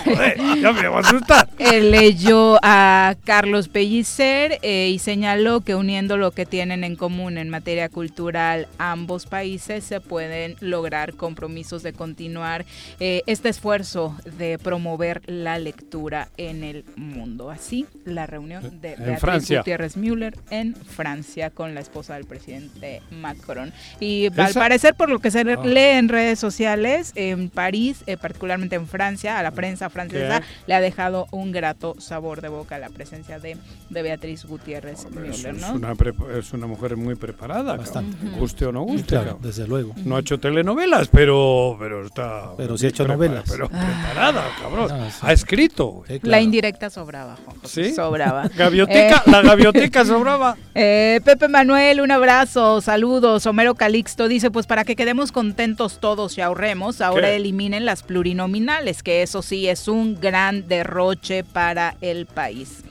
leyó 1.82 2.58
a 2.62 3.14
Carlos 3.24 3.68
Pellicer 3.68 4.58
y 4.62 4.98
señaló 4.98 5.60
que 5.60 5.74
uniendo 5.74 6.16
lo 6.16 6.30
que 6.30 6.46
tienen 6.46 6.84
en 6.84 6.96
común 6.96 7.38
en 7.38 7.48
materia 7.48 7.88
cultural 7.88 8.51
ambos 8.78 9.26
países 9.26 9.84
se 9.84 10.00
pueden 10.00 10.56
lograr 10.60 11.14
compromisos 11.14 11.82
de 11.82 11.92
continuar 11.92 12.64
eh, 13.00 13.22
este 13.26 13.48
esfuerzo 13.48 14.16
de 14.38 14.58
promover 14.58 15.22
la 15.26 15.58
lectura 15.58 16.28
en 16.36 16.64
el 16.64 16.84
mundo. 16.96 17.50
Así, 17.50 17.86
la 18.04 18.26
reunión 18.26 18.80
de 18.80 18.96
Beatriz 18.96 19.48
Gutiérrez 19.58 19.96
Müller 19.96 20.36
en 20.50 20.74
Francia 20.74 21.50
con 21.50 21.74
la 21.74 21.80
esposa 21.80 22.14
del 22.14 22.24
presidente 22.24 23.02
Macron. 23.10 23.72
Y 24.00 24.26
al 24.40 24.52
parecer, 24.54 24.94
por 24.94 25.08
lo 25.08 25.18
que 25.18 25.30
se 25.30 25.40
Ah. 25.40 25.64
lee 25.64 25.98
en 25.98 26.08
redes 26.08 26.38
sociales, 26.38 27.12
en 27.14 27.50
París, 27.50 28.02
eh, 28.06 28.16
particularmente 28.16 28.76
en 28.76 28.86
Francia, 28.86 29.38
a 29.38 29.42
la 29.42 29.50
prensa 29.50 29.90
francesa, 29.90 30.40
¿Qué? 30.40 30.46
le 30.66 30.74
ha 30.74 30.80
dejado 30.80 31.26
un 31.32 31.52
grato 31.52 31.96
sabor 32.00 32.40
de 32.40 32.48
boca 32.48 32.78
la 32.78 32.88
presencia 32.90 33.38
de, 33.38 33.56
de 33.90 34.02
Beatriz 34.02 34.44
Gutiérrez 34.44 35.06
Müller, 35.10 35.54
es 35.56 35.62
una 35.70 35.94
prepa- 35.94 36.38
es 36.38 36.52
una 36.52 36.66
mujer 36.66 36.96
muy 36.96 37.14
preparada. 37.14 37.76
Bastante. 37.76 38.16
Guste 38.42 38.66
o 38.66 38.72
no 38.72 38.82
guste. 38.82 39.06
Claro, 39.06 39.38
desde 39.40 39.68
luego. 39.68 39.94
No 40.04 40.16
ha 40.16 40.20
hecho 40.20 40.40
telenovelas, 40.40 41.06
pero, 41.06 41.76
pero 41.78 42.04
está. 42.06 42.50
Pero 42.56 42.76
sí 42.76 42.86
ha 42.86 42.88
hecho 42.88 43.06
novelas. 43.06 43.44
Pero 43.48 43.70
Ah. 43.72 44.02
preparada, 44.04 44.44
cabrón. 44.60 44.88
Ah, 44.90 45.08
sí. 45.12 45.18
Ha 45.22 45.32
escrito. 45.32 46.02
La 46.22 46.40
indirecta 46.40 46.90
sobraba, 46.90 47.36
Juan 47.44 47.56
José, 47.60 47.84
¿Sí? 47.90 47.94
Sobraba. 47.94 48.48
Gavioteca, 48.56 49.22
Eh, 49.26 49.30
la 49.30 49.42
gavioteca 49.42 50.04
sobraba. 50.04 50.56
eh, 50.74 51.20
Pepe 51.24 51.46
Manuel, 51.46 52.00
un 52.00 52.10
abrazo, 52.10 52.80
saludos. 52.80 53.46
Homero 53.46 53.76
Calixto 53.76 54.26
dice, 54.26 54.50
pues 54.50 54.66
para 54.66 54.84
que 54.84 54.96
quedemos 54.96 55.30
contentos 55.30 55.98
todos 56.00 56.36
y 56.36 56.40
ahorremos, 56.40 57.00
ahora 57.00 57.28
¿Qué? 57.28 57.36
eliminen 57.36 57.84
las 57.84 58.02
plurinominales, 58.02 59.04
que 59.04 59.22
eso 59.22 59.42
sí 59.42 59.68
es 59.68 59.86
un 59.86 60.20
gran 60.20 60.66
derroche 60.66 61.44
para 61.44 61.94
el 62.00 62.26
país. 62.26 62.82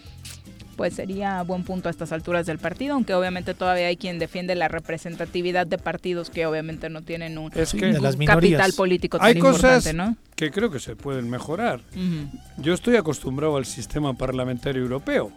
Pues 0.82 0.96
sería 0.96 1.44
buen 1.44 1.64
punto 1.64 1.90
a 1.90 1.92
estas 1.92 2.12
alturas 2.12 2.48
del 2.48 2.58
partido, 2.58 2.96
aunque 2.96 3.14
obviamente 3.14 3.54
todavía 3.54 3.86
hay 3.86 3.98
quien 3.98 4.18
defiende 4.18 4.56
la 4.56 4.68
representatividad 4.68 5.68
de 5.68 5.78
partidos 5.78 6.32
que 6.32 6.48
obviamente 6.48 6.90
no 6.90 7.04
tienen 7.04 7.38
un, 7.38 7.52
Es 7.54 7.74
que- 7.74 7.86
un 7.92 8.02
las 8.02 8.16
capital 8.16 8.74
político 8.74 9.20
tan 9.20 9.28
Hay 9.28 9.38
cosas 9.38 9.86
importante, 9.86 9.94
¿no? 9.94 10.18
que 10.36 10.50
creo 10.50 10.72
que 10.72 10.80
se 10.80 10.96
pueden 10.96 11.30
mejorar. 11.30 11.82
Ujú. 11.92 12.36
Yo 12.58 12.74
estoy 12.74 12.96
acostumbrado 12.96 13.58
al 13.58 13.66
sistema 13.66 14.16
parlamentario 14.18 14.82
europeo, 14.82 15.32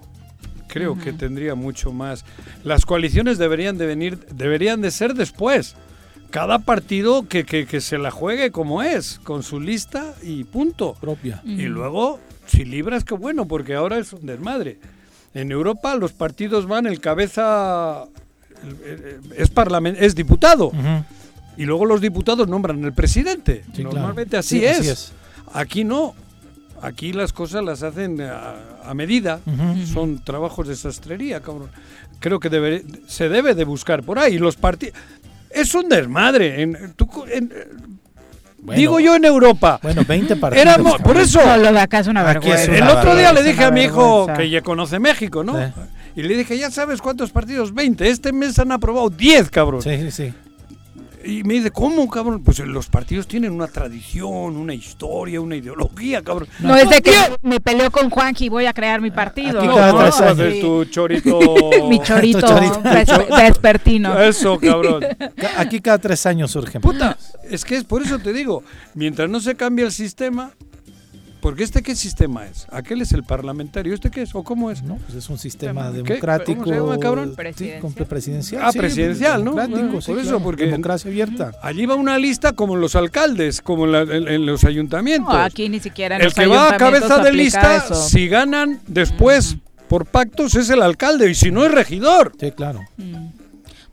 creo 0.66 0.98
que 0.98 1.12
tendría 1.12 1.54
mucho 1.54 1.92
más. 1.92 2.24
Las 2.62 2.86
coaliciones 2.86 3.36
deberían 3.36 3.76
de 3.76 3.84
venir, 3.84 4.18
deberían 4.32 4.80
de 4.80 4.90
ser 4.90 5.12
después. 5.12 5.76
Cada 6.30 6.60
partido 6.60 7.28
que, 7.28 7.44
que, 7.44 7.66
que 7.66 7.82
se 7.82 7.98
la 7.98 8.10
juegue 8.10 8.50
como 8.50 8.82
es, 8.82 9.20
con 9.24 9.42
su 9.42 9.60
lista 9.60 10.14
y 10.22 10.44
punto. 10.44 10.96
Propia. 11.02 11.42
Y 11.44 11.64
luego, 11.66 12.18
si 12.46 12.64
libras, 12.64 13.04
qué 13.04 13.12
bueno, 13.12 13.46
porque 13.46 13.74
ahora 13.74 13.98
es 13.98 14.10
un 14.14 14.24
desmadre. 14.24 14.78
En 15.34 15.50
Europa 15.50 15.94
los 15.96 16.12
partidos 16.12 16.66
van, 16.66 16.86
el 16.86 17.00
cabeza 17.00 18.04
es, 19.36 19.50
es 20.00 20.14
diputado. 20.14 20.72
Y 21.56 21.64
luego 21.64 21.84
los 21.86 22.00
diputados 22.00 22.48
nombran 22.48 22.82
el 22.84 22.92
presidente. 22.92 23.64
Sí, 23.74 23.82
claro. 23.82 23.92
Normalmente 23.96 24.36
así, 24.36 24.58
Sí, 24.60 24.64
es. 24.64 24.78
así 24.80 24.88
es. 24.90 25.12
Aquí 25.52 25.84
no. 25.84 26.14
Aquí 26.82 27.12
las 27.12 27.32
cosas 27.32 27.64
las 27.64 27.82
hacen 27.82 28.20
a, 28.20 28.54
a 28.84 28.94
medida. 28.94 29.40
Son 29.92 30.22
trabajos 30.22 30.68
de 30.68 30.76
sastrería, 30.76 31.40
cabrón. 31.40 31.70
Creo 32.20 32.40
que 32.40 32.50
debe- 32.50 32.84
se 33.06 33.28
debe 33.28 33.54
de 33.54 33.64
buscar 33.64 34.02
por 34.02 34.18
ahí. 34.18 34.38
Los 34.38 34.56
partidos... 34.56 34.96
Es 35.50 35.74
un 35.74 35.88
desmadre. 35.88 36.62
En, 36.62 36.94
tú 36.96 37.06
co- 37.06 37.26
en- 37.28 37.52
Bueno. 38.64 38.78
digo 38.78 38.98
yo 38.98 39.14
en 39.14 39.24
Europa. 39.26 39.78
Bueno, 39.82 40.02
20 40.08 40.36
partidos. 40.36 40.62
Éramos, 40.66 40.96
por 41.02 41.16
eso. 41.18 41.40
No, 41.44 41.56
lo 41.58 41.72
de 41.72 41.80
acá 41.80 41.98
es 42.00 42.06
una 42.06 42.28
Aquí 42.28 42.48
es 42.50 42.66
vergüenza. 42.68 42.84
una 42.84 42.92
El 42.92 42.98
otro 42.98 43.16
día 43.16 43.32
le 43.32 43.42
dije 43.42 43.64
a 43.64 43.70
mi 43.70 43.82
hijo 43.82 44.26
vergüenza. 44.26 44.42
que 44.42 44.50
ya 44.50 44.62
conoce 44.62 44.98
México, 44.98 45.44
¿no? 45.44 45.54
Sí. 45.58 45.72
Y 46.16 46.22
le 46.22 46.36
dije, 46.36 46.56
ya 46.56 46.70
sabes 46.70 47.02
cuántos 47.02 47.30
partidos, 47.30 47.74
20. 47.74 48.08
Este 48.08 48.32
mes 48.32 48.58
han 48.58 48.72
aprobado 48.72 49.10
10, 49.10 49.50
cabrón. 49.50 49.82
Sí, 49.82 49.96
sí, 49.98 50.10
sí. 50.10 50.34
Y 51.26 51.42
me 51.44 51.54
dice, 51.54 51.70
¿cómo, 51.70 52.08
cabrón? 52.10 52.42
Pues 52.42 52.58
los 52.60 52.88
partidos 52.88 53.26
tienen 53.26 53.52
una 53.52 53.66
tradición, 53.66 54.56
una 54.56 54.74
historia, 54.74 55.40
una 55.40 55.56
ideología, 55.56 56.22
cabrón. 56.22 56.48
No 56.60 56.76
es 56.76 56.88
de 56.90 57.00
que 57.00 57.12
me 57.42 57.60
peleo 57.60 57.90
con 57.90 58.10
Juanji 58.10 58.46
y 58.46 58.48
voy 58.50 58.66
a 58.66 58.72
crear 58.74 59.00
mi 59.00 59.10
partido. 59.10 59.58
Aquí 59.58 59.66
¿no? 59.68 59.74
cada 59.74 59.92
No, 59.92 59.98
tres 60.00 60.20
años. 60.20 60.32
haces 60.38 60.60
tu 60.60 60.84
chorito. 60.84 61.38
Mi 61.88 61.98
chorito, 62.00 62.40
Tu 62.40 62.46
chorito. 62.46 62.80
vespertino. 63.36 64.20
Eso, 64.22 64.58
cabrón. 64.58 65.02
Ca- 65.36 65.52
Aquí 65.60 65.80
cada 65.80 65.98
tres 65.98 66.26
años 66.26 66.50
surgen. 66.50 66.82
Puta, 66.82 67.16
es 67.48 67.64
que 67.64 67.76
es 67.76 67.84
por 67.84 68.02
eso 68.02 68.18
te 68.18 68.32
digo, 68.32 68.62
mientras 68.94 69.30
no 69.30 69.40
se 69.40 69.54
cambie 69.54 69.84
el 69.86 69.92
sistema, 69.92 70.52
porque 71.44 71.62
este 71.62 71.82
qué 71.82 71.94
sistema 71.94 72.46
es? 72.46 72.66
¿Aquel 72.70 73.02
es 73.02 73.12
el 73.12 73.22
parlamentario? 73.22 73.92
¿Este 73.92 74.10
qué 74.10 74.22
es? 74.22 74.34
¿O 74.34 74.42
cómo 74.42 74.70
es? 74.70 74.82
No, 74.82 74.96
pues 74.96 75.14
es 75.14 75.28
un 75.28 75.36
sistema 75.36 75.90
¿Qué? 75.92 75.98
democrático. 76.02 76.62
¿Cómo 76.62 76.74
se 76.74 76.80
llama, 76.80 76.98
cabrón? 76.98 77.36
sí, 77.54 77.70
Presidencial. 78.08 78.62
Ah, 78.64 78.72
sí, 78.72 78.78
presidencial, 78.78 79.44
¿no? 79.44 79.50
Democrático, 79.50 79.78
Bueno, 79.88 80.00
sí, 80.00 80.06
por 80.12 80.18
eso, 80.20 80.28
claro, 80.30 80.42
porque- 80.42 80.64
Democracia 80.64 81.10
abierta. 81.10 81.52
Allí 81.60 81.84
va 81.84 81.96
una 81.96 82.16
lista 82.18 82.54
como 82.54 82.76
los 82.76 82.96
alcaldes, 82.96 83.60
como 83.60 83.84
en, 83.84 83.92
la- 83.92 84.00
en- 84.16 84.26
en 84.26 84.46
los 84.46 84.64
ayuntamientos. 84.64 85.34
No, 85.34 85.38
aquí 85.40 85.68
ni 85.68 85.80
siquiera 85.80 86.16
en 86.16 86.22
el 86.22 86.28
los 86.28 86.34
que 86.34 86.46
va 86.46 86.70
a 86.70 86.76
cabeza 86.78 87.18
de 87.22 87.32
lista, 87.32 87.76
eso. 87.76 87.94
si 87.94 88.26
ganan 88.26 88.80
después 88.86 89.58
por 89.86 90.06
pactos, 90.06 90.54
es 90.54 90.70
el 90.70 90.80
alcalde, 90.80 91.30
y 91.30 91.34
si 91.34 91.50
no 91.50 91.66
es 91.66 91.70
regidor. 91.72 92.32
Sí, 92.40 92.52
claro. 92.52 92.80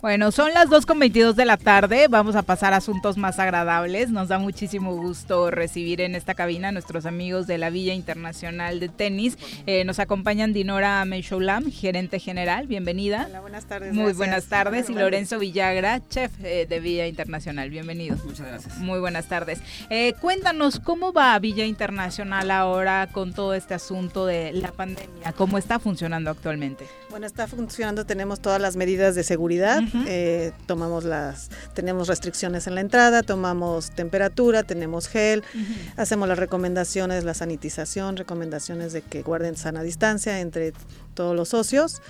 Bueno, 0.02 0.32
son 0.32 0.52
las 0.52 0.68
2.22 0.68 1.34
de 1.34 1.45
la 1.45 1.57
tarde, 1.57 2.07
vamos 2.10 2.36
a 2.36 2.41
pasar 2.41 2.73
a 2.73 2.78
asuntos 2.78 3.18
más 3.18 3.38
agradables. 3.38 4.10
Nos 4.10 4.30
da 4.30 4.40
muchísimo 4.40 4.95
gusto 4.95 5.52
recibir 5.52 6.02
en 6.02 6.15
esta 6.15 6.34
cabina 6.34 6.69
a 6.69 6.72
nuestros 6.72 7.06
amigos 7.06 7.45
de 7.45 7.60
la 7.60 7.69
Villa 7.69 7.94
Internacional 7.94 8.80
de 8.80 8.90
Tenis. 8.90 9.38
Eh, 9.68 9.84
nos 9.86 9.99
acompañan 9.99 10.53
Dinora 10.53 11.06
Meishoulam, 11.06 11.72
gerente 11.72 12.18
general, 12.18 12.65
bienvenida. 12.65 13.28
Hola, 13.30 13.41
buenas 13.41 13.65
tardes. 13.65 13.94
Muy 13.94 14.06
gracias. 14.06 14.18
buenas 14.18 14.45
tardes. 14.45 14.90
Y 14.90 14.95
Lorenzo 14.95 15.38
Villagra, 15.38 16.02
chef 16.10 16.32
eh, 16.44 16.65
de 16.68 16.80
Villa 16.80 17.06
Internacional, 17.06 17.69
bienvenido. 17.69 18.18
Muchas 18.26 18.48
gracias. 18.48 18.80
Muy 18.80 18.99
buenas 18.99 19.28
tardes. 19.28 19.60
Eh, 19.91 20.15
cuéntanos, 20.19 20.80
¿cómo 20.80 21.14
va 21.14 21.38
Villa 21.38 21.65
Internacional 21.65 22.49
ahora 22.49 23.07
con 23.11 23.34
todo 23.34 23.53
este 23.53 23.76
asunto 23.76 24.26
de 24.26 24.52
la 24.52 24.72
pandemia? 24.72 25.32
¿Cómo 25.34 25.60
está 25.60 25.78
funcionando 25.78 26.32
actualmente? 26.32 26.88
Bueno, 27.11 27.28
está 27.28 27.45
funcionando, 27.45 28.06
tenemos 28.07 28.40
todas 28.40 28.60
las 28.60 28.78
medidas 28.78 29.14
de 29.14 29.23
seguridad, 29.23 29.84
eh, 30.08 30.52
tomamos 30.66 31.04
las, 31.04 31.50
tenemos 31.74 32.08
restricciones 32.08 32.68
en 32.68 32.76
la 32.76 32.82
entrada, 32.82 33.24
tomamos 33.24 33.92
temperatura, 33.92 34.64
tenemos 34.64 35.08
gel, 35.08 35.44
hacemos 35.98 36.28
las 36.28 36.38
recomendaciones, 36.40 37.24
la 37.24 37.34
sanitización, 37.34 38.18
recomendaciones 38.18 38.94
de 38.94 39.02
que 39.02 39.22
guarden 39.22 39.56
sana 39.58 39.84
distancia 39.84 40.40
entre 40.40 40.74
todos 41.14 41.36
los 41.36 41.50
socios. 41.50 42.02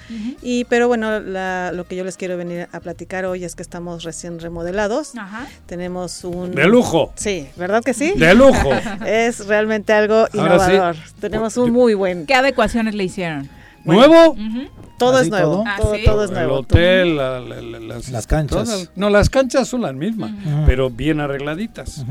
Y 0.42 0.66
pero 0.66 0.88
bueno, 0.88 1.20
la- 1.20 1.72
lo 1.74 1.88
que 1.88 1.96
yo 1.96 2.04
les 2.04 2.18
quiero 2.18 2.38
venir 2.38 2.68
a 2.72 2.80
platicar 2.80 3.26
hoy 3.26 3.44
es 3.44 3.56
que 3.56 3.64
estamos 3.64 4.04
recién 4.04 4.40
remodelados. 4.40 5.14
Ajá. 5.18 5.48
Tenemos 5.66 6.24
un 6.24 6.52
De 6.52 6.68
lujo. 6.68 7.12
Sí, 7.16 7.48
¿verdad 7.58 7.84
que 7.84 7.94
sí? 7.94 8.14
De 8.16 8.36
lujo. 8.36 8.70
es 9.06 9.48
realmente 9.48 9.92
algo 9.94 10.16
Ahora 10.16 10.30
sí. 10.34 10.72
innovador. 10.74 10.96
Tenemos 11.20 11.58
un 11.58 11.72
muy 11.72 11.94
buen 11.96 12.26
¿Qué 12.28 12.36
adecuaciones 12.36 12.94
le 12.96 13.04
hicieron? 13.06 13.50
¿Nuevo? 13.84 14.36
Todo 15.06 15.18
¿Así 15.18 15.26
es 15.26 15.30
nuevo, 15.32 15.52
todo? 15.52 15.64
Ah, 15.68 15.78
todo, 15.82 15.96
¿sí? 15.96 16.04
todo 16.06 16.24
es 16.24 16.30
El 16.32 16.36
nuevo. 16.38 16.56
hotel, 16.60 17.18
la- 17.18 17.40
la- 17.40 17.62
la- 17.62 17.80
las, 17.80 18.10
Las 18.10 18.28
canchas. 18.28 18.64
todas- 18.66 18.90
no, 18.96 19.10
las 19.10 19.30
canchas 19.30 19.68
son 19.68 19.82
las 19.82 19.94
mismas, 19.94 20.32
pero 20.66 20.90
bien 20.90 21.20
arregladitas, 21.20 22.06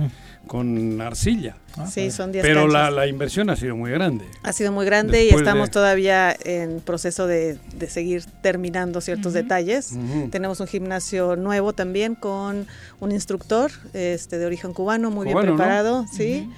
con 0.47 1.01
arcilla. 1.01 1.57
Sí, 1.89 2.11
son 2.11 2.33
10 2.33 2.43
Pero 2.45 2.67
la, 2.67 2.91
la 2.91 3.07
inversión 3.07 3.49
ha 3.51 3.57
sido 3.57 3.77
muy 3.77 3.93
grande. 3.93 4.25
Ha 4.43 4.53
sido 4.53 4.73
muy 4.73 4.85
grande 4.85 5.25
y 5.25 5.29
estamos 5.29 5.69
de- 5.69 5.73
todavía 5.73 6.35
en 6.45 6.81
proceso 6.81 7.27
de, 7.29 7.59
de 7.77 7.89
seguir 7.89 8.25
terminando 8.43 9.01
ciertos 9.01 9.33
detalles. 9.33 9.93
Tenemos 10.31 10.59
un 10.61 10.67
gimnasio 10.67 11.37
nuevo 11.37 11.73
también 11.73 12.17
con 12.17 12.67
un 12.99 13.13
instructor 13.13 13.71
este, 13.93 14.39
de 14.39 14.47
origen 14.47 14.73
cubano, 14.73 15.11
muy 15.11 15.27
Cubano, 15.29 15.41
bien 15.43 15.51
¿no? 15.53 15.57
preparado, 15.57 16.07
sí. 16.13 16.51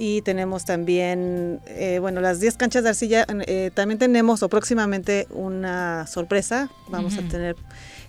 Y 0.00 0.22
tenemos 0.22 0.64
también, 0.64 1.60
eh, 1.66 1.98
bueno, 2.00 2.20
las 2.20 2.38
10 2.38 2.56
canchas 2.56 2.84
de 2.84 2.90
arcilla, 2.90 3.26
eh, 3.48 3.72
también 3.74 3.98
tenemos 3.98 4.44
o 4.44 4.48
próximamente 4.48 5.26
una 5.30 6.06
sorpresa. 6.06 6.70
Vamos 6.88 7.18
a 7.18 7.22
tener 7.22 7.56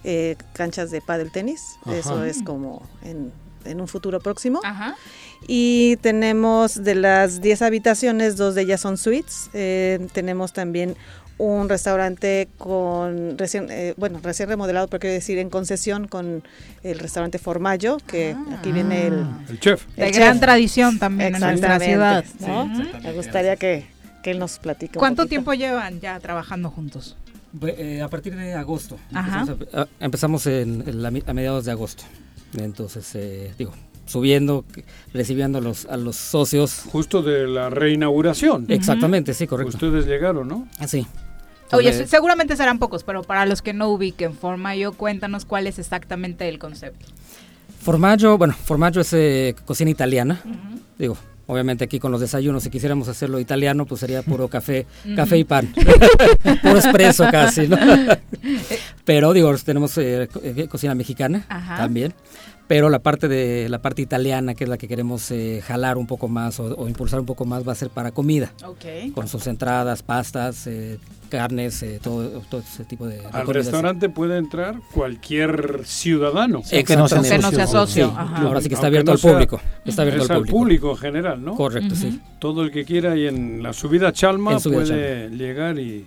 eh, 0.04 0.36
canchas 0.54 0.92
de 0.92 1.02
pádel 1.02 1.32
tenis. 1.32 1.80
Ajá. 1.82 1.98
Eso 1.98 2.24
es 2.24 2.44
como 2.44 2.88
en, 3.02 3.32
en 3.66 3.82
un 3.82 3.88
futuro 3.88 4.20
próximo. 4.20 4.62
Ajá. 4.64 4.96
Y 5.48 5.98
tenemos 5.98 6.84
de 6.84 6.96
las 6.96 7.42
10 7.42 7.62
habitaciones, 7.62 8.36
dos 8.36 8.56
de 8.56 8.64
ellas 8.64 8.82
son 8.82 8.98
suites. 8.98 9.50
Eh, 9.54 10.08
tenemos 10.14 10.54
también 10.54 10.96
un 11.40 11.68
restaurante 11.70 12.48
con 12.58 13.38
recién, 13.38 13.68
eh, 13.72 13.94
bueno, 13.98 14.20
recién 14.22 14.50
remodelado, 14.50 14.88
pero 14.88 15.00
quiero 15.00 15.14
decir 15.16 15.38
en 15.40 15.50
concesión 15.50 16.08
con 16.08 16.44
el 16.84 17.00
restaurante 17.00 17.40
Formaggio, 17.40 17.98
que 18.06 18.36
aquí 18.58 18.72
viene 18.72 19.08
el, 19.08 19.26
El 19.50 19.60
chef. 19.60 19.88
De 19.96 20.12
gran 20.12 20.40
tradición 20.40 21.00
también 21.00 21.34
en 21.36 21.42
nuestra 21.42 21.80
ciudad. 21.80 22.24
Me 23.04 23.14
gustaría 23.14 23.56
que, 23.56 23.86
que 24.22 24.32
él 24.32 24.40
nos 24.40 24.60
platique. 24.60 24.98
un 24.98 25.00
¿Cuánto 25.00 25.24
poquito. 25.24 25.30
tiempo 25.30 25.54
llevan 25.54 26.00
ya 26.02 26.20
trabajando 26.20 26.70
juntos? 26.70 27.16
Ve- 27.54 27.76
eh, 27.80 28.02
a 28.04 28.10
partir 28.10 28.36
de 28.36 28.54
agosto. 28.54 28.98
Ajá. 29.14 29.40
Empezamos, 29.42 29.74
a, 29.74 29.82
a- 29.82 29.88
empezamos 30.02 30.46
en, 30.46 30.84
en 30.88 31.02
la 31.02 31.08
a 31.26 31.34
mediados 31.34 31.66
de 31.66 31.72
agosto. 31.72 32.04
Entonces, 32.58 33.10
eh, 33.16 33.54
digo, 33.58 33.74
subiendo, 34.06 34.66
recibiendo 35.14 35.60
a 35.60 35.62
los, 35.62 35.86
a 35.86 35.96
los 35.98 36.16
socios. 36.16 36.84
Justo 36.92 37.22
de 37.22 37.48
la 37.48 37.70
reinauguración. 37.70 38.66
Exactamente, 38.68 39.34
sí, 39.34 39.48
correcto. 39.48 39.78
Ustedes 39.78 40.06
llegaron, 40.06 40.48
¿no? 40.48 40.68
Oye, 41.72 42.08
seguramente 42.08 42.56
serán 42.56 42.80
pocos, 42.80 43.04
pero 43.04 43.24
para 43.24 43.46
los 43.46 43.62
que 43.62 43.74
no 43.74 43.90
ubiquen 43.90 44.34
Formayo, 44.34 44.94
cuéntanos 44.94 45.46
cuál 45.46 45.68
es 45.68 45.80
exactamente 45.80 46.48
el 46.50 46.60
concepto. 46.60 47.06
Formaggio, 47.82 48.38
bueno, 48.38 48.54
formaggio 48.54 49.02
es 49.02 49.14
eh, 49.14 49.56
cocina 49.66 49.90
italiana. 49.90 50.42
Digo, 50.98 51.18
obviamente 51.48 51.86
aquí 51.86 52.00
con 52.00 52.12
los 52.12 52.22
desayunos, 52.22 52.64
si 52.64 52.70
quisiéramos 52.70 53.08
hacerlo 53.08 53.40
italiano, 53.40 53.86
pues 53.86 54.02
sería 54.02 54.22
puro 54.22 54.48
café, 54.48 54.86
café 55.16 55.38
y 55.38 55.44
pan. 55.44 55.74
puro 56.62 56.78
espresso 56.78 57.26
casi, 57.32 57.68
¿no? 57.68 57.78
Pero 59.06 59.34
digo, 59.34 59.56
tenemos 59.58 59.98
eh, 59.98 60.28
eh, 60.44 60.68
cocina 60.68 60.94
mexicana 60.96 61.46
Ajá. 61.50 61.78
también. 61.78 62.14
Pero 62.70 62.90
la 62.90 63.00
parte 63.00 63.28
de 63.28 63.68
la 63.68 63.82
parte 63.82 64.04
italiana, 64.04 64.54
que 64.54 64.66
es 64.66 64.70
la 64.70 64.78
que 64.78 64.88
queremos 64.88 65.32
eh, 65.32 65.64
jalar 65.66 65.98
un 65.98 66.06
poco 66.06 66.28
más 66.28 66.60
o, 66.60 66.66
o 66.78 66.88
impulsar 66.88 67.20
un 67.20 67.26
poco 67.26 67.44
más, 67.44 67.68
va 67.68 67.72
a 67.72 67.76
ser 67.76 67.90
para 67.90 68.12
comida. 68.12 68.54
Con 69.16 69.28
sus 69.28 69.48
entradas, 69.48 70.04
pastas, 70.04 70.68
eh, 70.68 71.00
carnes, 71.30 71.82
eh, 71.84 72.00
todo, 72.04 72.42
todo 72.50 72.62
ese 72.62 72.84
tipo 72.86 73.08
de, 73.08 73.22
Al 73.32 73.48
restaurante 73.48 74.10
puede 74.10 74.38
entrar 74.38 74.80
cualquier 74.94 75.82
ciudadano. 75.86 76.60
Exactamente. 76.72 77.30
Que 77.30 77.38
no 77.42 77.52
sea 77.52 77.68
socio, 77.68 78.08
Sí, 78.08 78.14
ajá. 78.18 78.42
Ahora 78.42 78.62
sí 78.62 78.68
que 78.70 78.76
está 78.76 78.88
abierto 78.88 79.12
no 79.12 79.14
al 79.14 79.20
sea- 79.20 79.32
público. 79.34 79.62
Está 79.86 80.02
abierto 80.02 80.24
es 80.24 80.30
al 80.30 80.36
al 80.38 80.42
público. 80.44 80.58
público 80.58 80.92
en 80.92 80.98
general, 80.98 81.44
¿no? 81.46 81.56
Correcto, 81.56 81.96
sí. 81.96 82.20
Todo 82.40 82.64
el 82.64 82.72
que 82.72 82.84
quiera 82.86 83.16
y 83.16 83.28
en 83.28 83.64
la 83.64 83.74
subida 83.74 84.12
Chalma 84.12 84.54
En 84.54 84.60
subida 84.60 84.80
puede 84.86 85.30
llegar 85.30 85.80
y, 85.80 86.06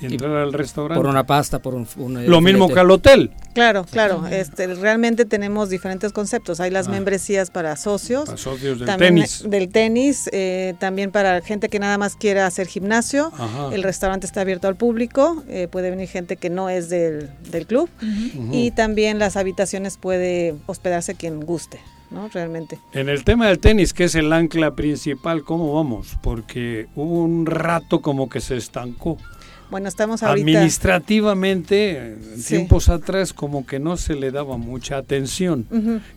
y 0.00 0.06
entrar 0.06 0.32
al 0.36 0.52
restaurante. 0.52 1.00
Por 1.00 1.08
una 1.10 1.24
pasta, 1.24 1.60
por 1.60 1.74
un... 1.74 1.86
un, 1.96 2.18
eh, 2.18 2.28
Lo 2.28 2.40
mismo 2.40 2.68
que 2.68 2.78
al 2.80 2.90
hotel. 2.90 3.30
Claro, 3.54 3.84
claro. 3.90 4.26
Este, 4.26 4.66
realmente 4.74 5.24
tenemos 5.24 5.70
diferentes 5.70 6.12
conceptos. 6.12 6.60
Hay 6.60 6.70
las 6.70 6.88
Ah. 6.88 6.90
membresías 6.90 7.50
para 7.50 7.74
socios. 7.76 8.26
Para 8.26 8.36
socios 8.36 8.78
del 8.78 8.86
también 8.86 9.14
tenis. 9.14 9.44
Del 9.48 9.68
tenis. 9.70 10.28
eh, 10.32 10.74
también 10.78 11.10
para 11.10 11.40
gente 11.40 11.68
que 11.68 11.78
nada 11.78 11.96
más 11.98 12.16
quiera 12.16 12.46
hacer 12.46 12.66
gimnasio. 12.66 13.32
Ajá. 13.34 13.70
El 13.72 13.82
restaurante 13.82 14.26
está 14.26 14.42
abierto 14.42 14.68
al 14.68 14.76
público. 14.76 15.42
eh, 15.48 15.68
puede 15.70 15.90
venir 15.90 16.08
gente 16.08 16.36
que 16.36 16.50
no 16.50 16.68
es 16.68 16.88
del, 16.90 17.30
del 17.50 17.66
club. 17.66 17.88
Y 18.52 18.70
también 18.72 19.18
las 19.18 19.36
habitaciones 19.36 19.96
puede 19.96 20.54
hospedarse 20.66 21.14
quien 21.14 21.40
guste, 21.40 21.80
¿no? 22.10 22.28
Realmente. 22.28 22.78
En 22.92 23.08
el 23.08 23.24
tema 23.24 23.46
del 23.48 23.58
tenis, 23.58 23.92
que 23.94 24.04
es 24.04 24.14
el 24.14 24.32
ancla 24.32 24.74
principal, 24.74 25.42
¿cómo 25.44 25.74
vamos? 25.74 26.16
Porque 26.22 26.86
hubo 26.94 27.22
un 27.22 27.46
rato 27.46 28.02
como 28.02 28.28
que 28.28 28.40
se 28.40 28.56
estancó. 28.56 29.16
Bueno, 29.70 29.88
estamos 29.88 30.22
ahorita... 30.22 30.46
Administrativamente, 30.46 31.98
en 31.98 32.40
Sí. 32.42 32.56
tiempos 32.56 32.88
atrás, 32.88 33.32
como 33.32 33.66
que 33.66 33.78
no 33.78 33.96
se 33.96 34.14
le 34.14 34.30
daba 34.30 34.56
mucha 34.56 34.96
atención 34.96 35.66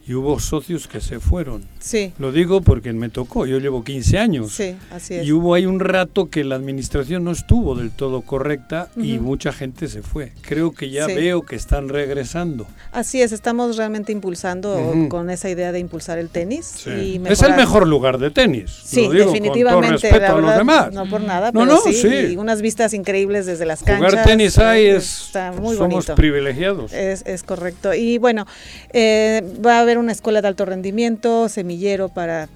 y 0.07 0.13
hubo 0.13 0.39
socios 0.39 0.87
que 0.87 1.01
se 1.01 1.19
fueron. 1.19 1.63
Sí. 1.79 2.13
Lo 2.19 2.31
digo 2.31 2.61
porque 2.61 2.91
me 2.93 3.09
tocó, 3.09 3.45
yo 3.45 3.59
llevo 3.59 3.83
15 3.83 4.17
años. 4.19 4.51
Sí, 4.51 4.75
así 4.91 5.15
es. 5.15 5.25
Y 5.25 5.31
hubo 5.31 5.53
ahí 5.53 5.65
un 5.65 5.79
rato 5.79 6.29
que 6.29 6.43
la 6.43 6.55
administración 6.55 7.23
no 7.23 7.31
estuvo 7.31 7.75
del 7.75 7.91
todo 7.91 8.21
correcta 8.21 8.89
y 8.97 9.17
mucha 9.19 9.51
gente 9.53 9.87
se 9.87 10.01
fue. 10.01 10.33
Creo 10.41 10.71
que 10.73 10.89
ya 10.89 11.05
Sí. 11.07 11.13
veo 11.15 11.41
que 11.43 11.55
están 11.55 11.89
regresando. 11.89 12.67
Así 12.91 13.21
es, 13.21 13.31
estamos 13.31 13.77
realmente 13.77 14.11
impulsando 14.11 14.93
con 15.09 15.29
esa 15.29 15.49
idea 15.49 15.71
de 15.71 15.79
impulsar 15.79 16.17
el 16.19 16.29
tenis. 16.29 16.65
Sí. 16.65 16.89
Y 16.89 17.21
Es 17.27 17.41
el 17.41 17.55
mejor 17.55 17.87
lugar 17.87 18.17
de 18.19 18.29
tenis. 18.31 18.71
Sí, 18.83 19.05
lo 19.05 19.11
digo 19.11 19.25
con 19.25 19.33
todo 19.33 19.43
definitivamente. 19.43 19.89
respeto 20.09 20.19
la 20.19 20.29
a 20.37 20.41
los 20.41 20.57
demás. 20.57 20.91
No 20.93 21.09
por 21.09 21.21
nada, 21.21 21.51
No, 21.51 21.61
pero 21.61 21.65
no, 21.73 21.81
sí, 21.81 21.93
sí. 21.93 22.07
Y 22.33 22.37
unas 22.37 22.61
vistas 22.61 22.93
increíbles 22.93 23.38
desde 23.45 23.65
las 23.65 23.83
canchas. 23.83 24.11
Jugar 24.11 24.25
tenis 24.25 24.57
ahí 24.57 24.85
eh, 24.85 24.95
es. 24.95 25.27
Está 25.27 25.51
muy 25.51 25.75
somos 25.75 25.93
bonito. 25.93 26.15
privilegiados. 26.15 26.93
Es, 26.93 27.23
es 27.25 27.43
correcto. 27.43 27.93
Y 27.93 28.17
bueno, 28.17 28.45
eh, 28.93 29.41
va 29.65 29.77
a 29.77 29.81
haber 29.81 29.97
una 29.97 30.11
escuela 30.11 30.41
de 30.41 30.47
alto 30.47 30.65
rendimiento, 30.65 31.49
semillero 31.49 32.09
para 32.09 32.49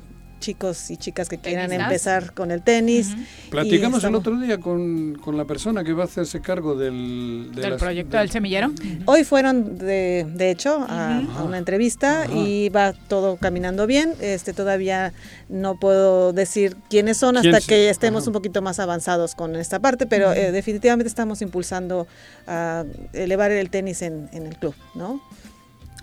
chicos 0.44 0.92
y 0.92 0.98
chicas 0.98 1.30
que 1.30 1.38
quieran 1.38 1.70
Tenistas. 1.70 1.88
empezar 1.92 2.34
con 2.34 2.52
el 2.52 2.62
tenis. 2.62 3.16
Platicamos 3.50 4.04
el 4.04 4.14
otro 4.16 4.38
día 4.40 4.60
con, 4.60 5.16
con 5.16 5.38
la 5.38 5.46
persona 5.46 5.84
que 5.84 5.94
va 5.94 6.04
a 6.04 6.06
hacerse 6.06 6.42
cargo 6.42 6.76
del, 6.76 7.50
de 7.56 7.62
¿Del 7.62 7.70
las- 7.72 7.80
proyecto 7.80 8.18
del- 8.18 8.26
del 8.28 8.32
semillero? 8.32 8.72
Hoy 9.06 9.24
fueron 9.24 9.78
de, 9.78 10.28
de 10.36 10.52
hecho 10.52 10.86
a, 10.90 11.20
a 11.20 11.44
una 11.44 11.58
entrevista 11.58 12.26
y 12.34 12.68
va 12.70 12.92
todo 12.94 13.38
caminando 13.38 13.88
bien. 13.88 14.14
Este 14.20 14.54
todavía 14.54 15.14
no 15.50 15.80
puedo 15.80 16.34
decir 16.34 16.76
quiénes 16.90 17.18
son 17.18 17.36
¿Quién 17.40 17.56
hasta 17.56 17.66
que 17.68 17.90
estemos 17.90 18.28
un 18.28 18.34
poquito 18.34 18.62
más 18.62 18.80
avanzados 18.80 19.36
con 19.36 19.56
esta 19.56 19.80
parte, 19.80 20.06
pero 20.08 20.34
eh, 20.34 20.52
definitivamente 20.52 21.08
estamos 21.08 21.42
impulsando 21.42 22.06
a 22.48 22.84
elevar 23.14 23.52
el 23.52 23.70
tenis 23.70 24.02
en, 24.02 24.28
en 24.34 24.46
el 24.48 24.58
club, 24.58 24.76
¿no? 24.96 25.22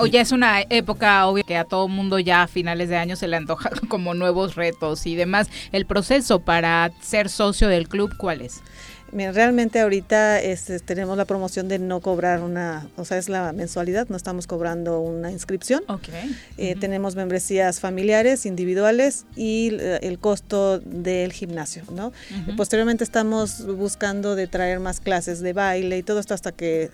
Oye, 0.01 0.18
es 0.18 0.32
una 0.32 0.62
época 0.62 1.27
obvio 1.27 1.44
que 1.44 1.56
a 1.56 1.64
todo 1.64 1.86
mundo 1.86 2.18
ya 2.18 2.43
a 2.44 2.47
finales 2.48 2.89
de 2.89 2.97
año 2.97 3.16
se 3.16 3.28
le 3.28 3.36
antoja 3.36 3.70
como 3.89 4.14
nuevos 4.14 4.55
retos 4.55 5.06
y 5.06 5.14
demás. 5.14 5.48
El 5.72 5.85
proceso 5.85 6.40
para 6.40 6.90
ser 7.02 7.28
socio 7.28 7.68
del 7.68 7.86
club, 7.86 8.16
¿cuál 8.16 8.40
es? 8.40 8.62
Mira, 9.12 9.32
realmente 9.32 9.81
ahorita 9.81 10.40
este, 10.40 10.78
tenemos 10.78 11.16
la 11.16 11.24
promoción 11.24 11.66
de 11.66 11.81
no 11.81 12.01
cobrar 12.01 12.43
una, 12.43 12.89
o 12.97 13.05
sea, 13.05 13.18
es 13.18 13.28
la 13.28 13.52
mensualidad, 13.52 14.09
no 14.09 14.16
estamos 14.16 14.47
cobrando 14.47 15.01
una 15.01 15.32
inscripción. 15.32 15.82
Eh, 16.56 16.77
Tenemos 16.78 17.16
membresías 17.16 17.81
familiares, 17.81 18.47
individuales 18.47 19.27
y 19.35 19.70
eh, 19.72 19.98
el 20.02 20.20
costo 20.20 20.78
del 20.78 21.32
gimnasio, 21.32 21.82
¿no? 21.93 22.12
Posteriormente 22.56 23.02
estamos 23.02 23.66
buscando 23.66 24.36
de 24.36 24.47
traer 24.47 24.78
más 24.78 25.01
clases 25.01 25.40
de 25.40 25.52
baile 25.55 25.98
y 25.98 26.02
todo 26.05 26.20
esto 26.20 26.35
hasta 26.35 26.52
que, 26.52 26.90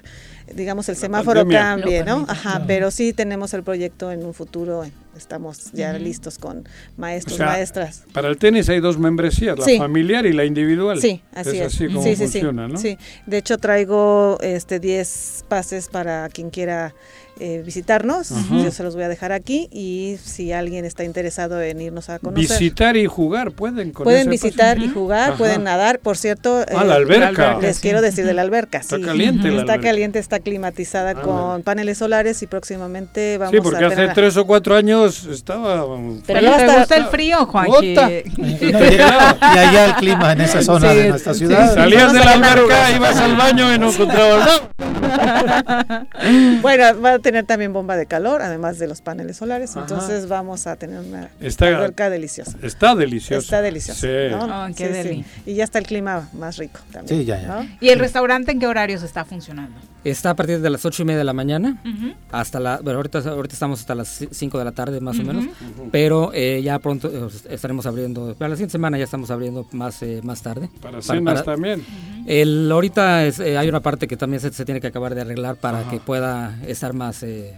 digamos, 0.55 0.89
el 0.89 0.97
semáforo 0.97 1.41
pandemia. 1.41 1.61
cambie, 1.61 2.05
¿no? 2.05 2.25
Ajá, 2.29 2.63
pero 2.67 2.91
sí 2.91 3.13
tenemos 3.13 3.53
el 3.55 3.63
proyecto 3.63 4.13
en 4.13 4.25
un 4.25 4.33
futuro, 4.35 4.85
estamos 5.17 5.73
ya 5.73 5.93
listos 5.95 6.39
con 6.39 6.59
O 6.59 6.63
maestros, 6.97 7.37
sea, 7.39 7.47
maestras. 7.47 8.05
Para 8.13 8.29
el 8.29 8.37
tenis 8.39 8.69
hay 8.69 8.81
dos 8.81 8.99
membresías, 8.99 9.59
la 9.59 9.65
Sí. 9.65 9.79
familiar 9.79 10.27
y 10.27 10.33
la 10.33 10.45
individual. 10.45 11.01
Sí, 11.01 11.23
así 11.35 11.51
es. 11.51 11.55
es. 11.57 11.75
así 11.75 11.87
como 11.87 12.03
sí, 12.03 12.11
sí, 12.11 12.17
sí. 12.17 12.23
funciona, 12.33 12.69
¿no? 12.69 12.79
Sí. 12.79 12.97
De 13.27 13.39
hecho, 13.39 13.59
traigo 13.59 14.39
este 14.41 14.79
10 14.81 15.45
pases 15.49 15.89
para 15.89 16.29
quien 16.29 16.51
quiera 16.51 16.95
eh, 17.39 17.63
visitarnos. 17.65 18.31
Yo 18.51 18.71
se 18.71 18.83
los 18.83 18.95
voy 18.95 19.05
a 19.05 19.09
dejar 19.09 19.33
aquí 19.33 19.69
y 19.71 20.17
si 20.25 20.53
alguien 20.53 20.85
está 20.85 21.05
interesado 21.05 21.61
en 21.61 21.81
irnos 21.81 22.09
a 22.09 22.19
conocer. 22.19 22.49
Visitar 22.49 22.97
y 22.97 23.07
jugar 23.07 23.53
pueden 23.53 23.93
con 23.93 24.05
Pueden 24.05 24.23
ese 24.23 24.31
visitar 24.31 24.79
y 24.79 24.89
jugar, 24.89 25.31
Ajá. 25.31 25.39
pueden 25.39 25.65
nadar. 25.65 25.99
Por 25.99 26.17
cierto, 26.17 26.65
Ah, 26.75 26.85
la 26.85 26.95
alberca. 26.95 27.59
les 27.61 27.77
Sí. 27.77 27.83
quiero 27.83 28.01
decir 28.01 28.25
de 28.25 28.33
la 28.35 28.43
alberca. 28.43 28.79
Está 28.79 28.97
sí. 28.97 29.03
caliente 29.03 29.49
la 29.51 29.61
Está 29.61 29.73
alberca. 29.75 29.89
caliente, 29.91 30.19
está 30.19 30.41
climatizada 30.41 31.11
Ah, 31.11 31.23
con 31.23 31.63
paneles 31.63 31.99
solares 31.99 32.43
y 32.43 32.47
próximamente 32.47 33.39
vamos 33.39 33.53
Sí, 33.55 33.61
porque 33.63 33.85
a 33.85 33.87
hace 33.89 33.97
tener... 33.97 34.15
tres 34.15 34.37
o 34.37 34.47
cuatro 34.47 34.75
años 34.75 35.25
estaba... 35.27 35.85
um, 35.85 36.21
Pero 36.27 36.41
no 36.41 36.57
¿Te 36.57 36.63
hasta- 36.65 36.79
gusta 36.79 36.97
el 36.97 37.05
frío? 37.07 37.43
Ota. 37.43 38.11
Y 38.11 38.73
allá 38.73 39.87
el 39.87 39.95
clima 39.95 40.33
en 40.33 40.41
esa 40.41 40.63
zona 40.63 40.91
Sí, 40.91 40.97
de 40.97 41.09
nuestra 41.11 41.33
sí, 41.35 41.39
ciudad. 41.41 41.75
Salías 41.75 42.13
de 42.13 42.19
la 42.21 42.31
a 42.31 42.35
alberca, 42.35 42.91
ibas 42.97 43.17
al 43.17 43.37
baño 43.37 43.75
y 43.75 43.79
no 43.79 43.91
encontrabas 43.91 44.47
nada. 44.47 46.07
bueno, 46.63 47.01
va 47.01 47.15
a 47.15 47.19
tener 47.27 47.45
también 47.45 47.73
bomba 47.73 47.97
de 47.97 48.07
calor, 48.07 48.41
además 48.41 48.79
de 48.79 48.87
los 48.87 49.01
paneles 49.01 49.37
solares. 49.39 49.75
Entonces 49.75 50.29
vamos 50.29 50.69
a 50.69 50.77
tener 50.77 51.01
una 51.01 51.29
Está- 51.41 51.67
alberca 51.67 52.09
deliciosa. 52.09 52.57
Está 52.63 52.95
delicioso. 52.95 53.41
Está 53.43 53.63
deliciosa. 53.63 54.01
Sí. 54.01 54.31
¿no? 54.31 54.45
Oh, 54.65 54.69
qué 54.69 54.75
Sí, 54.75 54.85
sí. 54.85 54.93
deli. 54.93 55.25
Y 55.45 55.55
ya 55.55 55.65
está 55.65 55.81
el 55.81 55.87
clima 55.89 56.29
más 56.33 56.57
rico 56.57 56.79
también. 56.93 57.19
Sí, 57.21 57.25
ya, 57.25 57.43
ya. 57.43 57.49
¿no? 57.49 57.69
¿Y 57.81 57.89
el 57.89 57.99
restaurante 57.99 58.53
en 58.53 58.61
qué 58.61 58.69
horarios 58.69 59.03
está 59.03 59.25
funcionando? 59.25 59.77
Está 60.11 60.31
a 60.31 60.37
partir 60.37 60.61
de 60.61 60.71
las 60.71 60.85
ocho 60.85 61.03
y 61.03 61.05
media 61.05 61.19
de 61.19 61.25
la 61.25 61.33
mañana 61.33 61.83
hasta 62.31 62.61
la, 62.61 62.79
bueno, 62.83 62.99
ahorita, 62.99 63.19
ahorita 63.19 63.55
estamos 63.55 63.81
hasta 63.81 63.95
las 63.95 64.27
5 64.31 64.59
de 64.59 64.65
la 64.65 64.73
tarde 64.73 65.01
más 65.01 65.19
o 65.19 65.23
menos, 65.23 65.47
pero 65.91 66.31
eh, 66.33 66.61
ya 66.63 66.79
pronto 66.79 67.09
eh, 67.09 67.29
estaremos 67.51 67.87
abriendo, 67.87 68.35
para 68.35 68.51
la 68.51 68.57
siguiente 68.57 68.73
semana 68.73 68.99
ya 68.99 69.05
estamos 69.05 69.31
abriendo 69.31 69.67
más, 69.73 70.03
eh, 70.03 70.21
más 70.23 70.43
tarde. 70.43 70.71
Para 70.81 71.03
cenas 71.03 71.45
también. 71.45 71.85
El, 72.27 72.71
ahorita 72.71 73.27
es, 73.27 73.41
eh, 73.41 73.59
hay 73.59 73.69
una 73.69 73.81
parte 73.81 74.07
que 74.07 74.17
también 74.17 74.41
se, 74.41 74.53
se 74.53 74.65
tiene 74.65 74.81
que 74.81 74.87
acabar 74.89 75.15
de 75.15 75.21
arreglar 75.23 75.57
para 75.57 75.89
que 75.89 75.99
pueda 75.99 76.59
estar 76.67 76.93
más, 76.93 77.23
eh, 77.23 77.55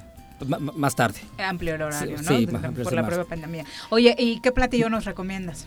más 0.74 0.94
tarde. 0.94 1.20
Amplio 1.38 1.74
el 1.74 1.82
horario, 1.82 2.18
Sí, 2.18 2.24
¿no? 2.24 2.38
sí, 2.38 2.46
por 2.46 2.64
amplio, 2.64 2.90
la 2.90 3.06
propia 3.06 3.24
pandemia. 3.24 3.64
Oye, 3.90 4.14
¿y 4.18 4.40
qué 4.40 4.52
platillo 4.52 4.88
nos 4.88 5.04
recomiendas? 5.04 5.66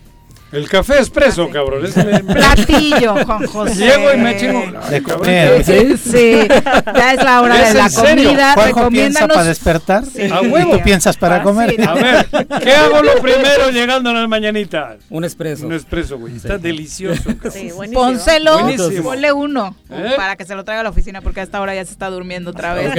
El 0.52 0.68
café 0.68 0.98
expreso, 0.98 1.48
cabrón. 1.48 1.82
me- 1.96 2.34
Platillo, 2.34 3.14
Juan 3.24 3.46
José. 3.52 3.74
Llego 3.74 4.12
y 4.12 4.16
me 4.18 4.36
chingo. 4.36 4.62
De 4.90 5.02
comer. 5.02 5.64
Sí, 5.64 5.96
sí. 5.96 6.48
Ya 6.94 7.12
es 7.14 7.24
la 7.24 7.40
hora 7.40 7.62
¿Es 7.62 7.72
de 7.72 7.78
la 7.78 7.88
comida. 7.90 8.52
Juanjo 8.54 8.88
piensa 8.90 9.26
para 9.28 9.44
despertar 9.44 10.04
Sí. 10.04 10.22
A 10.30 10.42
y 10.42 10.48
huevo. 10.48 10.72
tú 10.76 10.82
piensas 10.84 11.16
para 11.16 11.36
Ah, 11.36 11.42
comer. 11.42 11.70
sí, 11.74 11.82
A 11.82 11.94
ver, 11.94 12.26
¿qué 12.62 12.72
hago 12.74 13.02
lo 13.02 13.14
primero 13.22 13.70
llegando 13.70 14.10
a 14.10 14.12
las 14.12 14.28
mañanitas? 14.28 14.96
Un 15.08 15.24
expreso. 15.24 15.66
Un 15.66 15.72
expreso, 15.72 16.18
güey. 16.18 16.36
Está 16.36 16.58
delicioso. 16.58 17.22
cabrón. 17.24 17.50
Sí, 17.52 17.70
buenísimo. 17.72 18.02
Pónselo, 18.04 18.58
Buenísimo. 18.60 19.02
ponle 19.04 19.32
uno 19.32 19.74
¿Eh? 19.90 20.12
para 20.16 20.36
que 20.36 20.44
se 20.44 20.54
lo 20.54 20.64
traiga 20.64 20.80
a 20.80 20.84
la 20.84 20.90
oficina 20.90 21.22
porque 21.22 21.40
a 21.40 21.44
esta 21.44 21.60
hora 21.62 21.74
ya 21.74 21.84
se 21.86 21.92
está 21.92 22.10
durmiendo 22.10 22.50
otra 22.50 22.74
vez. 22.74 22.92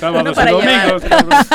Sábados 0.00 0.36
y 0.42 0.50
domingos, 0.50 1.02
llevar. 1.02 1.46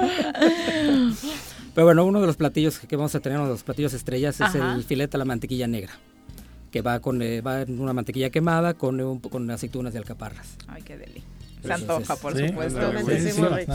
Pero 1.74 1.84
bueno, 1.86 2.04
uno 2.04 2.20
de 2.20 2.26
los 2.26 2.36
platillos 2.36 2.78
que 2.80 2.96
vamos 2.96 3.14
a 3.14 3.20
tener, 3.20 3.38
uno 3.38 3.46
de 3.48 3.54
los 3.54 3.62
platillos 3.62 3.92
estrellas, 3.94 4.40
es 4.40 4.54
el 4.54 4.84
filete 4.84 5.16
a 5.16 5.18
la 5.18 5.24
mantequilla 5.24 5.66
negra, 5.66 5.92
que 6.70 6.82
va 6.82 7.00
con 7.00 7.22
eh, 7.22 7.40
va 7.40 7.62
en 7.62 7.80
una 7.80 7.92
mantequilla 7.92 8.30
quemada 8.30 8.74
con, 8.74 8.98
eh, 9.00 9.04
un- 9.04 9.20
con 9.20 9.48
aceitunas 9.50 9.92
de 9.92 9.98
alcaparras. 10.00 10.56
Ay, 10.68 10.82
qué 10.82 10.96
deli. 10.98 11.22
Se 11.62 11.72
antoja, 11.72 12.16
por 12.16 12.36
Sí. 12.36 12.48
supuesto. 12.48 12.80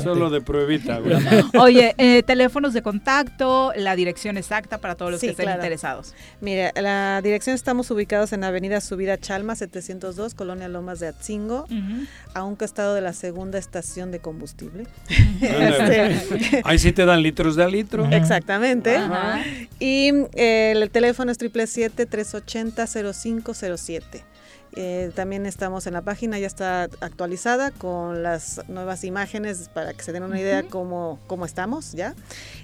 Solo 0.03 0.29
de 0.29 0.41
pruebita, 0.41 0.99
güey. 0.99 1.15
Oye, 1.59 1.95
eh, 1.97 2.23
teléfonos 2.23 2.73
de 2.73 2.81
contacto, 2.81 3.71
la 3.75 3.95
dirección 3.95 4.37
exacta 4.37 4.77
para 4.79 4.95
todos 4.95 5.11
los 5.11 5.21
Sí, 5.21 5.27
que 5.27 5.31
estén 5.31 5.45
claro. 5.45 5.59
interesados. 5.61 6.13
Mira, 6.41 6.71
la 6.75 7.21
dirección 7.23 7.55
estamos 7.55 7.89
ubicados 7.91 8.33
en 8.33 8.43
Avenida 8.43 8.81
Subida 8.81 9.17
Chalma 9.17 9.55
702, 9.55 10.33
Colonia 10.35 10.67
Lomas 10.67 10.99
de 10.99 11.07
Atzingo, 11.07 11.65
a 12.33 12.43
un 12.43 12.55
costado 12.55 12.93
de 12.95 13.01
la 13.01 13.13
segunda 13.13 13.57
estación 13.59 14.11
de 14.11 14.19
combustible. 14.19 14.87
Este, 15.41 16.61
Ahí 16.63 16.79
sí 16.79 16.91
te 16.91 17.05
dan 17.05 17.21
litros 17.21 17.55
de 17.55 17.63
a 17.63 17.67
litro. 17.67 18.05
Exactamente. 18.11 18.95
Ajá. 18.95 19.43
Y 19.79 20.11
eh, 20.35 20.73
el 20.75 20.89
teléfono 20.89 21.31
es 21.31 21.37
777-380-0507. 21.39 24.23
Eh, 24.75 25.11
también 25.15 25.45
estamos 25.45 25.87
en 25.87 25.93
la 25.93 26.01
página, 26.01 26.37
ya 26.37 26.47
está 26.47 26.83
actualizada 26.83 27.71
con 27.71 28.23
las 28.23 28.61
nuevas 28.67 29.05
imágenes 29.05 29.69
para 29.73 29.93
que 29.93 30.03
se 30.03 30.11
den 30.11 30.23
una 30.23 30.37
idea 30.39 30.63
cómo, 30.63 31.19
cómo 31.27 31.45
estamos 31.45 31.93
ya. 31.93 32.13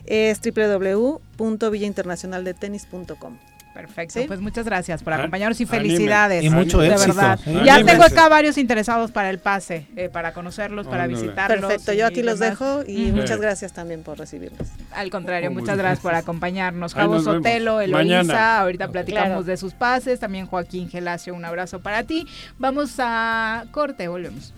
Es 0.06 0.42
www.villainternacionaldetenis.com. 0.42 3.38
Perfecto, 3.82 4.20
¿Sí? 4.20 4.26
pues 4.28 4.40
muchas 4.40 4.66
gracias 4.66 5.04
por 5.04 5.14
Á- 5.14 5.18
acompañarnos 5.18 5.60
y 5.60 5.64
anime. 5.64 5.78
felicidades. 5.78 6.44
Y 6.44 6.50
mucho 6.50 6.80
de 6.80 6.90
éxito. 6.90 7.14
verdad. 7.16 7.40
Ya 7.66 7.84
tengo 7.84 8.04
acá 8.04 8.30
varios 8.30 8.58
interesados 8.58 9.12
para 9.12 9.30
el 9.30 9.40
pase, 9.40 9.88
eh, 9.96 10.10
para 10.10 10.34
conocerlos, 10.34 10.88
para 10.88 11.08
visitarlos. 11.08 11.62
Perfecto, 11.62 11.94
yo 11.94 12.06
aquí 12.06 12.22
los 12.24 12.40
demás. 12.40 12.60
dejo 12.60 12.84
y 12.88 13.12
muchas 13.12 13.40
gracias 13.42 13.74
también 13.74 14.04
por 14.04 14.18
recibirnos. 14.20 14.68
Al 14.94 15.10
contrario, 15.10 15.52
Muy 15.52 15.62
muchas 15.62 15.78
gracias 15.78 16.00
por 16.00 16.14
acompañarnos. 16.16 16.94
Vemos. 16.94 17.24
Sotelo, 17.24 17.82
Eloísa, 17.82 17.98
Mañana. 18.24 18.60
ahorita 18.60 18.88
platicamos 18.90 19.28
Claro. 19.30 19.44
de 19.44 19.58
sus 19.58 19.74
pases. 19.74 20.20
También 20.20 20.46
Joaquín 20.46 20.90
Gelacio, 20.90 21.34
un 21.34 21.46
abrazo 21.46 21.80
para 21.80 22.04
ti. 22.04 22.28
Vamos 22.60 22.96
a 23.00 23.66
corte, 23.72 24.08
volvemos. 24.08 24.54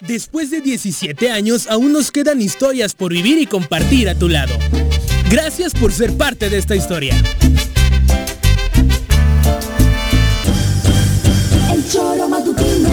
Después 0.00 0.50
de 0.50 0.60
17 0.60 1.30
años, 1.30 1.66
aún 1.70 1.92
nos 1.92 2.10
quedan 2.12 2.40
historias 2.40 2.94
por 2.94 3.12
vivir 3.12 3.38
y 3.38 3.46
compartir 3.46 4.08
a 4.08 4.14
tu 4.14 4.28
lado. 4.28 4.52
Gracias 5.34 5.74
por 5.74 5.92
ser 5.92 6.16
parte 6.16 6.48
de 6.48 6.58
esta 6.58 6.76
historia. 6.76 7.12
El 11.72 11.88
choro 11.90 12.28
matutino. 12.28 12.88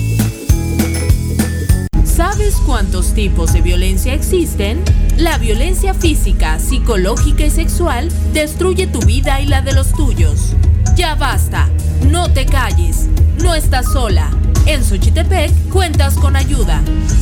¿Sabes 2.15 2.55
cuántos 2.65 3.13
tipos 3.13 3.53
de 3.53 3.61
violencia 3.61 4.13
existen? 4.13 4.81
La 5.17 5.37
violencia 5.37 5.93
física, 5.93 6.59
psicológica 6.59 7.45
y 7.45 7.49
sexual 7.49 8.09
destruye 8.33 8.85
tu 8.85 8.99
vida 8.99 9.39
y 9.39 9.45
la 9.45 9.61
de 9.61 9.71
los 9.71 9.93
tuyos. 9.93 10.57
Ya 10.97 11.15
basta, 11.15 11.69
no 12.09 12.29
te 12.33 12.45
calles, 12.45 13.07
no 13.41 13.55
estás 13.55 13.93
sola. 13.93 14.29
En 14.65 14.83
Xochitepec 14.83 15.53
cuentas 15.69 16.15
con 16.15 16.35
ayuda. 16.35 16.81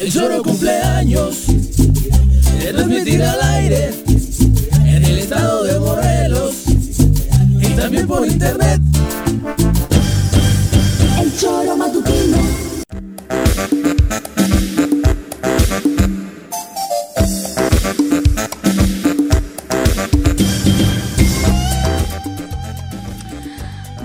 El 0.00 0.10
Choro 0.10 0.42
cumpleaños 0.42 1.44
se 1.44 2.72
transmitirá 2.72 3.32
al 3.32 3.42
aire 3.56 3.90
en 4.86 5.04
el 5.04 5.18
estado 5.18 5.64
de 5.64 5.78
Morelos 5.78 6.54
y 7.60 7.66
también 7.74 8.06
por 8.06 8.26
internet. 8.26 8.80
El 11.20 11.36
Choro 11.38 11.76
matutino. 11.76 12.38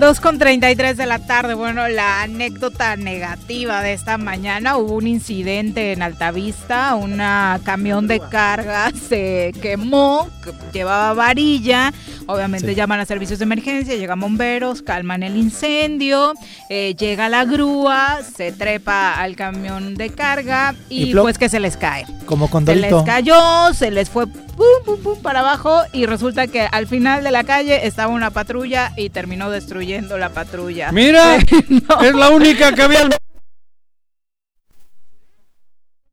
Dos 0.06 0.20
con 0.20 0.38
33 0.38 0.96
de 0.96 1.04
la 1.04 1.18
tarde. 1.18 1.54
Bueno, 1.54 1.88
la 1.88 2.22
anécdota 2.22 2.94
negativa 2.94 3.82
de 3.82 3.92
esta 3.92 4.18
mañana. 4.18 4.76
Hubo 4.76 4.94
un 4.94 5.08
incidente 5.08 5.90
en 5.90 6.00
Altavista. 6.00 6.94
Una 6.94 7.58
camión 7.64 8.06
de 8.06 8.20
carga 8.20 8.92
se 8.92 9.52
quemó, 9.60 10.28
que 10.44 10.52
llevaba 10.72 11.12
varilla. 11.12 11.92
Obviamente 12.26 12.76
llaman 12.76 13.00
a 13.00 13.04
servicios 13.04 13.40
de 13.40 13.46
emergencia, 13.46 13.96
llegan 13.96 14.20
bomberos, 14.20 14.80
calman 14.80 15.24
el 15.24 15.36
incendio, 15.36 16.34
eh, 16.70 16.94
llega 16.96 17.28
la 17.28 17.44
grúa, 17.44 18.20
se 18.22 18.52
trepa 18.52 19.14
al 19.14 19.34
camión 19.34 19.96
de 19.96 20.10
carga 20.10 20.74
y, 20.88 21.10
Y 21.10 21.14
pues 21.14 21.36
que 21.36 21.48
se 21.48 21.58
les 21.58 21.76
cae. 21.76 22.04
Como 22.26 22.48
con 22.48 22.64
Se 22.64 22.76
les 22.76 22.94
cayó, 23.04 23.74
se 23.74 23.90
les 23.90 24.08
fue 24.10 24.26
pum, 24.26 24.66
pum, 24.84 25.00
pum 25.02 25.22
para 25.22 25.40
abajo 25.40 25.82
y 25.92 26.06
resulta 26.06 26.48
que 26.48 26.62
al 26.62 26.88
final 26.88 27.22
de 27.22 27.30
la 27.30 27.44
calle 27.44 27.86
estaba 27.86 28.12
una 28.12 28.30
patrulla 28.30 28.92
y 28.96 29.10
terminó 29.10 29.50
destruyendo 29.50 29.95
la 30.02 30.30
patrulla. 30.30 30.92
Mira, 30.92 31.38
No. 31.68 32.00
es 32.02 32.14
la 32.14 32.30
única 32.30 32.72
que 32.74 32.82
había. 32.82 33.08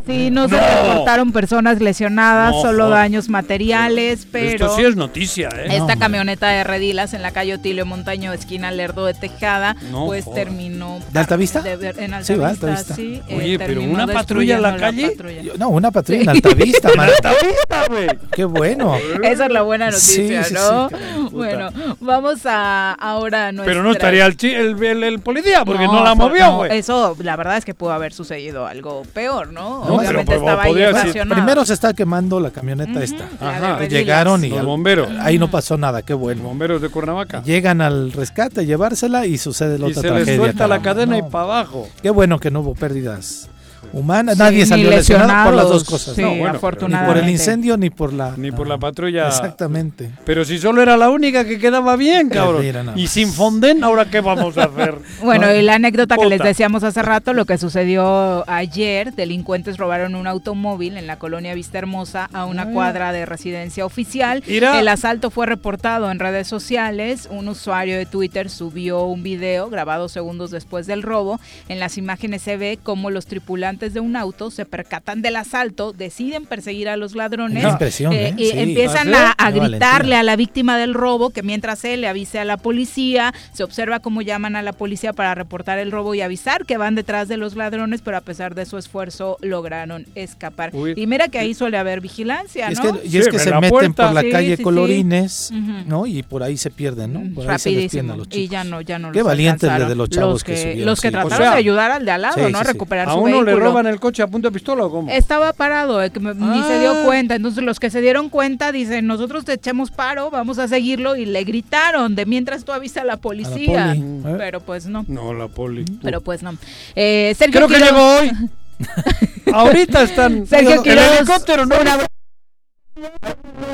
Sí, 0.06 0.30
no, 0.30 0.48
se 0.48 0.56
No. 0.56 0.62
reportaron 0.62 1.32
personas 1.32 1.82
lesionadas, 1.82 2.54
No, 2.54 2.62
solo 2.62 2.84
joder. 2.86 2.98
daños 3.00 3.30
materiales, 3.30 4.28
pero... 4.32 4.66
Esto 4.68 4.76
sí 4.76 4.84
es 4.84 4.96
noticia, 4.96 5.50
¿eh? 5.56 5.68
Esta 5.78 5.96
camioneta 5.96 6.48
de 6.50 6.64
Redilas 6.64 7.14
en 7.14 7.22
la 7.24 7.32
calle 7.32 7.56
Otilio 7.56 7.86
Montaño, 7.86 8.32
esquina 8.34 8.72
Lerdo 8.72 9.06
de 9.06 9.14
Tejada, 9.16 9.76
No, 9.92 10.06
pues 10.06 10.26
joder. 10.26 10.46
terminó. 10.46 11.00
¿De 11.12 11.20
Altavista? 11.20 11.62
de 11.62 11.76
ver- 11.78 12.00
en 12.00 12.24
Sí, 12.24 12.36
va, 12.36 12.50
Altavista. 12.50 12.94
sí. 12.96 13.22
eh, 13.28 13.36
Oye, 13.38 13.58
pero 13.60 13.82
una 13.82 14.06
patrulla 14.08 14.56
en 14.58 14.62
la 14.62 14.78
calle. 14.78 15.10
patrulla. 15.12 15.42
No, 15.58 15.70
una 15.70 15.92
patrulla 15.92 16.22
en 16.22 16.30
Altavista, 16.30 16.90
man. 16.96 17.10
Altavista, 17.10 17.88
güey. 17.90 18.08
Qué 18.32 18.46
bueno. 18.46 18.96
Esa 19.24 19.46
es 19.46 19.52
la 19.52 19.62
buena 19.64 19.86
noticia, 19.90 20.44
Sí, 20.44 20.50
sí, 20.50 20.54
¿no? 20.54 20.90
sí, 20.90 20.96
bueno, 21.32 21.70
vamos 22.00 22.46
a 22.46 22.92
ahora 22.94 23.48
a 23.48 23.52
nuestra... 23.52 23.72
Pero 23.72 23.84
no 23.84 23.92
estaría 23.92 24.26
el, 24.26 24.38
chi- 24.38 24.54
el, 24.54 24.82
el- 24.84 25.04
el 25.04 25.20
policía 25.20 25.66
porque 25.66 25.86
no, 25.86 26.04
la 26.04 26.14
movió, 26.16 26.46
no, 26.46 26.58
güey. 26.58 26.78
eso, 26.78 27.16
la 27.20 27.36
verdad 27.36 27.58
es 27.58 27.66
que 27.66 27.74
pudo 27.74 27.92
haber 27.92 28.14
sucedido 28.14 28.68
algo 28.68 29.04
peor, 29.14 29.52
¿no? 29.56 29.86
No, 29.86 29.96
Obviamente 29.96 30.26
pero 30.28 30.40
estaba 30.42 30.64
ahí 30.64 30.82
estacionado. 30.84 31.42
Primero 31.42 31.66
se 31.66 31.74
está 31.74 31.94
quemando 31.94 32.40
la 32.40 32.52
camioneta 32.52 33.04
esta. 33.04 33.28
la 33.42 33.50
de 33.50 33.56
Ajá. 33.66 33.86
Llegaron 33.88 34.44
y 34.46 34.50
Los 34.50 34.60
al- 34.60 34.66
bomberos. 34.68 35.10
ahí 35.20 35.40
no 35.40 35.50
pasó 35.50 35.78
nada, 35.78 36.02
qué 36.04 36.14
bueno. 36.14 36.44
Bomberos 36.44 36.82
de 36.82 36.90
Cuernavaca. 36.90 37.42
Llegan 37.44 37.82
al 37.82 38.12
rescate 38.12 38.60
a 38.60 38.64
llevársela 38.64 39.26
y 39.26 39.38
sucede 39.40 39.80
la 39.80 39.88
Y 39.88 39.92
otra 39.92 40.02
se 40.02 40.08
les 40.10 40.16
tragedia. 40.18 40.38
suelta 40.38 40.68
la 40.68 40.82
cadena 40.82 41.18
No, 41.18 41.28
y 41.28 41.32
para 41.32 41.46
abajo. 41.46 41.88
Qué 42.04 42.10
bueno 42.12 42.40
que 42.40 42.52
no 42.52 42.60
hubo 42.60 42.76
pérdidas 42.76 43.50
humanas. 43.94 44.36
Sí, 44.36 44.44
Nadie 44.44 44.66
salió 44.66 44.90
lesionado 44.90 45.46
por 45.50 45.54
las 45.56 45.70
dos 45.70 45.84
cosas. 45.84 46.16
sí, 46.16 46.22
no, 46.22 46.36
bueno, 46.36 46.56
afortunadamente. 46.56 47.14
Ni 47.16 47.20
por 47.22 47.24
el 47.24 47.30
incendio 47.32 47.78
ni 47.78 47.90
por 47.90 48.14
la 48.14 48.34
Ni 48.38 48.52
por 48.52 48.68
la 48.68 48.78
patrulla. 48.78 49.28
Exactamente. 49.28 50.12
Pero 50.26 50.46
si 50.46 50.58
solo 50.60 50.82
era 50.82 50.98
la 50.98 51.10
única 51.10 51.46
que 51.46 51.60
quedaba 51.60 51.96
bien, 51.96 52.30
cabrón. 52.30 52.64
Y 52.96 53.08
sin 53.08 53.32
fonden, 53.32 53.84
¿ahora 53.84 54.06
qué 54.06 54.22
vamos 54.22 54.58
a 54.58 54.64
hacer? 54.66 54.96
Bueno, 55.24 55.54
y 55.54 55.62
la 55.62 55.76
anécdota 55.76 56.18
que 56.18 56.26
les 56.28 56.42
decíamos 56.42 56.84
hace 56.84 57.02
rato, 57.02 57.34
lo 57.34 57.46
que 57.46 57.58
sucedió 57.58 58.48
ayer, 58.50 59.14
delincuentes 59.14 59.78
robaron 59.78 60.16
un 60.16 60.28
automóvil 60.28 60.98
en 60.98 61.08
la 61.08 61.18
colonia 61.18 61.54
Vista 61.54 61.78
Hermosa 61.78 62.30
a 62.34 62.46
una 62.46 62.64
Ah. 62.64 62.72
cuadra 62.74 63.12
de 63.12 63.26
residencia 63.26 63.86
oficial. 63.86 64.44
Mira. 64.48 64.80
El 64.80 64.88
asalto 64.88 65.30
fue 65.30 65.46
reportado 65.46 66.10
en 66.12 66.20
redes 66.20 66.48
sociales. 66.48 67.28
Un 67.32 67.48
usuario 67.48 67.98
de 67.98 68.06
Twitter 68.06 68.50
subió 68.50 69.04
un 69.04 69.24
video 69.24 69.70
grabado 69.70 70.10
segundos 70.10 70.52
después 70.52 70.88
del 70.88 71.04
robo. 71.04 71.40
En 71.70 71.80
las 71.80 71.98
imágenes 71.98 72.42
se 72.42 72.58
ve 72.58 72.80
cómo 72.82 73.10
los 73.12 73.26
tripulantes 73.28 73.85
ocupantes 73.86 73.94
de 73.94 74.00
un 74.00 74.16
auto 74.16 74.52
se 74.52 74.66
percatan 74.66 75.22
del 75.22 75.36
asalto, 75.36 75.94
deciden 75.94 76.46
perseguir 76.46 76.90
a 76.90 76.98
los 76.98 77.16
ladrones, 77.16 77.64
Qué 77.64 77.70
impresión, 77.70 78.14
eh, 78.14 78.30
¿eh? 78.30 78.34
y 78.38 78.46
Sí. 78.52 78.60
empiezan 78.60 79.14
¿Ah, 79.14 79.34
a, 79.38 79.48
a 79.48 79.52
gritarle 79.52 80.16
a 80.16 80.24
la 80.24 80.36
víctima 80.36 80.78
del 80.78 80.94
robo 80.94 81.30
que 81.30 81.44
mientras 81.44 81.84
él 81.86 82.02
le 82.02 82.08
avise 82.08 82.40
a 82.40 82.46
la 82.46 82.58
policía, 82.58 83.34
se 83.54 83.64
observa 83.64 84.00
cómo 84.00 84.22
llaman 84.22 84.56
a 84.56 84.62
la 84.62 84.74
policía 84.74 85.14
para 85.14 85.36
reportar 85.36 85.78
el 85.80 85.92
robo 85.92 86.14
y 86.16 86.22
avisar 86.22 86.66
que 86.66 86.78
van 86.78 86.96
detrás 86.96 87.28
de 87.28 87.38
los 87.38 87.56
ladrones, 87.56 88.02
pero 88.02 88.18
a 88.18 88.22
pesar 88.22 88.56
de 88.56 88.66
su 88.66 88.78
esfuerzo 88.78 89.38
lograron 89.42 90.06
escapar. 90.16 90.72
Uy. 90.74 90.94
Y 90.96 91.08
mira 91.08 91.28
que 91.28 91.40
ahí 91.40 91.54
suele 91.54 91.78
haber 91.78 92.02
vigilancia, 92.02 92.70
Y 92.70 92.74
es 92.74 92.84
¿no? 92.84 93.00
que, 93.02 93.08
y 93.08 93.18
es 93.18 93.26
Sí, 93.26 93.32
que 93.32 93.40
se 93.40 93.52
meten 93.54 93.70
puerta. 93.70 94.06
por 94.08 94.14
la 94.14 94.22
Sí, 94.22 94.30
calle 94.32 94.50
sí, 94.52 94.58
sí. 94.58 94.64
Colorines. 94.64 95.52
¿no? 95.86 96.06
Y 96.06 96.24
por 96.24 96.44
ahí 96.44 96.58
se 96.58 96.70
pierden, 96.70 97.14
¿no? 97.14 97.22
Por 97.36 97.50
ahí 97.50 97.60
se 97.60 98.00
a 98.00 98.04
los 98.04 98.28
Y 98.28 98.30
chicos. 98.30 98.50
ya 98.50 98.64
no, 98.64 98.82
ya 98.82 99.00
no 99.00 99.12
Qué 99.12 99.20
los 99.20 99.28
valientes 99.28 99.70
de, 99.72 99.96
los 99.96 100.10
chavos 100.10 100.34
los 100.34 100.44
que, 100.44 100.54
que, 100.54 100.62
subieron, 100.62 100.86
los 100.86 101.02
que 101.02 101.08
sí. 101.08 101.12
trataron 101.12 101.34
O 101.34 101.38
sea, 101.44 101.52
de 101.52 101.58
ayudar 101.58 101.92
al 101.92 102.06
de 102.06 102.12
al 102.12 102.22
lado, 102.22 102.36
sí, 102.36 102.42
¿no? 102.52 102.60
sí, 102.60 102.66
sí. 102.66 102.72
Recuperar 102.72 103.10
¿A 103.10 103.14
su 103.14 103.18
uno 103.20 103.38
le 103.44 103.44
vehículo. 103.46 103.65
Roban 103.66 103.88
el 103.88 104.00
coche 104.00 104.24
a 104.24 104.28
punta 104.28 104.48
de 104.50 104.54
pistola 104.54 104.86
o 104.86 104.92
cómo? 104.92 105.12
Estaba 105.12 105.52
parado, 105.54 106.02
eh, 106.02 106.10
que 106.12 106.20
me- 106.20 106.34
ni 106.34 106.64
se 106.64 106.80
dio 106.80 106.92
Ah. 106.92 107.04
cuenta. 107.06 107.36
Entonces 107.36 107.64
los 107.64 107.80
que 107.80 107.90
se 107.90 108.02
dieron 108.02 108.30
cuenta 108.30 108.72
dicen, 108.72 109.08
nosotros 109.08 109.46
te 109.46 109.54
echamos 109.54 109.92
paro, 109.92 110.30
vamos 110.32 110.58
a 110.60 110.68
seguirlo. 110.68 111.16
Y 111.16 111.26
le 111.26 111.44
gritaron, 111.44 112.16
de 112.16 112.26
mientras 112.26 112.64
tú 112.66 112.72
avisa 112.72 113.02
a 113.02 113.06
la 113.06 113.18
policía. 113.18 113.96
poli, 113.96 114.00
¿eh? 114.02 114.36
Pero 114.38 114.60
pues 114.62 114.86
no, 114.88 115.06
No, 115.08 115.34
la 115.34 115.48
poli. 115.48 115.86
pero 116.02 116.22
pues 116.22 116.44
no. 116.44 116.56
Eh, 116.96 117.34
Sergio 117.38 117.66
Creo 117.66 117.68
que 117.68 117.84
llegó 117.84 118.18
hoy. 118.20 118.32
Ahorita 119.54 120.04
están. 120.04 120.46
Sergio 120.48 120.76
el 120.76 120.82
Quiroz, 120.82 121.18
helicóptero, 121.20 121.66
¿no? 121.66 121.76
un 121.80 121.88
abrazo. 121.88 122.08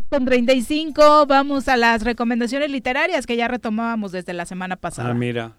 Con 0.09 0.25
35 0.25 1.25
vamos 1.27 1.67
a 1.67 1.77
las 1.77 2.03
recomendaciones 2.03 2.71
literarias 2.71 3.25
que 3.27 3.35
ya 3.37 3.47
retomábamos 3.47 4.11
desde 4.11 4.33
la 4.33 4.45
semana 4.45 4.75
pasada. 4.77 5.11
Ah, 5.11 5.13
mira. 5.13 5.51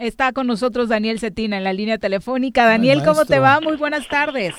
Está 0.00 0.32
con 0.32 0.46
nosotros 0.46 0.88
Daniel 0.88 1.18
Cetina 1.20 1.58
en 1.58 1.64
la 1.64 1.74
línea 1.74 1.98
telefónica. 1.98 2.64
Daniel, 2.66 3.02
¿cómo 3.04 3.26
te 3.26 3.38
va? 3.38 3.60
Muy 3.60 3.76
buenas 3.76 4.08
tardes. 4.08 4.54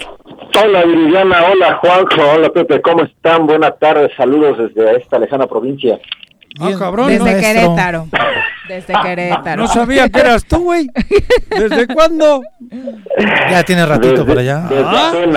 Hola 0.64 0.84
Viridiana, 0.86 1.46
hola 1.52 1.78
Juanjo, 1.82 2.32
hola 2.36 2.50
Pepe, 2.50 2.80
¿cómo 2.82 3.04
están? 3.04 3.48
Buenas 3.48 3.72
tardes, 3.80 4.12
saludos 4.16 4.58
desde 4.60 4.98
esta 4.98 5.18
lejana 5.18 5.48
provincia. 5.48 5.98
Ah, 6.60 6.70
cabrón. 6.78 7.08
Desde 7.08 7.24
maestro. 7.24 7.42
Querétaro. 7.54 8.08
Desde 8.68 8.94
Querétaro. 9.02 9.62
no 9.64 9.68
sabía 9.68 10.10
que 10.10 10.20
eras 10.20 10.46
tú, 10.46 10.64
güey. 10.66 10.88
¿Desde 11.50 11.88
cuándo? 11.88 12.42
Ya 13.50 13.64
tiene 13.64 13.86
ratito 13.86 14.12
Desde- 14.12 14.26
por 14.26 14.38
allá. 14.38 14.68
desde 14.70 14.84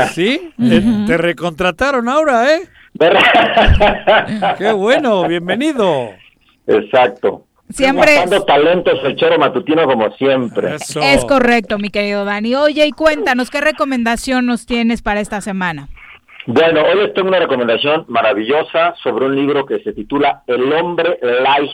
Ah, 0.03 0.07
sí. 0.13 0.53
Te, 0.59 0.83
te 1.07 1.17
recontrataron 1.17 2.09
ahora, 2.11 2.55
¿eh? 2.55 2.63
Qué 4.59 4.71
bueno, 4.73 5.27
bienvenido. 5.29 6.11
Exacto. 6.67 7.47
Siempre 7.71 8.13
Buscando 8.21 8.45
talentos 8.45 8.95
el 9.05 9.17
choro 9.17 9.39
matutino 9.39 9.85
como 9.87 10.11
siempre. 10.17 10.75
Eso. 10.77 11.01
es 11.01 11.25
correcto, 11.25 11.79
mi 11.79 11.89
querido 11.91 12.25
Dani. 12.25 12.55
Oye, 12.55 12.87
y 12.87 12.91
cuéntanos, 12.93 13.51
¿qué 13.51 13.61
recomendación 13.61 14.47
nos 14.47 14.67
tienes 14.67 15.03
para 15.03 15.21
esta 15.21 15.41
semana? 15.41 15.89
Bueno, 16.47 16.83
hoy 16.83 16.99
les 17.03 17.15
tengo 17.15 17.29
una 17.29 17.39
recomendación 17.39 18.05
maravillosa 18.09 18.95
sobre 19.03 19.27
un 19.27 19.35
libro 19.35 19.65
que 19.65 19.79
se 19.81 19.93
titula 19.95 20.43
El 20.47 20.71
hombre 20.75 21.19
light. 21.23 21.73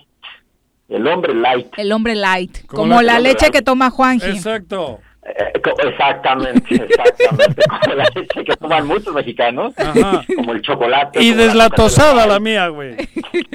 El 0.88 1.06
hombre 1.08 1.34
light. 1.34 1.66
El 1.76 1.92
hombre 1.92 2.14
light, 2.14 2.66
Como 2.66 2.82
como 2.82 3.02
la- 3.02 3.14
la 3.14 3.20
leche 3.20 3.50
que 3.50 3.62
toma 3.62 3.90
Juanji. 3.90 4.30
Exacto. 4.30 5.00
Eh, 5.36 5.60
exactamente, 5.88 6.74
exactamente. 6.88 7.62
como 7.68 7.94
la 7.94 8.04
leche 8.14 8.44
que 8.44 8.56
toman 8.56 8.86
muchos 8.86 9.14
mexicanos, 9.14 9.74
Ajá. 9.78 10.22
como 10.34 10.52
el 10.52 10.62
chocolate. 10.62 11.22
Y 11.22 11.30
la 11.34 11.44
deslatosada 11.44 12.12
Coca-Cola 12.12 12.34
la 12.34 12.40
mía, 12.40 12.68
güey. 12.68 12.96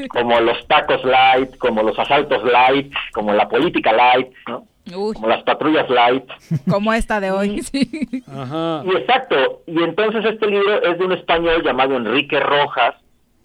como 0.09 0.39
los 0.39 0.65
tacos 0.67 1.03
light, 1.03 1.57
como 1.57 1.83
los 1.83 1.97
asaltos 1.97 2.43
light, 2.43 2.93
como 3.13 3.33
la 3.33 3.47
política 3.47 3.91
light, 3.91 4.27
¿no? 4.47 4.67
Uy, 4.95 5.15
como 5.15 5.27
las 5.27 5.43
patrullas 5.43 5.89
light. 5.89 6.23
como 6.69 6.93
esta 6.93 7.19
de 7.19 7.31
hoy. 7.31 7.61
sí. 7.63 8.23
Ajá. 8.27 8.83
Y 8.85 8.95
exacto, 8.97 9.63
y 9.67 9.81
entonces 9.83 10.23
este 10.25 10.47
libro 10.47 10.83
es 10.83 10.99
de 10.99 11.05
un 11.05 11.11
español 11.13 11.63
llamado 11.63 11.95
Enrique 11.97 12.39
Rojas, 12.39 12.95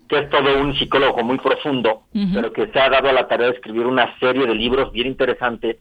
que 0.09 0.19
es 0.19 0.29
todo 0.31 0.61
un 0.61 0.75
psicólogo 0.77 1.23
muy 1.23 1.39
profundo, 1.39 2.03
pero 2.35 2.53
que 2.53 2.67
se 2.67 2.81
ha 2.81 2.91
dado 2.91 3.09
a 3.09 3.13
la 3.13 3.29
tarea 3.29 3.47
de 3.47 3.55
escribir 3.55 3.87
una 3.87 4.19
serie 4.19 4.45
de 4.45 4.55
libros 4.57 4.91
bien 4.93 5.07
interesantes 5.07 5.77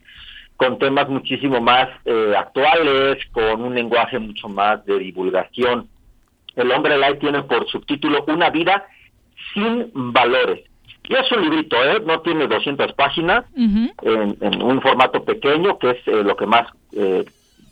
con 0.59 0.77
temas 0.77 1.07
muchísimo 1.07 1.61
más 1.61 1.87
eh, 2.03 2.33
actuales, 2.37 3.17
con 3.31 3.61
un 3.61 3.73
lenguaje 3.73 4.19
mucho 4.19 4.49
más 4.49 4.85
de 4.85 4.99
divulgación. 4.99 5.87
El 6.53 6.69
hombre 6.71 6.97
light 6.97 7.17
tiene 7.19 7.43
por 7.43 7.65
subtítulo 7.69 8.25
Una 8.27 8.49
vida 8.49 8.85
sin 9.53 9.89
valores. 9.93 10.65
Y 11.07 11.15
es 11.15 11.31
un 11.31 11.43
librito, 11.43 11.77
¿eh? 11.81 12.01
no 12.05 12.19
tiene 12.19 12.45
200 12.45 12.91
páginas, 12.91 13.45
en, 13.55 14.37
en 14.41 14.61
un 14.61 14.81
formato 14.81 15.23
pequeño, 15.23 15.79
que 15.79 15.91
es 15.91 16.07
eh, 16.07 16.23
lo 16.25 16.35
que 16.35 16.45
más 16.45 16.67
eh, 16.91 17.23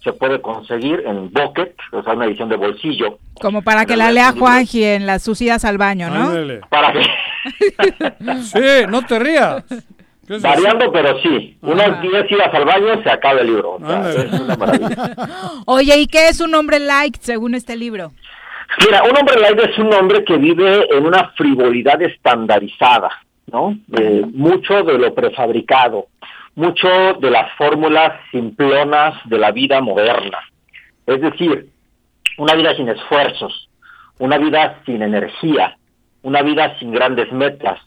se 0.02 0.14
puede 0.14 0.40
conseguir 0.40 1.04
en 1.06 1.30
Bucket, 1.34 1.76
o 1.92 2.02
sea, 2.04 2.14
una 2.14 2.26
edición 2.26 2.48
de 2.48 2.56
bolsillo. 2.56 3.20
Como 3.42 3.64
para 3.64 3.86
que 3.86 3.98
la 3.98 4.14
lea 4.14 4.32
Juanji 4.32 4.86
en 4.86 5.06
las 5.06 5.24
sus 5.24 5.42
idas 5.42 5.66
al 5.66 5.78
baño, 5.78 6.10
¿no? 6.10 6.30
Ándale. 6.30 6.62
Para 6.70 6.94
que, 6.94 7.02
Sí, 8.44 8.88
no 8.88 9.02
te 9.02 9.20
rías. 9.20 9.66
Variando, 10.28 10.92
pero 10.92 11.18
sí, 11.22 11.58
Ajá. 11.62 11.72
unas 11.74 12.02
10 12.02 12.32
idas 12.32 12.54
al 12.54 12.66
baño 12.66 13.02
se 13.02 13.10
acaba 13.10 13.40
el 13.42 13.48
libro. 13.48 13.74
O 13.76 13.80
sea, 13.80 13.96
Ándale. 13.98 14.26
es 14.26 14.40
una 14.42 14.56
maravilla. 14.58 15.16
Oye, 15.66 15.98
¿y 16.00 16.08
qué 16.08 16.28
es 16.28 16.42
un 16.42 16.54
hombre 16.54 16.80
light 16.80 17.16
según 17.22 17.56
este 17.56 17.76
libro? 17.76 18.12
Mira, 18.86 19.04
un 19.04 19.18
hombre 19.18 19.40
light 19.40 19.60
es 19.60 19.78
un 19.80 19.94
hombre 19.94 20.26
que 20.26 20.38
vive 20.38 20.88
en 20.96 21.06
una 21.06 21.30
frivolidad 21.38 22.02
estandarizada, 22.02 23.10
¿no? 23.52 23.78
Eh, 23.98 24.24
mucho 24.34 24.84
de 24.84 24.98
lo 24.98 25.14
prefabricado, 25.16 26.08
mucho 26.56 26.90
de 27.22 27.32
las 27.32 27.50
fórmulas 27.58 28.20
simplonas 28.32 29.14
de 29.26 29.38
la 29.38 29.52
vida 29.52 29.80
moderna. 29.80 30.40
Es 31.06 31.22
decir, 31.22 31.70
una 32.38 32.54
vida 32.56 32.76
sin 32.76 32.90
esfuerzos, 32.90 33.70
una 34.20 34.38
vida 34.38 34.82
sin 34.86 35.02
energía, 35.02 35.78
una 36.24 36.42
vida 36.42 36.78
sin 36.80 36.92
grandes 36.92 37.32
metas, 37.32 37.80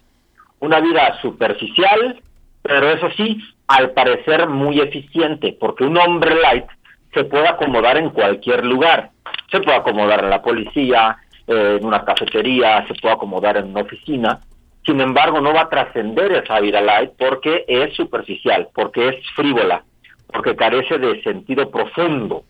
una 0.61 0.81
vida 0.81 1.19
superficial, 1.21 2.21
pero 2.63 2.91
eso 2.91 3.09
sí, 3.17 3.39
al 3.67 3.91
parecer 3.91 4.49
muy 4.49 4.81
eficiente, 4.81 5.57
porque 5.59 5.85
un 5.85 5.97
hombre 5.97 6.35
light 6.41 6.67
se 7.15 7.25
puede 7.25 7.49
acomodar 7.49 7.97
en 7.97 8.11
cualquier 8.11 8.65
lugar. 8.65 9.11
Se 9.51 9.61
puede 9.61 9.79
acomodar 9.79 10.23
en 10.23 10.31
la 10.31 10.43
policía, 10.43 11.17
eh, 11.47 11.79
en 11.81 11.87
una 11.87 12.05
cafetería, 12.05 12.87
se 12.87 12.95
puede 12.95 13.15
acomodar 13.15 13.57
en 13.57 13.71
una 13.71 13.83
oficina. 13.83 14.41
Sin 14.85 15.01
embargo, 15.01 15.41
no 15.41 15.53
va 15.53 15.63
a 15.63 15.69
trascender 15.69 16.33
esa 16.33 16.61
vida 16.61 16.81
light 16.81 17.11
porque 17.19 17.65
es 17.67 17.95
superficial, 17.95 18.69
porque 18.75 19.09
es 19.09 19.17
frívola, 19.35 19.85
porque 20.27 20.57
carece 20.57 20.99
de 20.99 21.23
sentido 21.23 21.71
profundo. 21.71 22.45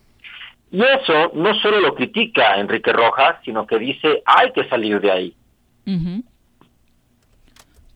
Y 0.70 0.82
eso 0.82 1.32
no 1.34 1.54
solo 1.54 1.80
lo 1.80 1.94
critica 1.94 2.56
Enrique 2.56 2.92
Rojas, 2.92 3.36
sino 3.44 3.66
que 3.66 3.78
dice 3.78 4.22
hay 4.24 4.52
que 4.52 4.68
salir 4.68 5.00
de 5.00 5.10
ahí. 5.10 5.34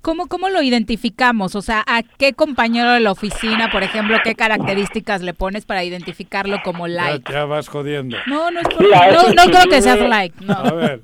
¿Cómo, 0.05 0.27
¿Cómo 0.29 0.51
lo 0.51 0.61
identificamos? 0.63 1.57
O 1.57 1.63
sea, 1.63 1.83
¿a 1.87 2.03
qué 2.03 2.35
compañero 2.35 2.91
de 2.93 3.01
la 3.01 3.11
oficina, 3.11 3.71
por 3.73 3.83
ejemplo, 3.83 4.19
qué 4.23 4.35
características 4.35 5.23
le 5.23 5.33
pones 5.33 5.65
para 5.65 5.83
identificarlo 5.83 6.59
como 6.63 6.87
Ya, 6.87 6.95
light? 6.95 7.31
ya 7.31 7.47
vas 7.47 7.69
jodiendo. 7.69 8.17
No, 8.27 8.51
no 8.51 8.61
es 8.61 8.69
por- 8.69 8.83
Mira, 8.85 9.11
no, 9.13 9.23
no 9.33 9.43
creo 9.51 9.65
que 9.71 9.81
seas 9.81 10.01
light. 10.01 10.35
A 10.49 10.63
No. 10.63 10.77
ver. 10.77 11.01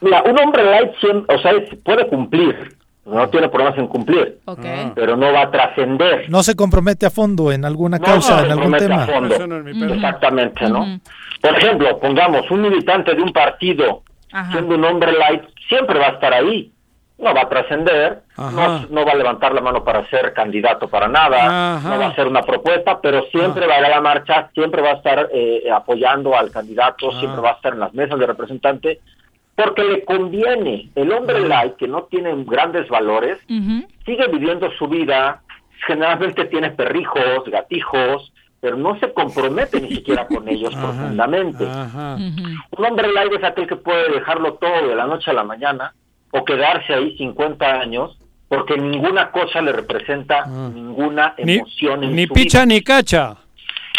Mira, 0.00 0.22
un 0.22 0.38
hombre 0.38 0.62
light 0.64 0.90
siempre, 1.00 1.34
o 1.34 1.40
sea, 1.42 1.52
puede 1.84 2.06
cumplir, 2.06 2.76
no 3.04 3.28
tiene 3.30 3.48
problemas 3.48 3.78
en 3.78 3.88
cumplir, 3.88 4.38
Ok. 4.44 4.60
Ah. 4.64 4.92
pero 4.94 5.16
no 5.16 5.32
va 5.32 5.42
a 5.42 5.50
trascender. 5.50 6.30
No 6.30 6.42
se 6.44 6.54
compromete 6.54 7.04
a 7.06 7.10
fondo 7.10 7.50
en 7.50 7.64
alguna 7.64 7.98
No 7.98 8.04
causa, 8.04 8.44
en 8.44 8.52
algún 8.52 8.70
compromete 8.70 8.84
a 8.84 8.88
tema. 8.88 9.06
fondo. 9.06 9.34
Eso 9.34 9.46
no 9.48 9.56
es 9.58 9.64
mi 9.64 9.74
pedo. 9.80 9.94
Exactamente, 9.94 10.68
¿no? 10.70 11.00
Por 11.40 11.58
ejemplo, 11.58 11.98
pongamos 11.98 12.48
un 12.50 12.62
militante 12.62 13.12
de 13.14 13.22
un 13.22 13.32
partido 13.32 14.02
Ajá. 14.32 14.52
siendo 14.52 14.76
un 14.76 14.84
hombre 14.84 15.12
light, 15.12 15.42
siempre 15.68 15.98
va 15.98 16.06
a 16.06 16.10
estar 16.10 16.32
ahí. 16.32 16.70
No 17.18 17.32
va 17.32 17.42
a 17.42 17.48
trascender, 17.48 18.20
no, 18.36 18.86
no 18.90 19.04
va 19.06 19.12
a 19.12 19.16
levantar 19.16 19.54
la 19.54 19.62
mano 19.62 19.82
para 19.82 20.04
ser 20.10 20.34
candidato 20.34 20.86
para 20.88 21.08
nada, 21.08 21.76
Ajá. 21.76 21.88
no 21.88 21.98
va 21.98 22.06
a 22.06 22.08
hacer 22.10 22.26
una 22.28 22.42
propuesta, 22.42 23.00
pero 23.00 23.22
siempre 23.32 23.66
va 23.66 23.74
a 23.76 23.78
ir 23.80 23.86
a 23.86 23.88
la 23.88 24.00
marcha, 24.02 24.50
siempre 24.52 24.82
va 24.82 24.90
a 24.90 24.94
estar 24.94 25.30
eh, 25.32 25.62
apoyando 25.74 26.36
al 26.36 26.50
candidato, 26.50 27.08
Ah. 27.10 27.18
siempre 27.18 27.40
va 27.40 27.50
a 27.50 27.54
estar 27.54 27.72
en 27.72 27.80
las 27.80 27.94
mesas 27.94 28.18
de 28.18 28.26
representante, 28.26 29.00
porque 29.54 29.82
le 29.84 30.04
conviene. 30.04 30.90
El 30.94 31.10
hombre 31.10 31.40
light, 31.48 31.76
que 31.76 31.88
no 31.88 32.02
tiene 32.04 32.34
grandes 32.44 32.86
valores, 32.90 33.38
sigue 33.48 34.28
viviendo 34.30 34.70
su 34.72 34.86
vida, 34.86 35.40
generalmente 35.86 36.44
tiene 36.44 36.70
perrijos, 36.70 37.44
gatijos, 37.46 38.30
pero 38.60 38.76
no 38.76 38.98
se 38.98 39.12
compromete 39.14 39.80
ni 39.80 39.88
siquiera 39.88 40.26
con 40.26 40.46
ellos 40.50 40.74
profundamente. 40.74 41.64
Un 41.64 42.84
hombre 42.84 43.10
light 43.12 43.32
es 43.32 43.44
aquel 43.44 43.66
que 43.66 43.76
puede 43.76 44.10
dejarlo 44.12 44.54
todo 44.54 44.88
de 44.88 44.94
la 44.94 45.06
noche 45.06 45.30
a 45.30 45.34
la 45.34 45.44
mañana 45.44 45.94
o 46.30 46.44
quedarse 46.44 46.92
ahí 46.94 47.16
50 47.18 47.80
años 47.80 48.18
porque 48.48 48.76
ninguna 48.76 49.30
cosa 49.32 49.60
le 49.60 49.72
representa 49.72 50.46
ninguna 50.46 51.34
Ni, 51.38 51.54
emoción 51.56 52.04
en 52.04 52.14
ni 52.14 52.26
su 52.26 52.34
picha 52.34 52.58
vida. 52.64 52.66
ni 52.66 52.80
cacha. 52.82 53.36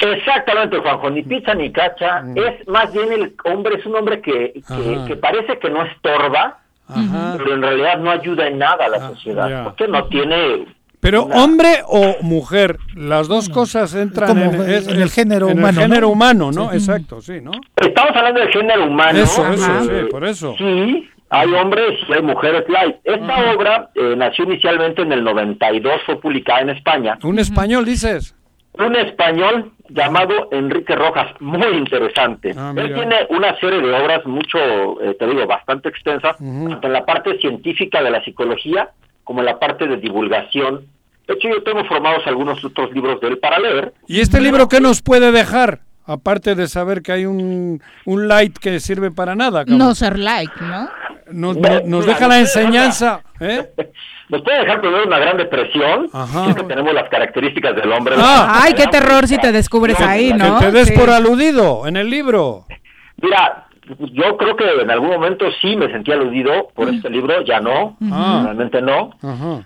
Exactamente, 0.01 0.77
Juanjo, 0.77 1.09
ni 1.09 1.23
pizza 1.23 1.53
ni 1.55 1.71
cacha. 1.71 2.23
Es 2.35 2.67
más 2.67 2.93
bien 2.93 3.11
el 3.11 3.35
hombre, 3.45 3.75
es 3.79 3.85
un 3.85 3.95
hombre 3.95 4.21
que, 4.21 4.61
que, 5.07 5.15
parece 5.15 5.57
que 5.59 5.69
no 5.69 5.83
estorba, 5.83 6.59
Ajá. 6.87 7.33
pero 7.37 7.53
en 7.55 7.61
realidad 7.61 7.97
no 7.99 8.11
ayuda 8.11 8.47
en 8.47 8.59
nada 8.59 8.85
a 8.85 8.89
la 8.89 8.99
sociedad, 9.09 9.49
ya. 9.49 9.63
porque 9.63 9.87
no 9.87 10.05
tiene 10.05 10.65
Pero 10.99 11.23
hombre 11.23 11.81
o 11.87 12.15
mujer, 12.21 12.77
las 12.95 13.27
dos 13.27 13.49
cosas 13.49 13.93
entran 13.95 14.29
Como 14.29 14.63
en, 14.63 14.69
es- 14.69 14.87
en 14.87 15.01
el 15.01 15.09
género 15.09 15.49
en 15.49 15.57
humano, 15.57 15.81
El 15.81 15.87
género 15.87 16.07
¿no? 16.07 16.13
humano, 16.13 16.51
¿no? 16.51 16.69
Sí. 16.69 16.77
Exacto, 16.77 17.19
sí, 17.21 17.41
¿no? 17.41 17.51
Estamos 17.75 18.11
hablando 18.15 18.39
del 18.39 18.49
género 18.51 18.85
humano. 18.85 19.17
Eso, 19.19 19.47
eso, 19.51 19.81
sí, 19.83 19.89
por 20.11 20.23
eso. 20.25 20.55
Sí, 20.57 21.09
hay 21.29 21.53
hombres 21.53 21.99
y 22.07 22.13
hay 22.13 22.21
mujeres 22.21 22.63
light. 22.69 22.95
Esta 23.03 23.53
obra 23.53 23.89
eh, 23.95 24.15
nació 24.17 24.45
inicialmente 24.45 25.01
en 25.01 25.11
el 25.11 25.23
92, 25.23 26.01
fue 26.05 26.19
publicada 26.19 26.61
en 26.61 26.69
España. 26.69 27.17
Un 27.23 27.39
español, 27.39 27.85
dices. 27.85 28.33
Un 28.73 28.95
español 28.95 29.71
llamado 29.89 30.49
Enrique 30.51 30.95
Rojas, 30.95 31.33
muy 31.39 31.65
interesante. 31.77 32.53
Ah, 32.55 32.73
Él 32.75 32.93
tiene 32.93 33.15
una 33.29 33.57
serie 33.59 33.81
de 33.81 33.91
obras 33.91 34.25
mucho, 34.25 34.59
eh, 35.01 35.15
te 35.17 35.25
digo, 35.25 35.45
bastante 35.47 35.89
extensas, 35.89 36.37
tanto 36.37 36.87
en 36.87 36.93
la 36.93 37.05
parte 37.05 37.37
científica 37.39 38.03
de 38.03 38.11
la 38.11 38.23
psicología 38.23 38.89
como 39.23 39.39
en 39.39 39.47
la 39.47 39.59
parte 39.59 39.87
de 39.87 39.97
divulgación. 39.97 40.85
De 41.27 41.33
hecho, 41.33 41.49
yo 41.49 41.63
tengo 41.63 41.83
formados 41.85 42.25
algunos 42.27 42.63
otros 42.63 42.91
libros 42.93 43.19
de 43.19 43.27
él 43.29 43.39
para 43.39 43.59
leer. 43.59 43.93
¿Y 44.07 44.21
este 44.21 44.39
libro 44.39 44.69
qué 44.69 44.79
nos 44.79 45.01
puede 45.01 45.31
dejar? 45.31 45.81
Aparte 46.07 46.55
de 46.55 46.67
saber 46.67 47.01
que 47.01 47.11
hay 47.11 47.25
un, 47.25 47.81
un 48.05 48.27
light 48.27 48.57
que 48.57 48.79
sirve 48.79 49.11
para 49.11 49.35
nada. 49.35 49.59
cabrón. 49.65 49.77
No 49.77 49.93
ser 49.93 50.17
like, 50.17 50.53
¿no? 50.61 50.89
Nos, 51.31 51.57
nos- 51.57 51.84
nos 51.84 52.05
deja 52.05 52.27
la 52.27 52.39
enseñanza. 52.39 53.21
¿eh? 53.39 53.69
Nos 54.29 54.41
puede 54.41 54.59
dejar 54.59 54.81
primero 54.81 55.05
una 55.05 55.19
gran 55.19 55.38
depresión, 55.38 56.09
si 56.11 56.49
es 56.49 56.55
que 56.57 56.63
tenemos 56.63 56.93
las 56.93 57.07
características 57.07 57.73
del 57.77 57.89
hombre. 57.93 58.15
Ah. 58.17 58.59
Ay, 58.63 58.73
qué 58.73 58.85
terror 58.88 59.25
si 59.25 59.38
te 59.38 59.53
descubres 59.53 59.97
ahí, 60.01 60.34
¿no? 60.34 60.59
Que 60.59 60.65
te 60.65 60.71
des 60.73 60.88
Sí. 60.89 60.95
por 60.97 61.09
aludido 61.09 61.88
en 61.88 61.95
el 61.95 62.09
libro. 62.09 62.65
Mira, 63.21 63.66
yo 64.11 64.38
creo 64.38 64.55
que 64.55 64.69
en 64.81 64.91
algún 64.91 65.09
momento 65.09 65.45
sí 65.61 65.76
me 65.76 65.88
sentí 65.91 66.11
aludido 66.11 66.68
por 66.76 66.89
este 66.89 67.09
libro, 67.09 67.41
ya 67.43 67.59
no, 67.59 67.97
Ah. 68.11 68.41
realmente 68.45 68.81
no. 68.81 69.11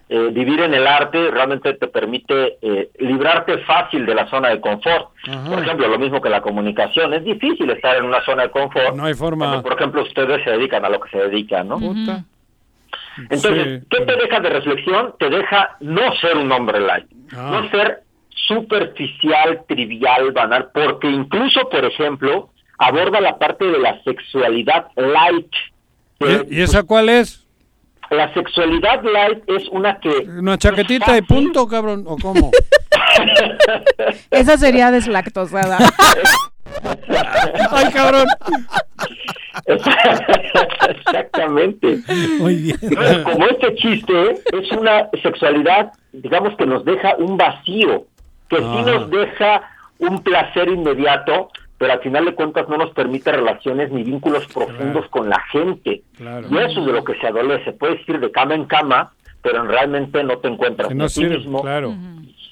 Eh, 0.09 0.29
vivir 0.31 0.59
en 0.61 0.73
el 0.73 0.85
arte 0.87 1.31
realmente 1.31 1.73
te 1.73 1.87
permite 1.87 2.57
eh, 2.61 2.89
librarte 2.99 3.57
fácil 3.59 4.05
de 4.05 4.15
la 4.15 4.27
zona 4.29 4.49
de 4.49 4.61
confort. 4.61 5.09
Ajá. 5.27 5.49
Por 5.49 5.59
ejemplo, 5.63 5.87
lo 5.87 5.97
mismo 5.99 6.21
que 6.21 6.29
la 6.29 6.41
comunicación. 6.41 7.13
Es 7.13 7.23
difícil 7.23 7.69
estar 7.69 7.95
en 7.97 8.05
una 8.05 8.23
zona 8.23 8.43
de 8.43 8.51
confort. 8.51 8.95
No 8.95 9.05
hay 9.05 9.13
forma. 9.13 9.45
cuando, 9.45 9.63
por 9.63 9.73
ejemplo, 9.73 10.01
ustedes 10.03 10.43
se 10.43 10.51
dedican 10.51 10.85
a 10.85 10.89
lo 10.89 10.99
que 10.99 11.09
se 11.09 11.17
dedican, 11.17 11.67
¿no? 11.67 11.79
Puta. 11.79 12.23
Entonces, 13.29 13.81
Sí. 13.81 13.87
¿qué 13.89 14.05
te 14.05 14.15
deja 14.15 14.39
de 14.39 14.49
reflexión? 14.49 15.13
Te 15.19 15.29
deja 15.29 15.75
no 15.81 16.13
ser 16.15 16.37
un 16.37 16.51
hombre 16.51 16.79
light, 16.79 17.07
Ah. 17.35 17.49
no 17.51 17.69
ser 17.69 18.03
superficial, 18.29 19.61
trivial, 19.67 20.31
banal, 20.31 20.69
porque 20.73 21.07
incluso, 21.09 21.67
por 21.69 21.83
ejemplo, 21.85 22.49
aborda 22.81 23.21
la 23.21 23.37
parte 23.37 23.65
de 23.65 23.77
la 23.79 24.01
sexualidad 24.03 24.87
light. 24.95 25.51
¿Y, 26.49 26.57
y 26.57 26.61
esa 26.61 26.83
cuál 26.83 27.09
es? 27.09 27.45
La 28.09 28.33
sexualidad 28.33 29.03
light 29.03 29.43
es 29.47 29.67
una 29.69 29.99
que... 29.99 30.09
¿Una 30.09 30.57
chaquetita 30.57 31.15
y 31.17 31.21
punto, 31.21 31.67
cabrón? 31.67 32.03
¿O 32.07 32.17
cómo? 32.17 32.51
Esa 34.31 34.57
sería 34.57 34.91
deslactosada. 34.91 35.77
¡Ay, 37.71 37.91
cabrón! 37.93 38.25
Exactamente. 40.89 41.99
Muy 42.39 42.55
bien. 42.55 42.77
Entonces, 42.81 43.17
como 43.23 43.45
este 43.47 43.75
chiste 43.75 44.31
es 44.53 44.71
una 44.71 45.09
sexualidad, 45.21 45.91
digamos 46.13 46.55
que 46.57 46.65
nos 46.65 46.83
deja 46.85 47.15
un 47.17 47.37
vacío, 47.37 48.05
que 48.49 48.57
sí 48.57 48.63
Ah. 48.65 48.83
nos 48.85 49.09
deja 49.09 49.61
un 49.99 50.21
placer 50.23 50.67
inmediato, 50.69 51.49
pero 51.81 51.93
al 51.93 51.99
final 52.01 52.25
de 52.25 52.35
cuentas 52.35 52.69
no 52.69 52.77
nos 52.77 52.91
permite 52.91 53.31
relaciones 53.31 53.91
ni 53.91 54.03
vínculos 54.03 54.45
profundos 54.53 55.07
con 55.09 55.27
la 55.31 55.39
gente. 55.51 56.03
Claro. 56.15 56.47
Y 56.51 56.55
eso 56.59 56.79
es 56.81 56.85
de 56.85 56.91
lo 56.93 57.03
que 57.03 57.15
se 57.19 57.25
adolece. 57.25 57.71
Puedes 57.73 58.07
ir 58.07 58.19
de 58.19 58.29
cama 58.29 58.53
en 58.53 58.65
cama, 58.65 59.11
pero 59.41 59.63
realmente 59.63 60.23
no 60.23 60.37
te 60.37 60.47
encuentras 60.47 60.89
Que 60.89 60.93
no 60.93 61.07
ti 61.07 61.25
mismo, 61.25 61.63
claro. 61.63 61.95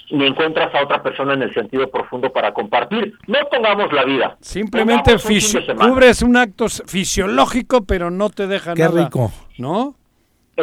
ni 0.09 0.25
encuentras 0.25 0.73
a 0.73 0.83
otra 0.83 1.03
persona 1.03 1.35
en 1.35 1.43
el 1.43 1.53
sentido 1.53 1.87
profundo 1.91 2.33
para 2.33 2.55
compartir. 2.55 3.13
No 3.27 3.37
pongamos 3.51 3.93
la 3.93 4.03
vida. 4.03 4.35
Simplemente 4.41 5.11
un 5.13 5.77
cubres 5.77 6.23
un 6.23 6.35
acto 6.35 6.65
fisiológico, 6.67 7.83
pero 7.85 8.09
no 8.09 8.31
te 8.31 8.47
deja 8.47 8.73
Qué 8.73 8.81
nada. 8.81 9.03
rico. 9.03 9.31
¿No? 9.59 9.93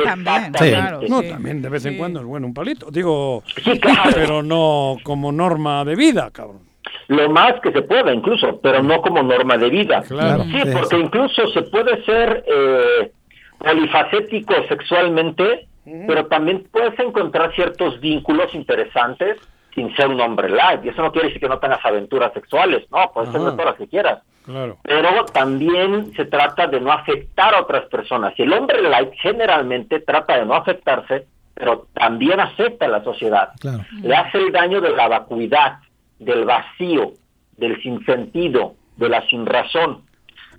También, 0.04 0.52
Sí. 0.58 0.70
claro. 0.70 1.00
No, 1.08 1.22
sí. 1.22 1.28
también 1.28 1.62
de 1.62 1.68
vez 1.68 1.86
en 1.86 1.92
Sí. 1.92 1.98
cuando 1.98 2.18
es 2.18 2.26
bueno 2.26 2.48
un 2.48 2.52
palito. 2.52 2.90
Digo, 2.90 3.44
Sí, 3.64 3.78
claro. 3.78 4.10
pero 4.12 4.42
no 4.42 4.96
como 5.04 5.30
norma 5.30 5.84
de 5.84 5.94
vida, 5.94 6.30
cabrón. 6.32 6.65
Lo 7.08 7.30
más 7.30 7.60
que 7.60 7.72
se 7.72 7.82
pueda 7.82 8.12
incluso, 8.12 8.60
pero 8.60 8.82
no 8.82 9.00
como 9.00 9.22
norma 9.22 9.56
de 9.56 9.70
vida. 9.70 10.02
Claro. 10.02 10.44
Sí, 10.44 10.58
porque 10.72 10.98
incluso 10.98 11.46
se 11.48 11.62
puede 11.62 12.04
ser 12.04 12.44
eh, 12.46 13.12
polifacético 13.58 14.54
sexualmente, 14.68 15.66
pero 16.06 16.26
también 16.26 16.66
puedes 16.72 16.98
encontrar 16.98 17.54
ciertos 17.54 18.00
vínculos 18.00 18.52
interesantes 18.54 19.36
sin 19.74 19.94
ser 19.94 20.08
un 20.08 20.20
hombre 20.20 20.48
light. 20.48 20.84
Y 20.84 20.88
eso 20.88 21.02
no 21.02 21.12
quiere 21.12 21.28
decir 21.28 21.40
que 21.40 21.48
no 21.48 21.58
tengas 21.58 21.84
aventuras 21.84 22.32
sexuales, 22.32 22.84
no, 22.90 23.10
puedes 23.12 23.30
tener 23.30 23.50
todas 23.50 23.66
las 23.66 23.76
que 23.76 23.86
quieras. 23.86 24.22
Claro. 24.44 24.78
Pero 24.82 25.24
también 25.26 26.12
se 26.14 26.24
trata 26.24 26.66
de 26.66 26.80
no 26.80 26.92
afectar 26.92 27.54
a 27.54 27.60
otras 27.60 27.84
personas. 27.86 28.32
Y 28.38 28.42
el 28.42 28.52
hombre 28.52 28.80
light 28.82 29.10
generalmente 29.20 30.00
trata 30.00 30.38
de 30.38 30.46
no 30.46 30.54
afectarse, 30.54 31.26
pero 31.54 31.86
también 31.94 32.40
afecta 32.40 32.86
a 32.86 32.88
la 32.88 33.04
sociedad 33.04 33.50
Claro. 33.60 33.84
le 34.02 34.14
hace 34.14 34.38
el 34.38 34.52
daño 34.52 34.80
de 34.80 34.90
la 34.90 35.08
vacuidad, 35.08 35.78
del 36.18 36.44
vacío, 36.44 37.12
del 37.56 37.80
sinsentido, 37.82 38.74
de 38.96 39.08
la 39.08 39.26
sinrazón, 39.28 40.02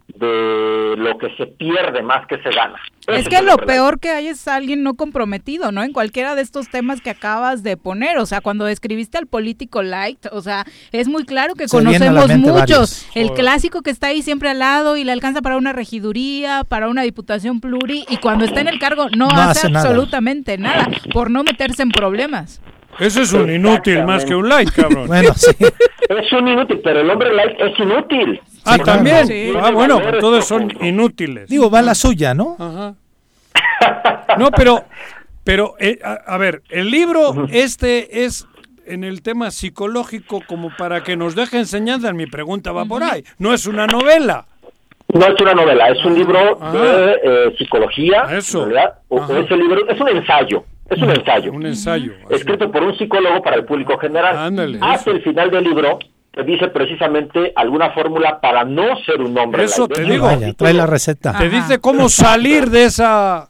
de 0.08 0.96
lo 0.98 1.18
que 1.18 1.36
se 1.36 1.48
pierde 1.48 2.02
más 2.02 2.26
que 2.28 2.38
se 2.42 2.50
gana. 2.50 2.80
Es 3.08 3.28
que 3.28 3.42
lo 3.42 3.58
peor 3.58 4.00
que 4.00 4.10
hay 4.10 4.28
es 4.28 4.48
alguien 4.48 4.82
no 4.84 4.94
comprometido, 4.96 5.72
¿no? 5.74 5.84
En 5.84 5.92
cualquiera 5.94 6.34
de 6.36 6.42
estos 6.42 6.70
temas 6.70 7.02
que 7.02 7.10
acabas 7.10 7.62
de 7.64 7.76
poner. 7.78 8.18
O 8.18 8.26
sea, 8.26 8.40
cuando 8.42 8.64
describiste 8.66 9.18
al 9.18 9.28
político 9.28 9.82
light, 9.84 10.26
o 10.32 10.42
sea, 10.42 10.66
es 10.94 11.08
muy 11.10 11.26
claro 11.26 11.56
que 11.56 11.68
Se 11.68 11.76
conocemos 11.78 12.30
muchos. 12.38 12.54
varios. 12.54 13.08
El 13.16 13.28
Joder. 13.30 13.42
clásico 13.42 13.82
que 13.82 13.90
está 13.92 14.08
ahí 14.08 14.22
siempre 14.22 14.50
al 14.50 14.60
lado 14.60 14.96
y 14.98 15.04
le 15.04 15.12
alcanza 15.12 15.42
para 15.42 15.58
una 15.58 15.74
regiduría, 15.74 16.64
para 16.64 16.88
una 16.90 17.02
diputación 17.02 17.60
pluri, 17.60 18.06
y 18.10 18.18
cuando 18.18 18.46
está 18.46 18.62
en 18.62 18.68
el 18.70 18.80
cargo 18.80 19.08
no, 19.10 19.28
No 19.28 19.36
hace, 19.42 19.60
hace 19.60 19.70
nada. 19.72 19.88
absolutamente 19.90 20.58
nada 20.58 20.88
por 21.14 21.30
no 21.32 21.44
meterse 21.44 21.84
en 21.84 21.90
problemas. 21.90 22.62
Eso 23.00 23.22
es 23.22 23.34
un 23.34 23.52
inútil 23.52 24.04
más 24.06 24.26
que 24.26 24.36
un 24.36 24.48
light, 24.50 24.72
cabrón. 24.72 25.08
Bueno, 25.08 25.34
sí. 25.36 25.52
Es 26.10 26.32
un 26.32 26.48
inútil, 26.48 26.80
pero 26.82 27.02
el 27.02 27.10
hombre 27.10 27.34
light 27.34 27.60
es 27.60 27.78
inútil. 27.80 28.40
ah, 28.64 28.78
también. 28.78 29.28
Sí. 29.28 29.52
Ah, 29.62 29.72
bueno, 29.72 30.00
todos 30.22 30.46
son 30.46 30.72
inútiles. 30.82 31.50
Digo, 31.50 31.70
va 31.70 31.82
la 31.82 31.96
suya, 31.96 32.34
¿no? 32.34 32.56
Ajá. 32.58 32.96
No, 34.38 34.50
pero, 34.52 34.86
pero, 35.44 35.76
eh, 35.80 36.00
a, 36.04 36.14
a 36.14 36.38
ver, 36.38 36.64
el 36.70 36.90
libro 36.92 37.48
este 37.52 38.24
es 38.24 38.48
en 38.86 39.04
el 39.04 39.22
tema 39.22 39.52
psicológico 39.52 40.42
como 40.48 40.70
para 40.78 41.04
que 41.04 41.18
nos 41.18 41.36
deje 41.36 41.58
enseñanza. 41.60 42.14
Mi 42.14 42.26
pregunta 42.26 42.72
va 42.72 42.86
por 42.86 43.04
ahí. 43.04 43.24
No 43.38 43.54
es 43.54 43.66
una 43.66 43.86
novela. 43.86 44.46
No 45.14 45.26
es 45.26 45.42
una 45.42 45.54
novela, 45.54 45.88
es 45.90 46.04
un 46.04 46.16
libro 46.16 46.58
Ajá. 46.62 46.72
de 46.78 47.12
eh, 47.24 47.56
psicología. 47.58 48.24
Eso. 48.32 48.68
o- 49.10 49.56
libro 49.56 49.88
es 49.90 50.00
un 50.00 50.10
ensayo. 50.10 50.64
Es 50.90 51.02
un 51.02 51.10
ensayo. 51.12 51.52
Un 51.52 51.66
ensayo. 51.66 52.14
así. 52.26 52.36
escrito 52.36 52.72
por 52.72 52.84
un 52.84 52.98
psicólogo 52.98 53.42
para 53.42 53.56
el 53.58 53.66
público 53.66 53.98
general. 53.98 54.38
Ándale, 54.38 54.80
Hacia 54.82 55.14
el 55.14 55.22
final 55.22 55.50
del 55.52 55.64
libro 55.66 56.00
te 56.32 56.44
dice 56.44 56.68
precisamente 56.68 57.52
alguna 57.56 57.92
fórmula 57.92 58.40
para 58.40 58.64
no 58.64 58.98
ser 59.06 59.22
un 59.22 59.38
hombre. 59.38 59.64
Eso 59.64 59.88
te 59.88 60.04
digo. 60.04 60.26
Vaya, 60.26 60.54
trae 60.54 60.74
la 60.74 60.86
receta. 60.86 61.38
Te 61.38 61.50
dice 61.50 61.80
cómo 61.80 62.10
salir 62.10 62.70
de 62.70 62.86
esa... 62.86 63.48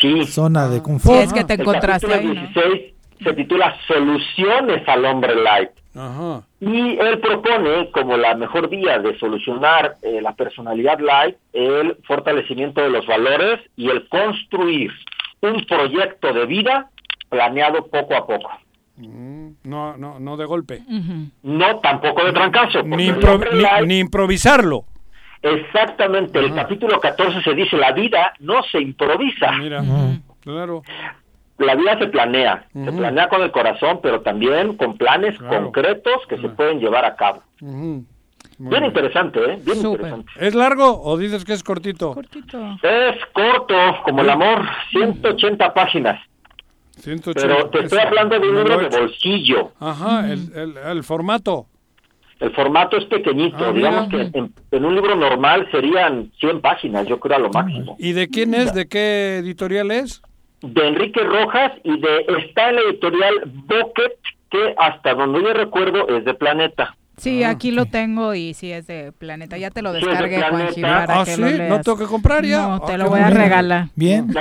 Sí. 0.00 0.24
Zona 0.26 0.68
de 0.68 0.76
Si 0.76 0.82
confort. 0.82 1.20
es 1.22 1.32
que 1.32 1.42
te 1.44 1.54
El 1.54 1.60
encontraste 1.62 2.06
capítulo 2.06 2.32
ahí, 2.40 2.46
¿no? 2.54 2.62
16 2.62 2.94
se 3.24 3.32
titula 3.32 3.74
Soluciones 3.88 4.86
al 4.88 5.04
hombre 5.04 5.34
light. 5.34 5.70
Ajá. 5.98 6.42
Y 6.60 6.98
él 6.98 7.18
propone 7.18 7.90
como 7.90 8.16
la 8.16 8.34
mejor 8.36 8.68
vía 8.68 8.98
de 8.98 9.18
solucionar 9.18 9.96
eh, 10.02 10.20
la 10.22 10.32
personalidad 10.34 11.00
light 11.00 11.36
el 11.52 11.96
fortalecimiento 12.06 12.80
de 12.80 12.90
los 12.90 13.06
valores 13.06 13.60
y 13.76 13.88
el 13.90 14.06
construir 14.08 14.90
un 15.40 15.64
proyecto 15.66 16.32
de 16.32 16.46
vida 16.46 16.88
planeado 17.28 17.86
poco 17.86 18.14
a 18.16 18.26
poco. 18.26 18.50
Mm, 18.96 19.48
No, 19.64 19.96
no, 19.96 20.18
no 20.18 20.36
de 20.36 20.44
golpe. 20.44 20.82
No 21.42 21.78
tampoco 21.80 22.24
de 22.24 22.32
trancazo. 22.32 22.82
Ni, 22.82 23.08
el 23.08 23.16
impro- 23.20 23.34
hombre 23.34 23.50
ni- 23.54 23.62
light- 23.62 23.86
ni 23.86 23.98
improvisarlo. 23.98 24.84
Exactamente, 25.42 26.38
el 26.40 26.54
capítulo 26.54 26.98
14 26.98 27.42
se 27.42 27.54
dice, 27.54 27.76
la 27.76 27.92
vida 27.92 28.32
no 28.40 28.62
se 28.64 28.80
improvisa, 28.80 29.52
Mira, 29.52 29.82
claro. 30.40 30.82
La 31.58 31.74
vida 31.74 31.98
se 31.98 32.06
planea, 32.06 32.66
se 32.72 32.92
planea 32.92 33.28
con 33.28 33.42
el 33.42 33.50
corazón, 33.50 34.00
pero 34.02 34.20
también 34.20 34.76
con 34.76 34.96
planes 34.96 35.36
Claro. 35.38 35.64
concretos 35.64 36.26
que 36.28 36.38
se 36.38 36.48
pueden 36.50 36.78
llevar 36.80 37.04
a 37.04 37.16
cabo. 37.16 37.42
Bien 37.60 38.06
bien. 38.58 38.84
interesante, 38.84 39.38
¿eh? 39.40 39.58
Bien 39.64 39.78
interesante. 39.78 40.30
¿Es 40.38 40.54
largo 40.54 41.00
o 41.02 41.16
dices 41.16 41.44
que 41.44 41.52
es 41.52 41.62
cortito? 41.62 42.14
Cortito. 42.14 42.58
Es 42.82 43.16
corto, 43.32 43.74
como 44.04 44.22
el 44.22 44.30
amor, 44.30 44.62
180 44.90 45.74
páginas, 45.74 46.20
180. 47.00 47.40
pero 47.54 47.70
te 47.70 47.80
estoy 47.84 47.98
hablando 48.00 48.38
de 48.38 48.48
un 48.48 48.56
libro 48.56 48.78
de 48.78 48.88
bolsillo. 48.98 49.72
Ajá, 49.80 50.30
el, 50.32 50.52
el, 50.54 50.76
el 50.76 51.04
formato. 51.04 51.66
El 52.40 52.52
formato 52.52 52.96
es 52.96 53.04
pequeñito, 53.06 53.56
Ah, 53.64 53.72
digamos 53.72 54.08
mira. 54.08 54.30
que 54.30 54.38
en, 54.38 54.52
en 54.70 54.84
un 54.84 54.94
libro 54.94 55.16
normal 55.16 55.66
serían 55.72 56.30
100 56.38 56.60
páginas, 56.60 57.04
yo 57.08 57.18
creo 57.18 57.36
a 57.36 57.40
lo 57.40 57.50
máximo. 57.50 57.96
¿Y 57.98 58.12
de 58.12 58.28
quién 58.28 58.54
es? 58.54 58.72
¿De 58.74 58.86
qué 58.86 59.38
editorial 59.38 59.90
es? 59.90 60.22
De 60.62 60.88
Enrique 60.88 61.20
Rojas 61.22 61.72
y 61.84 62.00
de 62.00 62.26
está 62.46 62.68
en 62.70 62.76
la 62.76 62.80
editorial 62.82 63.34
Bucket, 63.46 64.12
que 64.50 64.74
hasta 64.78 65.14
donde 65.14 65.42
yo 65.42 65.52
recuerdo 65.52 66.08
es 66.08 66.24
de 66.24 66.34
Planeta. 66.34 66.96
Sí, 67.16 67.42
aquí 67.42 67.72
lo 67.72 67.86
tengo 67.86 68.32
y 68.34 68.54
sí 68.54 68.70
es 68.70 68.86
de 68.86 69.10
Planeta. 69.10 69.56
Ya 69.58 69.70
te 69.70 69.82
lo 69.82 69.90
Sí, 69.92 69.98
es 69.98 70.04
de 70.04 70.10
descargué, 70.10 70.40
para 70.80 71.20
Ah, 71.20 71.24
que 71.24 71.32
¿sí? 71.32 71.40
lo 71.40 71.68
¿No 71.68 71.80
tengo 71.80 71.98
que 71.98 72.04
comprar 72.04 72.44
ya? 72.44 72.62
No, 72.62 72.74
Ah, 72.74 72.80
te 72.86 72.92
qué 72.92 72.98
lo 72.98 73.08
voy 73.08 73.20
a 73.20 73.30
regalar. 73.30 73.86
Bien. 73.96 74.28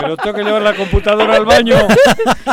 Pero 0.00 0.16
tengo 0.16 0.36
que 0.36 0.44
llevar 0.44 0.62
la 0.62 0.74
computadora 0.74 1.36
al 1.36 1.44
baño. 1.44 1.76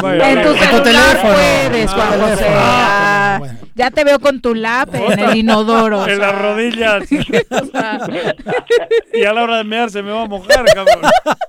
Vaya, 0.02 0.32
En 0.32 0.42
tu 0.44 0.54
celular 0.54 1.22
puedes, 1.22 1.92
Ah, 1.92 1.96
Juan 1.96 2.10
teléfono. 2.12 2.28
José. 2.36 2.46
Ah, 2.50 3.40
Ya 3.76 3.92
te 3.92 4.04
veo 4.04 4.20
con 4.20 4.42
tu 4.42 4.54
lap 4.56 4.94
en 4.96 5.20
el 5.20 5.36
inodoro. 5.38 6.00
o 6.00 6.08
En 6.08 6.18
sea. 6.18 6.32
las 6.32 6.42
rodillas. 6.42 7.04
O 7.52 7.66
sea, 7.66 8.00
y 9.14 9.24
a 9.24 9.34
la 9.34 9.44
hora 9.44 9.58
de 9.58 9.64
mear 9.64 9.90
se 9.90 10.02
me 10.04 10.12
va 10.12 10.24
a 10.24 10.28
mojar, 10.28 10.66
cabrón. 10.66 11.02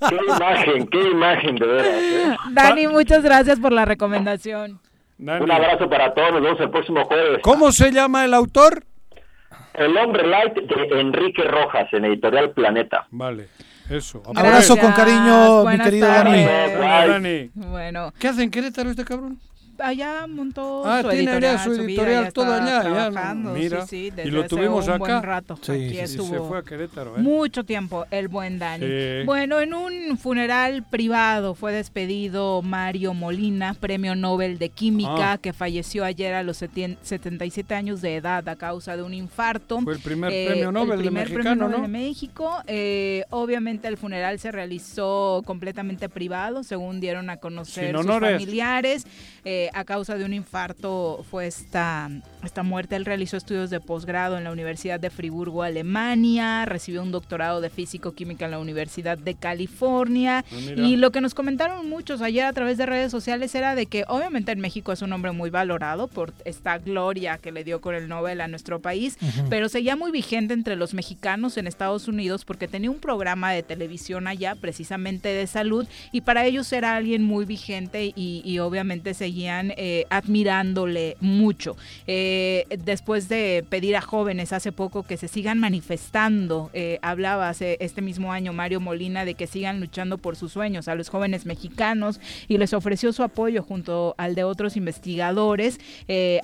Qué 0.09 0.17
imagen, 0.27 0.87
qué 0.89 1.01
imagen, 1.11 1.57
de 1.57 1.67
veras. 1.67 1.87
¿eh? 1.95 2.37
Dani, 2.51 2.87
muchas 2.89 3.23
gracias 3.23 3.59
por 3.61 3.73
la 3.73 3.85
recomendación. 3.85 4.81
Un 5.19 5.51
abrazo 5.51 5.89
para 5.91 6.15
todos, 6.15 6.33
nos 6.33 6.43
vemos 6.43 6.61
el 6.61 6.71
próximo 6.71 7.05
jueves. 7.05 7.41
¿Cómo 7.43 7.73
se 7.73 7.91
llama 7.91 8.25
el 8.25 8.35
autor? 8.35 8.85
El 9.75 9.97
hombre 9.97 10.27
light 10.27 10.55
de 10.55 11.01
Enrique 11.01 11.43
Rojas 11.45 11.87
en 11.93 12.05
editorial 12.05 12.51
Planeta. 12.51 13.07
Vale, 13.11 13.49
eso. 13.91 14.23
Abrazo 14.35 14.77
con 14.77 14.93
cariño, 14.93 15.65
mi 15.65 15.79
querido 15.79 16.07
tardes. 16.09 16.47
Dani. 16.47 16.77
Buenas, 16.77 17.09
Dani. 17.09 17.51
Bueno, 17.55 18.13
¿Qué 18.19 18.29
hace 18.29 18.43
en 18.43 18.51
Querétaro 18.51 18.91
este 18.91 19.05
cabrón? 19.05 19.39
Allá 19.79 20.27
montó 20.27 20.83
Ah, 20.87 21.03
su 21.03 21.09
tiene 21.09 21.25
editorial, 21.25 21.55
allá 21.57 21.65
su 21.65 21.73
editorial 21.73 22.33
todo 22.33 22.53
allá, 22.55 22.67
ya, 22.67 22.83
trabajando, 22.83 23.53
mira. 23.55 23.83
sí, 23.83 23.89
sí, 23.89 23.97
Y 24.07 24.11
desde 24.11 24.31
lo 24.31 24.41
hace 24.41 24.49
tuvimos 24.49 24.85
un 24.87 24.91
acá. 24.93 24.99
buen 24.99 25.23
rato. 25.23 25.59
Sí, 25.63 25.73
Aquí 25.73 25.99
estuvo 25.99 26.29
se 26.29 26.39
fue 26.41 26.59
a 26.59 26.63
Querétaro, 26.63 27.17
¿eh? 27.17 27.21
mucho 27.21 27.65
tiempo 27.65 28.07
el 28.11 28.29
buen 28.29 28.59
Dani. 28.59 28.87
Sí. 28.87 29.25
Bueno, 29.27 29.61
en 29.61 29.75
un 29.75 30.19
funeral 30.19 30.83
privado 30.83 31.55
fue 31.55 31.73
despedido 31.73 32.63
Mario 32.63 33.15
Molina, 33.15 33.75
premio 33.75 34.15
Nobel 34.15 34.59
de 34.59 34.69
Química, 34.71 35.33
Ah. 35.33 35.39
que 35.39 35.53
falleció 35.53 36.05
ayer 36.05 36.35
a 36.35 36.43
los 36.43 36.61
setien- 36.63 36.97
77 37.03 37.75
años 37.75 38.01
de 38.01 38.17
edad 38.17 38.49
a 38.49 38.57
causa 38.57 38.97
de 38.97 39.03
un 39.03 39.15
infarto. 39.15 39.81
Fue 39.81 39.95
el 39.95 40.01
primer 40.01 40.33
Eh, 40.33 40.47
premio 40.49 40.73
Nobel 40.73 40.93
el 40.93 40.99
de 40.99 41.05
primer 41.05 41.25
premio 41.25 41.43
mexicano, 41.45 41.65
Nobel 41.69 41.77
¿no? 41.77 41.83
de 41.83 41.89
México. 41.89 42.57
Eh, 42.67 43.25
obviamente 43.31 43.89
el 43.89 43.97
funeral 43.97 44.39
se 44.39 44.51
realizó 44.53 45.43
completamente 45.45 46.09
privado, 46.09 46.63
según 46.63 47.01
dieron 47.01 47.31
a 47.31 47.37
conocer 47.39 47.97
sus 47.97 48.07
familiares. 48.07 49.07
Eh, 49.45 49.68
a 49.75 49.85
causa 49.85 50.17
de 50.17 50.25
un 50.25 50.33
infarto 50.35 51.25
fue 51.31 51.47
esta, 51.47 52.11
esta 52.45 52.63
muerte. 52.63 52.97
Él 52.97 53.05
realizó 53.05 53.37
estudios 53.37 53.71
de 53.71 53.81
posgrado 53.81 54.37
en 54.39 54.45
la 54.45 54.53
Universidad 54.53 55.01
de 55.01 55.11
Friburgo, 55.11 55.63
Alemania. 55.63 56.65
Recibió 56.65 57.03
un 57.03 57.13
doctorado 57.13 57.61
de 57.61 57.71
físico-química 57.71 58.45
en 58.47 58.51
la 58.53 58.59
Universidad 58.59 59.19
de 59.19 59.35
California. 59.35 60.45
Ah, 60.51 60.55
mira. 60.55 60.83
y 60.83 60.97
lo 60.97 61.11
que 61.13 61.21
nos 61.21 61.35
comentaron 61.35 61.89
muchos 61.89 62.23
ayer 62.23 62.45
a 62.45 62.53
través 62.53 62.79
de 62.79 62.87
redes 62.87 63.11
sociales 63.11 63.55
era 63.55 63.75
de 63.75 63.87
que 63.87 64.05
obviamente 64.09 64.53
en 64.53 64.61
México 64.61 64.93
es 64.93 65.03
un 65.03 65.13
hombre 65.13 65.33
muy 65.33 65.51
valorado 65.51 66.09
por 66.09 66.33
esta 66.45 66.79
gloria 66.79 67.39
que 67.39 67.53
le 67.53 67.65
dio 67.65 67.81
con 67.81 67.95
el 67.95 68.09
Nobel 68.09 68.41
a 68.41 68.49
nuestro 68.49 68.81
país, 68.81 69.17
Ujú. 69.21 69.49
pero 69.51 69.69
seguía 69.69 69.97
muy 69.97 70.11
vigente 70.11 70.55
entre 70.55 70.77
los 70.77 70.95
mexicanos 70.95 71.57
en 71.57 71.67
Estados 71.67 72.09
Unidos 72.09 72.45
porque 72.45 72.69
tenía 72.69 72.91
un 72.91 72.99
programa 72.99 73.53
de 73.53 73.63
televisión 73.63 74.27
allá 74.27 74.55
precisamente 74.55 75.29
de 75.29 75.47
salud 75.47 75.87
y 76.13 76.23
para 76.23 76.45
ellos 76.47 76.73
era 76.73 76.97
alguien 76.97 77.25
muy 77.25 77.45
vigente 77.45 78.13
y, 78.15 78.43
y 78.45 78.59
obviamente 78.59 79.15
eh, 79.77 80.07
admirándole 80.11 81.17
mucho. 81.21 81.77
Eh, 82.07 82.67
después 82.85 83.29
de 83.29 83.65
pedir 83.69 83.97
a 83.97 84.01
jóvenes 84.01 84.53
hace 84.53 84.73
poco 84.73 85.03
que 85.03 85.17
se 85.17 85.29
sigan 85.29 85.59
manifestando, 85.59 86.71
eh, 86.73 86.99
hablaba 87.03 87.51
este 87.51 88.03
mismo 88.03 88.33
año 88.33 88.53
Mario 88.53 88.81
Molina 88.81 89.25
de 89.25 89.35
que 89.35 89.47
sigan 89.47 89.81
luchando 89.81 90.19
por 90.19 90.37
sus 90.37 90.53
sueños 90.53 90.89
a 90.89 90.95
los 90.95 91.09
jóvenes 91.09 91.47
mexicanos 91.47 92.21
y 92.47 92.59
les 92.59 92.73
ofreció 92.73 93.13
su 93.13 93.23
apoyo 93.23 93.63
junto 93.63 94.15
al 94.19 94.35
de 94.35 94.45
otros 94.45 94.77
investigadores. 94.77 95.81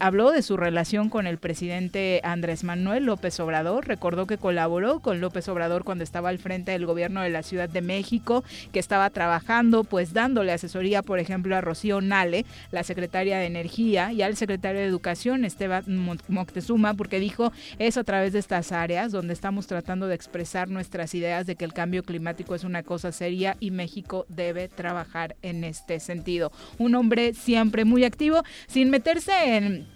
Habló 0.01 0.31
de 0.31 0.43
su 0.43 0.57
relación 0.57 1.09
con 1.09 1.27
el 1.27 1.39
presidente 1.39 2.20
Andrés 2.24 2.65
Manuel 2.65 3.05
López 3.05 3.39
Obrador, 3.41 3.86
recordó 3.86 4.27
que 4.27 4.39
colaboró 4.39 5.01
con 5.01 5.20
López 5.20 5.49
Obrador 5.49 5.85
cuando 5.85 6.05
estaba 6.05 6.31
al 6.31 6.39
frente 6.39 6.73
del 6.73 6.86
gobierno 6.86 7.23
de 7.23 7.31
la 7.31 7.43
Ciudad 7.43 7.69
de 7.69 7.82
México, 7.82 8.45
que 8.73 8.78
estaba 8.78 9.11
trabajando, 9.11 9.85
pues 9.85 10.12
dándole 10.12 10.53
asesoría, 10.53 11.03
por 11.03 11.19
ejemplo, 11.19 11.57
a 11.57 11.61
Rocío 11.61 12.01
Nale, 12.01 12.45
la 12.70 12.82
secretaria 12.82 13.03
de 13.39 13.47
Energía, 13.47 14.12
y 14.12 14.22
al 14.22 14.36
secretario 14.36 14.81
de 14.81 14.86
Educación, 14.86 15.44
Esteban 15.44 15.85
Mo- 15.97 16.16
Moctezuma, 16.28 16.94
porque 16.94 17.20
dijo, 17.20 17.52
es 17.78 17.97
a 17.97 18.05
través 18.05 18.32
de 18.32 18.39
estas 18.39 18.72
áreas 18.72 19.12
donde 19.12 19.32
estamos 19.32 19.66
tratando 19.66 20.06
de 20.06 20.14
expresar 20.14 20.68
nuestras 20.68 21.14
ideas 21.14 21.47
de 21.47 21.56
que 21.56 21.64
el 21.64 21.72
cambio 21.72 22.02
climático 22.02 22.55
es 22.55 22.64
una 22.64 22.82
cosa 22.82 23.12
seria 23.12 23.56
y 23.60 23.70
México 23.70 24.26
debe 24.28 24.68
trabajar 24.68 25.36
en 25.43 25.64
este 25.64 26.01
sentido. 26.01 26.52
Un 26.78 26.94
hombre 26.94 27.35
siempre 27.35 27.85
muy 27.85 28.05
activo, 28.05 28.43
sin 28.66 28.90
meterse 28.90 29.56
en 29.56 29.94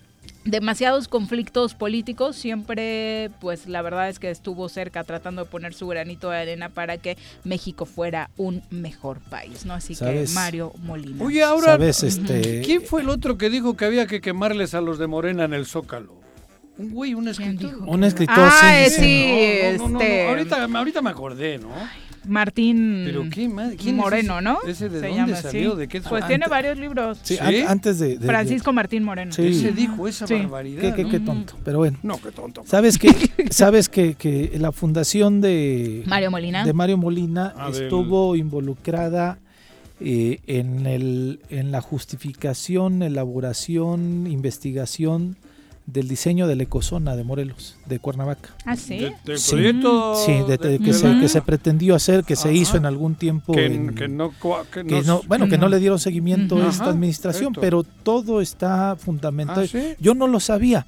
demasiados 0.50 1.08
conflictos 1.08 1.74
políticos, 1.74 2.36
siempre 2.36 3.30
pues 3.40 3.66
la 3.68 3.82
verdad 3.82 4.08
es 4.08 4.18
que 4.18 4.30
estuvo 4.30 4.68
cerca 4.68 5.04
tratando 5.04 5.44
de 5.44 5.50
poner 5.50 5.74
su 5.74 5.86
granito 5.86 6.30
de 6.30 6.38
arena 6.38 6.68
para 6.70 6.96
que 6.98 7.16
México 7.44 7.84
fuera 7.84 8.30
un 8.36 8.62
mejor 8.70 9.20
país, 9.20 9.66
¿no? 9.66 9.74
Así 9.74 9.94
¿Sabes? 9.94 10.30
que 10.30 10.34
Mario 10.34 10.72
Molina. 10.82 11.22
Oye, 11.24 11.42
ahora, 11.42 11.66
Sabes, 11.72 12.02
este- 12.02 12.62
¿quién 12.64 12.82
fue 12.82 13.02
el 13.02 13.08
otro 13.10 13.36
que 13.38 13.50
dijo 13.50 13.76
que 13.76 13.84
había 13.84 14.06
que 14.06 14.20
quemarles 14.20 14.74
a 14.74 14.80
los 14.80 14.98
de 14.98 15.06
Morena 15.06 15.44
en 15.44 15.52
el 15.54 15.66
Zócalo? 15.66 16.16
Un 16.78 16.90
güey, 16.92 17.12
un 17.14 17.26
escritor. 17.28 17.74
Un 17.86 18.04
escritor, 18.04 18.34
Ah, 18.38 18.84
sí, 18.88 18.94
sí, 18.94 19.58
No, 19.62 19.70
no, 19.72 19.88
no, 19.88 19.88
no, 19.94 20.00
este- 20.00 20.22
no, 20.24 20.28
Ahorita, 20.30 20.64
ahorita 20.78 21.02
me 21.02 21.10
acordé, 21.10 21.58
¿no? 21.58 21.68
Martín 22.28 23.02
Pero 23.06 23.24
qué 23.30 23.48
madre, 23.48 23.76
¿quién 23.76 23.96
es 23.96 24.00
Moreno, 24.00 24.34
ese? 24.34 24.42
¿no? 24.44 24.58
¿Ese 24.66 24.88
de 24.88 25.00
Se 25.00 25.06
dónde 25.06 25.20
llama 25.22 25.36
salió? 25.36 25.70
así. 25.72 25.78
¿De 25.80 25.88
qué 25.88 26.00
Pues 26.00 26.26
tiene 26.26 26.46
varios 26.48 26.78
libros. 26.78 27.18
Sí, 27.22 27.36
an- 27.40 27.54
antes 27.68 27.98
de, 27.98 28.08
de- 28.10 28.18
de- 28.18 28.26
Francisco 28.26 28.72
Martín 28.72 29.02
Moreno. 29.04 29.32
Sí. 29.32 29.46
Ese 29.46 29.72
dijo 29.72 30.06
esa 30.08 30.26
Sí. 30.26 30.34
barbaridad. 30.34 30.80
Qué, 30.82 30.94
qué- 30.94 31.02
¿no? 31.04 31.10
qué 31.10 31.20
tonto, 31.20 31.54
pero 31.64 31.78
bueno. 31.78 31.98
No, 32.02 32.20
qué 32.20 32.30
tonto. 32.30 32.62
Sabes 32.66 32.98
que 32.98 33.10
sabes 33.50 33.88
que, 33.88 34.14
que 34.14 34.52
la 34.58 34.72
fundación 34.72 35.40
de 35.40 36.02
Mario 36.06 36.30
Molina. 36.30 36.64
de 36.64 36.72
Mario 36.72 36.98
Molina 36.98 37.54
Ah, 37.56 37.70
del- 37.70 37.84
estuvo 37.84 38.36
involucrada 38.36 39.38
eh, 40.00 40.38
en 40.46 40.86
el 40.86 41.40
en 41.50 41.72
la 41.72 41.80
justificación, 41.80 43.02
elaboración, 43.02 44.26
investigación 44.28 45.36
del 45.90 46.06
diseño 46.06 46.46
de 46.46 46.54
la 46.54 46.64
ecozona 46.64 47.16
de 47.16 47.24
Morelos, 47.24 47.76
de 47.86 47.98
Cuernavaca. 47.98 48.50
Ah, 48.66 48.76
sí. 48.76 49.08
De- 49.24 49.38
Sí. 49.38 49.52
proyecto 49.52 50.14
Sí, 50.16 50.32
de- 50.46 50.58
de- 50.58 50.68
de- 50.72 50.78
que, 50.78 50.92
se, 50.92 51.18
que 51.18 51.28
se 51.28 51.40
pretendió 51.40 51.94
hacer, 51.94 52.24
que 52.24 52.36
se 52.36 52.52
hizo 52.52 52.76
en 52.76 52.84
algún 52.84 53.14
tiempo. 53.14 53.54
Que, 53.54 53.66
en- 53.66 53.94
que 53.94 54.06
no, 54.06 54.30
cua- 54.38 54.64
que 54.66 54.84
que 54.84 55.00
no- 55.00 55.02
no- 55.02 55.22
bueno, 55.26 55.48
que 55.48 55.56
no 55.56 55.62
no. 55.64 55.68
le 55.70 55.78
dieron 55.78 55.98
seguimiento 55.98 56.56
a 56.56 56.68
esta 56.68 56.82
Ajá, 56.84 56.90
administración, 56.92 57.52
esto. 57.52 57.60
pero 57.62 57.82
todo 57.84 58.42
está 58.42 58.96
fundamentado. 58.96 59.62
¿Ah, 59.62 59.66
sí? 59.66 59.94
Yo 59.98 60.14
no 60.14 60.26
lo 60.26 60.40
sabía 60.40 60.86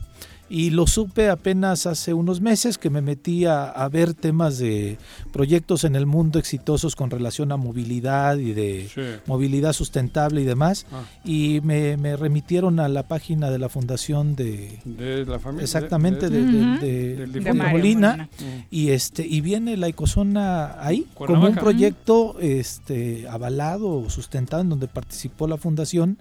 y 0.51 0.71
lo 0.71 0.87
supe 0.89 1.31
apenas 1.31 1.87
hace 1.87 2.13
unos 2.13 2.41
meses 2.41 2.77
que 2.77 2.91
me 2.91 3.01
metí 3.01 3.47
a, 3.47 3.65
a 3.71 3.89
ver 3.89 4.13
temas 4.15 4.59
de 4.59 4.99
proyectos 5.33 5.85
en 5.85 5.95
el 5.95 6.05
mundo 6.07 6.39
exitosos 6.41 6.97
con 6.97 7.09
relación 7.09 7.53
a 7.53 7.57
movilidad 7.57 8.37
y 8.37 8.53
de 8.53 8.89
Sí. 8.93 9.01
movilidad 9.27 9.73
sustentable 9.73 10.43
y 10.43 10.45
demás. 10.45 10.87
Ah. 10.93 11.05
Y 11.25 11.61
me, 11.63 11.97
me 11.97 12.17
remitieron 12.17 12.81
a 12.81 12.89
la 12.89 13.05
página 13.07 13.49
de 13.51 13.59
la 13.61 13.69
fundación 13.69 14.35
de... 14.35 14.81
De 14.85 15.25
la 15.25 15.39
familia. 15.39 15.63
Exactamente, 15.65 16.29
de, 16.29 16.43
de- 16.45 17.27
de- 17.27 17.27
de 17.41 17.53
Molina. 17.53 17.71
Molina. 17.71 18.29
Mm. 18.41 18.63
Y 18.73 18.91
este 18.91 19.25
y 19.27 19.41
viene 19.41 19.77
la 19.77 19.87
ecozona 19.87 20.85
ahí 20.85 21.07
como 21.15 21.47
un 21.47 21.55
proyecto 21.55 22.37
este 22.41 23.29
avalado 23.29 23.89
o 24.01 24.11
sustentado 24.11 24.63
en 24.63 24.69
donde 24.71 24.89
participó 24.89 25.47
la 25.47 25.57
fundación 25.57 26.19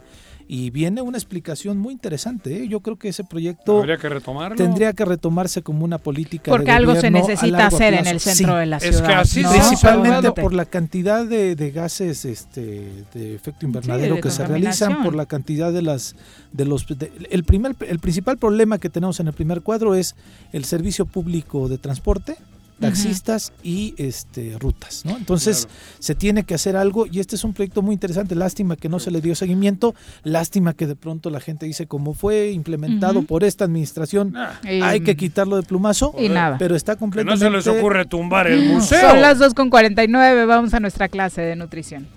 y 0.51 0.71
viene 0.71 1.03
una 1.03 1.15
explicación 1.15 1.77
muy 1.77 1.93
interesante. 1.93 2.63
¿eh? 2.63 2.67
Yo 2.67 2.79
creo 2.79 2.97
que 2.97 3.09
ese 3.09 3.23
proyecto 3.23 3.77
Habría 3.77 3.97
que 3.97 4.09
retomarlo. 4.09 4.55
tendría 4.57 4.93
que 4.93 5.05
retomarse 5.05 5.61
como 5.61 5.85
una 5.85 5.99
política 5.99 6.49
Porque 6.49 6.65
de 6.65 6.71
algo 6.71 6.95
se 6.95 7.11
necesita 7.11 7.67
hacer 7.67 7.93
en 7.93 8.07
el 8.07 8.19
centro 8.19 8.53
Sí. 8.55 8.59
de 8.61 8.65
la 8.65 8.77
Es 8.77 8.83
que 8.83 8.93
ciudad. 8.93 9.19
así 9.19 9.41
¿no? 9.43 9.51
Principalmente 9.51 10.31
por 10.31 10.53
la 10.55 10.65
cantidad 10.65 11.23
de, 11.23 11.55
de 11.55 11.69
gases 11.71 12.25
este, 12.25 13.05
de 13.13 13.35
efecto 13.35 13.67
invernadero 13.67 14.15
de 14.15 14.21
que 14.21 14.31
se 14.31 14.45
realizan, 14.47 15.03
por 15.03 15.13
la 15.13 15.27
cantidad 15.27 15.71
de 15.71 15.83
las 15.83 16.15
de 16.51 16.65
los 16.65 16.87
de- 16.87 17.11
el 17.29 17.43
primer 17.43 17.75
el 17.87 17.99
principal 17.99 18.39
problema 18.39 18.79
que 18.79 18.89
tenemos 18.89 19.19
en 19.19 19.27
el 19.27 19.33
primer 19.33 19.61
cuadro 19.61 19.93
es 19.93 20.15
el 20.51 20.65
servicio 20.65 21.05
público 21.05 21.69
de 21.69 21.77
transporte 21.77 22.37
taxistas 22.79 23.51
y 23.63 23.93
este 23.97 24.57
rutas, 24.59 25.03
¿no? 25.05 25.17
Entonces 25.17 25.67
se 25.99 26.15
tiene 26.15 26.43
que 26.43 26.53
hacer 26.55 26.75
algo 26.75 27.05
y 27.05 27.19
este 27.19 27.35
es 27.35 27.43
un 27.43 27.53
proyecto 27.53 27.81
muy 27.81 27.93
interesante. 27.93 28.35
Lástima 28.35 28.75
que 28.75 28.89
no 28.89 28.99
se 28.99 29.11
le 29.11 29.21
dio 29.21 29.35
seguimiento, 29.35 29.95
lástima 30.23 30.73
que 30.73 30.87
de 30.87 30.95
pronto 30.95 31.29
la 31.29 31.39
gente 31.39 31.65
dice 31.65 31.87
como 31.87 32.13
fue 32.13 32.51
implementado 32.51 33.23
por 33.23 33.43
esta 33.43 33.65
administración, 33.65 34.33
Y- 34.63 34.81
hay 34.81 35.01
que 35.01 35.15
quitarlo 35.15 35.55
de 35.57 35.63
plumazo. 35.63 36.13
Y 36.17 36.29
nada. 36.29 36.57
Pero 36.57 36.75
está 36.75 36.93
Que 36.93 36.97
no 36.97 36.99
completamente 37.01 37.45
se 37.45 37.51
les 37.51 37.67
ocurre 37.67 38.05
tumbar 38.05 38.47
el 38.47 38.69
museo. 38.69 39.09
Son 39.09 39.21
las 39.21 39.39
2.49, 39.39 40.45
vamos 40.45 40.73
a 40.73 40.79
nuestra 40.79 41.07
clase 41.09 41.41
de 41.41 41.55
nutrición. 41.55 42.07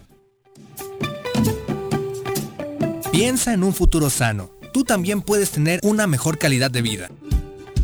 Piensa 3.10 3.52
en 3.52 3.62
un 3.62 3.74
futuro 3.74 4.08
sano. 4.10 4.50
Tú 4.72 4.84
también 4.84 5.20
puedes 5.20 5.50
tener 5.50 5.80
una 5.82 6.06
mejor 6.06 6.38
calidad 6.38 6.70
de 6.70 6.80
vida. 6.82 7.10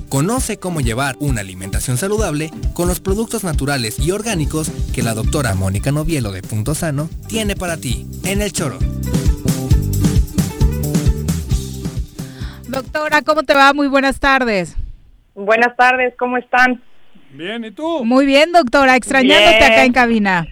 Conoce 0.09 0.59
cómo 0.59 0.81
llevar 0.81 1.17
una 1.21 1.43
alimentación 1.43 1.99
saludable 1.99 2.51
con 2.73 2.89
los 2.89 3.01
productos 3.01 3.45
naturales 3.45 3.99
y 3.99 4.11
orgánicos 4.11 4.71
que 4.95 5.03
la 5.03 5.13
doctora 5.13 5.55
Mónica 5.55 5.93
Novielo 5.93 6.33
de 6.33 6.41
Punto 6.41 6.75
Sano 6.75 7.11
tiene 7.29 7.57
para 7.57 7.77
ti 7.77 8.07
en 8.25 8.41
el 8.41 8.53
choro. 8.53 8.79
Doctora, 12.69 13.23
¿cómo 13.23 13.43
te 13.43 13.55
va? 13.55 13.75
Muy 13.75 13.89
buenas 13.89 14.19
tardes. 14.19 14.77
Buenas 15.35 15.77
tardes, 15.77 16.15
¿cómo 16.19 16.39
están? 16.39 16.83
Bien, 17.33 17.65
¿y 17.65 17.71
tú? 17.71 18.05
Muy 18.05 18.25
bien, 18.25 18.53
doctora, 18.53 18.97
extrañándote 18.97 19.59
Bien. 19.59 19.73
acá 19.73 19.85
en 19.85 19.93
cabina. 19.93 20.47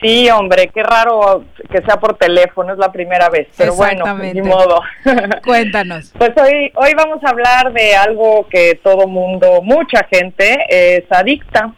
Sí, 0.00 0.30
hombre, 0.30 0.70
qué 0.72 0.82
raro 0.82 1.44
que 1.70 1.82
sea 1.82 1.96
por 1.96 2.16
teléfono, 2.16 2.72
es 2.72 2.78
la 2.78 2.92
primera 2.92 3.28
vez, 3.30 3.48
pero 3.56 3.74
bueno, 3.74 4.04
Exactamente. 4.04 4.40
ni 4.40 4.48
modo. 4.48 4.80
Cuéntanos. 5.44 6.12
Pues 6.16 6.30
hoy, 6.36 6.70
hoy 6.76 6.94
vamos 6.94 7.22
a 7.24 7.30
hablar 7.30 7.72
de 7.72 7.96
algo 7.96 8.46
que 8.48 8.76
todo 8.82 9.08
mundo, 9.08 9.60
mucha 9.62 10.06
gente 10.10 10.56
es 10.68 11.04
adicta 11.10 11.72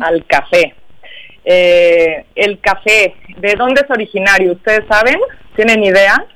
al 0.00 0.26
café. 0.26 0.74
Eh, 1.44 2.24
el 2.34 2.60
café, 2.60 3.14
¿de 3.38 3.54
dónde 3.54 3.82
es 3.82 3.90
originario? 3.90 4.52
¿Ustedes 4.52 4.84
saben? 4.88 5.18
¿Tienen 5.54 5.84
idea? 5.84 6.26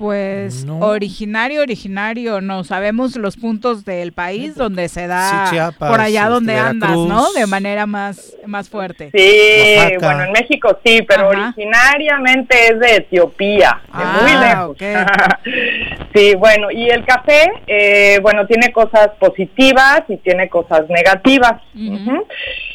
Pues 0.00 0.66
originario, 0.80 1.60
originario, 1.60 2.40
no 2.40 2.64
sabemos 2.64 3.16
los 3.16 3.36
puntos 3.36 3.84
del 3.84 4.12
país 4.12 4.54
donde 4.54 4.88
se 4.88 5.06
da 5.06 5.44
Sí, 5.44 5.50
Chiapas, 5.54 5.90
por 5.90 6.00
allá 6.00 6.20
este, 6.22 6.30
donde 6.32 6.54
andas, 6.56 6.90
Veracruz. 6.90 7.08
¿no? 7.08 7.32
De 7.34 7.46
manera 7.46 7.84
más, 7.84 8.34
más 8.46 8.70
fuerte. 8.70 9.10
Sí, 9.14 9.74
Oaxaca. 9.76 10.06
bueno, 10.06 10.24
en 10.24 10.32
México 10.32 10.78
sí, 10.82 11.02
pero 11.06 11.28
originariamente 11.28 12.68
es 12.72 12.80
de 12.80 12.96
Etiopía, 12.96 13.82
de 13.92 14.04
muy 14.04 14.32
Ah, 14.32 14.68
lejos. 14.72 14.76
sí, 16.14 16.34
bueno, 16.34 16.70
y 16.70 16.88
el 16.88 17.04
café, 17.04 17.52
eh, 17.66 18.18
bueno, 18.22 18.46
tiene 18.46 18.72
cosas 18.72 19.10
positivas 19.18 20.02
y 20.08 20.16
tiene 20.16 20.48
cosas 20.48 20.88
negativas. 20.88 21.60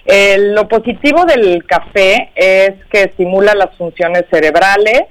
Eh, 0.06 0.38
lo 0.54 0.68
positivo 0.68 1.26
del 1.26 1.66
café 1.66 2.30
es 2.36 2.74
que 2.92 3.02
estimula 3.06 3.56
las 3.56 3.76
funciones 3.76 4.26
cerebrales, 4.30 5.06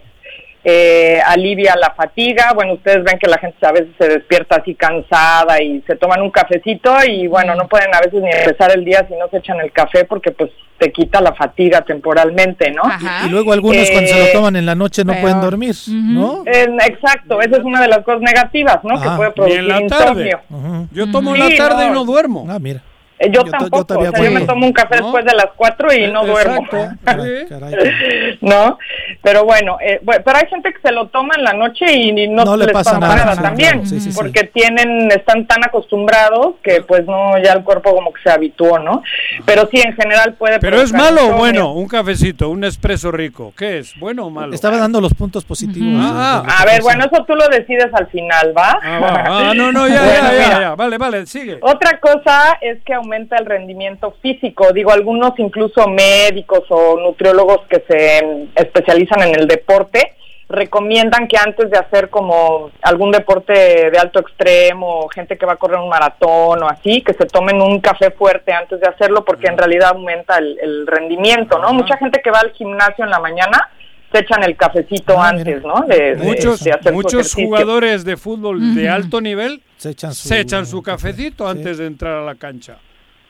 eh, 0.65 1.21
alivia 1.27 1.75
la 1.77 1.91
fatiga. 1.95 2.53
Bueno, 2.55 2.73
ustedes 2.75 3.05
ven 3.05 3.19
que 3.19 3.29
la 3.29 3.39
gente 3.39 3.57
a 3.67 3.73
veces 3.73 3.89
se 3.99 4.09
despierta 4.09 4.57
así 4.57 4.75
cansada 4.75 5.63
y 5.63 5.83
se 5.87 5.97
toman 5.97 6.23
un 6.23 6.31
cafecito 6.31 6.97
y 7.07 7.27
bueno, 7.27 7.55
no 7.55 7.69
pueden 7.69 7.95
a 7.95 8.01
veces 8.01 8.23
ni 8.23 8.31
empezar 8.31 8.73
el 8.73 8.85
día 8.85 9.05
si 9.09 9.15
no 9.15 9.29
se 9.31 9.37
echan 9.39 9.61
el 9.61 9.71
café 9.73 10.05
porque 10.05 10.31
pues 10.33 10.51
te 10.79 10.91
quita 10.91 11.21
la 11.21 11.33
fatiga 11.35 11.83
temporalmente, 11.83 12.71
¿no? 12.73 12.83
Y 13.25 13.29
luego 13.29 13.53
algunos 13.53 13.89
cuando 13.91 14.11
se 14.11 14.19
lo 14.19 14.25
Eh, 14.25 14.31
toman 14.33 14.57
en 14.57 14.67
la 14.67 14.75
noche 14.75 15.05
no 15.05 15.15
pueden 15.21 15.41
dormir, 15.41 15.75
¿no? 15.89 16.43
exacto, 16.47 17.41
esa 17.41 17.59
es 17.59 17.65
una 17.65 17.81
de 17.81 17.89
las 17.89 17.99
cosas 17.99 18.23
negativas, 18.23 18.79
¿no? 18.83 19.01
que 19.01 19.09
Ah, 19.09 19.17
puede 19.17 19.31
producir 19.33 19.61
en 19.61 19.69
la 19.69 19.87
tarde. 19.87 20.31
insomnio. 20.51 20.89
Yo 20.93 21.11
tomo 21.11 21.35
en 21.35 21.41
la 21.49 21.57
tarde 21.57 21.85
no. 21.85 21.91
y 21.91 21.95
no 21.95 22.05
duermo. 22.05 22.47
Ah, 22.49 22.59
mira. 22.59 22.81
Eh, 23.25 23.31
Yo, 23.31 23.45
tampoco, 23.45 23.87
yo 24.03 24.11
o 24.11 24.13
sea, 24.13 24.23
yo 24.25 24.31
me 24.31 24.41
tomo 24.43 24.67
un 24.67 24.73
café 24.73 24.97
después 24.97 25.25
de 25.25 25.35
las 25.35 25.47
4 25.57 25.93
y 25.95 26.07
no 26.13 26.25
duermo. 26.27 26.67
¿No? 28.41 28.79
Pero 29.23 29.45
bueno, 29.45 29.79
eh, 29.81 30.01
bueno, 30.03 30.23
pero 30.25 30.39
hay 30.39 30.47
gente 30.49 30.73
que 30.73 30.81
se 30.81 30.93
lo 30.93 31.09
toma 31.09 31.35
en 31.37 31.45
la 31.45 31.53
noche 31.53 31.91
y, 31.93 32.13
ni 32.13 32.29
no, 32.29 32.45
No 32.45 32.57
le 32.57 32.67
les 32.67 32.73
pasa 32.73 32.93
pasa, 32.93 33.01
nada, 33.01 33.17
nada, 33.17 33.37
sí, 33.37 33.43
también, 33.43 33.71
claro, 33.73 33.87
sí, 33.87 34.01
sí, 34.01 34.13
sí. 34.13 34.19
porque 34.19 34.45
tienen, 34.45 35.11
están 35.11 35.47
tan 35.47 35.65
acostumbrados 35.65 36.55
que 36.63 36.83
pues 36.83 37.07
no, 37.07 37.39
ya 37.43 37.53
el 37.53 37.65
cuerpo 37.65 37.95
como 37.95 38.13
que 38.13 38.23
se 38.23 38.31
habituó, 38.31 38.79
¿no? 38.79 39.03
Pero 39.47 39.69
sí, 39.71 39.81
en 39.81 39.95
general 39.95 40.35
puede 40.35 40.59
Pero 40.61 40.81
es 40.81 40.93
malo 40.93 41.29
o 41.29 41.33
bueno, 41.39 41.73
un 41.73 41.89
cafecito, 41.89 42.51
un 42.51 42.65
espresso 42.65 43.11
rico. 43.11 43.53
¿Qué 43.57 43.79
es? 43.79 43.99
¿Bueno 43.99 44.27
o 44.27 44.31
malo? 44.31 44.55
Estaba 44.55 44.77
dando 44.79 45.01
los 45.01 45.15
puntos 45.15 45.45
positivos. 45.45 46.01
Ah, 46.05 46.43
de- 46.45 46.49
de- 46.49 46.55
A 46.59 46.65
ver, 46.75 46.83
bueno, 46.83 47.05
eso 47.11 47.25
tú 47.25 47.35
lo 47.35 47.49
decides 47.49 47.93
al 47.95 48.07
final, 48.09 48.53
¿va? 48.57 48.79
Ah, 48.83 49.53
no, 49.55 49.73
no, 49.73 49.89
ya, 49.89 50.03
Bueno, 50.05 50.33
ya, 50.33 50.49
ya, 50.51 50.61
ya. 50.61 50.75
Vale, 50.75 50.99
vale, 50.99 51.27
sigue. 51.27 51.59
Otra 51.63 51.99
cosa 52.01 52.59
es 52.61 52.83
que 52.85 52.93
aumenta 52.95 53.14
el 53.17 53.47
rendimiento 53.47 54.15
físico. 54.23 54.73
Digo, 54.73 54.91
algunos 54.93 55.33
incluso 55.39 55.87
médicos 55.89 56.63
o 56.71 56.99
nutriólogos 57.01 57.61
que 57.69 57.83
se 57.89 58.49
especializan 58.55 59.23
en 59.23 59.35
el 59.41 59.47
deporte 59.47 60.13
recomiendan 60.49 61.27
que 61.27 61.37
antes 61.39 61.71
de 61.71 61.79
hacer 61.79 62.11
como 62.11 62.71
algún 62.83 63.11
deporte 63.11 63.53
de 63.91 63.99
alto 63.99 64.21
extremo, 64.21 65.09
gente 65.09 65.37
que 65.39 65.47
va 65.47 65.55
a 65.55 65.57
correr 65.57 65.79
un 65.79 65.89
maratón 65.89 66.63
o 66.63 66.69
así, 66.69 67.01
que 67.03 67.15
se 67.15 67.27
tomen 67.27 67.61
un 67.63 67.81
café 67.81 68.11
fuerte 68.11 68.53
antes 68.53 68.79
de 68.81 68.87
hacerlo 68.87 69.25
porque 69.25 69.47
en 69.49 69.57
realidad 69.59 69.91
aumenta 69.95 70.37
el, 70.39 70.59
el 70.63 70.87
rendimiento, 70.87 71.59
¿no? 71.59 71.73
Mucha 71.73 71.97
gente 71.97 72.21
que 72.23 72.31
va 72.31 72.41
al 72.41 72.53
gimnasio 72.53 73.05
en 73.05 73.11
la 73.11 73.21
mañana 73.21 73.71
se 74.13 74.21
echan 74.21 74.45
el 74.45 74.55
cafecito 74.57 75.21
antes, 75.21 75.63
¿no? 75.65 75.81
De, 75.89 76.15
de- 76.15 76.17
Muchos, 76.25 76.63
de 76.63 76.73
hacer 76.73 76.89
su 76.89 76.93
muchos 76.93 77.35
jugadores 77.35 78.05
de 78.05 78.17
fútbol 78.17 78.75
de 78.77 78.89
alto 78.89 79.21
nivel 79.21 79.61
se 79.79 79.91
echan 79.91 80.15
su, 80.15 80.29
se 80.29 80.41
echan 80.41 80.67
su 80.67 80.83
cafecito 80.83 81.49
antes 81.49 81.79
de 81.79 81.87
entrar 81.87 82.19
a 82.19 82.23
la 82.25 82.35
cancha. 82.37 82.77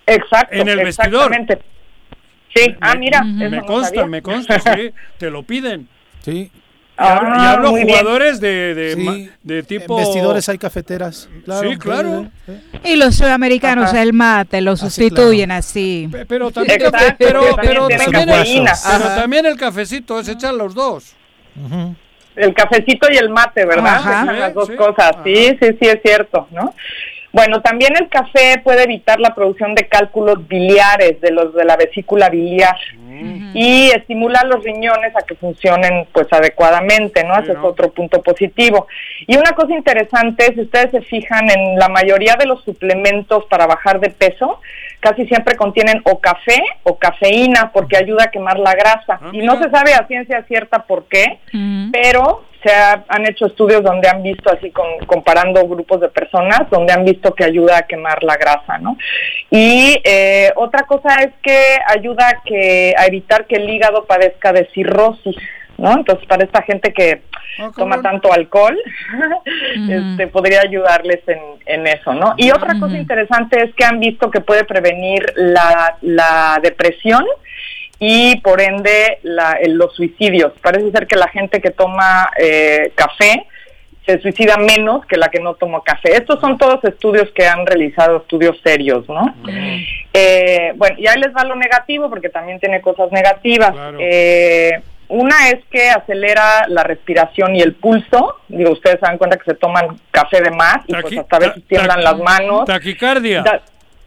Exacto. 0.07 0.55
En 0.57 0.69
el 0.69 0.79
vestidor. 0.85 1.33
exactamente. 1.33 1.59
Sí, 2.55 2.77
ah, 2.81 2.95
mira, 2.95 3.19
eso 3.41 3.51
Me 3.51 3.63
consta, 3.63 3.89
sabía. 3.89 4.07
me 4.07 4.23
consta, 4.23 4.59
sí. 4.61 4.93
Te 5.19 5.31
lo 5.31 5.43
piden. 5.43 5.89
Sí. 6.23 6.51
Y 6.97 7.03
hablo, 7.03 7.29
y 7.29 7.33
Ah, 7.41 7.53
hablo 7.55 7.71
jugadores 7.73 8.39
de, 8.41 8.75
de, 8.77 8.95
Sí, 8.95 9.01
ma- 9.01 9.17
de 9.43 9.63
tipo... 9.65 9.99
En 9.99 10.05
vestidores 10.05 10.49
hay 10.49 10.59
cafeteras. 10.59 11.29
Claro, 11.45 11.69
Sí, 11.69 11.77
claro. 11.77 12.31
Y 12.85 12.95
los 12.95 13.17
sudamericanos, 13.17 13.91
Ajá. 13.91 14.01
el 14.03 14.13
mate, 14.13 14.61
lo 14.61 14.77
sustituyen 14.77 15.51
así. 15.51 16.09
Pero 16.29 16.53
también, 16.53 16.81
Exacto, 16.81 17.17
pero, 17.19 17.41
pero, 17.61 17.89
el, 17.89 17.97
pero 17.99 18.33
Ajá. 18.71 19.17
también 19.17 19.45
el 19.47 19.57
cafecito 19.57 20.21
es 20.21 20.29
echar 20.29 20.55
los 20.55 20.73
dos. 20.77 21.17
El 22.37 22.55
cafecito 22.55 23.09
y 23.11 23.17
el 23.17 23.31
mate, 23.31 23.65
¿verdad? 23.65 23.97
Ajá. 23.97 24.33
Las 24.33 24.55
dos 24.55 24.69
sí. 24.69 24.77
cosas. 24.77 25.17
Sí, 25.25 25.35
sí, 25.61 25.69
sí, 25.81 25.89
es 25.89 25.99
cierto, 26.05 26.47
¿no? 26.53 26.73
Bueno, 27.35 27.61
también 27.63 27.95
el 28.01 28.09
café 28.09 28.61
puede 28.63 28.85
evitar 28.85 29.19
la 29.19 29.35
producción 29.35 29.75
de 29.75 29.89
cálculos 29.89 30.47
biliares 30.47 31.21
de 31.21 31.33
los 31.33 31.53
de 31.53 31.65
la 31.65 31.77
vesícula 31.77 32.29
biliar 32.29 32.77
y 33.55 33.91
estimula 33.91 34.39
a 34.39 34.47
los 34.47 34.63
riñones 34.63 35.17
a 35.17 35.23
que 35.27 35.35
funcionen 35.35 36.07
pues 36.13 36.33
adecuadamente, 36.33 37.25
¿no? 37.25 37.35
Ese 37.35 37.53
es 37.53 37.59
otro 37.61 37.91
punto 37.91 38.23
positivo. 38.23 38.87
Y 39.27 39.37
una 39.37 39.51
cosa 39.51 39.75
interesante, 39.75 40.55
si 40.55 40.61
ustedes 40.61 40.93
se 40.93 41.01
fijan 41.01 41.51
en 41.51 41.77
la 41.77 41.89
mayoría 41.89 42.37
de 42.39 42.47
los 42.47 42.63
suplementos 42.63 43.45
para 43.47 43.67
bajar 43.67 43.99
de 43.99 44.11
peso, 44.11 44.61
casi 45.01 45.27
siempre 45.27 45.57
contienen 45.57 46.03
o 46.05 46.21
café 46.21 46.63
o 46.85 46.99
cafeína 46.99 47.73
porque 47.73 47.97
ayuda 47.97 48.25
a 48.25 48.31
quemar 48.31 48.61
la 48.61 48.75
grasa. 48.75 49.19
y 49.33 49.39
no 49.39 49.61
se 49.61 49.71
sabe 49.71 49.93
a 49.95 50.07
ciencia 50.07 50.45
cierta 50.45 50.85
por 50.85 51.07
qué, 51.07 51.41
pero 51.93 52.45
se 52.65 52.73
ha- 52.75 53.05
han 53.09 53.27
hecho 53.27 53.47
estudios 53.47 53.83
donde 53.85 54.09
han 54.09 54.23
visto 54.23 54.51
así 54.53 54.71
con, 54.71 54.87
comparando 55.07 55.67
grupos 55.69 56.01
de 56.01 56.09
personas 56.09 56.63
donde 56.71 56.93
han 56.93 57.05
visto 57.05 57.35
que 57.35 57.45
ayuda 57.45 57.79
a 57.79 57.83
quemar 57.83 58.25
la 58.25 58.37
grasa, 58.37 58.79
¿no? 58.79 58.97
Y 59.51 60.01
eh, 60.03 60.51
otra 60.57 60.83
cosa 60.85 61.15
es 61.23 61.31
que 61.43 61.77
ayuda 61.89 62.29
a 62.29 62.43
que 62.43 62.95
a 62.97 63.07
evitar 63.07 63.47
que 63.47 63.57
el 63.57 63.69
hígado 63.69 64.05
padezca 64.07 64.53
de 64.53 64.67
cirrosis, 64.75 65.37
¿no? 65.79 65.93
Entonces 65.93 66.27
para 66.27 66.45
esta 66.45 66.63
gente 66.63 66.93
que 66.93 67.23
toma 67.77 68.03
tanto 68.03 68.33
alcohol, 68.33 68.77
este, 69.89 70.27
podría 70.29 70.61
ayudarles 70.63 71.21
en, 71.29 71.39
en 71.67 71.87
eso, 71.87 72.13
¿no? 72.15 72.35
Y 72.37 72.51
otra 72.51 72.75
cosa 72.81 72.97
interesante 72.97 73.63
es 73.63 73.75
que 73.75 73.85
han 73.85 74.01
visto 74.01 74.31
que 74.31 74.41
puede 74.41 74.65
prevenir 74.65 75.33
la, 75.37 75.97
la 76.01 76.59
depresión 76.63 77.25
y 77.99 78.37
por 78.41 78.61
ende 78.61 79.19
la- 79.23 79.59
los 79.69 79.95
suicidios. 79.95 80.53
Parece 80.63 80.91
ser 80.91 81.07
que 81.07 81.17
la 81.17 81.29
gente 81.29 81.61
que 81.61 81.71
toma 81.71 82.31
eh, 82.39 82.93
café 82.95 83.47
se 84.07 84.21
suicida 84.21 84.57
menos 84.59 85.07
que 85.07 85.17
la 85.17 85.29
que 85.29 85.41
no 85.41 85.55
toma 85.55 85.81
café. 85.83 86.15
Estos 86.15 86.39
son 86.41 86.59
todos 86.59 86.85
estudios 86.85 87.31
que 87.35 87.47
han 87.47 87.65
realizado, 87.65 88.19
estudios 88.19 88.61
serios, 88.63 89.09
¿no? 89.09 89.35
Eh, 90.13 90.73
bueno, 90.77 90.97
y 90.99 91.07
ahí 91.07 91.19
les 91.21 91.35
va 91.35 91.45
lo 91.45 91.57
negativo 91.57 92.11
porque 92.11 92.29
también 92.29 92.61
tiene 92.61 92.81
cosas 92.83 93.11
negativas. 93.13 93.73
Eh, 93.99 94.73
una 95.09 95.49
es 95.51 95.65
que 95.71 95.89
acelera 95.91 96.67
la 96.69 96.83
respiración 96.83 97.55
y 97.57 97.61
el 97.63 97.75
pulso. 97.75 98.37
Digo, 98.49 98.73
ustedes 98.73 99.01
se 99.01 99.07
dan 99.07 99.19
cuenta 99.19 99.37
que 99.37 99.45
se 99.45 99.55
toman 99.55 99.99
café 100.11 100.41
de 100.43 100.51
más 100.51 100.79
y 100.87 100.93
pues 100.95 101.17
hasta 101.19 101.37
a 101.37 101.39
veces 101.41 101.63
tiemblan 101.69 102.03
las 102.05 102.19
manos. 102.19 102.65
Taquicardia. 102.67 103.43
Da, 103.43 103.63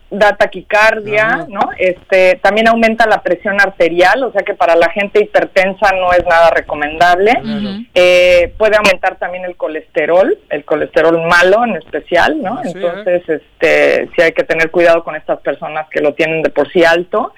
da 0.09 0.35
taquicardia, 0.37 1.45
¿no? 1.49 1.71
Este, 1.77 2.39
también 2.41 2.67
aumenta 2.67 3.05
la 3.07 3.21
presión 3.21 3.59
arterial, 3.59 4.23
o 4.23 4.31
sea 4.31 4.41
que 4.43 4.53
para 4.53 4.75
la 4.75 4.89
gente 4.89 5.21
hipertensa 5.21 5.91
no 5.93 6.13
es 6.13 6.25
nada 6.25 6.49
recomendable. 6.49 7.33
Eh, 7.93 8.53
puede 8.57 8.77
aumentar 8.77 9.17
también 9.17 9.43
el 9.45 9.55
colesterol, 9.55 10.37
el 10.49 10.63
colesterol 10.63 11.21
malo 11.27 11.63
en 11.65 11.75
especial, 11.75 12.41
¿no? 12.41 12.61
sí, 12.63 12.69
¿eh? 12.69 12.71
Entonces, 12.75 13.23
este, 13.27 14.09
sí 14.15 14.21
hay 14.21 14.31
que 14.31 14.43
tener 14.43 14.71
cuidado 14.71 15.03
con 15.03 15.15
estas 15.15 15.39
personas 15.41 15.87
que 15.89 15.99
lo 15.99 16.13
tienen 16.13 16.41
de 16.41 16.49
por 16.49 16.71
sí 16.71 16.85
alto. 16.85 17.33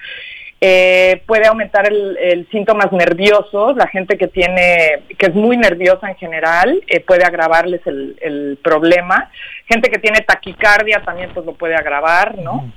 Eh, 0.60 1.22
puede 1.26 1.46
aumentar 1.46 1.86
el, 1.90 2.16
el 2.18 2.48
síntomas 2.50 2.92
nerviosos, 2.92 3.76
la 3.76 3.86
gente 3.88 4.18
que 4.18 4.28
tiene, 4.28 5.02
que 5.16 5.26
es 5.26 5.34
muy 5.34 5.56
nerviosa 5.56 6.08
en 6.10 6.16
general, 6.16 6.82
eh, 6.86 7.00
puede 7.00 7.24
agravarles 7.24 7.80
el, 7.86 8.16
el 8.20 8.58
problema. 8.62 9.30
Gente 9.66 9.88
que 9.88 10.00
tiene 10.00 10.20
taquicardia 10.20 11.00
también 11.04 11.30
pues 11.32 11.46
lo 11.46 11.54
puede 11.54 11.76
agravar, 11.76 12.38
¿no? 12.38 12.72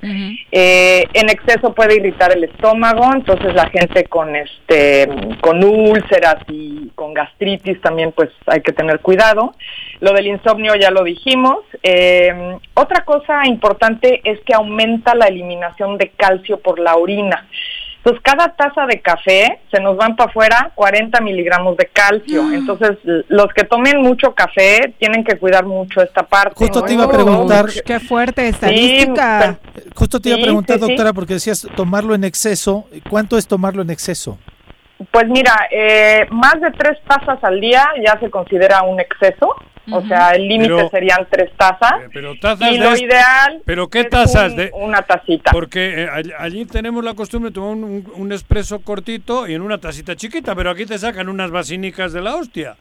Eh, 0.52 1.04
en 1.12 1.28
exceso 1.28 1.74
puede 1.74 1.96
irritar 1.96 2.30
el 2.36 2.44
estómago, 2.44 3.10
entonces 3.12 3.52
la 3.52 3.68
gente 3.68 4.04
con 4.04 4.36
este, 4.36 5.08
con 5.40 5.64
úlceras 5.64 6.36
y 6.48 6.90
con 6.94 7.12
gastritis 7.12 7.80
también 7.80 8.12
pues 8.12 8.30
hay 8.46 8.60
que 8.60 8.72
tener 8.72 9.00
cuidado. 9.00 9.54
Lo 10.00 10.12
del 10.12 10.28
insomnio 10.28 10.74
ya 10.76 10.92
lo 10.92 11.02
dijimos. 11.02 11.58
Eh, 11.82 12.56
otra 12.74 13.04
cosa 13.04 13.44
importante 13.46 14.20
es 14.22 14.38
que 14.46 14.54
aumenta 14.54 15.16
la 15.16 15.26
eliminación 15.26 15.98
de 15.98 16.10
calcio 16.10 16.60
por 16.60 16.78
la 16.78 16.94
orina. 16.94 17.48
Entonces, 18.04 18.22
cada 18.22 18.54
taza 18.54 18.84
de 18.84 19.00
café 19.00 19.60
se 19.72 19.80
nos 19.80 19.96
van 19.96 20.14
para 20.14 20.28
afuera 20.28 20.72
40 20.74 21.22
miligramos 21.22 21.74
de 21.78 21.86
calcio. 21.86 22.42
Mm. 22.42 22.54
Entonces, 22.54 22.98
los 23.28 23.46
que 23.54 23.64
tomen 23.64 24.02
mucho 24.02 24.34
café 24.34 24.94
tienen 24.98 25.24
que 25.24 25.38
cuidar 25.38 25.64
mucho 25.64 26.02
esta 26.02 26.22
parte. 26.22 26.52
Justo 26.54 26.80
¿no? 26.80 26.84
te 26.86 26.92
iba 26.92 27.04
a 27.04 27.10
preguntar- 27.10 27.66
Qué 27.86 28.00
fuerte 28.00 28.42
Sí, 28.42 28.48
estadística. 28.48 29.58
Justo 29.94 30.20
te 30.20 30.28
iba 30.28 30.38
a 30.38 30.42
preguntar, 30.42 30.76
sí, 30.78 30.84
sí. 30.84 30.88
doctora, 30.90 31.14
porque 31.14 31.34
decías 31.34 31.66
tomarlo 31.76 32.14
en 32.14 32.24
exceso. 32.24 32.86
¿Cuánto 33.08 33.38
es 33.38 33.46
tomarlo 33.48 33.80
en 33.80 33.88
exceso? 33.88 34.38
Pues 35.10 35.26
mira, 35.28 35.66
eh, 35.70 36.26
más 36.30 36.60
de 36.60 36.70
tres 36.72 36.98
tazas 37.08 37.42
al 37.42 37.58
día 37.58 37.86
ya 38.04 38.20
se 38.20 38.28
considera 38.28 38.82
un 38.82 39.00
exceso. 39.00 39.56
O 39.90 40.00
sea, 40.06 40.30
el 40.30 40.48
límite 40.48 40.88
serían 40.90 41.26
tres 41.30 41.50
tazas. 41.58 41.94
Pero 42.12 42.34
tazas 42.40 42.70
y 42.72 42.78
de 42.78 42.84
lo 42.84 42.96
ideal 42.96 43.60
¿Pero 43.66 43.88
qué 43.88 44.00
es 44.00 44.08
tazas? 44.08 44.52
un- 44.52 44.56
de 44.56 44.70
una 44.74 45.02
tacita. 45.02 45.50
Porque 45.52 46.04
eh, 46.04 46.08
all- 46.08 46.34
allí 46.38 46.64
tenemos 46.64 47.04
la 47.04 47.12
costumbre 47.14 47.50
de 47.50 47.54
tomar 47.54 47.70
un, 47.72 47.84
un, 47.84 48.12
un 48.14 48.32
espresso 48.32 48.80
cortito 48.80 49.46
y 49.46 49.54
en 49.54 49.60
una 49.62 49.78
tacita 49.78 50.16
chiquita, 50.16 50.54
pero 50.54 50.70
aquí 50.70 50.86
te 50.86 50.96
sacan 50.98 51.28
unas 51.28 51.50
vasínicas 51.50 52.12
de 52.14 52.22
la 52.22 52.34
hostia. 52.36 52.76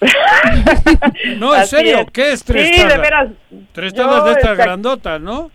no, 1.38 1.54
en 1.54 1.60
Así 1.60 1.70
serio, 1.76 1.98
es. 2.00 2.06
¿qué 2.12 2.32
es 2.32 2.44
tres 2.44 2.68
Sí, 2.68 2.72
de 2.76 2.82
tazas? 2.84 3.00
veras. 3.00 3.28
Tres 3.72 3.94
tazas 3.94 4.24
de 4.26 4.32
estas 4.32 4.56
grandotas, 4.56 5.20
¿no? 5.20 5.50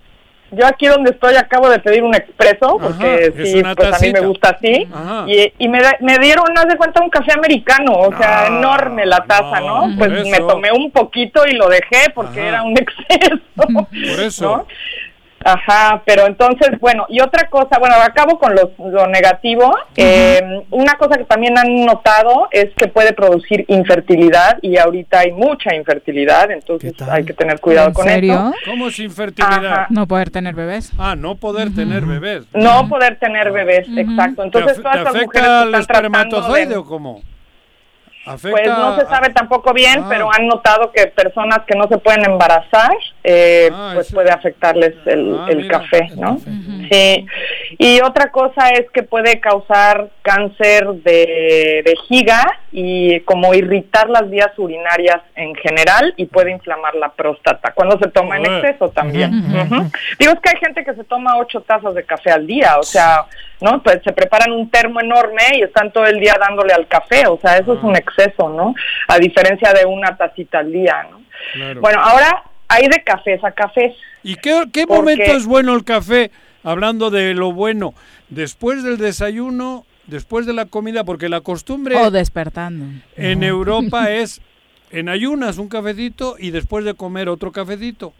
Yo 0.55 0.65
aquí 0.67 0.87
donde 0.87 1.11
estoy 1.11 1.35
acabo 1.35 1.69
de 1.69 1.79
pedir 1.79 2.03
un 2.03 2.13
expreso 2.15 2.77
porque 2.81 3.33
sí, 3.43 3.61
pues 3.75 3.93
a 3.93 3.99
mí 3.99 4.11
me 4.11 4.19
gusta 4.21 4.49
así 4.49 4.87
Ajá. 4.93 5.25
y, 5.27 5.53
y 5.57 5.67
me, 5.67 5.79
me 6.01 6.17
dieron, 6.19 6.45
haz 6.57 6.67
de 6.67 6.77
cuenta, 6.77 7.01
un 7.01 7.09
café 7.09 7.33
americano, 7.33 7.93
o 7.93 8.17
sea, 8.17 8.47
enorme 8.47 9.05
la 9.05 9.23
taza, 9.25 9.59
¿no? 9.59 9.87
no, 9.87 9.97
Pues 9.97 10.11
me 10.27 10.37
tomé 10.39 10.71
un 10.71 10.91
poquito 10.91 11.45
y 11.47 11.53
lo 11.53 11.67
dejé 11.69 12.09
porque 12.13 12.39
Ajá. 12.39 12.49
era 12.49 12.63
un 12.63 12.75
exceso. 12.77 13.39
Por 13.55 14.19
eso. 14.23 14.57
¿no? 14.57 14.67
Ajá, 15.45 16.01
pero 16.05 16.25
entonces, 16.27 16.79
bueno, 16.79 17.05
y 17.09 17.19
otra 17.21 17.49
cosa, 17.49 17.77
bueno, 17.79 17.95
acabo 17.95 18.39
con 18.39 18.53
los, 18.55 18.69
lo 18.79 19.07
negativo. 19.07 19.73
Eh, 19.95 20.41
una 20.71 20.93
cosa 20.95 21.17
que 21.17 21.23
también 21.25 21.57
han 21.57 21.85
notado 21.85 22.47
es 22.51 22.69
que 22.75 22.87
puede 22.87 23.13
producir 23.13 23.65
infertilidad 23.67 24.57
y 24.61 24.77
ahorita 24.77 25.19
hay 25.19 25.31
mucha 25.31 25.75
infertilidad, 25.75 26.51
entonces 26.51 26.93
hay 27.09 27.25
que 27.25 27.33
tener 27.33 27.59
cuidado 27.59 27.89
¿En 27.89 27.93
con 27.93 28.05
serio? 28.07 28.33
eso. 28.33 28.53
¿Cómo 28.71 28.87
es 28.87 28.99
infertilidad? 28.99 29.65
Ajá. 29.65 29.87
No 29.89 30.07
poder 30.07 30.29
tener 30.29 30.55
bebés. 30.55 30.91
Ah, 30.97 31.15
no 31.17 31.35
poder 31.35 31.73
tener 31.73 32.05
bebés. 32.05 32.43
No 32.53 32.87
poder 32.89 33.17
tener 33.19 33.51
bebés, 33.51 33.87
exacto. 33.97 34.43
Entonces, 34.43 34.77
¿Te, 34.77 34.81
todas 34.81 34.95
te 34.95 34.99
estas 35.01 35.21
mujeres 35.23 35.47
que 35.47 35.65
están 35.65 35.81
espermatozoide 35.81 36.65
de- 36.67 36.77
o 36.77 36.85
cómo? 36.85 37.21
¿Afecta 38.25 38.51
Pues 38.51 38.67
no 38.77 38.95
se 38.99 39.05
sabe 39.07 39.29
tampoco 39.31 39.73
bien, 39.73 40.01
Ah. 40.03 40.07
pero 40.09 40.29
han 40.33 40.47
notado 40.47 40.91
que 40.91 41.07
personas 41.07 41.59
que 41.67 41.75
no 41.77 41.87
se 41.87 41.97
pueden 41.97 42.23
embarazar, 42.25 42.91
eh, 43.23 43.69
pues 43.93 44.11
puede 44.13 44.31
afectarles 44.31 44.93
el, 45.05 45.37
Ah, 45.39 45.47
el 45.49 45.57
mira, 45.57 45.79
café, 45.79 46.09
¿no? 46.15 46.37
Sí. 46.89 47.25
Y 47.77 48.01
otra 48.01 48.29
cosa 48.31 48.69
es 48.69 48.89
que 48.91 49.03
puede 49.03 49.39
causar 49.39 50.09
cáncer 50.21 50.87
de 51.03 51.81
vejiga 51.85 52.41
y 52.71 53.19
como 53.21 53.53
irritar 53.53 54.09
las 54.09 54.29
vías 54.29 54.51
urinarias 54.57 55.21
en 55.35 55.53
general 55.55 56.13
y 56.17 56.25
puede 56.25 56.51
inflamar 56.51 56.95
la 56.95 57.09
próstata 57.09 57.71
cuando 57.73 57.97
se 57.99 58.09
toma 58.09 58.37
en 58.37 58.45
exceso 58.45 58.89
también. 58.89 59.31
Digo, 60.19 60.33
es 60.33 60.39
que 60.39 60.49
hay 60.49 60.57
gente 60.61 60.83
que 60.83 60.93
se 60.93 61.03
toma 61.03 61.37
ocho 61.37 61.61
tazas 61.61 61.93
de 61.93 62.03
café 62.03 62.31
al 62.31 62.47
día, 62.47 62.77
o 62.79 62.83
sea, 62.83 63.25
¿no? 63.63 63.81
Pues 63.81 64.01
se 64.03 64.11
preparan 64.13 64.51
un 64.51 64.69
termo 64.69 64.99
enorme 64.99 65.41
y 65.57 65.61
están 65.61 65.91
todo 65.91 66.05
el 66.05 66.19
día 66.19 66.35
dándole 66.39 66.73
al 66.73 66.87
café, 66.87 67.25
o 67.27 67.39
sea, 67.41 67.57
eso 67.57 67.73
es 67.73 67.83
un 67.83 67.95
exceso, 67.95 68.49
¿no? 68.49 68.75
A 69.07 69.17
diferencia 69.17 69.71
de 69.73 69.85
una 69.85 70.15
tacita 70.17 70.59
al 70.59 70.71
día, 70.71 71.07
¿no? 71.09 71.21
Claro. 71.53 71.81
Bueno, 71.81 71.99
ahora 72.01 72.43
hay 72.67 72.87
de 72.87 73.01
cafés 73.03 73.43
a 73.43 73.51
cafés. 73.51 73.93
¿Y 74.21 74.35
qué, 74.35 74.65
qué 74.71 74.85
Porque- 74.85 75.01
momento 75.01 75.31
es 75.37 75.45
bueno 75.45 75.73
el 75.73 75.83
café? 75.83 76.29
Hablando 76.63 77.09
de 77.09 77.33
lo 77.33 77.51
bueno, 77.51 77.93
después 78.29 78.83
del 78.83 78.97
desayuno, 78.97 79.85
después 80.07 80.45
de 80.45 80.53
la 80.53 80.65
comida, 80.65 81.03
porque 81.03 81.27
la 81.29 81.41
costumbre 81.41 81.95
O 81.97 82.11
despertando. 82.11 82.85
en 83.17 83.43
Europa 83.43 84.11
es 84.11 84.41
en 84.91 85.09
ayunas 85.09 85.57
un 85.57 85.69
cafecito 85.69 86.35
y 86.37 86.51
después 86.51 86.85
de 86.85 86.93
comer 86.93 87.27
otro 87.29 87.51
cafecito. 87.51 88.13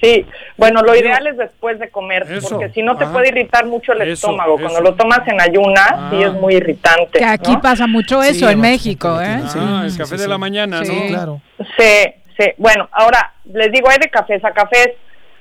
Sí, 0.00 0.24
bueno, 0.56 0.80
lo 0.82 0.94
ideal 0.96 1.26
es 1.26 1.36
después 1.36 1.78
de 1.78 1.90
comer, 1.90 2.26
Eso, 2.30 2.48
porque 2.48 2.70
si 2.70 2.82
no 2.82 2.96
te 2.96 3.04
puede 3.06 3.28
irritar 3.28 3.66
mucho 3.66 3.92
el 3.92 4.02
Eso, 4.02 4.12
estómago. 4.28 4.54
Cuando 4.54 4.74
eso. 4.78 4.82
lo 4.82 4.94
tomas 4.94 5.20
en 5.28 5.40
ayunas, 5.40 5.88
sí 6.10 6.22
Ah. 6.22 6.26
es 6.28 6.32
muy 6.32 6.54
irritante. 6.54 7.18
Que 7.18 7.24
aquí 7.24 7.52
¿no? 7.52 7.60
pasa 7.60 7.86
mucho 7.86 8.22
eso 8.22 8.48
en 8.48 8.60
México, 8.60 9.20
¿eh? 9.20 9.40
Ah, 9.56 9.82
el 9.84 9.96
café 9.96 10.16
de 10.16 10.26
la 10.28 10.38
mañana, 10.38 10.82
Sí. 10.84 10.92
¿no? 10.94 11.08
Claro. 11.08 11.40
Sí, 11.78 12.14
sí. 12.38 12.46
Bueno, 12.56 12.88
ahora 12.92 13.32
les 13.52 13.70
digo, 13.72 13.90
hay 13.90 13.98
de 13.98 14.08
cafés 14.08 14.42
a 14.44 14.52
cafés. 14.52 14.88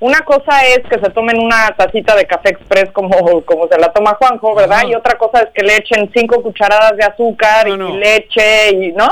Una 0.02 0.20
cosa 0.22 0.62
es 0.66 0.80
que 0.90 0.98
se 1.00 1.10
tomen 1.12 1.38
una 1.42 1.68
tacita 1.78 2.16
de 2.16 2.26
café 2.26 2.50
express 2.52 2.90
como, 2.92 3.10
como 3.46 3.68
se 3.68 3.78
la 3.80 3.92
toma 3.94 4.16
Juanjo, 4.16 4.56
¿verdad? 4.56 4.84
Y 4.88 4.96
otra 4.96 5.18
cosa 5.18 5.40
es 5.42 5.50
que 5.54 5.64
le 5.64 5.76
echen 5.78 6.10
cinco 6.14 6.42
cucharadas 6.42 6.96
de 6.98 7.04
azúcar 7.06 7.68
y 7.68 7.78
leche 7.78 8.70
y, 8.72 8.92
¿no? 8.94 9.08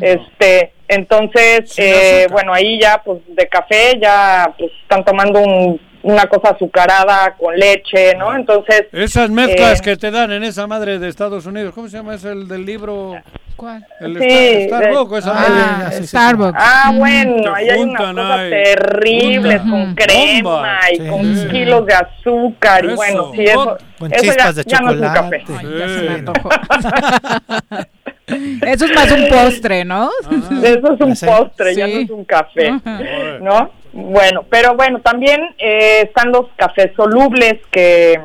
Este, 0.00 0.72
entonces, 0.88 1.72
eh, 1.78 2.26
bueno, 2.30 2.52
ahí 2.52 2.80
ya, 2.80 3.00
pues, 3.04 3.20
de 3.28 3.46
café 3.48 3.98
ya, 4.00 4.52
pues, 4.58 4.70
están 4.82 5.04
tomando 5.04 5.40
un- 5.40 5.80
una 6.02 6.26
cosa 6.28 6.50
azucarada 6.54 7.34
con 7.38 7.54
leche, 7.54 8.14
¿no? 8.16 8.34
Entonces... 8.34 8.86
Esas 8.90 9.28
mezclas 9.28 9.80
eh, 9.80 9.82
que 9.84 9.96
te 9.98 10.10
dan 10.10 10.32
en 10.32 10.42
esa 10.44 10.66
madre 10.66 10.98
de 10.98 11.08
Estados 11.08 11.44
Unidos, 11.44 11.74
¿cómo 11.74 11.88
se 11.88 11.98
llama? 11.98 12.14
Es 12.14 12.24
el 12.24 12.48
del 12.48 12.64
libro. 12.64 13.16
¿Cuál? 13.54 13.86
El 14.00 14.18
Sí, 14.18 14.26
Star- 14.62 14.82
Starbucks, 14.84 15.18
esa 15.18 15.30
Ah, 15.30 15.48
madre. 15.78 15.92
sí, 15.96 16.00
sí, 16.00 16.06
Starbucks. 16.06 16.58
Ah, 16.58 16.92
bueno, 16.96 17.54
ahí 17.54 17.68
hay 17.68 17.80
unas 17.82 18.00
cosas 18.00 18.30
ahí. 18.38 18.50
terribles 18.50 19.60
con 19.60 19.94
crema 19.94 20.50
Bombas. 20.50 20.92
y 20.92 20.96
Sí. 20.96 21.06
con 21.08 21.36
Sí. 21.36 21.48
kilos 21.48 21.84
de 21.86 21.92
azúcar 21.94 22.84
y 22.84 22.86
Eso. 22.88 22.96
bueno, 22.96 23.32
sí, 23.34 23.42
eso, 23.44 23.78
Con 23.98 24.14
eso 24.14 24.24
ya, 24.24 24.30
chispas 24.32 24.56
de 24.56 24.64
ya 24.64 24.80
no 24.80 24.90
es 24.92 24.96
un 24.96 25.02
chocolate. 25.02 25.44
café. 25.44 25.58
Ay, 25.58 25.78
ya 25.78 25.88
se 25.88 26.00
me. 26.08 27.86
Eso 28.66 28.84
es 28.84 28.94
más 28.94 29.10
un 29.12 29.28
postre, 29.28 29.84
¿no? 29.84 30.10
Eso 30.62 30.94
es 30.94 31.00
un 31.00 31.28
postre, 31.28 31.74
ya 31.74 31.86
no 31.86 31.94
es 31.98 32.10
un 32.10 32.24
café. 32.24 32.72
¿no? 33.40 33.70
Bueno, 33.92 34.44
pero 34.48 34.74
bueno, 34.76 35.00
también 35.00 35.40
eh, 35.58 36.02
están 36.04 36.30
los 36.30 36.46
cafés 36.56 36.92
solubles 36.96 37.54
que, 37.70 38.20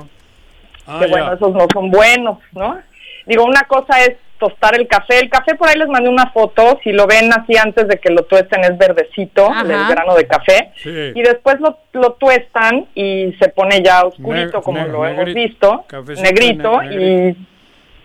Ah, 0.88 1.00
que 1.02 1.06
ya. 1.08 1.12
bueno, 1.12 1.34
esos 1.34 1.54
no 1.54 1.66
son 1.74 1.90
buenos, 1.90 2.38
¿no? 2.54 2.78
Digo, 3.26 3.44
una 3.46 3.62
cosa 3.64 4.00
es 4.04 4.18
tostar 4.38 4.76
el 4.80 4.88
café. 4.88 5.18
El 5.20 5.30
café 5.32 5.56
por 5.56 5.68
ahí 5.68 5.76
les 5.80 5.88
mandé 5.88 6.10
una 6.10 6.30
foto, 6.30 6.80
si 6.84 6.92
lo 6.92 7.08
ven 7.08 7.32
así 7.34 7.58
antes 7.58 7.88
de 7.88 7.98
que 7.98 8.12
lo 8.12 8.24
tuesten 8.26 8.64
es 8.66 8.78
verdecito, 8.78 9.50
Ajá. 9.50 9.62
el 9.62 9.88
grano 9.96 10.14
de 10.14 10.28
café. 10.28 10.72
Sí. 10.76 10.90
Y 11.16 11.22
después 11.24 11.60
lo, 11.60 11.80
lo 11.94 12.12
tuestan 12.14 12.86
y 12.94 13.34
se 13.40 13.50
pone 13.50 13.82
ya 13.82 14.04
oscurito, 14.04 14.58
Ne- 14.58 14.64
como 14.64 14.86
lo 14.86 15.08
hemos 15.08 15.34
visto, 15.34 15.86
cafecito 15.88 16.22
negrito, 16.22 16.82
ne- 16.84 16.90
negrito. 16.90 17.40
y 17.40 17.48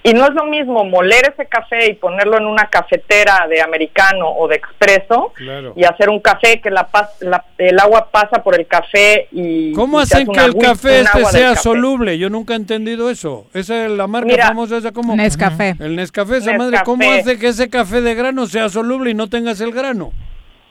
y 0.03 0.15
no 0.15 0.25
es 0.27 0.33
lo 0.33 0.45
mismo 0.47 0.83
moler 0.85 1.31
ese 1.33 1.47
café 1.47 1.91
y 1.91 1.95
ponerlo 1.95 2.39
en 2.39 2.47
una 2.47 2.67
cafetera 2.69 3.47
de 3.51 3.61
americano 3.61 4.31
o 4.31 4.49
de 4.49 4.57
expreso 4.57 5.33
Claro. 5.37 5.75
y 5.77 5.85
hacer 5.85 6.09
un 6.09 6.21
café 6.21 6.61
que 6.61 6.71
la, 6.71 6.89
la- 7.21 7.45
el 7.59 7.79
agua 7.79 8.09
pasa 8.11 8.43
por 8.43 8.59
el 8.59 8.67
café 8.67 9.29
y 9.31 9.73
¿Cómo 9.75 10.01
y 10.01 10.03
hacen 10.05 10.23
hace 10.31 10.39
que 10.41 10.45
el 10.47 10.57
café 10.57 11.01
este 11.01 11.25
sea 11.27 11.49
café. 11.51 11.61
soluble? 11.63 12.17
Yo 12.19 12.31
nunca 12.31 12.55
he 12.55 12.57
entendido 12.57 13.11
eso. 13.11 13.47
Esa 13.53 13.85
es 13.85 13.91
la 13.91 14.07
marca 14.07 14.27
Mira, 14.29 14.47
famosa 14.49 14.79
esa 14.79 14.93
como 14.93 15.15
Nescafé. 15.15 15.75
El 15.79 15.97
Nescafé, 15.97 16.39
esa 16.39 16.55
madre. 16.55 16.79
¿cómo 16.85 17.11
hace 17.11 17.39
que 17.39 17.49
ese 17.49 17.69
café 17.69 18.01
de 18.01 18.15
grano 18.15 18.47
sea 18.47 18.71
soluble 18.71 19.11
y 19.11 19.15
no 19.15 19.29
tengas 19.29 19.61
el 19.61 19.73
grano? 19.73 20.13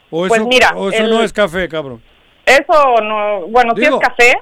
O 0.10 0.28
Pues 0.28 0.40
eso, 0.42 0.48
mira, 0.50 0.72
o 0.76 0.90
eso 0.90 1.04
el- 1.04 1.10
no 1.12 1.22
es 1.24 1.32
café, 1.32 1.70
cabrón. 1.70 2.02
Eso 2.48 3.02
no, 3.04 3.42
bueno, 3.48 3.74
si 3.76 3.82
Digo- 3.82 4.02
es 4.02 4.08
café, 4.08 4.34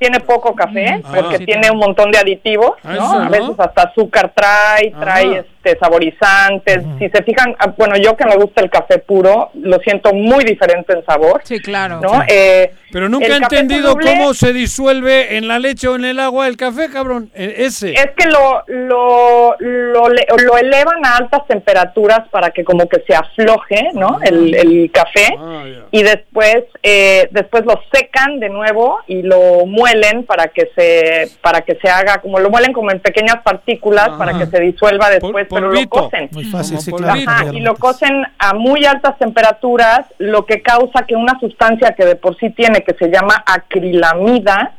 tiene 0.00 0.18
poco 0.20 0.54
café 0.54 1.00
Ah. 1.04 1.12
porque 1.14 1.36
Sí, 1.38 1.44
tiene 1.46 1.70
un 1.70 1.78
montón 1.78 2.10
de 2.10 2.18
aditivos, 2.18 2.72
Ah, 2.82 2.92
¿no? 2.94 3.04
eso, 3.04 3.20
A 3.20 3.28
veces 3.28 3.50
hasta 3.58 3.82
azúcar 3.82 4.32
trae, 4.34 4.90
trae 4.98 5.40
Ah. 5.40 5.44
Este, 5.62 5.78
saborizantes. 5.78 6.82
Si 6.98 7.08
se 7.08 7.22
fijan, 7.22 7.54
ah, 7.58 7.72
bueno, 7.76 7.96
yo 7.96 8.16
que 8.16 8.24
me 8.24 8.36
gusta 8.36 8.62
el 8.62 8.70
café 8.70 8.98
puro, 8.98 9.50
lo 9.54 9.78
siento 9.80 10.12
muy 10.12 10.44
diferente 10.44 10.92
en 10.94 11.04
sabor. 11.04 11.42
Sí, 11.44 11.60
claro. 11.60 12.00
¿no? 12.00 12.22
Eh, 12.28 12.72
Pero 12.92 13.08
nunca 13.08 13.26
he 13.26 13.36
entendido 13.36 13.92
soluble- 13.92 14.10
cómo 14.16 14.34
se 14.34 14.52
disuelve 14.52 15.36
en 15.36 15.48
la 15.48 15.58
leche 15.58 15.88
o 15.88 15.96
en 15.96 16.04
el 16.04 16.18
agua 16.20 16.48
el 16.48 16.56
café, 16.56 16.88
cabrón. 16.90 17.30
E- 17.34 17.54
Ese. 17.58 17.92
Es 17.92 18.10
que 18.16 18.26
lo, 18.28 18.62
lo, 18.66 19.56
lo, 19.58 20.08
le- 20.08 20.26
lo 20.44 20.56
elevan 20.56 21.04
a 21.04 21.16
altas 21.18 21.46
temperaturas 21.46 22.28
para 22.30 22.50
que 22.50 22.64
como 22.64 22.88
que 22.88 23.02
se 23.06 23.14
afloje, 23.14 23.90
¿no? 23.94 24.18
El, 24.22 24.54
el 24.54 24.90
café. 24.92 25.28
Y 25.90 26.02
después, 26.02 26.64
eh, 26.82 27.28
después 27.32 27.64
lo 27.66 27.80
secan 27.92 28.40
de 28.40 28.48
nuevo 28.48 28.98
y 29.06 29.22
lo 29.22 29.66
muelen 29.66 30.24
para 30.24 30.48
que 30.48 30.70
se, 30.74 31.28
para 31.42 31.60
que 31.62 31.76
se 31.76 31.88
haga, 31.88 32.18
como 32.18 32.38
lo 32.38 32.50
muelen 32.50 32.72
como 32.72 32.90
en 32.90 33.00
pequeñas 33.00 33.36
partículas 33.42 34.10
para 34.18 34.38
que 34.38 34.46
se 34.46 34.60
disuelva 34.60 35.10
después, 35.10 35.46
pero 35.60 35.72
lo 35.72 35.88
cocen. 35.88 36.28
Muy 36.32 36.44
fácil, 36.44 36.80
sí, 36.80 36.92
claro. 36.92 37.20
Ajá, 37.26 37.44
y 37.52 37.60
lo 37.60 37.74
cocen 37.76 38.26
a 38.38 38.54
muy 38.54 38.84
altas 38.84 39.18
temperaturas, 39.18 40.06
lo 40.18 40.46
que 40.46 40.62
causa 40.62 41.04
que 41.06 41.16
una 41.16 41.38
sustancia 41.38 41.92
que 41.92 42.04
de 42.04 42.16
por 42.16 42.36
sí 42.38 42.50
tiene, 42.50 42.82
que 42.82 42.94
se 42.94 43.10
llama 43.10 43.42
acrilamida, 43.46 44.72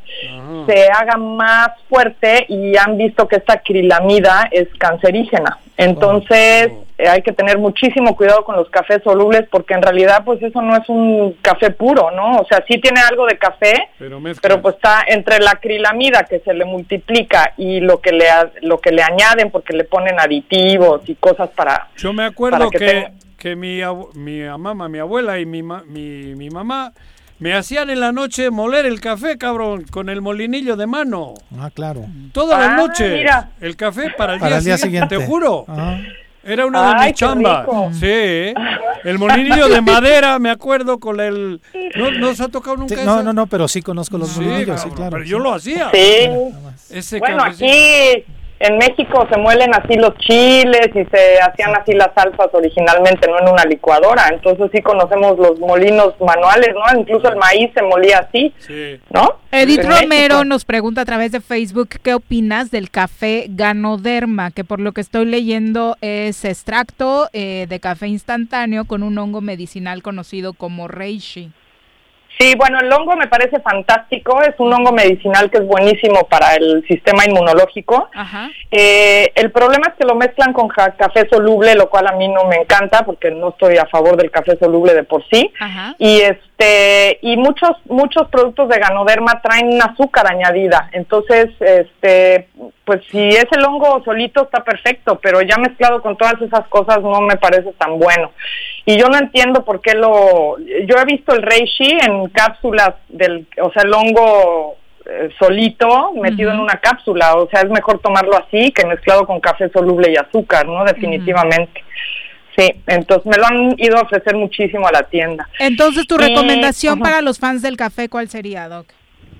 se 0.66 0.88
haga 0.88 1.16
más 1.16 1.70
fuerte 1.88 2.44
y 2.48 2.76
han 2.76 2.96
visto 2.98 3.26
que 3.26 3.36
esta 3.36 3.54
acrilamida 3.54 4.48
es 4.50 4.68
cancerígena. 4.78 5.58
Entonces 5.76 6.72
eh, 7.02 7.08
hay 7.08 7.22
que 7.22 7.32
tener 7.32 7.58
muchísimo 7.58 8.16
cuidado 8.16 8.44
con 8.44 8.56
los 8.56 8.68
cafés 8.70 9.00
solubles 9.02 9.42
porque 9.50 9.74
en 9.74 9.82
realidad 9.82 10.22
pues 10.24 10.42
eso 10.42 10.62
no 10.62 10.76
es 10.76 10.88
un 10.88 11.34
café 11.42 11.70
puro, 11.70 12.10
¿no? 12.12 12.36
O 12.38 12.46
sea, 12.46 12.64
sí 12.68 12.78
tiene 12.80 13.00
algo 13.00 13.26
de 13.26 13.36
café, 13.38 13.88
Pero 13.98 14.62
pues 14.62 14.76
está 14.76 15.02
entre 15.06 15.38
la 15.40 15.52
acrilamida 15.52 16.24
que 16.28 16.40
se 16.40 16.54
le 16.54 16.64
multiplica 16.64 17.52
y 17.56 17.80
lo 17.80 18.00
que 18.00 18.12
le 18.12 18.26
lo 18.62 18.78
que 18.78 18.92
le 18.92 19.02
añaden 19.02 19.50
porque 19.50 19.72
le 19.76 19.84
ponen 19.84 20.18
aditivos 20.20 21.00
y 21.08 21.14
cosas 21.16 21.50
para 21.50 21.88
Yo 21.96 22.12
me 22.12 22.24
acuerdo 22.24 22.58
para 22.58 22.70
que, 22.70 22.78
que 22.78 23.12
que, 23.38 23.56
mi, 23.56 23.80
abu- 23.82 24.10
mi 24.14 24.40
mamá, 24.42 24.88
mi 24.88 25.00
abuela 25.00 25.38
y 25.40 25.46
mi, 25.46 25.62
ma- 25.64 25.82
mi, 25.86 26.34
mi 26.36 26.48
mamá 26.48 26.92
me 27.40 27.54
hacían 27.54 27.90
en 27.90 27.98
la 27.98 28.12
noche 28.12 28.50
moler 28.52 28.86
el 28.86 29.00
café, 29.00 29.36
cabrón, 29.36 29.82
con 29.90 30.08
el 30.08 30.22
molinillo 30.22 30.76
de 30.76 30.86
mano. 30.86 31.34
Ah, 31.58 31.68
claro. 31.74 32.04
Toda 32.32 32.56
la 32.56 32.74
Ah, 32.74 32.76
noche. 32.76 33.08
mira. 33.16 33.50
El 33.60 33.74
café 33.74 34.10
para 34.16 34.34
el, 34.34 34.38
Para 34.38 34.50
día, 34.50 34.58
el 34.58 34.64
día 34.64 34.76
siguiente, 34.78 35.16
siguiente. 35.16 35.18
te 35.18 35.26
juro. 35.26 35.64
Ajá. 35.66 35.98
Era 36.44 36.66
una 36.66 36.88
de 36.88 36.94
Ay, 37.00 37.10
mis 37.10 37.18
chambas. 37.18 37.60
rico. 37.66 37.90
Sí, 37.92 38.06
el 39.04 39.18
molinillo 39.18 39.68
de 39.68 39.80
madera, 39.80 40.38
me 40.38 40.50
acuerdo 40.50 40.98
con 40.98 41.20
el... 41.20 41.60
¿No, 41.96 42.10
no 42.10 42.34
se 42.34 42.42
ha 42.44 42.48
tocado 42.48 42.76
nunca 42.76 42.94
Sí, 42.94 43.00
eso? 43.00 43.04
no, 43.16 43.22
no, 43.22 43.32
no, 43.32 43.46
pero 43.46 43.68
sí 43.68 43.80
conozco 43.82 44.18
los 44.18 44.28
Sí, 44.30 44.40
molinillos, 44.40 44.80
sí, 44.80 44.88
cabrón, 44.88 44.96
claro. 44.96 45.10
pero 45.12 45.24
yo 45.24 45.38
lo 45.38 45.54
hacía. 45.54 45.90
Sí. 45.92 46.28
Ese 46.90 47.18
Bueno, 47.20 47.44
aquí 47.44 48.24
en 48.62 48.78
México 48.78 49.26
se 49.30 49.38
muelen 49.38 49.74
así 49.74 49.96
los 49.96 50.14
chiles 50.18 50.88
y 50.94 51.04
se 51.04 51.40
hacían 51.40 51.74
así 51.74 51.92
las 51.92 52.10
salsas 52.14 52.48
originalmente, 52.52 53.28
no 53.28 53.38
en 53.40 53.48
una 53.52 53.64
licuadora. 53.64 54.28
Entonces 54.32 54.70
sí 54.72 54.80
conocemos 54.82 55.38
los 55.38 55.58
molinos 55.58 56.14
manuales, 56.20 56.70
¿no? 56.74 57.00
Incluso 57.00 57.28
el 57.28 57.36
maíz 57.36 57.70
se 57.74 57.82
molía 57.82 58.18
así, 58.28 58.52
Sí. 58.58 59.00
¿no? 59.10 59.36
Edith 59.50 59.80
En 59.80 59.90
Romero 59.90 60.08
México. 60.36 60.44
nos 60.44 60.64
pregunta 60.64 61.02
a 61.02 61.04
través 61.04 61.32
de 61.32 61.40
Facebook 61.40 61.90
qué 62.02 62.14
opinas 62.14 62.70
del 62.70 62.90
café 62.90 63.46
Ganoderma, 63.48 64.50
que 64.50 64.64
por 64.64 64.80
lo 64.80 64.92
que 64.92 65.00
estoy 65.00 65.26
leyendo 65.26 65.96
es 66.00 66.44
extracto 66.44 67.28
eh, 67.32 67.66
de 67.68 67.80
café 67.80 68.06
instantáneo 68.06 68.84
con 68.86 69.02
un 69.02 69.18
hongo 69.18 69.40
medicinal 69.40 70.02
conocido 70.02 70.52
como 70.52 70.88
reishi. 70.88 71.50
Sí, 72.38 72.54
bueno, 72.56 72.78
el 72.80 72.92
hongo 72.92 73.16
me 73.16 73.28
parece 73.28 73.60
fantástico, 73.60 74.40
es 74.42 74.54
un 74.58 74.72
hongo 74.72 74.92
medicinal 74.92 75.50
que 75.50 75.58
es 75.58 75.66
buenísimo 75.66 76.26
para 76.28 76.54
el 76.54 76.84
sistema 76.88 77.24
inmunológico. 77.24 78.08
Ajá. 78.14 78.50
Eh, 78.70 79.32
el 79.34 79.50
problema 79.50 79.88
es 79.88 79.94
que 79.94 80.06
lo 80.06 80.14
mezclan 80.14 80.52
con 80.52 80.68
café 80.68 81.28
soluble, 81.30 81.74
lo 81.74 81.88
cual 81.88 82.06
a 82.08 82.12
mí 82.12 82.28
no 82.28 82.44
me 82.44 82.56
encanta 82.56 83.04
porque 83.04 83.30
no 83.30 83.50
estoy 83.50 83.76
a 83.76 83.86
favor 83.86 84.16
del 84.16 84.30
café 84.30 84.56
soluble 84.58 84.94
de 84.94 85.04
por 85.04 85.24
sí. 85.28 85.52
Ajá. 85.60 85.94
Y 85.98 86.20
este 86.20 86.51
y 87.20 87.36
muchos 87.36 87.70
muchos 87.86 88.28
productos 88.28 88.68
de 88.68 88.78
Ganoderma 88.78 89.40
traen 89.42 89.80
azúcar 89.82 90.30
añadida. 90.30 90.88
Entonces, 90.92 91.50
este 91.60 92.48
pues 92.84 93.00
si 93.10 93.28
es 93.28 93.46
el 93.52 93.64
hongo 93.64 94.02
solito 94.04 94.42
está 94.42 94.62
perfecto, 94.62 95.18
pero 95.22 95.42
ya 95.42 95.56
mezclado 95.56 96.02
con 96.02 96.16
todas 96.16 96.40
esas 96.40 96.66
cosas 96.68 97.00
no 97.02 97.20
me 97.20 97.36
parece 97.36 97.72
tan 97.72 97.98
bueno. 97.98 98.32
Y 98.84 98.98
yo 98.98 99.08
no 99.08 99.18
entiendo 99.18 99.64
por 99.64 99.80
qué 99.80 99.94
lo 99.94 100.56
yo 100.58 100.96
he 101.00 101.04
visto 101.04 101.34
el 101.34 101.42
reishi 101.42 101.98
en 102.06 102.28
cápsulas 102.28 102.94
del 103.08 103.46
o 103.60 103.72
sea, 103.72 103.82
el 103.82 103.94
hongo 103.94 104.76
eh, 105.04 105.30
solito 105.38 106.12
metido 106.14 106.52
en 106.52 106.60
una 106.60 106.76
cápsula, 106.76 107.34
o 107.34 107.48
sea, 107.48 107.62
es 107.62 107.70
mejor 107.70 107.98
tomarlo 107.98 108.36
así 108.36 108.70
que 108.70 108.86
mezclado 108.86 109.26
con 109.26 109.40
café 109.40 109.68
soluble 109.70 110.12
y 110.12 110.16
azúcar, 110.16 110.66
¿no? 110.66 110.84
Definitivamente. 110.84 111.82
Sí, 112.56 112.70
entonces 112.86 113.24
me 113.26 113.36
lo 113.38 113.46
han 113.46 113.74
ido 113.78 113.96
a 113.96 114.02
ofrecer 114.02 114.36
muchísimo 114.36 114.86
a 114.86 114.92
la 114.92 115.02
tienda. 115.04 115.48
Entonces, 115.58 116.06
tu 116.06 116.16
Eh, 116.16 116.28
recomendación 116.28 116.98
para 116.98 117.22
los 117.22 117.38
fans 117.38 117.62
del 117.62 117.76
café, 117.76 118.08
¿cuál 118.08 118.28
sería, 118.28 118.68
Doc? 118.68 118.86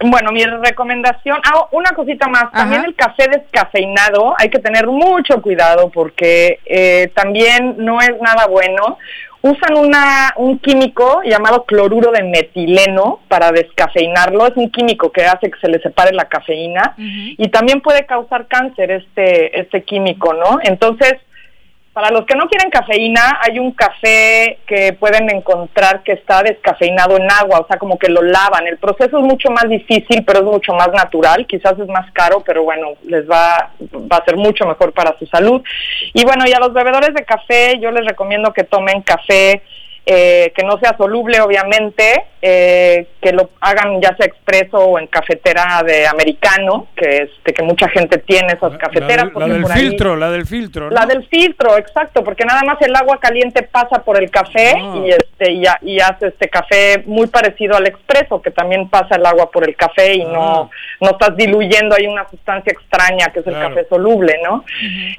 Bueno, 0.05 0.32
mi 0.32 0.43
recomendación, 0.44 1.39
ah, 1.44 1.66
una 1.70 1.90
cosita 1.90 2.26
más, 2.26 2.51
también 2.51 2.84
el 2.84 2.94
café 2.97 3.28
descafeinado 3.28 4.34
hay 4.39 4.48
que 4.51 4.59
tener 4.59 4.86
mucho 4.86 5.40
cuidado 5.43 5.90
porque 5.90 6.59
eh, 6.66 7.12
también 7.14 7.76
no 7.78 8.01
es 8.01 8.10
nada 8.20 8.47
bueno. 8.47 8.98
Usan 9.43 9.76
una, 9.76 10.32
un 10.36 10.59
químico 10.60 11.20
llamado 11.24 11.64
cloruro 11.64 12.12
de 12.12 12.22
metileno 12.22 13.20
para 13.28 13.51
descafeinarlo. 13.51 14.47
Es 14.47 14.56
un 14.56 14.70
químico 14.70 15.10
que 15.10 15.24
hace 15.24 15.51
que 15.51 15.59
se 15.60 15.68
le 15.68 15.80
separe 15.80 16.12
la 16.14 16.26
cafeína 16.26 16.94
y 16.97 17.48
también 17.48 17.80
puede 17.80 18.06
causar 18.06 18.47
cáncer 18.47 18.90
este, 18.93 19.60
este 19.60 19.82
químico, 19.82 20.32
¿no? 20.32 20.59
Entonces, 20.62 21.14
para 21.93 22.10
los 22.10 22.24
que 22.24 22.35
no 22.35 22.48
quieren 22.48 22.70
cafeína, 22.70 23.39
hay 23.43 23.59
un 23.59 23.73
café 23.73 24.59
que 24.66 24.94
pueden 24.94 25.31
encontrar 25.31 26.02
que 26.02 26.12
está 26.12 26.43
descafeinado 26.43 27.19
en 27.19 27.31
agua, 27.31 27.60
o 27.60 27.66
sea, 27.66 27.78
como 27.78 27.98
que 27.98 28.09
lo 28.09 28.23
lavan. 28.23 28.66
El 28.66 28.78
proceso 28.78 29.19
es 29.19 29.24
mucho 29.24 29.51
más 29.51 29.69
difícil, 29.69 30.24
pero 30.24 30.39
es 30.39 30.44
mucho 30.47 30.73
más 30.73 30.89
natural. 30.89 31.47
Quizás 31.47 31.78
es 31.78 31.89
más 31.89 32.10
caro, 32.12 32.43
pero 32.47 32.62
bueno, 32.62 32.93
les 33.05 33.28
va, 33.31 33.73
va 34.10 34.16
a 34.16 34.24
ser 34.24 34.36
mucho 34.36 34.66
mejor 34.66 34.93
para 34.93 35.19
su 35.19 35.27
salud. 35.27 35.62
Y 36.14 36.24
bueno, 36.24 36.44
y 36.47 36.52
a 36.52 36.60
los 36.60 36.73
bebedores 36.73 37.12
de 37.12 37.27
café, 37.27 37.78
yo 37.78 37.90
les 37.90 38.06
recomiendo 38.06 38.55
que 38.55 38.64
tomen 38.64 39.02
café 39.02 39.62
eh, 40.07 40.53
que 40.57 40.65
no 40.65 40.79
sea 40.79 40.97
soluble, 40.97 41.41
obviamente, 41.41 42.24
eh, 42.45 43.07
que 43.20 43.33
lo 43.33 43.51
hagan 43.61 44.01
ya 44.01 44.16
sea 44.16 44.27
expreso 44.27 44.79
o 44.79 44.99
en 44.99 45.07
cafetera 45.07 45.83
de 45.87 46.09
americano, 46.09 46.89
que 46.97 47.19
este 47.19 47.53
que 47.55 47.62
mucha 47.62 47.89
gente 47.89 48.19
tiene 48.19 48.55
esas 48.55 48.77
cafeteras. 48.79 49.29
la 49.35 49.47
del 49.47 49.62
por 49.62 49.73
ahí- 49.73 49.81
filtro, 49.81 50.16
la 50.16 50.31
del 50.31 50.47
filtro. 50.47 50.87
¿no? 50.87 50.91
la 50.91 51.07
del 51.07 51.24
filtro, 51.29 51.79
exacto, 51.79 52.24
porque 52.24 52.45
nada 52.45 52.62
más 52.65 52.83
el 52.83 52.95
agua 52.97 53.19
caliente 53.20 53.62
pasa 53.62 54.03
por 54.03 54.20
el 54.20 54.29
café 54.31 54.74
Ah. 54.77 54.95
y 55.05 55.11
este 55.11 55.53
y, 55.53 55.62
y 55.83 56.01
hace 56.01 56.29
este 56.29 56.49
café 56.49 57.03
muy 57.07 57.29
parecido 57.29 57.77
al 57.77 57.87
expreso, 57.87 58.43
que 58.43 58.51
también 58.51 58.89
pasa 58.89 59.15
el 59.16 59.24
agua 59.24 59.51
por 59.53 59.69
el 59.69 59.77
café 59.77 60.15
y 60.15 60.24
no 60.24 60.69
no 61.01 61.11
estás 61.11 61.37
diluyendo 61.37 61.95
ahí 61.97 62.07
una 62.07 62.29
sustancia 62.29 62.73
extraña 62.73 63.27
que 63.33 63.39
es 63.41 63.47
el 63.47 63.55
Ah. 63.55 63.59
Claro. 63.61 63.74
café 63.77 63.89
soluble, 63.89 64.41
¿no? 64.43 64.65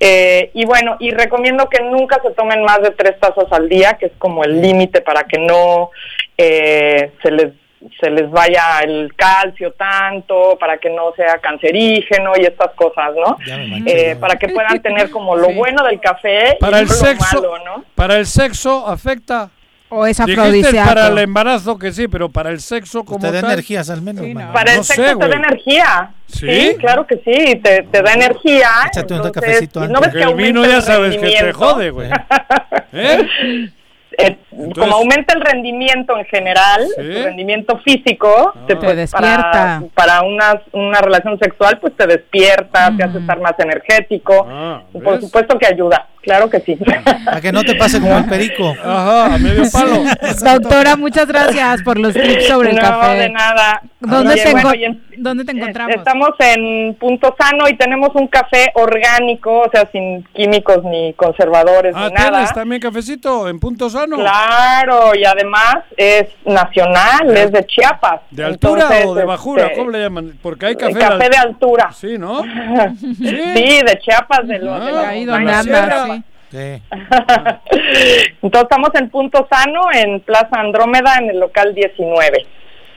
Eh, 0.01 0.51
y 0.53 0.65
bueno, 0.65 0.97
y 0.99 1.11
recomiendo 1.11 1.69
que 1.69 1.81
nunca 1.83 2.19
se 2.21 2.31
tomen 2.31 2.63
más 2.63 2.81
de 2.81 2.91
tres 2.91 3.17
tazas 3.19 3.45
al 3.51 3.69
día, 3.69 3.93
que 3.93 4.07
es 4.07 4.11
como 4.17 4.43
el 4.43 4.55
límite 4.61 4.72
para 5.05 5.23
que 5.23 5.39
no 5.39 5.91
eh, 6.37 7.11
se 7.21 7.31
les 7.31 7.53
se 7.99 8.09
les 8.09 8.29
vaya 8.31 8.79
el 8.83 9.13
calcio 9.15 9.73
tanto, 9.73 10.57
para 10.59 10.77
que 10.77 10.89
no 10.89 11.13
sea 11.15 11.37
cancerígeno 11.39 12.31
y 12.37 12.45
estas 12.45 12.71
cosas, 12.75 13.11
¿no? 13.15 13.37
Eh, 13.85 14.15
para 14.19 14.35
que 14.37 14.49
puedan 14.49 14.81
tener 14.81 15.09
como 15.09 15.35
lo 15.35 15.51
bueno 15.53 15.83
del 15.83 15.99
café 15.99 16.57
Para 16.59 16.79
y 16.79 16.81
el 16.83 16.87
no 16.87 16.93
sexo, 16.93 17.41
lo 17.41 17.51
malo, 17.51 17.65
¿no? 17.65 17.83
para 17.95 18.17
el 18.17 18.25
sexo 18.25 18.87
afecta. 18.87 19.49
O 19.95 20.07
es 20.07 20.19
afrodisíaco. 20.19 20.89
para 20.89 21.07
el 21.09 21.17
embarazo 21.19 21.77
que 21.77 21.91
sí, 21.91 22.07
pero 22.07 22.27
para 22.27 22.49
el 22.49 22.61
sexo 22.61 23.03
como 23.03 23.19
Te 23.19 23.31
da 23.31 23.41
tal. 23.41 23.51
energías 23.51 23.91
al 23.91 24.01
menos, 24.01 24.25
mano. 24.27 24.51
Para 24.51 24.71
el 24.71 24.77
No 24.77 24.83
sexo 24.83 25.03
sé, 25.05 25.15
te 25.15 25.27
da 25.27 25.35
energía. 25.35 26.11
¿Sí? 26.25 26.75
claro 26.79 27.05
que 27.05 27.17
sí, 27.17 27.57
te, 27.57 27.83
te 27.83 28.01
da 28.01 28.13
energía. 28.13 28.69
Échate 28.87 29.13
un 29.13 29.19
entonces, 29.19 29.41
cafecito 29.43 29.85
y 29.85 29.89
no 29.89 30.01
ves 30.01 30.13
que 30.13 30.23
el 30.23 30.33
vino 30.33 30.65
ya 30.65 30.81
sabes 30.81 31.15
que 31.17 31.27
te 31.27 31.53
jode, 31.53 31.91
güey. 31.91 32.09
¿Eh? 32.93 33.69
Eh, 34.17 34.37
como 34.75 34.95
aumenta 34.97 35.33
el 35.33 35.41
rendimiento 35.41 36.17
en 36.17 36.25
general, 36.25 36.81
Sí. 36.95 37.01
tu 37.01 37.23
rendimiento 37.23 37.77
físico, 37.79 38.53
te, 38.67 38.75
Te 38.75 38.81
pues, 38.81 38.95
despierta. 38.95 39.41
para, 39.51 39.81
para 39.95 40.21
una, 40.21 40.61
una 40.71 40.99
relación 41.01 41.37
sexual, 41.39 41.79
pues 41.79 41.95
te 41.97 42.05
despierta, 42.05 42.91
te 42.95 43.03
hace 43.03 43.17
estar 43.19 43.39
más 43.39 43.53
energético. 43.59 44.45
Ah, 44.49 44.83
y 44.93 44.99
por 44.99 45.19
supuesto 45.19 45.57
que 45.57 45.65
ayuda, 45.67 46.07
claro 46.23 46.49
que 46.49 46.59
sí. 46.61 46.77
Para 47.25 47.39
que 47.41 47.51
no 47.51 47.63
te 47.63 47.75
pase 47.75 47.99
como 47.99 48.17
el 48.17 48.25
perico. 48.25 48.73
Ajá, 48.83 49.35
a 49.35 49.37
medio 49.37 49.63
palo. 49.71 50.03
Doctora, 50.43 50.95
muchas 50.95 51.27
gracias 51.27 51.81
por 51.83 51.99
los 51.99 52.13
tips 52.13 52.47
sobre 52.47 52.69
el 52.71 52.75
no, 52.77 52.81
café. 52.81 53.15
de 53.19 53.29
nada. 53.29 53.81
¿Dónde, 53.99 54.33
Oye, 54.33 54.43
te, 54.43 54.51
bueno, 54.51 54.69
enco- 54.71 54.79
y 54.79 54.83
en- 54.85 55.03
¿Dónde 55.17 55.45
te 55.45 55.51
encontramos? 55.51 55.95
Estamos 55.95 56.29
en 56.39 56.95
Punto 56.95 57.33
Sano 57.39 57.69
y 57.69 57.77
tenemos 57.77 58.09
un 58.15 58.27
café 58.27 58.71
orgánico, 58.73 59.59
o 59.59 59.69
sea, 59.71 59.87
sin 59.91 60.23
químicos 60.33 60.83
ni 60.83 61.13
conservadores 61.13 61.93
Ah, 61.95 62.07
ni 62.09 62.13
nada. 62.15 62.31
¿tienes 62.31 62.53
también 62.53 62.81
cafecito 62.81 63.47
en 63.47 63.59
punto 63.59 63.89
sano? 63.89 64.17
Claro, 64.17 65.15
y 65.15 65.23
además 65.23 65.75
es 65.95 66.25
nacional, 66.45 67.35
es 67.37 67.51
de 67.51 67.65
Chiapas. 67.65 68.21
¿De 68.31 68.43
altura 68.43 68.81
Entonces, 68.81 69.05
o 69.05 69.15
de 69.15 69.23
bajura? 69.25 69.63
este, 69.65 69.77
¿Cómo 69.77 69.91
le 69.91 70.01
llaman? 70.01 70.33
Porque 70.41 70.65
hay 70.65 70.75
café, 70.75 70.93
café, 70.93 71.05
al- 71.25 71.31
de 71.31 71.37
altura. 71.37 71.91
Sí, 71.93 72.17
¿no? 72.17 72.41
Sí, 72.99 73.81
de 73.85 73.99
Chiapas, 74.03 74.47
de 74.47 74.59
los, 74.59 74.79
de 74.83 74.89
Ah, 74.89 74.91
las 74.91 75.05
ahí 75.05 75.25
montañas. 75.25 75.65
donde 75.65 75.79
anda, 75.79 76.12
sí. 76.53 76.81
Entonces 78.41 78.63
estamos 78.63 78.89
en 78.93 79.09
Punto 79.09 79.47
Sano, 79.49 79.91
en 79.91 80.19
Plaza 80.21 80.59
Andrómeda, 80.59 81.17
en 81.17 81.31
el 81.31 81.39
local 81.39 81.73
19. 81.73 82.45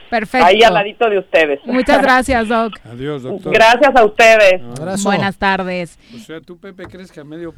Perfecto. 0.09 0.45
Ahí 0.45 0.63
al 0.63 0.73
ladito 0.73 1.09
de 1.09 1.19
ustedes. 1.19 1.59
Muchas 1.65 2.01
gracias, 2.03 2.47
Doc. 2.47 2.73
Adiós, 2.85 3.23
doctor. 3.23 3.53
Gracias 3.53 3.95
a 3.95 4.05
ustedes. 4.05 4.61
Buenas 5.03 5.37
tardes. 5.37 5.99
O 6.15 6.19
sea, 6.19 6.39
¿tú, 6.39 6.57
Pepe, 6.57 6.85
crees 6.85 7.11
que 7.11 7.19
a 7.19 7.23
medio... 7.23 7.53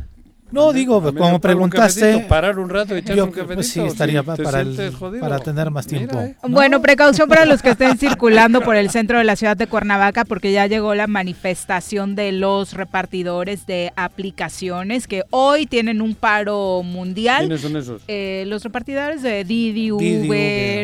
No, 0.52 0.74
digo, 0.74 1.02
como 1.02 1.36
un 1.36 1.40
preguntaste. 1.40 2.00
cafetito, 2.02 2.28
parar 2.28 2.58
un 2.60 2.70
rato 2.70 2.98
y 2.98 3.02
yo, 3.04 3.26
un 3.26 3.32
cafetito? 3.32 3.56
pues 3.56 3.68
sí, 3.70 3.82
estaría 3.82 4.22
¿Sí? 4.22 4.26
pa- 4.26 4.36
¿Te 4.36 4.44
para, 4.44 4.62
el- 4.62 4.94
para 5.20 5.40
tener 5.40 5.70
más 5.72 5.86
tiempo. 5.88 6.20
eh. 6.20 6.36
Bueno, 6.48 6.82
precaución 6.82 7.30
para 7.30 7.46
los 7.46 7.62
que 7.62 7.70
estén 7.72 7.98
circulando 8.00 8.62
por 8.62 8.76
el 8.76 8.90
centro 8.90 9.18
de 9.18 9.24
la 9.24 9.36
ciudad 9.36 9.56
de 9.58 9.68
Cuernavaca 9.68 10.26
porque 10.26 10.52
ya 10.52 10.66
llegó 10.68 10.96
la 10.96 11.08
manifestación 11.08 12.16
de 12.16 12.32
los 12.32 12.74
repartidores 12.74 13.66
de 13.66 13.92
aplicaciones 13.96 15.08
que 15.08 15.24
hoy 15.30 15.66
tienen 15.66 16.02
un 16.02 16.16
paro 16.16 16.82
mundial. 16.84 17.40
¿Quiénes 17.42 17.62
son 17.62 17.76
esos? 17.78 18.02
Eh, 18.08 18.44
los 18.48 18.64
repartidores 18.64 19.22
de 19.22 19.44
Didi, 19.44 19.72
Didi, 19.74 19.92
Uber 19.92 20.26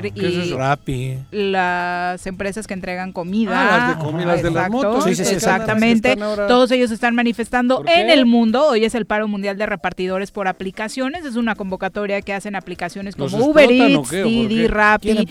Uber. 0.06 0.14
¿Qué 0.14 0.28
es 0.42 0.48
y? 0.48 0.54
Rappi. 0.54 1.18
las 1.32 2.26
empresas 2.28 2.68
que 2.68 2.74
entregan 2.74 3.12
comida. 3.12 3.52
Ah, 3.56 3.78
las 3.90 3.98
de 3.98 4.04
comidas 4.04 4.38
de 4.44 4.52
las 4.52 4.66
Exacto, 4.68 4.72
motos. 4.72 5.04
Sí, 5.06 5.16
sí, 5.16 5.26
sí, 5.26 5.36
exactamente. 5.36 6.16
Todos 6.16 6.72
ellos 6.72 6.92
están 6.92 7.16
manifestando 7.16 7.84
en 7.88 8.10
el 8.10 8.26
mundo. 8.26 8.68
Hoy 8.68 8.86
es 8.86 8.96
el 8.96 9.06
paro 9.06 9.28
mundial 9.28 9.55
de 9.58 9.66
repartidores 9.66 10.32
por 10.32 10.48
aplicaciones. 10.48 11.26
Es 11.26 11.36
una 11.36 11.56
convocatoria 11.56 12.22
que 12.22 12.34
hacen 12.34 12.56
aplicaciones 12.56 13.18
¿Los 13.18 13.32
como 13.32 13.48
Uber 13.48 13.72
Eats, 13.72 14.12
Didi? 14.12 14.68
Rappi, 14.68 15.28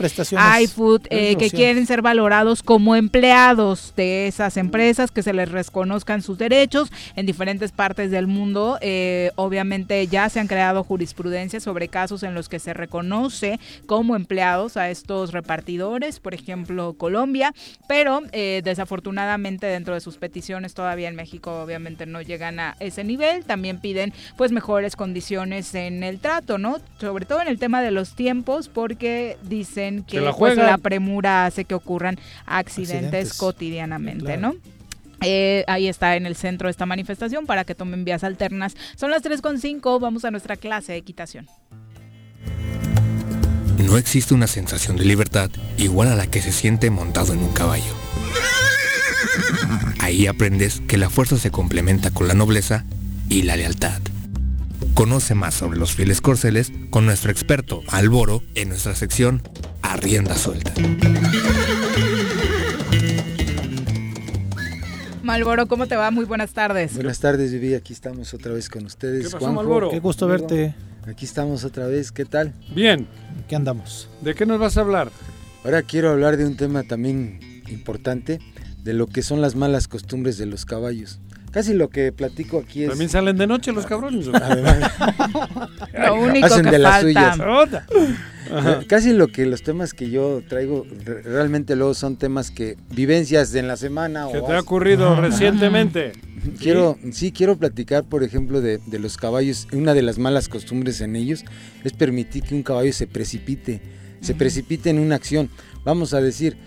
iFood, 0.63 1.03
eh, 1.11 1.37
que 1.37 1.51
quieren 1.51 1.87
ser 1.87 2.03
valorados 2.03 2.63
como 2.63 2.97
empleados 2.97 3.93
de 3.97 4.27
esas 4.27 4.57
empresas, 4.57 5.11
que 5.11 5.23
se 5.23 5.33
les 5.33 5.51
reconozcan 5.51 6.23
sus 6.23 6.39
derechos 6.39 6.91
en 7.17 7.27
diferentes 7.27 7.73
partes 7.73 8.11
del 8.11 8.27
mundo. 8.27 8.79
Eh, 8.81 9.31
obviamente 9.37 10.07
ya 10.07 10.29
se 10.29 10.41
han 10.41 10.47
creado 10.47 10.85
jurisprudencias 10.85 11.63
sobre 11.63 11.89
casos 11.89 12.23
en 12.23 12.35
los 12.35 12.49
que 12.49 12.59
se 12.59 12.75
reconoce 12.75 13.61
como 13.87 14.17
empleados 14.17 14.77
a 14.77 14.91
estos 14.91 15.33
repartidores, 15.33 16.21
por 16.21 16.35
ejemplo 16.35 16.95
Colombia, 16.95 17.55
pero 17.89 18.23
eh, 18.33 18.63
desafortunadamente 18.65 19.67
dentro 19.67 19.95
de 19.95 20.01
sus 20.01 20.17
peticiones 20.17 20.75
todavía 20.75 21.09
en 21.09 21.17
México 21.17 21.63
obviamente 21.63 22.07
no 22.07 22.23
llegan 22.23 22.61
a 22.61 22.77
ese 22.81 23.05
nivel. 23.05 23.45
También 23.45 23.81
piden 23.81 24.13
pues 24.37 24.53
mejores 24.53 24.97
condiciones 24.97 25.75
en 25.75 26.03
el 26.03 26.19
trato, 26.21 26.59
¿no? 26.59 26.79
Sobre 27.01 27.27
todo 27.27 27.41
en 27.43 27.49
el 27.49 27.59
tema 27.59 27.83
de 27.83 27.91
los 27.91 28.15
tiempos, 28.15 28.69
porque 28.69 29.37
dicen 29.43 30.05
que 30.05 30.21
la 30.21 30.33
pues, 30.33 30.57
la 30.57 30.79
premura 30.79 31.47
hace 31.47 31.65
que 31.65 31.75
ocurran 31.75 32.19
accidentes, 32.47 33.05
Accidentes. 33.05 33.35
cotidianamente, 33.39 34.25
Claro. 34.25 34.41
¿no? 34.41 34.55
Eh, 35.27 35.65
ahí 35.69 35.89
está 35.89 36.17
en 36.17 36.27
el 36.27 36.37
centro 36.37 36.67
de 36.67 36.71
esta 36.73 36.85
manifestación 36.85 37.47
para 37.47 37.65
que 37.65 37.75
tomen 37.75 38.05
vías 38.05 38.25
alternas. 38.25 38.77
Son 38.97 39.11
las 39.11 39.23
3.5, 39.23 39.99
vamos 39.99 40.25
a 40.27 40.31
nuestra 40.31 40.57
clase 40.57 40.93
de 40.93 40.99
equitación. 40.99 41.47
No 43.79 43.97
existe 43.99 44.35
una 44.35 44.47
sensación 44.47 44.97
de 44.97 45.05
libertad 45.05 45.51
igual 45.79 46.09
a 46.09 46.15
la 46.15 46.27
que 46.27 46.41
se 46.43 46.53
siente 46.53 46.91
montado 46.91 47.33
en 47.33 47.41
un 47.41 47.53
caballo. 47.53 47.93
Ahí 50.01 50.27
aprendes 50.27 50.81
que 50.87 50.97
la 50.99 51.11
fuerza 51.11 51.39
se 51.39 51.51
complementa 51.51 52.11
con 52.11 52.29
la 52.29 52.35
nobleza 52.35 52.85
y 53.29 53.43
la 53.43 53.57
lealtad. 53.57 54.01
Conoce 54.95 55.35
más 55.35 55.55
sobre 55.55 55.79
los 55.79 55.93
fieles 55.93 56.21
corceles 56.21 56.73
con 56.91 57.07
nuestro 57.07 57.31
experto 57.31 57.83
Alboro 57.89 58.43
en 58.55 58.69
nuestra 58.69 58.95
sección 58.95 59.43
A 59.83 59.97
Rienda 59.97 60.37
Suelta. 60.37 60.73
Malboro, 65.23 65.67
¿cómo 65.67 65.87
te 65.87 65.97
va? 65.97 66.11
Muy 66.11 66.27
buenas 66.27 66.53
tardes. 66.53 66.95
Buenas 66.95 67.19
tardes, 67.19 67.51
Vivi. 67.51 67.75
Aquí 67.75 67.95
estamos 67.95 68.35
otra 68.35 68.53
vez 68.53 68.69
con 68.69 68.85
ustedes. 68.85 69.25
¿Qué 69.25 69.31
pasó, 69.31 69.39
Juanjo, 69.39 69.63
Malboro? 69.63 69.91
Qué 69.91 69.99
gusto 69.99 70.27
verte. 70.27 70.75
Aquí 71.09 71.25
estamos 71.25 71.65
otra 71.65 71.87
vez. 71.87 72.13
¿Qué 72.13 72.25
tal? 72.25 72.53
Bien, 72.75 73.07
¿Qué 73.49 73.57
andamos? 73.57 74.09
¿de 74.21 74.35
qué 74.35 74.47
nos 74.47 74.59
vas 74.59 74.77
a 74.77 74.83
hablar? 74.83 75.11
Ahora 75.65 75.83
quiero 75.83 76.11
hablar 76.11 76.37
de 76.37 76.47
un 76.47 76.57
tema 76.57 76.83
también 76.83 77.41
importante, 77.69 78.39
de 78.83 78.93
lo 78.93 79.07
que 79.07 79.23
son 79.23 79.41
las 79.41 79.55
malas 79.55 79.89
costumbres 79.89 80.37
de 80.37 80.47
los 80.47 80.67
caballos. 80.67 81.21
Casi 81.55 81.73
lo 81.73 81.89
que 81.89 82.11
platico 82.13 82.59
aquí 82.59 82.83
es... 82.83 82.91
¿También 82.91 83.09
salen 83.09 83.37
de 83.39 83.47
noche 83.47 83.73
los 83.73 83.87
cabrones? 83.87 84.27
Lo 85.95 86.15
único 86.17 86.47
hacen 86.47 86.65
que 86.65 86.71
de 86.73 86.79
las 86.79 87.01
suyas. 87.01 87.39
Eh, 88.51 88.85
Casi 88.89 89.13
lo 89.13 89.29
que 89.29 89.47
los 89.47 89.63
temas 89.63 89.95
que 89.95 90.11
yo 90.11 90.43
traigo 90.49 90.85
re- 91.05 91.23
realmente 91.23 91.77
luego 91.77 91.95
son 91.95 92.17
temas 92.17 92.51
que 92.51 92.77
vivencias 92.91 93.53
de 93.53 93.61
en 93.61 93.69
la 93.69 93.77
semana 93.77 94.27
¿Qué 94.31 94.39
o 94.39 94.45
te 94.45 94.53
ha 94.53 94.61
ocurrido 94.61 95.19
recientemente? 95.21 96.13
Quiero, 96.61 96.99
sí, 97.13 97.33
quiero 97.33 97.57
platicar, 97.57 98.05
por 98.05 98.23
ejemplo, 98.23 98.61
de, 98.61 98.79
de 98.85 98.99
los 98.99 99.17
caballos. 99.17 99.67
Una 99.73 99.95
de 99.95 100.03
las 100.03 100.19
malas 100.19 100.49
costumbres 100.51 101.01
en 101.01 101.17
ellos 101.17 101.43
es 101.85 101.95
permitir 101.95 102.43
que 102.43 102.55
un 102.55 102.63
caballo 102.63 102.93
se 102.93 103.07
precipite, 103.07 103.81
se 104.21 104.35
precipite 104.35 104.91
en 104.91 104.99
una 104.99 105.15
acción. 105.15 105.49
Vamos 105.85 106.13
a 106.13 106.21
decir, 106.21 106.59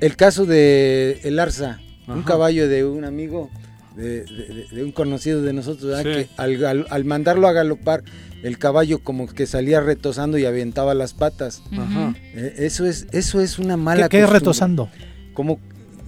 el 0.00 0.16
caso 0.16 0.46
de 0.46 1.20
el 1.22 1.38
Arza, 1.38 1.78
un 2.08 2.22
caballo 2.24 2.68
de 2.68 2.84
un 2.84 3.04
amigo, 3.04 3.50
de, 3.98 4.24
de- 4.24 4.66
de 4.70 4.84
un 4.84 4.92
conocido 4.92 5.42
de 5.42 5.52
nosotros, 5.52 6.02
que 6.02 6.28
al, 6.36 6.64
al- 6.64 6.86
al 6.88 7.04
mandarlo 7.04 7.48
a 7.48 7.52
galopar, 7.52 8.02
el 8.42 8.56
caballo 8.58 9.00
como 9.00 9.26
que 9.26 9.46
salía 9.46 9.80
retosando 9.80 10.38
y 10.38 10.44
aventaba 10.44 10.94
las 10.94 11.12
patas. 11.12 11.62
Ajá. 11.72 12.14
Eh, 12.34 12.54
eso 12.58 12.86
es, 12.86 13.06
eso 13.12 13.40
es 13.40 13.58
una 13.58 13.76
mala 13.76 14.08
¿Qué, 14.08 14.18
qué 14.18 14.22
costumbre. 14.22 14.38
retosando? 14.38 14.88
Como, 15.34 15.58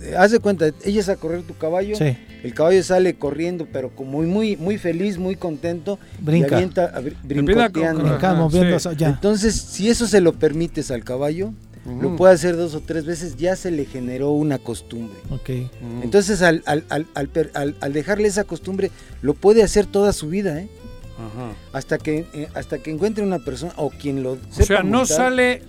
eh, 0.01 0.15
haz 0.17 0.31
de 0.31 0.39
cuenta, 0.39 0.71
ella 0.85 1.13
a 1.13 1.17
correr 1.17 1.43
tu 1.43 1.57
caballo, 1.57 1.97
Sí. 1.97 2.17
el 2.45 2.55
caballo 2.55 2.83
sale 2.85 3.15
corriendo, 3.17 3.67
pero 3.73 3.91
como 3.91 4.13
muy, 4.19 4.27
muy, 4.27 4.57
muy 4.57 4.79
feliz, 4.79 5.19
muy 5.19 5.35
contento, 5.35 5.99
Brinca. 6.21 6.53
y 6.53 6.55
avienta, 6.55 6.93
brincoteando. 7.25 8.19
moviendo 8.37 8.79
sí. 8.79 8.89
ya. 8.97 9.09
Entonces, 9.09 9.55
si 9.57 9.89
eso 9.91 10.07
se 10.07 10.21
lo 10.21 10.33
permites 10.35 10.91
al 10.93 11.03
caballo, 11.03 11.53
Lo 11.87 12.15
puede 12.17 12.35
hacer 12.35 12.57
dos 12.57 12.75
o 12.75 12.81
tres 12.81 13.07
veces, 13.07 13.37
ya 13.37 13.57
se 13.57 13.71
le 13.71 13.87
generó 13.87 14.31
una 14.33 14.59
costumbre. 14.59 15.19
Ok. 15.31 15.49
Ujú. 15.49 16.03
Entonces, 16.03 16.43
al, 16.43 16.63
al, 16.67 16.85
al, 16.91 17.07
al 17.15 17.29
per- 17.29 17.51
al- 17.55 17.75
al 17.81 17.93
dejarle 17.95 18.29
esa 18.29 18.45
costumbre, 18.45 18.91
lo 19.23 19.33
puede 19.35 19.63
hacer 19.63 19.87
toda 19.87 20.13
su 20.13 20.29
vida, 20.29 20.61
¿eh? 20.61 20.69
Ajá. 21.17 21.53
Hasta 21.73 21.97
que, 21.99 22.27
eh, 22.35 22.49
hasta 22.55 22.79
que 22.79 22.91
encuentre 22.91 23.25
una 23.25 23.39
persona 23.39 23.73
o 23.77 23.91
quien 23.91 24.23
lo 24.23 24.33
O 24.33 24.39
sea, 24.63 24.83
no 24.83 24.99
montar, 24.99 25.17
sale 25.17 25.63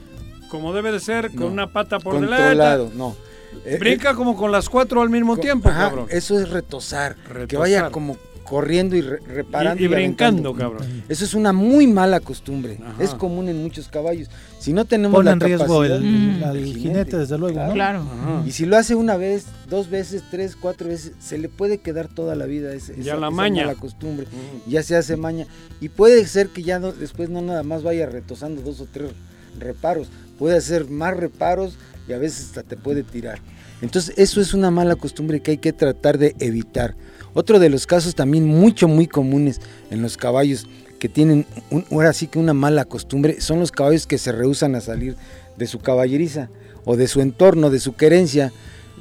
como 0.49 0.73
debe 0.73 0.91
de 0.91 0.99
ser, 0.99 1.29
con 1.29 1.39
No. 1.39 1.47
una 1.47 1.67
pata 1.71 1.97
por 1.99 2.19
delante. 2.19 2.95
no. 2.95 3.15
Eh, 3.65 3.77
Brinca 3.79 4.13
como 4.13 4.35
con 4.37 4.51
las 4.51 4.69
cuatro 4.69 5.01
al 5.01 5.09
mismo 5.09 5.35
tiempo, 5.37 5.69
Ajá, 5.69 5.89
cabrón. 5.89 6.07
Eso 6.09 6.39
es 6.39 6.49
retosar, 6.49 7.15
Que 7.15 7.33
Retosar. 7.33 7.59
vaya 7.59 7.89
como 7.89 8.17
corriendo 8.51 8.97
y 8.97 9.01
re- 9.01 9.19
reparando. 9.25 9.81
Y- 9.81 9.85
y 9.85 9.87
brincando, 9.87 10.49
aventando. 10.49 10.53
cabrón. 10.81 11.03
Eso 11.07 11.23
es 11.23 11.33
una 11.33 11.53
muy 11.53 11.87
mala 11.87 12.19
costumbre. 12.19 12.77
Ajá. 12.85 13.01
Es 13.01 13.11
común 13.11 13.47
en 13.47 13.63
muchos 13.63 13.87
caballos. 13.87 14.29
Si 14.59 14.73
no 14.73 14.83
tenemos 14.83 15.15
Pone 15.15 15.27
la 15.27 15.31
en 15.31 15.39
riesgo 15.39 15.85
el, 15.85 16.01
Mm. 16.03 16.43
al 16.43 16.57
El 16.57 16.75
jinete, 16.75 17.17
desde 17.17 17.37
luego, 17.37 17.65
¿no? 17.65 17.71
Claro. 17.71 18.03
Y 18.45 18.51
si 18.51 18.65
lo 18.65 18.75
hace 18.75 18.93
una 18.95 19.15
vez, 19.15 19.45
dos 19.69 19.89
veces, 19.89 20.23
tres, 20.29 20.57
cuatro 20.57 20.89
veces, 20.89 21.13
se 21.21 21.37
le 21.37 21.47
puede 21.47 21.77
quedar 21.77 22.09
toda 22.09 22.35
la 22.35 22.45
vida 22.45 22.73
ese, 22.73 22.93
Ya 22.97 23.13
esa, 23.13 23.15
la 23.21 23.27
esa 23.27 23.35
maña. 23.37 23.65
mala 23.65 23.79
costumbre. 23.79 24.27
Ya 24.67 24.83
se 24.83 24.97
hace 24.97 25.15
maña. 25.15 25.47
Y 25.79 25.87
puede 25.87 26.27
ser 26.27 26.49
que 26.49 26.61
ya 26.61 26.77
no- 26.77 26.91
después 26.91 27.29
no 27.29 27.41
nada 27.41 27.63
más 27.63 27.83
vaya 27.83 28.05
retosando 28.05 28.61
dos 28.61 28.81
o 28.81 28.85
tres 28.91 29.11
reparos. 29.57 30.09
Puede 30.37 30.57
hacer 30.57 30.89
más 30.89 31.15
reparos 31.15 31.77
y 32.09 32.11
a 32.11 32.17
veces 32.17 32.47
hasta 32.47 32.63
te 32.63 32.75
puede 32.75 33.03
tirar. 33.03 33.39
Entonces 33.81 34.13
eso 34.17 34.41
es 34.41 34.53
una 34.53 34.71
mala 34.71 34.97
costumbre 34.97 35.39
que 35.39 35.51
hay 35.51 35.57
que 35.57 35.71
tratar 35.71 36.17
de 36.17 36.35
evitar. 36.39 36.95
Otro 37.33 37.59
de 37.59 37.69
los 37.69 37.87
casos 37.87 38.15
también 38.15 38.45
mucho, 38.45 38.87
muy 38.87 39.07
comunes 39.07 39.59
en 39.89 40.01
los 40.01 40.17
caballos 40.17 40.67
que 40.99 41.09
tienen 41.09 41.45
un- 41.69 41.85
ahora 41.91 42.13
sí 42.13 42.27
que 42.27 42.39
una 42.39 42.53
mala 42.53 42.85
costumbre 42.85 43.41
son 43.41 43.59
los 43.59 43.71
caballos 43.71 44.05
que 44.05 44.17
se 44.17 44.31
rehusan 44.31 44.75
a 44.75 44.81
salir 44.81 45.15
de 45.57 45.67
su 45.67 45.79
caballeriza 45.79 46.49
o 46.85 46.95
de 46.97 47.07
su 47.07 47.21
entorno, 47.21 47.69
de 47.69 47.79
su 47.79 47.95
querencia. 47.95 48.51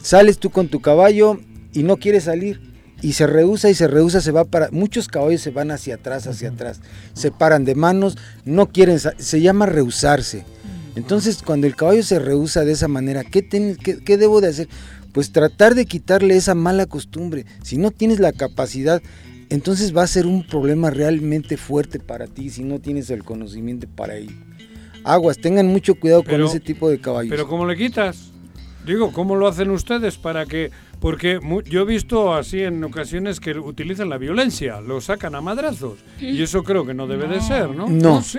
Sales 0.03 0.39
tú 0.39 0.51
con 0.51 0.69
tu 0.69 0.81
caballo 0.81 1.39
y 1.73 1.83
no 1.83 1.97
quieres 1.99 2.25
salir 2.25 2.61
y 3.03 3.15
se 3.15 3.27
rehúsa 3.27 3.69
y 3.71 3.75
se 3.75 3.89
rehúsa, 3.89 4.21
se 4.21 4.31
va 4.31 4.45
para 4.45 4.71
muchos 4.71 5.09
caballos 5.09 5.41
se 5.41 5.51
van 5.51 5.71
hacia 5.71 5.97
atrás, 5.97 6.27
hacia 6.27 6.51
atrás, 6.51 6.81
se 7.15 7.31
paran 7.31 7.65
de 7.65 7.75
manos, 7.75 8.17
no 8.45 8.67
quieren, 8.69 8.99
se 8.99 9.41
llama 9.41 9.67
rehusarse. 9.67 10.45
Entonces, 10.97 11.43
cuando 11.43 11.67
el 11.67 11.77
caballo 11.77 12.03
se 12.03 12.19
rehúsa 12.19 12.65
de 12.65 12.73
esa 12.73 12.89
manera, 12.89 13.25
¿qué, 13.25 13.43
ten- 13.43 13.77
qué- 13.77 13.99
qué 14.03 14.17
debo 14.17 14.41
de 14.41 14.49
hacer? 14.49 14.69
Pues 15.13 15.33
tratar 15.33 15.75
de 15.75 15.87
quitarle 15.87 16.37
esa 16.37 16.55
mala 16.55 16.87
costumbre. 16.87 17.45
Si 17.63 17.77
no 17.79 17.91
tienes 17.91 18.21
la 18.21 18.33
capacidad, 18.33 19.03
entonces 19.49 19.97
va 19.97 20.03
a 20.05 20.07
ser 20.07 20.27
un 20.27 20.47
problema 20.47 20.91
realmente 20.91 21.57
fuerte 21.57 21.99
para 21.99 22.27
ti 22.27 22.51
si 22.51 22.63
no 22.63 22.79
tienes 22.79 23.11
el 23.11 23.25
conocimiento 23.25 23.87
para 23.95 24.17
ello. 24.17 24.37
Aguas, 25.03 25.39
tengan 25.39 25.67
mucho 25.67 25.95
cuidado 25.95 26.23
Pero- 26.23 26.45
con 26.45 26.51
ese 26.57 26.61
tipo 26.61 26.89
de 26.91 27.01
caballos. 27.01 27.31
Pero 27.31 27.49
¿cómo 27.49 27.67
le 27.67 27.77
quitas? 27.77 28.31
Digo, 28.87 29.13
¿cómo 29.13 29.37
lo 29.37 29.47
hacen 29.49 29.71
ustedes 29.71 30.17
para 30.17 30.47
que...? 30.47 30.71
Porque 31.01 31.41
mu- 31.41 31.63
yo 31.63 31.83
he 31.83 31.85
visto 31.87 32.35
así 32.35 32.61
en 32.63 32.83
ocasiones 32.85 33.41
que 33.41 33.53
utilizan 33.59 34.11
la 34.11 34.19
violencia, 34.19 34.81
lo 34.83 35.01
sacan 35.01 35.35
a 35.35 35.41
madrazos. 35.41 35.99
Y 36.21 36.43
eso 36.43 36.63
creo 36.63 36.85
que 36.87 36.93
no 36.95 37.07
debe 37.07 37.27
de 37.27 37.41
ser, 37.41 37.71
¿no? 37.71 37.89
No. 37.89 38.23
¿Sí? 38.23 38.39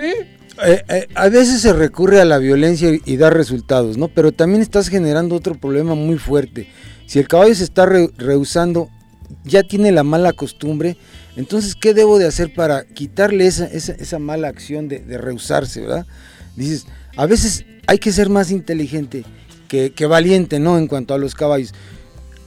Eh, 0.64 0.82
eh, 0.88 1.08
a 1.14 1.28
veces 1.28 1.62
se 1.62 1.72
recurre 1.72 2.20
a 2.20 2.24
la 2.24 2.38
violencia 2.38 2.90
y, 3.04 3.16
da 3.16 3.30
resultados, 3.30 3.96
¿no? 3.96 4.08
Pero 4.08 4.32
también 4.32 4.60
estás 4.60 4.88
generando 4.88 5.34
otro 5.34 5.54
problema 5.54 5.94
muy 5.94 6.18
fuerte. 6.18 6.68
Si 7.06 7.18
el 7.18 7.28
caballo 7.28 7.54
se 7.54 7.64
está 7.64 7.86
re- 7.86 8.10
rehusando, 8.18 8.90
ya 9.44 9.62
tiene 9.62 9.92
la 9.92 10.04
mala 10.04 10.32
costumbre. 10.32 10.96
Entonces, 11.36 11.74
¿qué 11.74 11.94
debo 11.94 12.18
de 12.18 12.26
hacer 12.26 12.52
para 12.52 12.84
quitarle 12.84 13.46
esa, 13.46 13.66
esa, 13.66 14.18
mala 14.18 14.48
acción 14.48 14.88
de, 14.88 14.98
rehusarse, 15.16 15.80
verdad? 15.80 16.06
Dices, 16.54 16.86
a 17.16 17.24
veces 17.24 17.64
hay 17.86 17.98
que 17.98 18.12
ser 18.12 18.28
más 18.28 18.50
inteligente 18.50 19.24
que, 19.68 20.06
valiente, 20.06 20.58
¿no? 20.58 20.76
En 20.76 20.86
cuanto 20.86 21.14
a 21.14 21.18
los 21.18 21.34
caballos. 21.34 21.72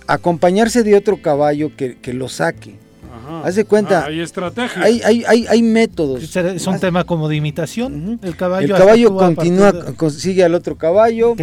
Acompañarse 0.05 0.83
de 0.83 0.95
otro 0.95 1.19
caballo 1.23 1.71
que 1.75 2.13
lo 2.13 2.29
saque. 2.29 2.84
Ajá. 3.25 3.47
Haz 3.47 3.55
de 3.55 3.65
cuenta. 3.65 4.01
Ah, 4.01 4.07
hay 4.07 4.19
estrategia. 4.19 4.81
Hay, 4.83 5.01
hay, 5.03 5.23
hay, 5.27 5.47
hay 5.47 5.61
métodos. 5.63 6.35
Es 6.35 6.67
un 6.67 6.79
tema 6.79 7.03
como 7.03 7.27
de 7.27 7.35
imitación. 7.35 8.19
El 8.21 8.35
caballo, 8.35 8.65
El 8.73 8.79
caballo 8.79 9.15
continúa, 9.15 9.71
de- 9.71 10.09
sigue 10.11 10.43
al 10.43 10.53
otro 10.55 10.75
caballo. 10.77 11.35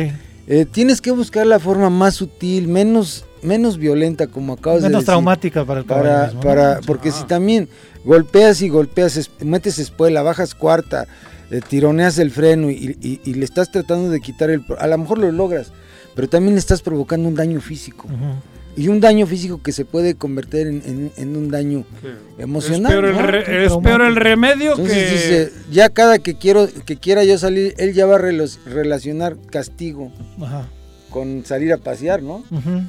Eh, 0.46 0.66
tienes 0.70 1.00
que 1.00 1.12
buscar 1.12 1.46
la 1.46 1.58
forma 1.60 1.88
más 1.88 2.14
sutil, 2.14 2.66
menos, 2.66 3.24
menos 3.42 3.78
violenta, 3.78 4.26
como 4.26 4.54
acabas 4.54 4.82
de 4.82 4.88
Menos 4.88 5.00
decir. 5.02 5.06
traumática 5.06 5.64
para 5.64 5.80
el 5.80 5.86
caballo 5.86 6.04
Para, 6.08 6.24
mismo, 6.26 6.40
¿no? 6.42 6.48
para- 6.48 6.80
porque 6.86 7.12
si 7.12 7.24
también 7.24 7.68
golpeas 8.04 8.60
y 8.62 8.68
golpeas, 8.68 9.16
es- 9.16 9.30
metes 9.40 9.78
espuela, 9.78 10.22
bajas 10.22 10.54
cuarta, 10.56 11.06
eh, 11.52 11.60
tironeas 11.66 12.18
el 12.18 12.30
freno 12.32 12.70
y, 12.70 12.96
y- 13.00 13.20
y 13.24 13.34
le 13.34 13.44
estás 13.44 13.70
tratando 13.70 14.10
de 14.10 14.20
quitar 14.20 14.50
el... 14.50 14.64
A 14.80 14.86
lo 14.88 14.98
mejor 14.98 15.18
lo 15.18 15.30
logras, 15.30 15.70
pero 16.16 16.28
también 16.28 16.54
le 16.54 16.58
estás 16.58 16.82
provocando 16.82 17.28
un 17.28 17.36
daño 17.36 17.60
físico. 17.60 18.08
Y 18.74 18.88
un 18.88 19.00
daño 19.00 19.26
físico 19.26 19.60
que 19.62 19.70
se 19.72 19.84
puede 19.84 20.14
convertir 20.14 20.66
en, 20.66 20.82
en- 20.86 21.12
en 21.16 21.36
un 21.36 21.50
daño 21.50 21.84
emocional. 22.38 22.90
Es 22.92 22.98
peor 22.98 23.04
el 23.04 23.16
¿no? 23.16 23.26
re- 23.26 23.64
es 23.66 23.72
peor 23.76 24.00
el 24.02 24.16
remedio 24.16 24.70
Entonces 24.72 24.96
que- 24.96 25.10
dice, 25.12 25.52
ya 25.70 25.90
cada 25.90 26.18
que 26.18 26.36
quiero 26.38 26.66
que 26.86 26.96
quiera 26.96 27.22
yo 27.24 27.36
salir, 27.36 27.74
él 27.76 27.92
ya 27.92 28.06
va 28.06 28.16
a 28.16 28.18
relacionar 28.18 29.36
castigo 29.50 30.10
Ajá. 30.40 30.68
con 31.10 31.44
salir 31.44 31.72
a 31.72 31.76
pasear, 31.78 32.22
¿no? 32.22 32.42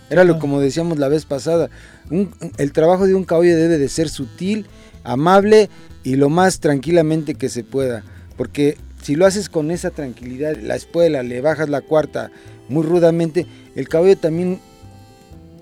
Era 0.09 0.23
lo 0.23 0.39
como 0.39 0.61
decíamos 0.61 0.99
la 0.99 1.09
vez 1.09 1.25
pasada. 1.25 1.69
Un- 2.09 2.31
el 2.57 2.71
trabajo 2.71 3.05
de 3.05 3.15
un 3.15 3.25
caballo 3.25 3.55
debe 3.55 3.77
de 3.77 3.89
ser 3.89 4.07
sutil, 4.07 4.67
amable 5.03 5.69
y 6.03 6.15
lo 6.15 6.29
más 6.29 6.61
tranquilamente 6.61 7.35
que 7.35 7.49
se 7.49 7.65
pueda. 7.65 8.03
Porque 8.37 8.77
si 9.01 9.15
lo 9.15 9.25
haces 9.25 9.49
con 9.49 9.69
esa 9.69 9.89
tranquilidad, 9.89 10.55
la 10.61 10.75
espuela, 10.77 11.23
le 11.23 11.41
bajas 11.41 11.67
la 11.67 11.81
cuarta 11.81 12.31
muy 12.69 12.85
rudamente, 12.85 13.45
el 13.75 13.89
caballo 13.89 14.17
también 14.17 14.59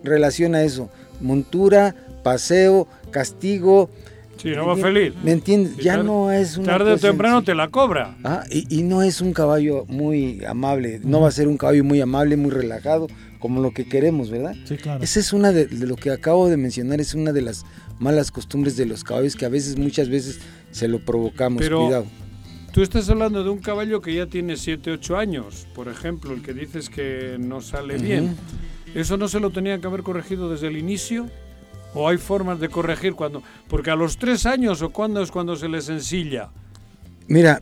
relaciona 0.03 0.63
eso. 0.63 0.89
Montura, 1.19 1.95
paseo, 2.23 2.87
castigo. 3.11 3.89
Sí, 4.37 4.49
no 4.55 4.65
va 4.65 4.75
feliz. 4.75 5.13
¿Me 5.23 5.33
entiendes? 5.33 5.77
Ya 5.77 5.93
tarde- 5.97 6.03
no 6.07 6.31
es 6.31 6.57
una 6.57 6.67
Tarde 6.67 6.91
o 6.91 6.93
en 6.95 6.99
temprano 6.99 7.39
sí. 7.41 7.45
te 7.47 7.55
la 7.55 7.67
cobra. 7.67 8.17
Ah, 8.23 8.43
y, 8.49 8.65
y 8.79 8.81
no 8.81 9.03
es 9.03 9.21
un 9.21 9.33
caballo 9.33 9.85
muy 9.87 10.43
amable, 10.45 10.99
no 11.03 11.21
va 11.21 11.27
a 11.27 11.31
ser 11.31 11.47
un 11.47 11.57
caballo 11.57 11.83
muy 11.83 12.01
amable, 12.01 12.37
muy 12.37 12.49
relajado, 12.49 13.07
como 13.39 13.61
lo 13.61 13.71
que 13.71 13.87
queremos, 13.87 14.31
¿verdad? 14.31 14.55
Sí, 14.65 14.77
claro. 14.77 15.03
Esa 15.03 15.19
es 15.19 15.31
una 15.31 15.51
de, 15.51 15.67
de 15.67 15.85
lo 15.85 15.95
que 15.95 16.09
acabo 16.09 16.49
de 16.49 16.57
mencionar, 16.57 16.99
es 16.99 17.13
una 17.13 17.31
de 17.33 17.41
las 17.43 17.65
malas 17.99 18.31
costumbres 18.31 18.75
de 18.77 18.87
los 18.87 19.03
caballos 19.03 19.35
que 19.35 19.45
a 19.45 19.49
veces, 19.49 19.77
muchas 19.77 20.09
veces, 20.09 20.39
se 20.71 20.87
lo 20.87 20.97
provocamos. 21.05 21.61
Pero 21.61 21.83
Cuidado. 21.85 22.05
tú 22.73 22.81
estás 22.81 23.07
hablando 23.11 23.43
de 23.43 23.49
un 23.51 23.59
caballo 23.59 24.01
que 24.01 24.15
ya 24.15 24.25
tiene 24.25 24.57
7, 24.57 24.89
8 24.93 25.17
años, 25.17 25.67
por 25.75 25.87
ejemplo, 25.87 26.33
el 26.33 26.41
que 26.41 26.53
dices 26.55 26.89
que 26.89 27.35
no 27.39 27.61
sale 27.61 27.99
bien. 27.99 28.35
¿Eso 28.95 29.17
no 29.17 29.27
se 29.27 29.39
lo 29.39 29.49
tenía 29.51 29.79
que 29.79 29.87
haber 29.87 30.03
corregido 30.03 30.49
desde 30.49 30.67
el 30.67 30.77
inicio? 30.77 31.27
¿O 31.93 32.07
hay 32.07 32.17
formas 32.17 32.59
de 32.59 32.69
corregir 32.69 33.13
cuando? 33.13 33.43
Porque 33.67 33.91
a 33.91 33.95
los 33.95 34.17
3 34.17 34.45
años 34.45 34.81
o 34.81 34.89
cuándo 34.91 35.21
es 35.21 35.31
cuando 35.31 35.55
se 35.55 35.67
les 35.69 35.89
ensilla. 35.89 36.49
Mira, 37.27 37.61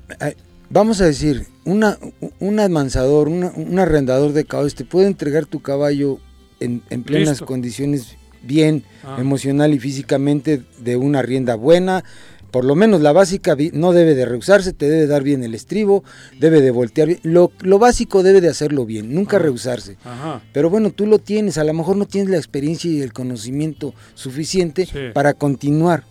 vamos 0.70 1.02
a 1.02 1.06
decir, 1.06 1.46
una, 1.66 1.98
un 2.40 2.60
amansador, 2.60 3.28
una- 3.28 3.52
un 3.56 3.78
arrendador 3.80 4.34
de 4.34 4.46
caballos 4.46 4.76
te 4.76 4.86
puede 4.86 5.08
entregar 5.08 5.46
tu 5.46 5.62
caballo 5.62 6.20
en, 6.60 6.82
en 6.90 7.04
plenas 7.04 7.30
Listo. 7.30 7.46
condiciones 7.46 8.16
bien, 8.42 8.84
Ah. 9.04 9.18
emocional 9.20 9.74
y 9.74 9.80
físicamente, 9.80 10.64
de 10.80 10.96
una 10.96 11.22
rienda 11.22 11.56
buena. 11.56 12.04
Por 12.52 12.66
lo 12.66 12.76
menos 12.76 13.02
la 13.02 13.12
básica 13.12 13.56
no 13.74 13.92
debe 13.94 14.16
de 14.16 14.26
rehusarse, 14.26 14.74
te 14.74 14.90
debe 14.90 15.06
dar 15.08 15.22
bien 15.24 15.44
el 15.44 15.54
estribo, 15.54 16.04
debe 16.40 16.62
de 16.62 16.72
voltear 16.72 17.08
bien. 17.08 17.20
Lo, 17.24 17.52
lo 17.62 17.78
básico 17.80 18.24
debe 18.24 18.42
de 18.42 18.50
hacerlo 18.50 18.86
bien, 18.86 19.14
nunca 19.14 19.38
rehusarse. 19.40 19.98
Ajá. 20.04 20.42
Pero 20.54 20.70
bueno, 20.70 20.92
tú 20.92 21.06
lo 21.06 21.20
tienes, 21.20 21.58
a 21.58 21.64
lo 21.64 21.74
mejor 21.74 21.96
no 21.98 22.06
tienes 22.06 22.30
la 22.32 22.38
experiencia 22.38 22.90
y 22.90 23.02
el 23.02 23.14
conocimiento 23.14 23.94
suficiente 24.16 24.86
Sí. 24.86 24.98
para 25.14 25.34
continuar. 25.34 26.04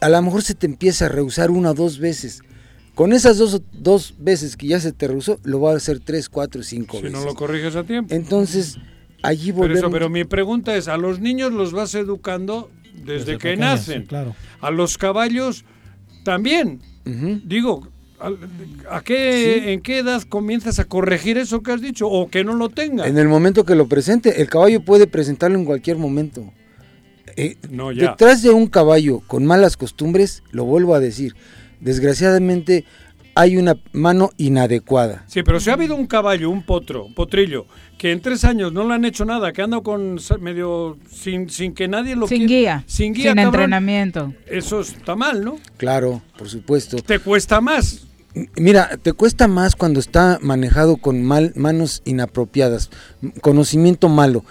A 0.00 0.08
lo 0.08 0.20
mejor 0.22 0.42
se 0.42 0.54
te 0.54 0.66
empieza 0.66 1.06
a 1.06 1.08
rehusar 1.08 1.50
una 1.50 1.70
o 1.70 1.74
dos 1.74 1.98
veces. 1.98 2.40
Con 2.94 3.12
esas 3.12 3.38
dos, 3.38 3.62
dos 3.72 4.14
veces 4.18 4.56
que 4.56 4.66
ya 4.66 4.80
se 4.80 4.90
te 4.92 5.06
rehusó, 5.06 5.38
lo 5.44 5.60
va 5.60 5.72
a 5.72 5.76
hacer 5.76 6.00
tres, 6.00 6.28
cuatro, 6.28 6.62
cinco 6.64 6.96
Si 6.96 7.04
veces. 7.04 7.18
no 7.18 7.24
lo 7.24 7.34
corriges 7.36 7.76
a 7.76 7.84
tiempo. 7.84 8.12
Entonces, 8.14 8.76
allí 9.22 9.52
Pero, 9.52 9.64
eso, 9.66 9.68
volvemos. 9.74 9.92
pero 9.92 10.08
mi 10.10 10.24
pregunta 10.24 10.74
es, 10.76 10.88
¿a 10.88 10.96
los 10.96 11.20
niños 11.20 11.52
los 11.52 11.72
vas 11.72 11.94
educando 11.94 12.70
desde, 13.08 13.18
Desde 13.32 13.32
que 13.32 13.38
pequeños, 13.50 13.60
nacen? 13.60 14.02
sí, 14.02 14.06
claro. 14.08 14.34
A 14.60 14.70
los 14.70 14.98
caballos 14.98 15.64
también. 16.24 16.80
Digo, 17.44 17.88
¿a, 18.20 18.30
a 18.96 19.00
qué, 19.02 19.60
Sí. 19.64 19.70
¿en 19.70 19.80
qué 19.80 19.98
edad 19.98 20.22
comienzas 20.22 20.78
a 20.78 20.84
corregir 20.84 21.38
eso 21.38 21.62
que 21.62 21.72
has 21.72 21.80
dicho? 21.80 22.06
¿O 22.08 22.28
que 22.28 22.44
no 22.44 22.54
lo 22.54 22.68
tenga? 22.68 23.06
En 23.06 23.16
el 23.16 23.28
momento 23.28 23.64
que 23.64 23.74
lo 23.74 23.88
presente, 23.88 24.42
el 24.42 24.48
caballo 24.50 24.82
puede 24.84 25.06
presentarlo 25.06 25.58
en 25.58 25.64
cualquier 25.64 25.96
momento. 25.96 26.52
Eh, 27.36 27.56
No, 27.70 27.92
ya. 27.92 28.10
detrás 28.10 28.42
de 28.42 28.50
un 28.50 28.66
caballo 28.66 29.20
con 29.26 29.46
malas 29.46 29.76
costumbres, 29.76 30.42
lo 30.50 30.64
vuelvo 30.64 30.94
a 30.94 31.00
decir, 31.00 31.34
desgraciadamente 31.80 32.84
hay 33.40 33.56
una 33.56 33.76
mano 33.92 34.30
inadecuada. 34.36 35.24
Sí, 35.28 35.44
pero 35.44 35.60
si 35.60 35.70
ha 35.70 35.74
habido 35.74 35.94
un 35.94 36.08
caballo, 36.08 36.50
un 36.50 36.62
potro, 36.64 37.04
un 37.04 37.14
potrillo, 37.14 37.66
que 37.96 38.10
en 38.10 38.20
tres 38.20 38.44
años 38.44 38.72
no 38.72 38.86
le 38.88 38.94
han 38.94 39.04
hecho 39.04 39.24
nada, 39.24 39.52
que 39.52 39.62
anda 39.62 39.80
con 39.80 40.18
medio 40.40 40.98
sin, 41.08 41.48
sin 41.48 41.72
que 41.72 41.86
nadie 41.86 42.16
lo 42.16 42.26
Sin 42.26 42.46
quiera- 42.46 42.78
guía, 42.80 42.84
sin 42.88 43.12
guía, 43.14 43.30
sin 43.30 43.36
cabrón, 43.36 43.54
entrenamiento. 43.54 44.34
Eso 44.46 44.80
está 44.80 45.14
mal, 45.14 45.44
¿no? 45.44 45.56
Claro, 45.76 46.20
por 46.36 46.48
supuesto. 46.48 46.96
Te 46.98 47.20
cuesta 47.20 47.60
más. 47.60 48.06
Mira, 48.56 48.98
te 49.02 49.12
cuesta 49.12 49.46
más 49.46 49.76
cuando 49.76 50.00
está 50.00 50.38
manejado 50.42 50.96
con 50.96 51.22
mal, 51.22 51.52
manos 51.54 52.02
inapropiadas, 52.04 52.90
conocimiento 53.40 54.08
malo, 54.08 54.44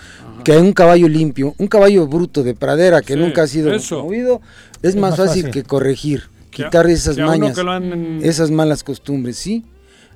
que 0.44 0.58
un 0.58 0.72
caballo 0.74 1.08
limpio, 1.10 1.56
un 1.58 1.68
caballo 1.68 2.08
bruto 2.08 2.44
de 2.44 2.54
pradera 2.56 3.02
que 3.02 3.14
Sí, 3.14 3.20
nunca 3.20 3.44
ha 3.44 3.48
sido 3.48 3.74
eso. 3.74 4.04
movido, 4.04 4.42
es, 4.82 4.92
Es 4.92 4.96
más, 4.96 5.12
más 5.12 5.28
fácil, 5.28 5.44
fácil. 5.44 5.52
que 5.52 5.64
corregir, 5.68 6.24
quitar 6.66 6.88
esas 6.90 7.16
que 7.16 7.24
mañas, 7.24 7.58
han- 7.58 8.20
esas 8.24 8.52
malas 8.52 8.84
costumbres, 8.84 9.38
¿sí? 9.38 9.64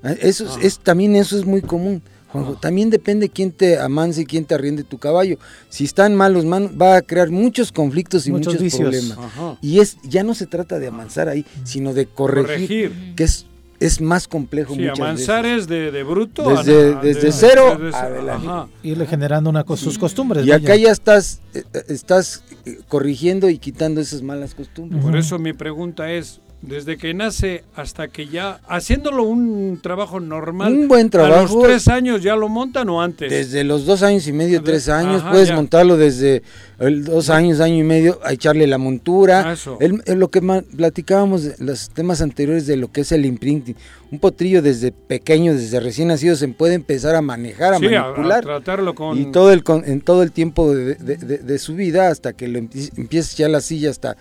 Ah, 0.04 0.14
Eso 0.20 0.46
es- 0.46 0.52
Ah. 0.56 0.60
es, 0.62 0.80
también 0.80 1.16
eso 1.16 1.38
es 1.38 1.46
muy 1.46 1.62
común. 1.62 2.02
Juanjo. 2.30 2.54
También 2.56 2.90
depende 2.90 3.28
quién 3.28 3.52
te 3.52 3.78
amanse 3.78 4.22
y 4.22 4.26
quién 4.26 4.46
te 4.46 4.56
arriende 4.56 4.86
tu 4.86 4.98
caballo. 4.98 5.38
Si 5.70 5.84
está 5.84 6.06
en 6.06 6.16
malos 6.16 6.46
manos, 6.46 6.72
va 6.82 6.96
a 6.96 7.02
crear 7.02 7.30
muchos 7.30 7.74
conflictos 7.74 8.26
y 8.26 8.32
Muchos 8.32 8.56
problemas. 8.56 9.18
Ajá. 9.18 9.58
Y 9.62 9.80
es 9.82 9.98
ya 10.04 10.24
no 10.24 10.34
se 10.34 10.48
trata 10.48 10.80
de 10.80 10.88
amansar 10.88 11.28
ahí, 11.28 11.46
sino 11.66 11.94
de 11.94 12.06
corregir, 12.06 12.46
Corregir. 12.90 13.14
que 13.18 13.24
es, 13.26 13.46
es 13.82 14.00
más 14.00 14.28
complejo 14.28 14.74
Sí, 14.76 14.82
muchas 14.82 14.96
veces. 15.16 15.26
es 15.46 15.68
de, 15.68 15.92
de 15.92 16.04
bruto. 16.04 16.48
a- 16.50 16.64
Desde- 16.64 16.94
a- 16.96 17.02
desde 17.02 17.22
de- 17.24 17.32
cero 17.32 17.78
desde- 17.82 17.98
adelante. 17.98 18.48
ajá. 18.48 18.68
Irle 18.84 19.06
generando 19.08 19.50
una 19.50 19.66
sus 19.76 19.98
costumbres. 19.98 20.46
Y 20.46 20.52
acá 20.52 20.76
ya 20.76 20.92
estás, 20.92 21.42
eh, 21.54 21.64
eh, 21.74 21.84
estás 21.90 22.44
eh, 22.66 22.80
corrigiendo 22.88 23.50
y 23.50 23.58
quitando 23.58 24.00
esas 24.00 24.22
malas 24.22 24.54
costumbres. 24.56 25.04
Por 25.04 25.18
eso 25.18 25.38
mi 25.40 25.54
pregunta 25.54 26.12
es, 26.12 26.40
desde 26.62 26.98
que 26.98 27.14
nace 27.16 27.64
hasta 27.76 28.08
que 28.08 28.28
ya, 28.28 28.60
haciéndolo 28.68 29.24
un 29.24 29.80
trabajo 29.82 30.20
normal, 30.20 30.72
Un 30.74 30.88
buen 30.88 31.08
¿a 31.08 31.10
trabajo. 31.10 31.56
los 31.56 31.64
tres 31.64 31.88
años 31.88 32.22
ya 32.22 32.36
lo 32.36 32.50
montan 32.50 32.88
o 32.90 33.02
antes? 33.02 33.32
Desde 33.32 33.64
los 33.64 33.86
dos 33.86 34.04
años 34.04 34.28
y 34.28 34.34
medio, 34.34 34.62
tres 34.62 34.88
años, 34.88 35.22
Ajá, 35.22 35.32
puedes 35.32 35.48
ya. 35.50 35.56
montarlo 35.56 35.98
desde 35.98 36.44
el 36.80 37.04
dos 37.04 37.30
años, 37.32 37.60
año 37.62 37.76
y 37.78 37.84
medio, 37.84 38.20
a 38.24 38.34
echarle 38.34 38.68
la 38.68 38.78
montura. 38.78 39.50
Ah, 39.50 39.54
eso. 39.54 39.78
El- 39.82 40.04
el- 40.06 40.20
lo 40.20 40.30
que 40.30 40.42
platicábamos 40.42 41.44
de 41.44 41.56
los 41.60 41.90
temas 41.90 42.22
anteriores 42.22 42.68
de 42.68 42.78
lo 42.78 42.92
que 42.92 43.02
es 43.02 43.12
el 43.12 43.26
imprinting. 43.26 43.76
Un 44.12 44.20
potrillo 44.20 44.62
desde 44.62 44.92
pequeño, 44.92 45.54
desde 45.54 45.80
recién 45.80 46.10
nacido, 46.10 46.36
se 46.36 46.48
puede 46.50 46.76
empezar 46.76 47.16
a 47.16 47.22
manejar, 47.22 47.74
a 47.74 47.80
Sí, 47.80 47.88
a- 47.96 48.00
a 48.00 48.04
manipular. 48.12 48.44
tratarlo 48.44 48.94
con- 48.94 49.18
Y 49.18 49.32
todo 49.32 49.52
el, 49.52 49.64
con- 49.64 49.84
en 49.86 50.02
todo 50.02 50.22
el 50.22 50.32
tiempo 50.32 50.74
de, 50.76 50.96
de- 50.96 51.18
de- 51.18 51.38
de 51.40 51.60
su 51.60 51.74
vida, 51.76 52.10
hasta 52.10 52.34
que 52.34 52.48
lo 52.48 52.60
empie- 52.60 52.92
empieza 52.98 53.32
a 53.32 53.34
echar 53.34 53.50
la 53.50 53.62
silla, 53.62 53.90
hasta... 53.90 54.16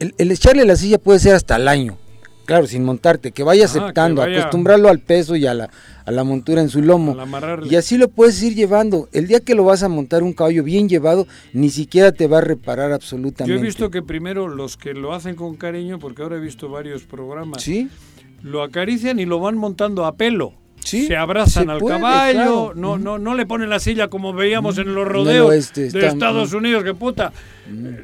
El, 0.00 0.14
el 0.18 0.30
echarle 0.30 0.64
la 0.64 0.76
silla 0.76 0.98
puede 0.98 1.18
ser 1.18 1.34
hasta 1.34 1.56
el 1.56 1.68
año. 1.68 1.96
Claro, 2.44 2.66
sin 2.68 2.84
montarte, 2.84 3.32
que 3.32 3.42
vaya 3.42 3.64
Ah, 3.64 3.72
que 3.72 3.78
aceptando, 3.80 4.20
vaya- 4.22 4.38
acostumbrarlo 4.38 4.88
al 4.88 5.00
peso 5.00 5.34
y 5.34 5.46
a 5.46 5.54
la, 5.54 5.68
a 6.04 6.10
la 6.12 6.22
montura 6.22 6.60
en 6.60 6.68
su 6.68 6.80
lomo. 6.80 7.16
Y 7.68 7.74
así 7.74 7.98
lo 7.98 8.06
puedes 8.08 8.40
ir 8.40 8.54
llevando. 8.54 9.08
El 9.12 9.26
día 9.26 9.40
que 9.40 9.56
lo 9.56 9.64
vas 9.64 9.82
a 9.82 9.88
montar 9.88 10.22
un 10.22 10.32
caballo 10.32 10.62
bien 10.62 10.88
llevado, 10.88 11.26
ni 11.52 11.70
siquiera 11.70 12.12
te 12.12 12.28
va 12.28 12.38
a 12.38 12.42
reparar 12.42 12.90
Yo 12.90 12.94
absolutamente. 12.94 13.60
he 13.60 13.64
visto 13.66 13.90
que 13.90 14.00
primero 14.00 14.46
los 14.46 14.76
que 14.76 14.94
lo 14.94 15.12
hacen 15.12 15.34
con 15.34 15.56
cariño, 15.56 15.98
porque 15.98 16.22
ahora 16.22 16.36
he 16.36 16.40
visto 16.40 16.68
varios 16.68 17.02
programas, 17.02 17.62
Sí. 17.62 17.88
lo 18.42 18.62
acarician 18.62 19.18
y 19.18 19.24
lo 19.24 19.40
van 19.40 19.56
montando 19.58 20.04
a 20.04 20.14
pelo. 20.14 20.52
Sí, 20.86 21.08
se 21.08 21.16
abrazan 21.16 21.64
se 21.64 21.70
al 21.72 21.78
puede, 21.78 21.96
caballo, 21.96 22.32
claro. 22.32 22.72
no, 22.76 22.96
no, 22.96 23.18
no 23.18 23.34
le 23.34 23.44
ponen 23.44 23.68
la 23.68 23.80
silla 23.80 24.06
como 24.06 24.32
veíamos 24.32 24.78
en 24.78 24.94
los 24.94 25.06
rodeos 25.06 25.48
oeste 25.48 25.90
de 25.90 26.06
Estados 26.06 26.52
mm. 26.52 26.56
Unidos, 26.56 26.84
que 26.84 26.94
puta. 26.94 27.32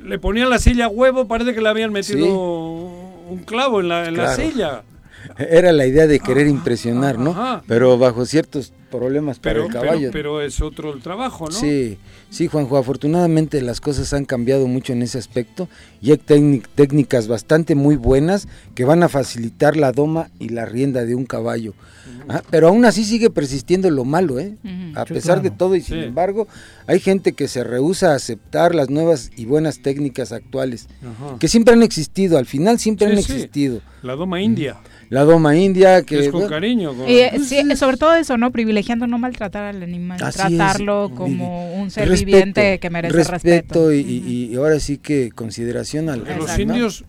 Le 0.05 0.19
ponían 0.19 0.51
la 0.51 0.59
silla 0.59 0.87
a 0.87 0.89
huevo, 0.89 1.29
parece 1.29 1.55
que 1.55 1.61
le 1.61 1.69
habían 1.69 1.93
metido 1.93 2.27
un 2.27 3.45
clavo 3.47 3.81
en 3.81 3.89
la, 3.89 4.09
en 4.09 4.17
la 4.17 4.35
silla. 4.35 4.83
Era 5.39 5.71
la 5.73 5.87
idea 5.87 6.09
de 6.09 6.19
querer 6.19 6.49
impresionar, 6.49 7.19
¿no? 7.19 7.31
ajá. 7.31 7.63
Pero 7.69 7.97
bajo 7.99 8.27
ciertos 8.27 8.73
problemas 8.93 9.39
para 9.41 9.55
Pero, 9.55 9.65
el 9.67 9.73
pero, 9.73 9.83
caballo. 9.85 10.11
pero 10.13 10.41
es 10.43 10.61
otro 10.61 10.93
el 10.95 11.01
trabajo, 11.03 11.47
¿no? 11.47 11.51
Sí, 11.53 11.99
sí, 12.31 12.47
Juanjo, 12.47 12.77
afortunadamente 12.77 13.61
las 13.63 13.81
cosas 13.81 14.13
han 14.13 14.25
cambiado 14.25 14.69
mucho 14.69 14.93
en 14.93 15.03
ese 15.03 15.19
aspecto 15.19 15.69
y 16.01 16.13
hay 16.13 16.19
técnic- 16.19 16.67
técnicas 16.77 17.27
bastante 17.27 17.75
muy 17.75 17.97
buenas 17.97 18.47
que 18.77 18.85
van 18.85 19.03
a 19.03 19.09
facilitar 19.09 19.77
la 19.77 19.91
doma 19.91 20.31
y 20.39 20.51
la 20.51 20.65
rienda 20.67 21.05
de 21.05 21.15
un 21.17 21.25
caballo. 21.25 21.75
Ah, 22.29 22.43
pero 22.51 22.69
aún 22.69 22.85
así 22.85 23.05
sigue 23.05 23.31
persistiendo 23.31 23.91
lo 23.91 24.05
malo, 24.05 24.39
¿eh? 24.39 24.55
A 24.95 25.07
Sí, 25.07 25.15
pesar 25.15 25.43
de 25.43 25.51
todo 25.51 25.75
y 25.75 25.81
sin 25.81 25.99
Sí. 25.99 26.05
embargo, 26.05 26.47
hay 26.87 27.01
gente 27.01 27.33
que 27.33 27.49
se 27.49 27.65
rehúsa 27.65 28.13
a 28.13 28.15
aceptar 28.17 28.75
las 28.75 28.91
nuevas 28.91 29.31
y 29.37 29.45
buenas 29.47 29.81
técnicas 29.83 30.31
actuales, 30.31 30.87
que 31.41 31.49
siempre 31.49 31.75
han 31.75 31.83
existido, 31.83 32.39
al 32.39 32.47
final 32.47 32.79
siempre 32.79 33.07
Sí, 33.07 33.13
han 33.13 33.23
sí. 33.23 33.33
existido. 33.33 33.81
La 34.03 34.15
doma 34.15 34.41
india. 34.41 34.77
La 35.11 35.25
doma 35.25 35.57
india, 35.57 36.03
que 36.03 36.19
es 36.21 36.25
con 36.31 36.41
bueno, 36.41 36.49
cariño. 36.49 36.95
con- 36.95 37.09
Y, 37.09 37.19
eh, 37.19 37.33
sí, 37.45 37.61
sobre 37.77 37.97
todo 37.99 38.15
eso, 38.15 38.37
¿no? 38.39 38.51
Privilegiando 38.83 39.07
no 39.07 39.19
maltratar 39.19 39.65
al 39.75 39.83
animal, 39.83 40.19
Así 40.23 40.41
es. 40.41 40.49
tratarlo 40.59 41.11
Y- 41.13 41.17
como 41.17 41.75
un 41.75 41.91
ser 41.91 42.09
respeto, 42.09 42.27
viviente 42.27 42.79
que 42.81 42.91
merece 42.91 43.17
respeto. 43.17 43.39
respeto 43.89 43.93
y, 43.93 44.01
y- 44.01 44.45
y 44.53 44.57
ahora 44.57 44.79
sí 44.81 44.99
que 44.99 45.31
consideración 45.31 46.09
al 46.09 46.25
Los 46.37 46.57
¿no? 46.57 46.63
indios, 46.63 47.05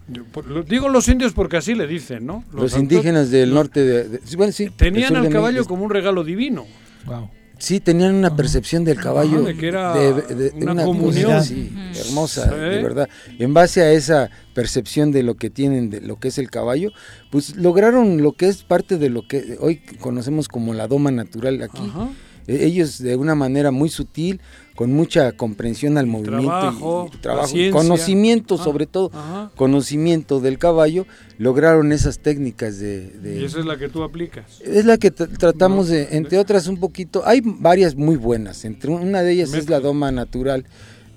digo 0.70 0.90
los 0.90 1.08
indios 1.08 1.34
porque 1.34 1.58
así 1.58 1.74
le 1.76 1.88
dicen, 1.88 2.26
¿no? 2.26 2.44
los, 2.52 2.74
autóctonos 2.74 2.80
indígenas 2.80 3.32
del 3.32 3.54
norte 3.54 3.84
de, 3.84 4.10
de- 4.10 4.36
bueno, 4.38 4.52
sí, 4.54 4.70
tenían 4.76 5.16
al 5.16 5.30
caballo 5.30 5.58
México. 5.58 5.68
como 5.70 5.84
un 5.86 5.90
regalo 5.90 6.24
divino. 6.24 6.66
Sí, 7.64 7.80
tenían 7.80 8.14
una 8.15 8.35
percepción 8.35 8.84
del 8.84 8.98
caballo 8.99 9.41
de 9.44 9.56
que 9.56 9.69
era 9.69 9.94
de, 9.94 10.14
de- 10.35 10.49
de 10.52 10.64
una 10.64 10.73
una 10.73 10.84
comunión. 10.84 11.41
sí, 11.41 11.72
hermosa, 12.07 12.53
de 12.53 12.84
verdad. 12.84 13.07
En 13.40 13.53
base 13.53 13.81
a 13.81 13.91
esa 13.94 14.30
percepción 14.53 15.14
de 15.14 15.23
lo 15.23 15.35
que 15.35 15.49
tienen, 15.49 15.90
de 15.90 16.02
lo 16.02 16.19
que 16.19 16.27
es 16.27 16.38
el 16.40 16.49
caballo, 16.49 16.91
pues 17.31 17.56
lograron 17.56 18.22
lo 18.22 18.34
que 18.34 18.49
es 18.49 18.64
parte 18.64 18.98
de 18.98 19.10
lo 19.10 19.26
que 19.26 19.56
hoy 19.61 19.77
conocemos 20.02 20.49
como 20.49 20.73
la 20.73 20.90
doma 20.90 21.10
natural 21.11 21.61
aquí. 21.61 21.84
Ajá. 21.88 22.10
E- 22.48 22.65
Ellos 22.65 22.98
de 22.98 23.15
una 23.15 23.34
manera 23.34 23.72
muy 23.72 23.88
sutil, 23.88 24.41
con 24.76 24.91
mucha 24.91 25.34
comprensión 25.34 25.98
al 26.00 26.08
movimiento, 26.08 26.41
y- 26.41 26.45
trabajo, 26.48 27.12
y 27.14 27.18
trabajo, 27.18 27.44
paciencia. 27.44 27.72
conocimiento 27.80 28.56
Ah, 28.60 28.64
sobre 28.64 28.86
todo, 28.88 29.12
ajá. 29.14 29.52
conocimiento 29.56 30.40
del 30.40 30.58
caballo, 30.58 31.06
lograron 31.38 31.91
esas 31.91 32.20
técnicas 32.20 32.80
de, 32.80 33.08
de- 33.10 33.40
Y 33.41 33.45
esa 33.45 33.60
es 33.60 33.66
la 33.66 33.78
que 33.78 33.90
tú 33.90 34.02
aplicas. 34.04 34.62
es 34.62 34.86
la 34.86 34.98
que 34.98 35.14
tr- 35.14 35.38
tratamos 35.38 35.90
de, 35.90 36.08
entre 36.18 36.38
otras 36.40 36.68
un 36.68 36.78
poquito, 36.78 37.22
hay 37.26 37.41
varias 37.44 37.95
muy 37.95 38.16
buenas, 38.16 38.66
entre 38.66 38.90
una 38.91 39.22
de 39.22 39.32
ellas 39.34 39.54
es 39.54 39.70
la 39.70 39.80
doma 39.80 40.12
natural 40.12 40.66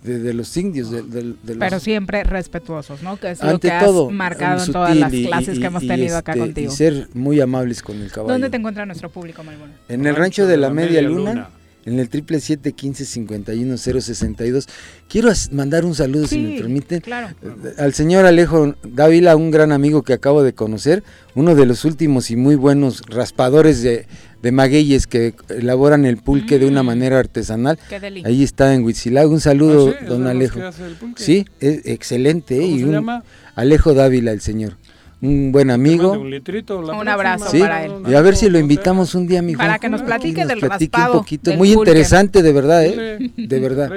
de, 0.02 0.18
de 0.20 0.34
los 0.34 0.54
indios, 0.56 0.90
de, 0.90 1.02
de- 1.02 1.22
de 1.42 1.54
los- 1.54 1.56
Pero 1.58 1.80
siempre 1.80 2.22
respetuosos, 2.24 3.02
¿no? 3.02 3.16
Que 3.18 3.30
es 3.32 3.42
lo 3.42 3.48
ante 3.48 3.70
que 3.70 3.78
todo 3.84 4.08
has 4.08 4.12
marcado 4.14 4.64
en 4.64 4.72
todas 4.72 4.96
las 4.96 5.10
clases 5.12 5.56
y- 5.56 5.60
que 5.60 5.66
hemos 5.66 5.82
y, 5.82 5.88
tenido 5.88 6.16
acá 6.18 6.32
este, 6.32 6.40
contigo. 6.44 6.72
Y 6.72 6.76
ser 6.76 7.08
muy 7.14 7.40
amables 7.40 7.82
con 7.82 7.96
el 8.00 8.12
caballo. 8.12 8.32
¿Dónde 8.34 8.50
te 8.50 8.56
encuentra 8.58 8.84
nuestro 8.86 9.08
público, 9.10 9.42
Malboro? 9.42 9.72
En 9.88 10.06
el 10.06 10.14
rancho 10.14 10.46
de 10.46 10.58
la, 10.58 10.70
Media, 10.70 11.00
Luna, 11.02 11.48
en 11.86 11.98
el 11.98 12.08
triple 12.10 12.40
siete 12.40 12.72
quince 12.72 13.04
cincuenta 13.06 13.54
y 13.54 13.64
uno 13.64 13.78
cero 13.78 14.00
sesenta 14.00 14.44
y 14.44 14.50
dos. 14.50 14.66
Quiero 15.08 15.30
as- 15.30 15.52
mandar 15.52 15.84
un 15.84 15.94
saludo, 15.94 16.26
si 16.26 16.38
me 16.38 16.58
permiten, 16.58 17.00
claro. 17.00 17.28
eh, 17.42 17.74
al 17.78 17.94
señor 17.94 18.26
Alejo 18.26 18.74
Dávila, 18.82 19.34
un 19.36 19.50
gran 19.50 19.72
amigo 19.72 20.02
que 20.02 20.12
acabo 20.12 20.42
de 20.42 20.52
conocer, 20.52 21.02
uno 21.34 21.54
de 21.54 21.64
los 21.64 21.84
últimos 21.84 22.30
y 22.30 22.36
muy 22.36 22.56
buenos 22.56 23.02
raspadores 23.08 23.82
de, 23.82 24.06
de 24.42 24.52
magueyes 24.52 25.06
que 25.06 25.34
elaboran 25.48 26.04
el 26.04 26.16
pulque 26.18 26.58
de 26.58 26.66
una 26.66 26.82
manera 26.82 27.18
artesanal. 27.18 27.76
Mm. 27.82 27.88
Qué 27.88 28.00
deli. 28.00 28.22
Ahí 28.26 28.42
está 28.42 28.74
en 28.74 28.84
Huitzilago. 28.84 29.32
Un 29.32 29.40
saludo, 29.40 29.94
Ah, 29.94 29.98
sí, 30.00 30.06
don 30.06 30.26
Alejo. 30.26 30.60
Sí, 31.16 31.46
es 31.60 31.86
excelente. 31.86 32.56
¿Cómo 32.60 32.76
y 32.76 32.78
se 32.80 32.84
un- 32.84 32.92
llama? 32.92 33.24
Alejo 33.54 33.94
Dávila, 33.94 34.32
el 34.32 34.40
señor. 34.40 34.76
Un 35.22 35.50
buen 35.50 35.70
amigo. 35.70 36.12
Un 36.12 36.30
litrito 36.30 36.82
la 36.82 36.92
Un 36.92 37.08
abrazo 37.08 37.46
Sí, 37.50 37.58
para 37.58 37.86
él. 37.86 37.92
y 38.06 38.14
a 38.14 38.20
ver 38.20 38.36
si 38.36 38.50
lo 38.50 38.58
invitamos 38.58 39.14
un 39.14 39.26
día, 39.26 39.40
mi 39.40 39.56
Para 39.56 39.78
que 39.78 39.88
nos 39.88 40.02
platique 40.02 40.40
nos 40.40 40.48
del 40.48 40.58
platique 40.60 40.94
raspado 40.94 41.14
un 41.14 41.18
poquito. 41.20 41.50
del 41.50 41.58
Muy 41.58 41.72
pulque. 41.74 41.90
interesante, 41.90 42.42
de 42.42 42.52
verdad, 42.52 42.84
¿eh? 42.84 43.30
De 43.34 43.58
verdad. 43.60 43.90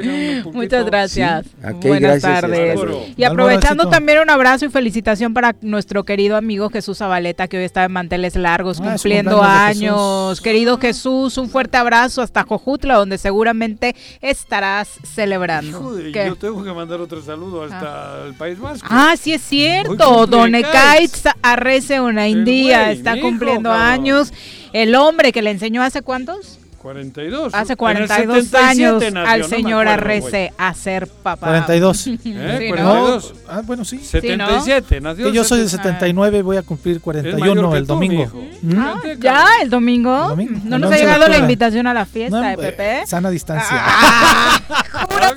Muchas 0.54 0.86
gracias. 0.86 1.46
Sí. 1.46 1.88
Buenas 1.90 2.22
gracias, 2.22 2.42
tardes. 2.42 2.80
Y 3.18 3.24
aprovechando 3.26 3.90
también 3.90 4.20
un 4.20 4.30
abrazo 4.30 4.66
y 4.66 4.70
felicitación 4.70 5.34
para 5.34 5.56
nuestro 5.62 6.06
querido 6.06 6.38
amigo 6.38 6.70
Jesús 6.70 7.00
Zabaleta, 7.00 7.50
que 7.50 7.58
hoy 7.58 7.64
está 7.66 7.84
en 7.84 7.92
manteles 7.92 8.38
largos, 8.38 8.80
Ah, 8.80 8.92
cumpliendo 8.94 9.44
años. 9.44 10.40
Querido 10.40 10.78
Jesús, 10.78 11.38
un 11.38 11.50
fuerte 11.50 11.76
abrazo 11.78 12.22
hasta 12.22 12.44
Jojutla, 12.44 12.96
donde 12.96 13.18
seguramente 13.18 13.94
estarás 14.22 14.88
celebrando. 15.04 15.80
Joder, 15.82 16.14
yo 16.28 16.36
tengo 16.38 16.64
que 16.64 16.72
mandar 16.72 17.02
otro 17.02 17.22
saludo 17.22 17.64
hasta 17.64 18.26
el 18.26 18.34
País 18.36 18.58
Vasco. 18.58 18.88
Ah, 18.90 19.16
sí 19.20 19.34
es 19.34 19.42
cierto. 19.42 20.26
Don. 20.28 20.56
Arrece 21.42 22.00
Unaindía 22.00 22.84
güey, 22.84 22.98
está 22.98 23.18
hijo, 23.18 23.28
cumpliendo 23.28 23.72
años. 23.72 24.32
El 24.74 24.96
hombre 24.96 25.32
que 25.32 25.42
le 25.42 25.52
enseñó 25.52 25.82
hace 25.82 26.02
cuántos? 26.02 26.59
42. 26.80 27.54
Hace 27.54 27.68
En 27.68 27.72
el 27.72 27.78
42 27.78 28.36
77 28.48 28.58
años 28.58 29.14
nació, 29.14 29.32
al 29.32 29.42
no 29.42 29.48
señor 29.48 29.88
acuerdo, 29.88 29.92
Arrece 30.06 30.54
a 30.58 30.74
ser 30.74 31.08
papá. 31.08 31.48
42. 31.48 32.08
¿Eh? 32.08 32.18
Sí, 32.24 32.32
¿no? 32.34 32.40
42. 32.42 33.34
Ah, 33.48 33.62
bueno, 33.66 33.86
sí. 33.86 34.00
77, 34.00 35.02
nació 35.02 35.26
Que 35.26 35.32
yo 35.34 35.44
soy 35.44 35.60
de 35.60 35.64
el 35.66 35.70
79, 35.70 36.42
voy 36.42 36.58
a 36.58 36.64
cumplir 36.64 36.96
mayor 36.96 37.04
41 37.04 37.72
que 37.72 37.78
el 37.78 37.84
tú, 37.88 37.94
domingo. 37.94 38.32
¿Mm? 38.62 38.80
Ah, 38.80 38.96
ya, 39.20 39.46
el 39.62 39.70
domingo. 39.70 40.36
No 40.36 40.76
El 40.76 40.82
nos 40.82 40.84
11 40.84 40.86
ha 40.88 40.90
de 40.90 40.98
llegado 40.98 41.28
la 41.28 41.38
invitación 41.38 41.88
a 41.88 41.94
la 41.94 42.06
fiesta, 42.06 42.40
No, 42.42 42.50
¿eh, 42.50 42.54
eh, 42.54 42.58
Pepe? 42.58 43.08
Sana 43.08 43.30
distancia. 43.30 43.78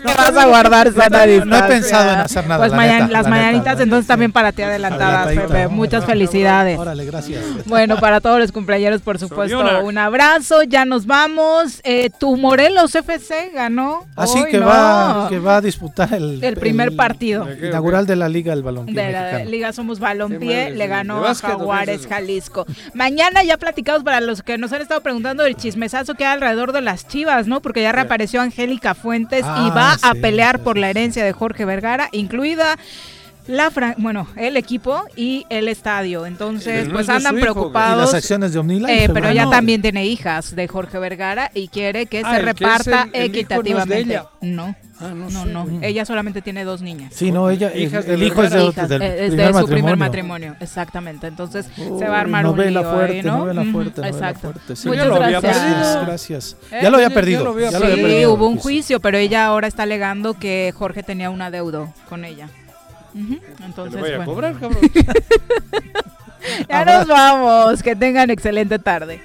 Te 0.02 0.14
vas 0.14 0.36
a 0.36 0.46
guardar 0.46 0.92
sana 0.92 1.26
No 1.44 1.56
he 1.56 1.62
pensado 1.62 2.12
en 2.12 2.18
hacer 2.20 2.46
nada, 2.46 2.58
Pues 2.60 2.70
la 2.70 2.76
mañan- 2.76 3.00
neta, 3.02 3.12
las 3.12 3.24
la 3.24 3.30
mañanitas 3.30 3.80
entonces 3.80 4.06
también 4.06 4.32
para 4.32 4.52
ti 4.52 4.62
adelantadas. 4.62 5.28
Pepe. 5.34 5.68
Muchas 5.68 6.04
felicidades. 6.04 6.78
Órale, 6.78 7.04
gracias. 7.04 7.42
Bueno, 7.66 7.98
para 7.98 8.20
todos 8.20 8.38
los 8.38 8.52
cumpleaños, 8.52 9.00
por 9.02 9.18
supuesto, 9.18 9.80
un 9.84 9.98
abrazo. 9.98 10.62
Ya 10.62 10.84
nos 10.84 11.06
vamos. 11.06 11.31
Eh, 11.84 12.10
tu 12.18 12.36
Morelos 12.36 12.94
FC 12.94 13.50
ganó. 13.54 14.04
Así 14.16 14.38
hoy, 14.38 14.44
Ah, 14.46 14.50
que, 14.50 14.58
¿no? 14.58 14.66
va, 14.66 15.26
que 15.28 15.38
va 15.38 15.56
a 15.56 15.60
disputar 15.60 16.12
el, 16.14 16.42
El 16.42 16.56
primer 16.56 16.94
partido. 16.96 17.46
inaugural 17.62 18.06
de 18.06 18.16
la 18.16 18.28
Liga 18.28 18.54
del 18.54 18.62
Balompié 18.62 18.94
de 18.94 19.12
la. 19.12 19.44
Liga 19.44 19.72
Somos 19.72 19.98
Balompié, 19.98 20.70
le 20.70 20.86
ganó 20.86 21.22
¿De 21.22 21.28
a 21.28 21.34
Jaguares? 21.34 22.06
Jalisco. 22.06 22.66
Mañana 22.94 23.42
ya 23.42 23.56
platicamos 23.56 24.02
para 24.04 24.20
los 24.20 24.42
que 24.42 24.58
nos 24.58 24.72
han 24.72 24.82
estado 24.82 25.00
preguntando 25.02 25.42
del 25.44 25.56
chismesazo 25.56 26.14
que 26.14 26.24
hay 26.24 26.34
alrededor 26.34 26.72
de 26.72 26.80
las 26.82 27.06
Chivas, 27.08 27.46
¿no? 27.46 27.60
Porque 27.60 27.82
ya 27.82 27.92
reapareció 27.92 28.40
Angélica 28.40 28.94
Fuentes 28.94 29.40
y 29.40 29.44
Ah, 29.48 29.72
va 29.74 29.92
a 30.08 30.12
sí, 30.14 30.20
pelear 30.20 30.60
por 30.60 30.76
la 30.78 30.90
herencia 30.90 31.24
de 31.24 31.32
Jorge 31.32 31.64
Vergara, 31.64 32.08
incluida 32.12 32.76
la 33.46 33.70
fran- 33.70 33.94
bueno, 33.98 34.26
el 34.36 34.56
equipo 34.56 35.02
y 35.16 35.44
el 35.50 35.68
estadio. 35.68 36.26
Entonces, 36.26 36.88
pues 36.90 37.08
andan 37.08 37.34
hijo, 37.36 37.42
preocupados. 37.42 37.96
¿Y 37.96 38.00
las 38.00 38.14
acciones 38.14 38.52
de 38.52 38.58
Omnilife, 38.60 39.04
Eh, 39.04 39.08
pero 39.12 39.28
ella 39.28 39.48
también 39.50 39.82
tiene 39.82 40.06
hijas 40.06 40.54
de 40.54 40.68
Jorge 40.68 40.98
Vergara 40.98 41.50
y 41.54 41.68
quiere 41.68 42.06
que 42.06 42.22
Ah, 42.24 42.30
se 42.30 42.36
que 42.36 42.42
reparta 42.42 42.74
el- 42.82 42.82
el 42.82 42.96
hijo 43.02 43.02
no 43.02 43.18
es 43.18 43.22
de 43.22 43.24
equitativamente. 43.24 44.22
No. 44.42 44.74
No, 45.02 45.44
no, 45.46 45.66
Ella 45.82 46.04
solamente 46.04 46.42
tiene 46.42 46.62
dos 46.62 46.80
niñas. 46.80 47.12
Sí, 47.12 47.32
no, 47.32 47.50
ella, 47.50 47.70
el, 47.74 47.82
Hijas 47.82 48.06
el 48.06 48.22
hijo 48.22 48.40
es 48.44 48.50
de 48.52 48.58
del 48.60 49.02
Eh, 49.02 49.24
es 49.26 49.30
de 49.32 49.36
primer 49.36 49.46
su 49.48 49.52
matrimonio. 49.54 49.66
primer 49.66 49.96
matrimonio, 49.96 50.56
exactamente. 50.60 51.26
Entonces 51.26 51.66
se 51.76 52.08
va 52.08 52.18
a 52.18 52.20
armar 52.20 52.44
novela 52.44 52.80
un 52.82 52.86
lío 52.86 52.94
fuerte, 52.94 53.16
ahí, 53.16 53.22
¿no? 53.24 53.38
novela 53.38 53.64
fuerte, 53.64 54.00
novela 54.00 54.08
Exacto. 54.16 54.40
fuerte, 54.52 54.76
sí. 54.76 54.86
Muchas 54.86 55.02
Ya 55.04 55.08
lo 55.08 55.16
había 55.24 55.40
gracias. 55.40 56.56
¿Eh? 56.70 56.78
Ya 56.82 56.90
lo 56.90 56.96
había 56.98 57.08
Sí, 57.08 57.14
perdido, 57.14 57.44
lo 57.44 57.50
había 57.50 57.70
Sí, 57.72 57.78
perdido. 57.80 58.32
hubo 58.32 58.46
un 58.46 58.58
juicio, 58.58 59.00
pero 59.00 59.18
ella 59.18 59.46
ahora 59.46 59.66
está 59.66 59.82
alegando 59.82 60.34
que 60.34 60.72
Jorge 60.72 61.02
tenía 61.02 61.30
un 61.30 61.42
adeudo 61.42 61.92
con 62.08 62.24
ella. 62.24 62.48
Entonces, 63.14 64.02
ya 66.68 66.84
nos 66.84 67.06
vamos. 67.06 67.82
Que 67.82 67.94
tengan 67.94 68.30
excelente 68.30 68.78
tarde. 68.78 69.20